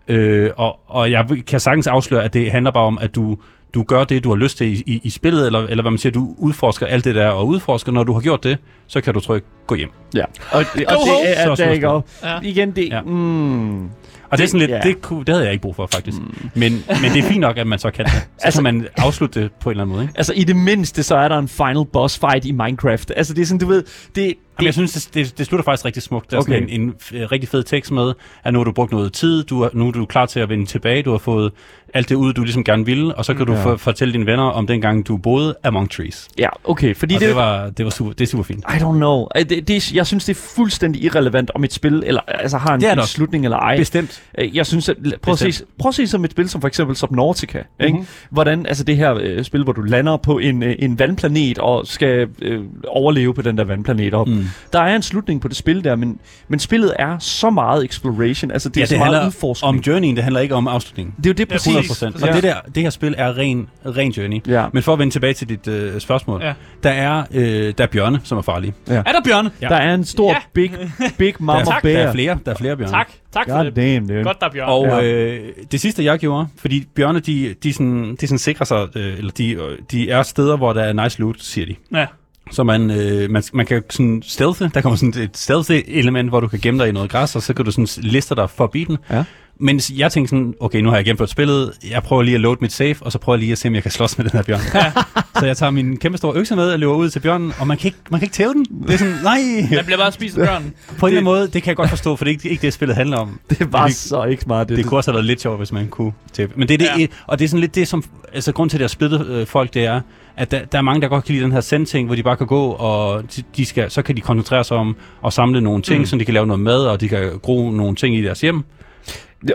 Øh, 0.08 0.50
og, 0.56 0.78
og 0.86 1.10
jeg 1.10 1.26
kan 1.46 1.60
sagtens 1.60 1.86
afsløre, 1.86 2.24
at 2.24 2.34
det 2.34 2.50
handler 2.50 2.70
bare 2.70 2.84
om, 2.84 2.98
at 3.00 3.14
du, 3.14 3.36
du 3.74 3.82
gør 3.82 4.04
det, 4.04 4.24
du 4.24 4.28
har 4.28 4.36
lyst 4.36 4.58
til 4.58 4.66
i, 4.66 4.82
i, 4.86 5.00
i 5.04 5.10
spillet, 5.10 5.46
eller, 5.46 5.58
eller 5.60 5.82
hvad 5.82 5.90
man 5.90 5.98
siger, 5.98 6.12
du 6.12 6.34
udforsker 6.38 6.86
alt 6.86 7.04
det 7.04 7.14
der, 7.14 7.28
og 7.28 7.46
udforsker. 7.46 7.92
Når 7.92 8.04
du 8.04 8.12
har 8.12 8.20
gjort 8.20 8.44
det, 8.44 8.58
så 8.86 9.00
kan 9.00 9.14
du 9.14 9.20
trykke 9.20 9.46
gå 9.66 9.74
hjem. 9.74 9.90
Ja. 10.14 10.24
Og, 10.52 10.64
det, 10.74 10.86
og 10.86 10.94
det 10.94 11.40
er, 11.40 11.54
Så 11.54 11.62
er 11.62 11.66
der 11.66 11.72
ikke 11.72 11.88
Ja. 12.24 12.38
Igen, 12.42 12.70
det... 12.70 12.88
Ja. 12.88 13.00
Mm, 13.02 13.84
Og 13.84 13.88
det, 14.30 14.38
det 14.38 14.44
er 14.44 14.46
sådan 14.46 14.60
lidt, 14.60 14.70
ja. 14.70 14.80
det, 14.84 15.02
kunne, 15.02 15.20
det 15.24 15.28
havde 15.28 15.44
jeg 15.44 15.52
ikke 15.52 15.62
brug 15.62 15.76
for 15.76 15.86
faktisk. 15.94 16.18
Mm. 16.18 16.34
Men, 16.54 16.72
men 17.02 17.10
det 17.14 17.18
er 17.18 17.22
fint 17.28 17.40
nok, 17.40 17.56
at 17.58 17.66
man 17.66 17.78
så 17.78 17.90
kan 17.90 18.04
det. 18.04 18.12
Så 18.12 18.20
Altså- 18.44 18.62
kan 18.62 18.74
man 18.74 18.86
afslutte 18.96 19.42
det 19.42 19.52
på 19.52 19.68
en 19.68 19.72
eller 19.72 19.82
anden 19.84 19.94
måde. 19.96 20.04
Ikke? 20.04 20.14
altså, 20.16 20.32
i 20.32 20.44
det 20.44 20.56
mindste, 20.56 21.02
så 21.02 21.16
er 21.16 21.28
der 21.28 21.38
en 21.38 21.48
final 21.48 21.84
boss 21.92 22.18
fight 22.18 22.44
i 22.44 22.52
Minecraft. 22.52 23.12
Altså, 23.16 23.34
det 23.34 23.42
er 23.42 23.46
sådan, 23.46 23.58
du 23.58 23.66
ved... 23.66 23.84
Det, 24.14 24.34
Jamen, 24.58 24.66
jeg 24.66 24.74
synes, 24.74 24.92
det, 24.92 25.14
det, 25.14 25.38
det 25.38 25.46
slutter 25.46 25.64
faktisk 25.64 25.84
rigtig 25.84 26.02
smukt. 26.02 26.30
Der 26.30 26.36
er 26.36 26.40
okay. 26.40 26.52
Sådan 26.52 26.68
en, 26.68 26.80
en 26.80 26.94
f- 27.02 27.14
rigtig 27.32 27.48
fed 27.48 27.62
tekst 27.62 27.92
med, 27.92 28.12
at 28.44 28.52
nu 28.52 28.58
har 28.58 28.64
du 28.64 28.72
brugt 28.72 28.92
noget 28.92 29.12
tid, 29.12 29.44
du 29.44 29.62
er, 29.62 29.68
nu 29.72 29.88
er 29.88 29.92
du 29.92 30.04
klar 30.06 30.26
til 30.26 30.40
at 30.40 30.48
vende 30.48 30.66
tilbage, 30.66 31.02
du 31.02 31.10
har 31.10 31.18
fået 31.18 31.52
alt 31.94 32.08
det 32.08 32.14
ud, 32.14 32.32
du 32.32 32.42
ligesom 32.42 32.64
gerne 32.64 32.86
ville, 32.86 33.14
og 33.14 33.24
så 33.24 33.34
kan 33.34 33.46
du 33.46 33.52
Ja. 33.52 33.64
for, 33.64 33.76
fortælle 33.76 34.12
dine 34.14 34.26
venner 34.26 34.42
om 34.44 34.66
dengang, 34.66 35.08
du 35.08 35.16
boede 35.16 35.54
among 35.64 35.90
trees. 35.90 36.28
ja, 36.38 36.48
okay, 36.64 36.94
fordi 36.96 37.14
Og 37.14 37.20
det, 37.20 37.28
det, 37.28 37.36
var, 37.36 37.70
det, 37.70 37.84
var 37.84 37.90
super, 37.90 38.12
det 38.12 38.20
er 38.20 38.26
super 38.26 38.44
fint. 38.44 38.64
I 38.68 38.72
don't 38.72 38.92
know. 38.92 39.26
Øh, 39.36 39.44
Det, 39.48 39.68
det, 39.68 39.92
jeg 39.92 40.06
synes, 40.06 40.24
det 40.24 40.36
er 40.36 40.40
fuldstændig 40.56 41.02
irrelevant, 41.04 41.50
om 41.54 41.64
et 41.64 41.72
spil 41.72 42.02
eller, 42.06 42.20
altså, 42.28 42.58
har 42.58 42.74
en, 42.74 42.80
Det 42.80 42.88
er 42.90 42.94
en 43.00 43.06
slutning 43.06 43.44
eller 43.44 43.58
ej. 43.58 43.76
Bestemt. 43.76 44.22
Øh, 44.38 44.56
Jeg 44.56 44.66
synes, 44.66 44.88
at, 44.88 44.96
prøv, 45.22 45.32
at 45.32 45.38
se, 45.38 45.46
Bestemt. 45.46 45.68
prøv 45.78 45.88
at 45.88 45.94
se 45.94 46.06
som 46.06 46.24
et 46.24 46.30
spil 46.30 46.48
som 46.48 46.60
for 46.60 46.68
eksempel 46.68 46.96
Subnautica. 46.96 47.58
Mm-hmm. 47.58 47.86
Ikke? 47.96 48.08
Hvordan, 48.30 48.66
altså 48.66 48.84
det 48.84 48.96
her 48.96 49.14
øh, 49.20 49.44
spil, 49.44 49.62
hvor 49.64 49.72
du 49.72 49.80
lander 49.82 50.16
på 50.16 50.38
en, 50.38 50.62
øh, 50.62 50.76
en 50.78 50.98
vandplanet 50.98 51.58
og 51.58 51.86
skal 51.86 52.28
øh, 52.42 52.60
overleve 52.88 53.34
på 53.34 53.42
den 53.42 53.58
der 53.58 53.64
vandplanet 53.64 54.14
op. 54.14 54.28
Mm. 54.28 54.43
Der 54.72 54.80
er 54.80 54.96
en 54.96 55.02
slutning 55.02 55.40
på 55.40 55.48
det 55.48 55.56
spil 55.56 55.84
der, 55.84 55.96
men, 55.96 56.18
men 56.48 56.58
spillet 56.58 56.92
er 56.98 57.18
så 57.18 57.50
meget 57.50 57.84
exploration. 57.84 58.50
Altså 58.50 58.68
det 58.68 58.76
er 58.76 58.80
ja, 58.80 58.86
så 58.86 58.90
det 58.94 58.98
meget 58.98 59.14
handler 59.14 59.26
udforskning. 59.28 59.68
om 59.68 59.76
journeyen, 59.86 60.16
det 60.16 60.24
handler 60.24 60.40
ikke 60.40 60.54
om 60.54 60.68
afslutningen. 60.68 61.14
det 61.16 61.26
er 61.26 61.30
jo 61.30 61.32
det 61.32 61.40
Ja, 61.40 61.44
præcis. 61.54 61.66
100 61.66 61.88
procent. 61.88 62.20
Ja. 62.20 62.28
Og 62.28 62.34
det, 62.34 62.42
der, 62.42 62.54
det 62.74 62.82
her 62.82 62.90
spil 62.90 63.14
er 63.18 63.38
ren, 63.38 63.68
ren 63.86 64.10
journey. 64.10 64.40
Ja. 64.46 64.66
Men 64.72 64.82
for 64.82 64.92
at 64.92 64.98
vende 64.98 65.12
tilbage 65.12 65.34
til 65.34 65.48
dit 65.48 65.68
øh, 65.68 66.00
spørgsmål, 66.00 66.42
Ja. 66.42 66.52
der, 66.82 66.90
er, 66.90 67.22
øh, 67.34 67.74
der 67.78 67.84
er 67.84 67.88
bjørne, 67.88 68.20
som 68.24 68.38
er 68.38 68.42
farlige. 68.42 68.74
Er 68.86 69.02
der 69.02 69.20
bjørne? 69.24 69.50
Ja. 69.62 69.68
Der 69.68 69.76
er 69.76 69.94
en 69.94 70.04
stor 70.04 70.30
Ja. 70.30 70.36
big, 70.52 70.72
big 71.18 71.34
mama 71.40 71.60
er, 71.60 71.64
bear. 71.64 71.80
der 71.82 71.98
er 72.08 72.12
flere, 72.12 72.38
der 72.46 72.52
er 72.52 72.56
flere 72.56 72.76
bjørne. 72.76 72.92
Tak. 72.92 73.08
Tak 73.32 73.44
for 73.48 73.56
God 73.56 73.64
det. 73.64 73.76
damn, 73.76 74.08
dude. 74.08 74.24
Godt, 74.24 74.40
der 74.40 74.46
er 74.46 74.50
bjørne. 74.50 74.72
Og 74.72 74.86
Ja. 74.86 74.96
ja. 74.96 75.02
øh, 75.34 75.40
det 75.72 75.80
sidste, 75.80 76.04
jeg 76.04 76.18
gjorde, 76.18 76.46
fordi 76.58 76.86
bjørne, 76.94 77.20
de, 77.20 77.54
de, 77.62 77.72
sådan, 77.72 78.16
de 78.20 78.26
sådan 78.26 78.38
sikrer 78.38 78.64
sig, 78.66 78.86
øh, 78.96 79.18
eller 79.18 79.32
de, 79.32 79.50
øh, 79.52 79.78
de 79.90 80.10
er 80.10 80.22
steder, 80.22 80.56
hvor 80.56 80.72
der 80.72 80.82
er 80.82 80.92
nice 80.92 81.20
loot, 81.20 81.36
siger 81.40 81.66
de. 81.66 81.74
Ja. 81.94 82.06
Så 82.50 82.62
man, 82.62 82.90
øh, 82.90 83.30
man, 83.30 83.42
man 83.52 83.66
kan 83.66 83.82
sådan 83.90 84.22
stealthe, 84.26 84.70
der 84.74 84.80
kommer 84.80 84.96
sådan 84.96 85.22
et 85.22 85.36
stealth-element, 85.36 86.28
hvor 86.28 86.40
du 86.40 86.48
kan 86.48 86.58
gemme 86.62 86.80
dig 86.80 86.88
i 86.88 86.92
noget 86.92 87.10
græs, 87.10 87.36
og 87.36 87.42
så 87.42 87.54
kan 87.54 87.64
du 87.64 87.70
sådan 87.70 87.88
liste 87.96 88.34
dig 88.34 88.50
forbi 88.50 88.84
den. 88.84 88.96
Ja. 89.10 89.24
Men 89.58 89.80
jeg 89.96 90.12
tænkte 90.12 90.30
sådan, 90.30 90.54
okay, 90.60 90.80
nu 90.80 90.88
har 90.88 90.96
jeg 90.96 91.04
gennemført 91.04 91.30
spillet, 91.30 91.72
jeg 91.90 92.02
prøver 92.02 92.22
lige 92.22 92.34
at 92.34 92.40
load 92.40 92.56
mit 92.60 92.72
safe, 92.72 92.96
og 93.00 93.12
så 93.12 93.18
prøver 93.18 93.36
jeg 93.36 93.40
lige 93.40 93.52
at 93.52 93.58
se, 93.58 93.68
om 93.68 93.74
jeg 93.74 93.82
kan 93.82 93.90
slås 93.92 94.18
med 94.18 94.24
den 94.24 94.32
her 94.38 94.42
bjørn. 94.42 94.60
så 95.40 95.46
jeg 95.46 95.56
tager 95.56 95.70
min 95.70 95.96
kæmpe 95.96 96.18
store 96.18 96.36
økse 96.36 96.56
med 96.56 96.72
og 96.72 96.78
løber 96.78 96.94
ud 96.94 97.10
til 97.10 97.20
bjørnen, 97.20 97.52
og 97.60 97.66
man 97.66 97.76
kan 97.76 97.86
ikke, 97.88 97.98
man 98.10 98.20
kan 98.20 98.26
ikke 98.26 98.34
tæve 98.34 98.52
den. 98.54 98.64
Det 98.86 98.94
er 98.94 98.98
sådan, 98.98 99.14
nej! 99.22 99.40
Jeg 99.70 99.84
bliver 99.84 99.98
bare 99.98 100.12
spist 100.12 100.38
af 100.38 100.46
bjørnen. 100.46 100.72
På 100.98 101.06
en 101.06 101.10
eller 101.10 101.20
anden 101.20 101.24
måde, 101.24 101.42
det 101.48 101.62
kan 101.62 101.66
jeg 101.66 101.76
godt 101.76 101.90
forstå, 101.90 102.16
for 102.16 102.24
det 102.24 102.30
er 102.30 102.34
ikke, 102.34 102.48
ikke 102.48 102.62
det, 102.62 102.72
spillet 102.72 102.96
handler 102.96 103.16
om. 103.18 103.40
Det 103.50 103.72
var 103.72 103.82
Men 103.82 103.92
så 103.92 104.24
ikke 104.24 104.42
smart. 104.42 104.68
Det, 104.68 104.76
Det 104.76 104.86
kunne 104.86 104.98
også 104.98 105.10
have 105.10 105.14
været 105.16 105.24
lidt 105.26 105.40
sjovt, 105.40 105.58
hvis 105.58 105.72
man 105.72 105.88
kunne 105.88 106.12
tæppe. 106.32 106.54
Men 106.58 106.68
det 106.68 106.74
er 106.74 106.78
det, 106.78 107.00
Ja. 107.00 107.06
og 107.26 107.38
det 107.38 107.44
er 107.44 107.48
sådan 107.48 107.60
lidt 107.60 107.74
det, 107.74 107.88
som... 107.88 108.04
Altså, 108.34 108.52
grund 108.52 108.70
til, 108.70 108.76
at 108.76 108.78
det 108.78 108.84
har 108.84 108.88
splittet 108.88 109.26
øh, 109.26 109.46
folk, 109.46 109.74
det 109.74 109.84
er, 109.84 110.00
at 110.36 110.50
der, 110.50 110.64
der 110.64 110.78
er 110.78 110.82
mange, 110.82 111.00
der 111.02 111.08
godt 111.08 111.24
kan 111.24 111.32
lide 111.34 111.44
den 111.44 111.52
her 111.52 111.60
send-ting, 111.60 112.06
hvor 112.06 112.16
de 112.16 112.22
bare 112.22 112.36
kan 112.36 112.46
gå, 112.46 112.66
og 112.70 113.22
de, 113.36 113.42
de 113.56 113.64
skal, 113.64 113.90
så 113.90 114.02
kan 114.02 114.16
de 114.16 114.20
koncentrere 114.20 114.64
sig 114.64 114.76
om 114.76 114.96
at 115.26 115.32
samle 115.32 115.60
nogle 115.60 115.82
ting, 115.82 115.98
mm. 116.00 116.06
så 116.06 116.16
de 116.16 116.24
kan 116.24 116.34
lave 116.34 116.46
noget 116.46 116.60
mad, 116.60 116.86
og 116.86 117.00
de 117.00 117.08
kan 117.08 117.38
gro 117.42 117.70
nogle 117.70 117.96
ting 117.96 118.16
i 118.16 118.22
deres 118.22 118.40
hjem. 118.40 118.64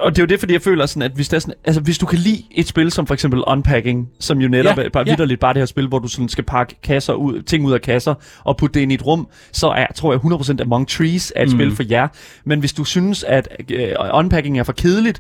Og 0.01 0.11
det 0.11 0.19
er 0.19 0.23
jo 0.23 0.27
det, 0.27 0.39
fordi 0.39 0.53
jeg 0.53 0.61
føler 0.61 0.85
sådan, 0.85 1.01
at 1.01 1.11
hvis, 1.11 1.29
der 1.29 1.35
er 1.35 1.39
sådan, 1.39 1.55
altså, 1.65 1.81
hvis 1.81 1.97
du 1.97 2.05
kan 2.05 2.19
lide 2.19 2.43
et 2.51 2.67
spil 2.67 2.91
som 2.91 3.07
for 3.07 3.13
eksempel 3.13 3.43
Unpacking, 3.47 4.07
som 4.19 4.41
jo 4.41 4.47
netop 4.47 4.77
Ja, 4.77 4.83
er 4.83 4.89
bare 4.89 5.03
ja. 5.07 5.11
vidderligt 5.11 5.39
bare 5.39 5.53
det 5.53 5.61
her 5.61 5.65
spil, 5.65 5.87
hvor 5.87 5.99
du 5.99 6.07
sådan 6.07 6.29
skal 6.29 6.43
pakke 6.43 6.75
kasser 6.83 7.13
ud, 7.13 7.41
ting 7.41 7.65
ud 7.65 7.73
af 7.73 7.81
kasser 7.81 8.13
og 8.43 8.57
putte 8.57 8.73
det 8.73 8.81
ind 8.81 8.91
i 8.91 8.95
et 8.95 9.05
rum, 9.05 9.27
så 9.51 9.67
er, 9.67 9.85
tror 9.95 10.13
jeg 10.13 10.19
100% 10.59 10.61
Among 10.61 10.87
Trees 10.87 11.33
er 11.35 11.43
et 11.43 11.47
mm. 11.51 11.57
spil 11.57 11.75
for 11.75 11.83
jer. 11.89 12.07
Men 12.45 12.59
hvis 12.59 12.73
du 12.73 12.83
synes, 12.83 13.23
at 13.23 13.47
øh, 13.71 13.89
Unpacking 14.13 14.59
er 14.59 14.63
for 14.63 14.73
kedeligt 14.73 15.19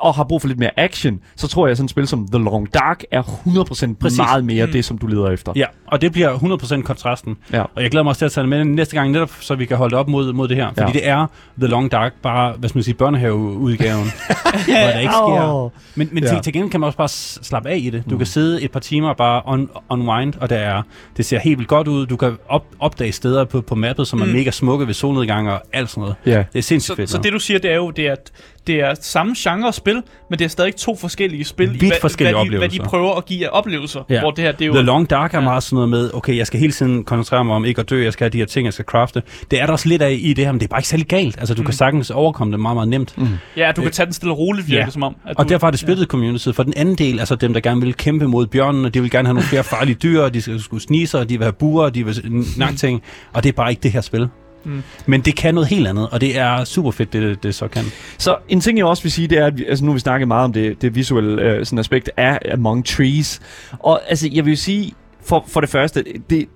og 0.00 0.14
har 0.14 0.24
brug 0.24 0.40
for 0.40 0.48
lidt 0.48 0.58
mere 0.58 0.70
action, 0.80 1.20
så 1.36 1.48
tror 1.48 1.66
jeg, 1.66 1.70
at 1.70 1.76
sådan 1.76 1.84
et 1.84 1.90
spil 1.90 2.06
som 2.06 2.28
The 2.32 2.44
Long 2.44 2.74
Dark 2.74 3.02
er 3.10 3.22
100% 3.22 3.64
Præcis. 3.64 3.96
Præcis. 4.00 4.18
meget 4.18 4.44
mere 4.44 4.66
mm. 4.66 4.72
det, 4.72 4.84
som 4.84 4.98
du 4.98 5.06
leder 5.06 5.30
efter. 5.30 5.52
Ja, 5.56 5.64
og 5.86 6.00
det 6.00 6.12
bliver 6.12 6.38
100% 6.78 6.82
kontrasten. 6.82 7.36
Ja. 7.52 7.62
Og 7.62 7.82
jeg 7.82 7.90
glæder 7.90 8.02
mig 8.04 8.08
også 8.10 8.18
til 8.18 8.24
at 8.24 8.32
tage 8.32 8.42
det 8.42 8.48
med 8.48 8.64
næste 8.64 8.96
gang, 8.96 9.10
netop 9.10 9.30
så 9.40 9.54
vi 9.54 9.64
kan 9.66 9.76
holde 9.76 9.90
det 9.90 9.98
op 9.98 10.08
mod, 10.08 10.32
mod 10.32 10.48
det 10.48 10.56
her. 10.56 10.68
Fordi 10.68 10.80
Ja. 10.80 10.92
det 10.92 11.08
er 11.08 11.26
The 11.58 11.68
Long 11.68 11.92
Dark, 11.92 12.12
bare, 12.22 12.52
hvad 12.58 12.68
skal 12.68 12.76
man 12.78 12.82
sige, 12.84 12.94
børnehaveudgaven, 12.94 14.06
hvor 14.66 14.74
der 14.74 14.98
ikke 14.98 15.12
sker. 15.12 15.70
Men, 15.94 16.08
men 16.12 16.24
Ja. 16.24 16.28
til, 16.30 16.40
til 16.42 16.52
gengæld 16.52 16.70
kan 16.70 16.80
man 16.80 16.86
også 16.86 16.98
bare 16.98 17.08
slappe 17.42 17.68
af 17.68 17.76
i 17.78 17.90
det. 17.90 18.04
Du 18.10 18.16
kan 18.18 18.26
sidde 18.26 18.62
et 18.62 18.70
par 18.72 18.80
timer 18.80 19.08
og 19.08 19.16
bare 19.16 19.42
on, 19.44 19.70
unwind, 19.88 20.34
og 20.40 20.50
der 20.50 20.56
er, 20.56 20.82
det 21.16 21.24
ser 21.24 21.38
helt 21.38 21.58
vildt 21.58 21.68
godt 21.68 21.88
ud. 21.88 22.06
Du 22.06 22.16
kan 22.16 22.36
op, 22.48 22.64
opdage 22.80 23.12
steder 23.12 23.44
på, 23.44 23.60
på 23.60 23.74
mappet, 23.74 24.08
som 24.08 24.22
er 24.22 24.26
mega 24.26 24.50
smukke 24.50 24.86
ved 24.86 24.94
solnedgang 24.94 25.50
og 25.50 25.62
alt 25.72 25.90
sådan 25.90 26.00
noget. 26.00 26.14
Ja. 26.26 26.44
Det 26.52 26.58
er 26.58 26.62
sindssygt 26.62 26.86
Så, 26.92 26.96
fedt. 26.96 27.10
så 27.10 27.16
nå. 27.16 27.22
det 27.22 27.32
du 27.32 27.38
siger, 27.38 27.58
det 27.58 27.70
er 27.72 27.76
jo, 27.76 27.90
det 27.90 28.06
er, 28.06 28.12
at 28.12 28.30
det 28.66 28.80
er 28.80 28.94
samme 29.00 29.34
genre 29.38 29.72
spil, 29.72 30.02
men 30.30 30.38
det 30.38 30.44
er 30.44 30.48
stadig 30.48 30.76
to 30.76 30.96
forskellige 30.96 31.44
spil. 31.44 31.66
i 31.68 31.70
Vidt 31.70 31.82
hvad, 31.82 31.90
forskellige 32.00 32.34
hvad, 32.36 32.44
de, 32.44 32.48
hvad 32.50 32.58
de 32.58 32.64
oplevelser. 32.64 32.84
prøver 32.90 33.14
at 33.14 33.24
give 33.26 33.46
af 33.46 33.50
oplevelser. 33.52 34.00
Ja. 34.10 34.20
Hvor 34.20 34.30
det 34.30 34.44
her, 34.44 34.52
det 34.52 34.62
er 34.62 34.66
jo... 34.66 34.72
The 34.72 34.82
Long 34.82 35.10
Dark 35.10 35.34
er 35.34 35.38
Ja. 35.38 35.44
meget 35.44 35.62
sådan 35.62 35.74
noget 35.74 35.88
med, 35.88 36.10
okay, 36.14 36.36
jeg 36.36 36.46
skal 36.46 36.60
hele 36.60 36.72
tiden 36.72 37.04
koncentrere 37.04 37.44
mig 37.44 37.56
om 37.56 37.64
ikke 37.64 37.80
at 37.80 37.90
dø, 37.90 38.04
jeg 38.04 38.12
skal 38.12 38.24
have 38.24 38.30
de 38.30 38.38
her 38.38 38.44
ting, 38.46 38.64
jeg 38.64 38.72
skal 38.72 38.84
crafte. 38.84 39.22
Det 39.50 39.60
er 39.60 39.66
der 39.66 39.72
også 39.72 39.88
lidt 39.88 40.02
af 40.02 40.18
i 40.20 40.32
det 40.32 40.44
her, 40.44 40.52
men 40.52 40.60
det 40.60 40.66
er 40.66 40.68
bare 40.68 40.78
ikke 40.80 40.88
særlig 40.88 41.06
galt. 41.06 41.36
Altså, 41.38 41.54
du 41.54 41.62
mm. 41.62 41.66
kan 41.66 41.74
sagtens 41.74 42.10
overkomme 42.10 42.52
det 42.52 42.60
meget, 42.60 42.76
meget 42.76 42.88
nemt. 42.88 43.18
Mm. 43.18 43.28
Ja, 43.56 43.72
du 43.76 43.82
kan 43.82 43.90
tage 43.90 44.06
den 44.06 44.12
stille 44.12 44.32
og 44.32 44.38
roligt, 44.38 44.68
virker 44.68 44.84
Ja. 44.84 44.90
som 44.90 45.02
om. 45.02 45.16
At 45.26 45.36
Og 45.38 45.48
du, 45.48 45.52
derfor 45.52 45.66
er 45.66 45.70
det 45.70 45.80
splittet 45.80 46.04
ja. 46.04 46.06
community. 46.08 46.48
For 46.52 46.62
den 46.62 46.74
anden 46.76 46.94
del, 46.94 47.18
altså 47.18 47.34
dem, 47.34 47.52
der 47.52 47.60
gerne 47.60 47.80
vil 47.80 47.94
kæmpe 47.94 48.28
mod 48.28 48.46
bjørnene, 48.46 48.88
de 48.88 49.00
vil 49.00 49.10
gerne 49.10 49.28
have 49.28 49.34
nogle 49.34 49.48
flere 49.48 49.64
farlige 49.64 49.94
dyr, 50.02 50.28
de 50.28 50.42
skal 50.42 50.60
skulle 50.60 50.82
snige 50.82 51.06
sig, 51.06 51.28
de 51.28 51.38
vil 51.38 51.44
have 51.44 51.52
buer, 51.52 51.88
de 51.90 52.04
vil 52.04 52.76
ting, 52.76 53.02
og 53.32 53.42
det 53.42 53.48
er 53.48 53.52
bare 53.52 53.70
ikke 53.70 53.80
det 53.82 53.92
her 53.92 54.00
spil. 54.00 54.28
Mm. 54.64 54.82
Men 55.06 55.20
det 55.20 55.36
kan 55.36 55.54
noget 55.54 55.68
helt 55.68 55.88
andet, 55.88 56.08
og 56.12 56.20
det 56.20 56.38
er 56.38 56.64
super 56.64 56.90
fedt, 56.90 57.12
det, 57.12 57.42
det, 57.42 57.54
så 57.54 57.68
kan. 57.68 57.84
Så 58.18 58.36
en 58.48 58.60
ting, 58.60 58.78
jeg 58.78 58.86
også 58.86 59.02
vil 59.02 59.12
sige, 59.12 59.28
det 59.28 59.38
er, 59.38 59.46
at 59.46 59.58
vi, 59.58 59.64
altså 59.64 59.84
nu 59.84 59.92
vi 59.92 59.98
snakker 59.98 60.26
meget 60.26 60.44
om 60.44 60.52
det, 60.52 60.82
det 60.82 60.94
visuelle 60.94 61.42
øh, 61.42 61.66
sådan 61.66 61.78
aspekt 61.78 62.10
af 62.16 62.38
Among 62.52 62.86
Trees. 62.86 63.40
Og 63.78 64.00
altså, 64.08 64.28
jeg 64.32 64.46
vil 64.46 64.56
sige, 64.56 64.92
for, 65.22 65.44
for 65.48 65.60
det 65.60 65.70
første, 65.70 66.04
det 66.30 66.48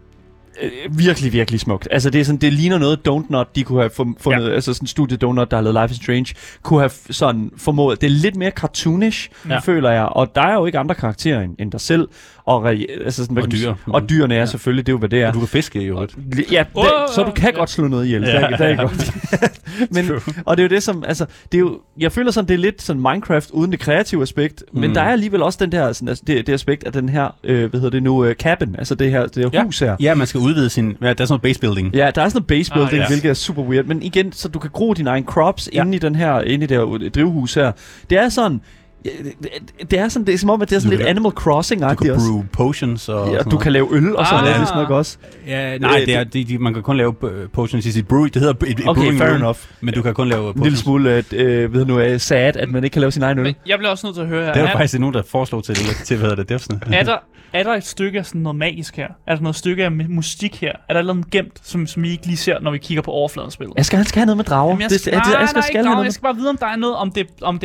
er 0.60 0.68
virkelig, 0.90 1.32
virkelig 1.32 1.60
smukt. 1.60 1.88
Altså, 1.90 2.10
det, 2.10 2.20
er 2.20 2.24
sådan, 2.24 2.38
det 2.38 2.52
ligner 2.52 2.78
noget 2.78 3.04
Donut, 3.04 3.56
de 3.56 3.64
kunne 3.64 3.80
have 3.80 3.90
fundet, 4.18 4.48
ja. 4.48 4.54
altså 4.54 4.74
sådan 4.74 4.88
studie 4.88 5.16
Donut, 5.16 5.50
der 5.50 5.56
har 5.56 5.62
lavet 5.62 5.82
Life 5.82 5.92
is 5.92 5.96
Strange, 6.04 6.34
kunne 6.62 6.80
have 6.80 6.90
sådan 7.10 7.50
formået. 7.56 8.00
Det 8.00 8.06
er 8.06 8.10
lidt 8.10 8.36
mere 8.36 8.50
cartoonish, 8.50 9.30
Ja. 9.48 9.58
føler 9.58 9.90
jeg. 9.90 10.04
Og 10.04 10.34
der 10.34 10.42
er 10.42 10.54
jo 10.54 10.66
ikke 10.66 10.78
andre 10.78 10.94
karakterer 10.94 11.40
end, 11.40 11.54
end 11.58 11.72
dig 11.72 11.80
selv. 11.80 12.08
Og, 12.44 12.70
re- 12.72 13.04
altså 13.04 13.22
sådan, 13.24 13.38
Og 13.38 13.52
dyr. 13.52 13.74
Og 13.86 14.08
dyrene 14.08 14.34
er 14.34 14.38
ja. 14.38 14.46
selvfølgelig, 14.46 14.86
det 14.86 14.92
er 14.92 14.94
jo, 14.94 14.98
hvad 14.98 15.08
det 15.08 15.22
er. 15.22 15.28
Og 15.28 15.34
du 15.34 15.38
kan 15.38 15.48
fiske 15.48 15.82
i 15.82 15.84
øvrigt. 15.84 16.16
Ja, 16.52 16.64
oh, 16.74 16.84
så 17.14 17.22
du 17.22 17.30
kan 17.30 17.50
ja. 17.52 17.58
godt 17.58 17.70
slå 17.70 17.88
noget 17.88 18.04
ihjel. 18.06 18.22
Ja. 18.22 18.40
Ja. 18.40 18.46
Det, 18.46 18.52
er, 18.52 18.56
det 18.56 18.70
er 18.70 18.76
godt. 18.76 19.10
men, 19.94 20.10
og 20.44 20.56
det 20.56 20.62
er 20.62 20.68
jo 20.68 20.74
det 20.74 20.82
som, 20.82 21.04
altså, 21.06 21.26
det 21.52 21.58
er 21.58 21.60
jo, 21.60 21.78
jeg 21.98 22.12
føler 22.12 22.30
sådan, 22.30 22.48
det 22.48 22.54
er 22.54 22.58
lidt 22.58 22.82
sådan 22.82 23.02
Minecraft 23.02 23.50
uden 23.50 23.70
det 23.72 23.80
kreative 23.80 24.22
aspekt, 24.22 24.64
mm. 24.72 24.80
men 24.80 24.94
der 24.94 25.00
er 25.00 25.12
alligevel 25.12 25.42
også 25.42 25.58
den 25.62 25.72
der, 25.72 25.92
sådan, 25.92 26.08
altså, 26.08 26.24
det, 26.26 26.46
det 26.46 26.52
aspekt 26.52 26.84
af 26.84 26.92
den 26.92 27.08
her, 27.08 27.28
øh, 27.44 27.70
hvad 27.70 27.80
hedder 27.80 27.90
det 27.90 28.02
nu, 28.02 28.24
øh, 28.24 28.34
cabin, 28.34 28.74
altså 28.78 28.94
det 28.94 29.10
her, 29.10 29.26
det 29.26 29.36
her 29.44 29.50
Ja. 29.52 29.64
hus 29.64 29.78
her. 29.78 29.96
Ja, 30.00 30.14
man 30.14 30.26
skal 30.26 30.40
udvide 30.44 30.70
sin... 30.70 30.96
Ja, 31.02 31.06
der 31.06 31.10
er 31.10 31.14
sådan 31.14 31.26
noget 31.30 31.42
base 31.42 31.60
building. 31.60 31.94
Ja, 31.94 31.98
der 31.98 32.22
er 32.22 32.28
sådan 32.28 32.30
noget 32.34 32.46
base 32.46 32.72
building, 32.72 32.92
Ah, 32.92 32.92
ah, 32.92 32.96
ja. 32.98 33.02
ja. 33.02 33.08
hvilket 33.08 33.28
er 33.30 33.34
super 33.34 33.62
weird. 33.62 33.84
Men 33.84 34.02
igen, 34.02 34.32
så 34.32 34.48
du 34.48 34.58
kan 34.58 34.70
gro 34.72 34.92
dine 34.92 35.10
egne 35.10 35.26
crops 35.26 35.68
Ja. 35.72 35.76
ja. 35.78 35.84
inde 35.84 35.96
i 35.96 35.98
den 35.98 36.14
her, 36.14 36.40
inde 36.40 36.64
i 36.64 36.66
det 36.66 36.76
her 36.76 37.10
drivhus 37.14 37.54
her. 37.54 37.72
Det 38.10 38.18
er 38.18 38.28
sådan, 38.28 38.60
ja, 39.04 39.10
det- 39.42 39.90
det 39.90 39.98
er 39.98 40.08
sådan, 40.08 40.26
det 40.26 40.34
er 40.34 40.38
som 40.38 40.50
om, 40.50 40.62
at 40.62 40.70
det 40.70 40.76
er 40.76 40.80
sådan 40.80 40.90
Du 40.90 40.96
lidt 40.96 41.00
kan- 41.00 41.08
Animal 41.08 41.30
Du 41.32 41.40
Crossing-agtigt 41.40 42.04
kan 42.04 42.12
også. 42.14 42.26
brew 42.30 42.44
potions 42.52 43.08
og 43.08 43.32
Ja, 43.32 43.38
du 43.42 43.58
kan 43.58 43.72
lave 43.72 43.88
øl 43.92 44.16
og 44.16 44.26
sådan 44.26 44.44
Ah. 44.44 44.54
noget, 44.60 44.68
nok 44.74 44.90
også. 44.90 45.16
Ja, 45.46 45.78
nej, 45.78 46.02
det 46.06 46.14
er, 46.16 46.24
det, 46.24 46.48
de, 46.48 46.58
man 46.58 46.74
kan 46.74 46.82
kun 46.82 46.96
lave 46.96 47.14
øh, 47.22 47.48
potions 47.48 47.86
i 47.86 47.92
sit 47.92 48.08
brew. 48.08 48.24
Det 48.24 48.36
hedder 48.36 48.54
et, 48.54 48.62
et 48.68 48.80
Okay, 48.86 49.00
brewing 49.00 49.18
fair 49.18 49.28
room, 49.28 49.36
enough. 49.40 49.58
Men 49.80 49.94
du 49.94 50.02
kan 50.02 50.14
kun 50.14 50.28
lave 50.28 50.40
En 50.40 50.52
potions. 50.52 50.64
lille 50.64 50.78
smule, 50.78 51.10
at, 51.10 51.32
øh, 51.32 51.72
ved 51.74 51.80
du 51.80 51.86
nu, 51.92 51.98
er 51.98 52.18
sad, 52.18 52.56
at 52.56 52.70
man 52.70 52.84
ikke 52.84 52.94
kan 52.94 53.00
lave 53.00 53.12
sin 53.12 53.22
egen 53.22 53.38
øl. 53.38 53.44
Men 53.44 53.54
jeg 53.66 53.78
bliver 53.78 53.90
også 53.90 54.06
nødt 54.06 54.14
til 54.16 54.22
at 54.22 54.28
høre 54.28 54.44
her. 54.44 54.52
Det 54.52 54.60
er 54.60 54.64
er, 54.64 54.70
der 54.70 54.76
faktisk 54.76 55.00
nogen, 55.00 55.14
der 55.14 55.22
foreslog 55.28 55.64
til, 55.64 55.76
til 56.04 56.16
hvad 56.16 56.28
hedder 56.30 56.42
det, 56.42 56.48
Defsne. 56.48 56.80
er, 56.92 57.02
der, 57.04 57.16
er 57.52 57.62
der 57.62 57.74
et 57.74 57.86
stykke 57.86 58.18
af 58.18 58.26
sådan 58.26 58.40
noget 58.40 58.56
magisk 58.56 58.96
her? 58.96 59.08
Er 59.26 59.34
der 59.34 59.42
noget 59.42 59.56
stykke 59.56 59.84
af 59.84 59.88
mu- 59.90 60.08
musik 60.14 60.60
her? 60.60 60.72
Er 60.88 60.94
der 60.94 61.02
noget 61.02 61.30
gemt, 61.30 61.52
som, 61.62 61.86
som 61.86 62.02
vi 62.02 62.10
ikke 62.10 62.26
lige 62.26 62.36
ser, 62.36 62.60
når 62.60 62.70
vi 62.70 62.78
kigger 62.78 63.02
på 63.02 63.10
overfladen 63.10 63.46
af 63.48 63.52
spillet? 63.52 63.74
Asger, 63.78 63.96
han 63.98 64.06
skal 64.06 64.18
have 64.20 64.26
noget 64.26 64.36
med 64.36 64.44
drager. 64.44 64.68
Jamen, 64.68 64.82
jeg 64.82 64.90
det, 64.90 65.00
skal, 65.00 65.12
det, 65.12 65.22
det, 65.24 65.32
nej, 65.32 65.42
Asger 65.42 65.54
nej, 65.54 65.62
skal 65.62 65.70
ikke 65.70 65.78
have 65.78 65.84
drager. 65.84 65.94
noget 65.94 66.04
jeg 66.04 66.12
skal 66.12 66.22
bare 66.22 66.36
vide, 66.36 66.48
om 66.50 66.56
der 66.56 66.66
er 66.66 66.76
noget, 66.76 66.96
om 66.96 67.10
det, 67.10 67.26
om 67.42 67.58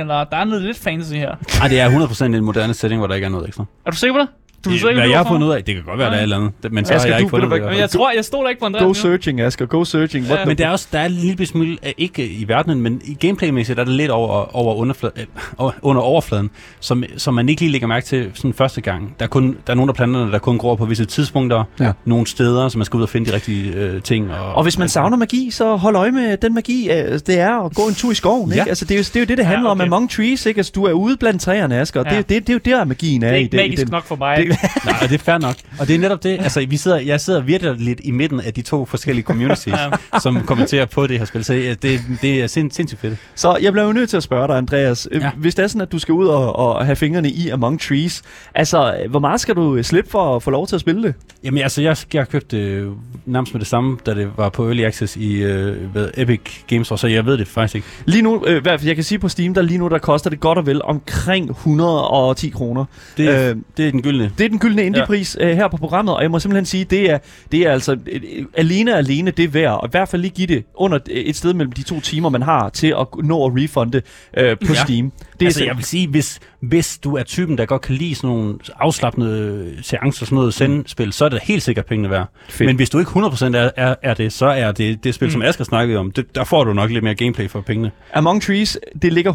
er 0.00 0.04
eller 0.04 0.24
der 0.24 0.36
er 0.36 0.44
noget 0.44 0.62
lidt 0.62 0.78
fantasy 0.78 1.14
her. 1.14 1.34
Nej, 1.58 1.68
det 1.68 1.80
er 1.80 1.90
100% 1.90 2.24
en 2.24 2.44
moderne 2.44 2.74
setting, 2.74 2.98
hvor 3.00 3.06
der 3.06 3.14
ikke 3.14 3.24
er 3.24 3.28
noget 3.28 3.48
ekstra. 3.48 3.64
Er 3.86 3.90
du 3.90 3.96
sikker 3.96 4.14
på 4.14 4.18
det? 4.18 4.28
Du 4.64 4.70
er 4.70 4.72
sikker, 4.74 4.92
Hvad 4.94 5.08
jeg 5.08 5.16
har 5.18 5.22
det? 5.24 5.30
fundet 5.30 5.46
ud 5.46 5.52
af, 5.52 5.64
det 5.64 5.74
kan 5.74 5.84
godt 5.84 5.98
være, 5.98 6.06
der 6.10 6.14
er 6.14 6.18
et 6.18 6.22
eller 6.22 6.36
andet. 6.36 6.72
Men 6.72 6.84
så 6.84 6.94
Asger, 6.94 7.08
har 7.08 7.14
jeg 7.14 7.20
ikke 7.20 7.30
fundet 7.30 7.46
i 7.46 7.50
Men 7.50 7.62
fald. 7.62 7.78
jeg 7.78 7.90
tror, 7.90 8.12
jeg 8.16 8.24
stoler 8.24 8.48
ikke 8.48 8.60
på 8.60 8.66
Andreas 8.66 8.84
Go 8.86 8.92
searching, 8.92 9.40
Asger. 9.40 9.66
Go 9.66 9.84
searching. 9.84 10.26
What 10.26 10.38
Ja. 10.40 10.44
Men 10.44 10.58
der 10.58 10.66
er 10.66 10.70
også 10.70 10.88
der 10.92 10.98
er 10.98 11.06
en 11.06 11.12
lille 11.12 11.46
smule, 11.46 11.78
øh, 11.86 11.92
ikke 11.98 12.26
i 12.28 12.44
verdenen, 12.48 12.80
men 12.80 13.00
i 13.04 13.14
gameplaymæssigt 13.14 13.78
er 13.78 13.84
det 13.84 13.94
lidt 13.94 14.10
over, 14.10 14.56
over 14.56 14.74
underfladen, 14.74 15.20
øh, 15.62 15.70
under 15.82 16.02
overfladen, 16.02 16.50
som, 16.80 17.04
som 17.16 17.34
man 17.34 17.48
ikke 17.48 17.60
lige 17.60 17.72
lægger 17.72 17.86
mærke 17.88 18.06
til 18.06 18.30
sådan 18.34 18.52
første 18.54 18.80
gang. 18.80 19.14
Der 19.18 19.24
er, 19.24 19.28
kun, 19.28 19.56
der 19.66 19.72
er 19.72 19.76
nogle 19.76 19.90
af 19.90 19.94
planterne, 19.94 20.32
der 20.32 20.38
kun 20.38 20.58
gror 20.58 20.74
på 20.76 20.84
visse 20.84 21.04
tidspunkter, 21.04 21.64
Ja. 21.80 21.92
nogle 22.04 22.26
steder, 22.26 22.68
så 22.68 22.78
man 22.78 22.84
skal 22.84 22.96
ud 22.96 23.02
og 23.02 23.08
finde 23.08 23.30
de 23.30 23.34
rigtige 23.34 23.72
øh, 23.74 24.02
ting. 24.02 24.30
Og, 24.32 24.54
Og 24.54 24.62
hvis 24.62 24.78
man 24.78 24.88
savner 24.88 25.16
magi, 25.16 25.48
så 25.52 25.76
hold 25.76 25.96
øje 25.96 26.10
med 26.10 26.36
den 26.36 26.54
magi, 26.54 26.90
øh, 26.90 27.12
det 27.26 27.28
er 27.38 27.64
at 27.64 27.74
gå 27.74 27.82
en 27.88 27.94
tur 27.94 28.10
i 28.10 28.14
skoven. 28.14 28.50
Ja. 28.52 28.54
Ikke? 28.60 28.68
Altså, 28.68 28.84
det, 28.84 28.94
er 28.94 28.98
jo, 28.98 29.02
det 29.02 29.16
er 29.16 29.20
jo 29.20 29.26
det, 29.26 29.38
det 29.38 29.46
handler 29.46 29.70
okay. 29.70 29.82
om 29.84 29.92
Among 29.92 30.10
Trees. 30.10 30.46
Ikke? 30.46 30.58
Altså, 30.58 30.72
du 30.74 30.84
er 30.84 30.92
ude 30.92 31.16
blandt 31.16 31.42
træerne, 31.42 31.80
Asger. 31.80 32.00
og 32.00 32.06
Ja. 32.10 32.16
Det, 32.16 32.28
det, 32.28 32.46
det, 32.46 32.48
er 32.66 32.72
jo 32.72 32.78
der, 32.78 32.84
magien 32.84 33.22
er. 33.22 33.28
Det 33.28 33.34
er 33.36 33.38
i 33.38 33.42
ikke 33.42 33.52
den, 33.52 33.60
i 33.60 33.62
magisk 33.62 33.82
den. 33.82 33.90
nok 33.92 34.04
for 34.04 34.16
mig. 34.16 34.36
Det- 34.36 34.49
Nej, 34.86 34.96
og 35.02 35.08
det 35.08 35.14
er 35.14 35.18
fair 35.24 35.38
nok. 35.38 35.54
Og 35.78 35.88
det 35.88 35.94
er 35.94 35.98
netop 35.98 36.22
det, 36.22 36.30
altså 36.40 36.66
vi 36.68 36.76
sidder, 36.76 36.98
jeg 37.00 37.20
sidder 37.20 37.40
virkelig 37.40 37.74
lidt 37.78 38.00
i 38.04 38.10
midten 38.10 38.40
af 38.40 38.54
de 38.54 38.62
to 38.62 38.84
forskellige 38.86 39.24
communities, 39.24 39.74
som 40.22 40.40
kommenterer 40.42 40.84
på 40.86 41.06
det 41.06 41.18
her 41.18 41.24
spil, 41.24 41.44
så 41.44 41.54
ja, 41.54 41.74
det, 41.82 42.00
det 42.22 42.42
er 42.42 42.46
sind, 42.46 42.70
sindssygt 42.70 43.00
fedt. 43.00 43.16
Så 43.34 43.56
jeg 43.62 43.72
bliver 43.72 43.86
jo 43.86 43.92
nødt 43.92 44.10
til 44.10 44.16
at 44.16 44.22
spørge 44.22 44.48
dig, 44.48 44.56
Andreas. 44.56 45.08
Ja. 45.12 45.18
Ja. 45.18 45.30
Hvis 45.36 45.54
det 45.54 45.62
er 45.62 45.66
sådan, 45.66 45.80
at 45.80 45.92
du 45.92 45.98
skal 45.98 46.12
ud 46.12 46.26
og, 46.26 46.56
og 46.56 46.84
have 46.86 46.96
fingrene 46.96 47.30
i 47.30 47.48
Among 47.48 47.80
Trees, 47.80 48.22
altså, 48.54 48.94
hvor 49.10 49.20
meget 49.20 49.40
skal 49.40 49.54
du 49.54 49.82
slippe 49.82 50.10
for 50.10 50.36
at 50.36 50.42
få 50.42 50.50
lov 50.50 50.66
til 50.66 50.74
at 50.74 50.80
spille 50.80 51.02
det? 51.02 51.14
Jamen 51.44 51.62
altså, 51.62 51.82
jeg, 51.82 51.96
jeg 52.14 52.28
købte 52.28 52.58
øh, 52.58 52.90
nærmest 53.26 53.54
med 53.54 53.60
det 53.60 53.68
samme, 53.68 53.98
da 54.06 54.14
det 54.14 54.28
var 54.36 54.48
på 54.48 54.66
Early 54.66 54.82
Access 54.84 55.16
i 55.16 55.32
øh, 55.42 55.76
hvad, 55.92 56.08
Epic 56.16 56.40
Games 56.66 56.86
Store, 56.86 56.98
så 56.98 57.06
jeg 57.06 57.26
ved 57.26 57.38
det 57.38 57.48
faktisk 57.48 57.74
ikke. 57.74 57.86
Lige 58.04 58.22
nu, 58.22 58.44
øh, 58.46 58.62
hvad- 58.62 58.78
jeg 58.84 58.94
kan 58.94 59.04
sige 59.04 59.18
på 59.18 59.28
Steam, 59.28 59.54
der 59.54 59.62
lige 59.62 59.78
nu, 59.78 59.88
der 59.88 59.98
koster 59.98 60.30
det 60.30 60.40
godt 60.40 60.58
og 60.58 60.66
vel 60.66 60.82
omkring 60.82 61.50
110 61.50 62.48
kroner. 62.48 62.84
Det, 63.16 63.28
Øh, 63.28 63.48
øh, 63.50 63.56
det 63.76 63.86
er 63.86 63.90
den 63.90 64.02
gyldne. 64.02 64.30
Det 64.40 64.46
er 64.46 64.48
den 64.48 64.58
gyldne 64.58 64.82
indie-pris 64.84 65.36
ja. 65.40 65.50
øh, 65.50 65.56
her 65.56 65.68
på 65.68 65.76
programmet, 65.76 66.14
og 66.14 66.22
jeg 66.22 66.30
må 66.30 66.38
simpelthen 66.38 66.66
sige, 66.66 66.84
det 66.84 67.10
er, 67.10 67.18
det 67.52 67.60
er 67.60 67.72
altså 67.72 67.96
øh, 68.06 68.20
alene 68.54 68.96
alene 68.96 69.30
det 69.30 69.54
værd, 69.54 69.72
og 69.72 69.88
i 69.88 69.90
hvert 69.90 70.08
fald 70.08 70.22
lige 70.22 70.32
give 70.32 70.46
det 70.46 70.64
under 70.74 70.98
et 71.10 71.36
sted 71.36 71.54
mellem 71.54 71.72
de 71.72 71.82
to 71.82 72.00
timer, 72.00 72.28
man 72.28 72.42
har 72.42 72.68
til 72.68 72.86
at 72.86 73.06
nå 73.24 73.46
at 73.46 73.52
refunde 73.56 74.02
øh, 74.36 74.56
på 74.66 74.72
Ja. 74.72 74.84
Steam. 74.84 75.12
Det 75.32 75.42
er 75.42 75.46
altså, 75.46 75.64
jeg 75.64 75.76
vil 75.76 75.84
sige, 75.84 76.08
hvis, 76.08 76.40
hvis 76.60 76.98
du 76.98 77.16
er 77.16 77.22
typen, 77.22 77.58
der 77.58 77.66
godt 77.66 77.82
kan 77.82 77.94
lide 77.94 78.14
sådan 78.14 78.30
nogle 78.30 78.58
afslappende 78.76 79.76
seancer, 79.82 80.26
sådan 80.26 80.36
noget 80.36 80.54
sendspil, 80.54 81.12
så 81.12 81.24
er 81.24 81.28
det 81.28 81.40
helt 81.42 81.62
sikkert 81.62 81.86
pengene 81.86 82.10
værd. 82.10 82.26
Fedt. 82.48 82.66
Men 82.66 82.76
hvis 82.76 82.90
du 82.90 82.98
ikke 82.98 83.10
100% 83.10 83.56
er, 83.56 83.70
er, 83.76 83.94
er 84.02 84.14
det, 84.14 84.32
så 84.32 84.46
er 84.46 84.72
det 84.72 85.04
det 85.04 85.14
spil, 85.14 85.26
mm. 85.26 85.32
som 85.32 85.42
Asger 85.42 85.64
snakkede 85.64 85.98
om, 85.98 86.10
det, 86.10 86.34
der 86.34 86.44
får 86.44 86.64
du 86.64 86.72
nok 86.72 86.90
lidt 86.90 87.04
mere 87.04 87.14
gameplay 87.14 87.48
for 87.48 87.60
pengene. 87.60 87.90
Among 88.14 88.42
Trees, 88.42 88.78
det 89.02 89.12
ligger 89.12 89.32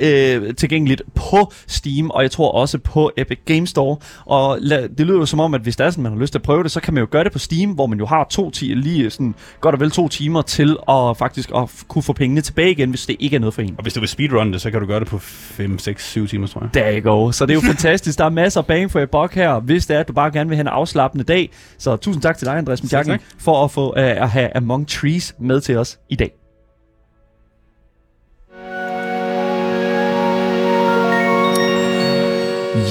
100% 0.00 0.06
øh, 0.06 0.54
tilgængeligt 0.54 1.02
på 1.14 1.52
Steam, 1.66 2.10
og 2.10 2.22
jeg 2.22 2.30
tror 2.30 2.52
også 2.52 2.78
på 2.78 3.10
Epic 3.16 3.38
Game 3.44 3.66
Store. 3.66 3.96
Og 4.24 4.35
la, 4.60 4.86
det 4.98 5.06
lyder 5.06 5.18
jo 5.18 5.26
som 5.26 5.40
om, 5.40 5.54
at 5.54 5.60
hvis 5.60 5.76
der 5.76 5.84
er 5.84 5.90
sådan, 5.90 6.02
man 6.02 6.12
har 6.12 6.18
lyst 6.20 6.32
til 6.32 6.38
at 6.38 6.42
prøve 6.42 6.62
det, 6.62 6.70
så 6.70 6.80
kan 6.80 6.94
man 6.94 7.00
jo 7.00 7.08
gøre 7.10 7.24
det 7.24 7.32
på 7.32 7.38
Steam, 7.38 7.70
hvor 7.70 7.86
man 7.86 7.98
jo 7.98 8.06
har 8.06 8.26
to 8.30 8.50
ti- 8.50 8.74
lige 8.74 9.10
sådan 9.10 9.34
godt 9.60 9.74
og 9.74 9.80
vel 9.80 9.90
to 9.90 10.08
timer 10.08 10.42
til 10.42 10.76
at 10.88 11.16
faktisk 11.16 11.50
at 11.56 11.84
kunne 11.88 12.02
få 12.02 12.12
pengene 12.12 12.40
tilbage 12.40 12.70
igen, 12.70 12.90
hvis 12.90 13.06
det 13.06 13.16
ikke 13.18 13.36
er 13.36 13.40
noget 13.40 13.54
for 13.54 13.62
en. 13.62 13.74
Og 13.78 13.82
hvis 13.82 13.94
du 13.94 14.00
vil 14.00 14.08
speedrun 14.08 14.52
det, 14.52 14.60
så 14.60 14.70
kan 14.70 14.80
du 14.80 14.86
gøre 14.86 15.00
det 15.00 15.08
på 15.08 15.18
5, 15.18 15.78
6, 15.78 16.10
7 16.10 16.26
timer, 16.28 16.46
tror 16.46 16.60
jeg. 16.60 16.74
Der 16.74 17.00
you 17.02 17.10
go. 17.12 17.32
Så 17.32 17.46
det 17.46 17.50
er 17.50 17.54
jo 17.54 17.60
fantastisk. 17.74 18.18
Der 18.18 18.24
er 18.24 18.28
masser 18.30 18.60
af 18.60 18.66
bang 18.66 18.90
for 18.90 18.98
your 19.00 19.06
buck 19.22 19.34
her, 19.34 19.60
hvis 19.60 19.86
det 19.86 19.96
er, 19.96 20.00
at 20.00 20.08
du 20.08 20.12
bare 20.12 20.30
gerne 20.30 20.48
vil 20.48 20.56
have 20.56 20.60
en 20.60 20.68
afslappende 20.68 21.24
dag. 21.24 21.50
Så 21.78 21.96
tusind 21.96 22.22
tak 22.22 22.38
til 22.38 22.46
dig, 22.46 22.56
Andreas 22.58 22.82
Mjakken, 22.92 23.18
for 23.38 23.64
at 23.64 23.70
få 23.70 23.90
uh, 23.90 23.98
at 24.02 24.30
have 24.30 24.56
Among 24.56 24.88
Trees 24.88 25.34
med 25.40 25.60
til 25.60 25.76
os 25.76 25.98
i 26.10 26.16
dag. 26.16 26.45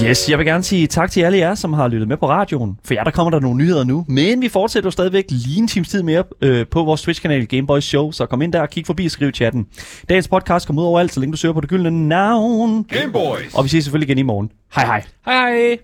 Yes, 0.04 0.30
jeg 0.30 0.38
vil 0.38 0.46
gerne 0.46 0.64
sige 0.64 0.88
tak 0.88 1.12
til 1.12 1.22
alle 1.22 1.38
jer, 1.38 1.56
som 1.56 1.74
har 1.74 1.88
lyttet 1.88 2.08
med 2.08 2.18
på 2.18 2.30
radioen. 2.30 2.80
For 2.84 2.94
jer, 2.94 3.04
der 3.04 3.12
kommer 3.12 3.32
der 3.32 3.40
nogle 3.40 3.58
nyheder 3.58 3.84
nu. 3.84 4.06
Men 4.08 4.42
vi 4.42 4.50
fortsætter 4.50 4.88
jo 4.88 4.92
stadigvæk 4.92 5.26
lige 5.30 5.60
en 5.60 5.68
times 5.68 5.90
tid 5.90 6.04
mere 6.04 6.24
øh, 6.42 6.66
på 6.72 6.84
vores 6.84 7.02
Twitch-kanal 7.02 7.46
Gameboys 7.48 7.84
Show. 7.84 8.12
Så 8.12 8.26
kom 8.26 8.42
ind 8.42 8.54
der 8.54 8.62
og 8.62 8.70
kig 8.70 8.86
forbi 8.86 9.06
og 9.06 9.12
skriv 9.12 9.30
i 9.30 9.32
chatten. 9.32 9.68
Dagens 10.10 10.28
podcast 10.28 10.66
kommer 10.68 10.82
ud 10.82 10.88
overalt, 10.88 11.14
så 11.14 11.20
længe 11.20 11.32
du 11.32 11.38
søger 11.38 11.54
på 11.54 11.62
det 11.62 11.70
gyldne 11.70 12.08
navn. 12.08 12.84
Game 12.84 13.12
Boys. 13.14 13.54
Og 13.54 13.64
vi 13.64 13.70
ses 13.70 13.84
selvfølgelig 13.84 14.10
igen 14.10 14.18
i 14.18 14.22
morgen. 14.24 14.52
Hej 14.76 14.86
hej. 14.86 15.04
Hej 15.26 15.52
hej. 15.52 15.78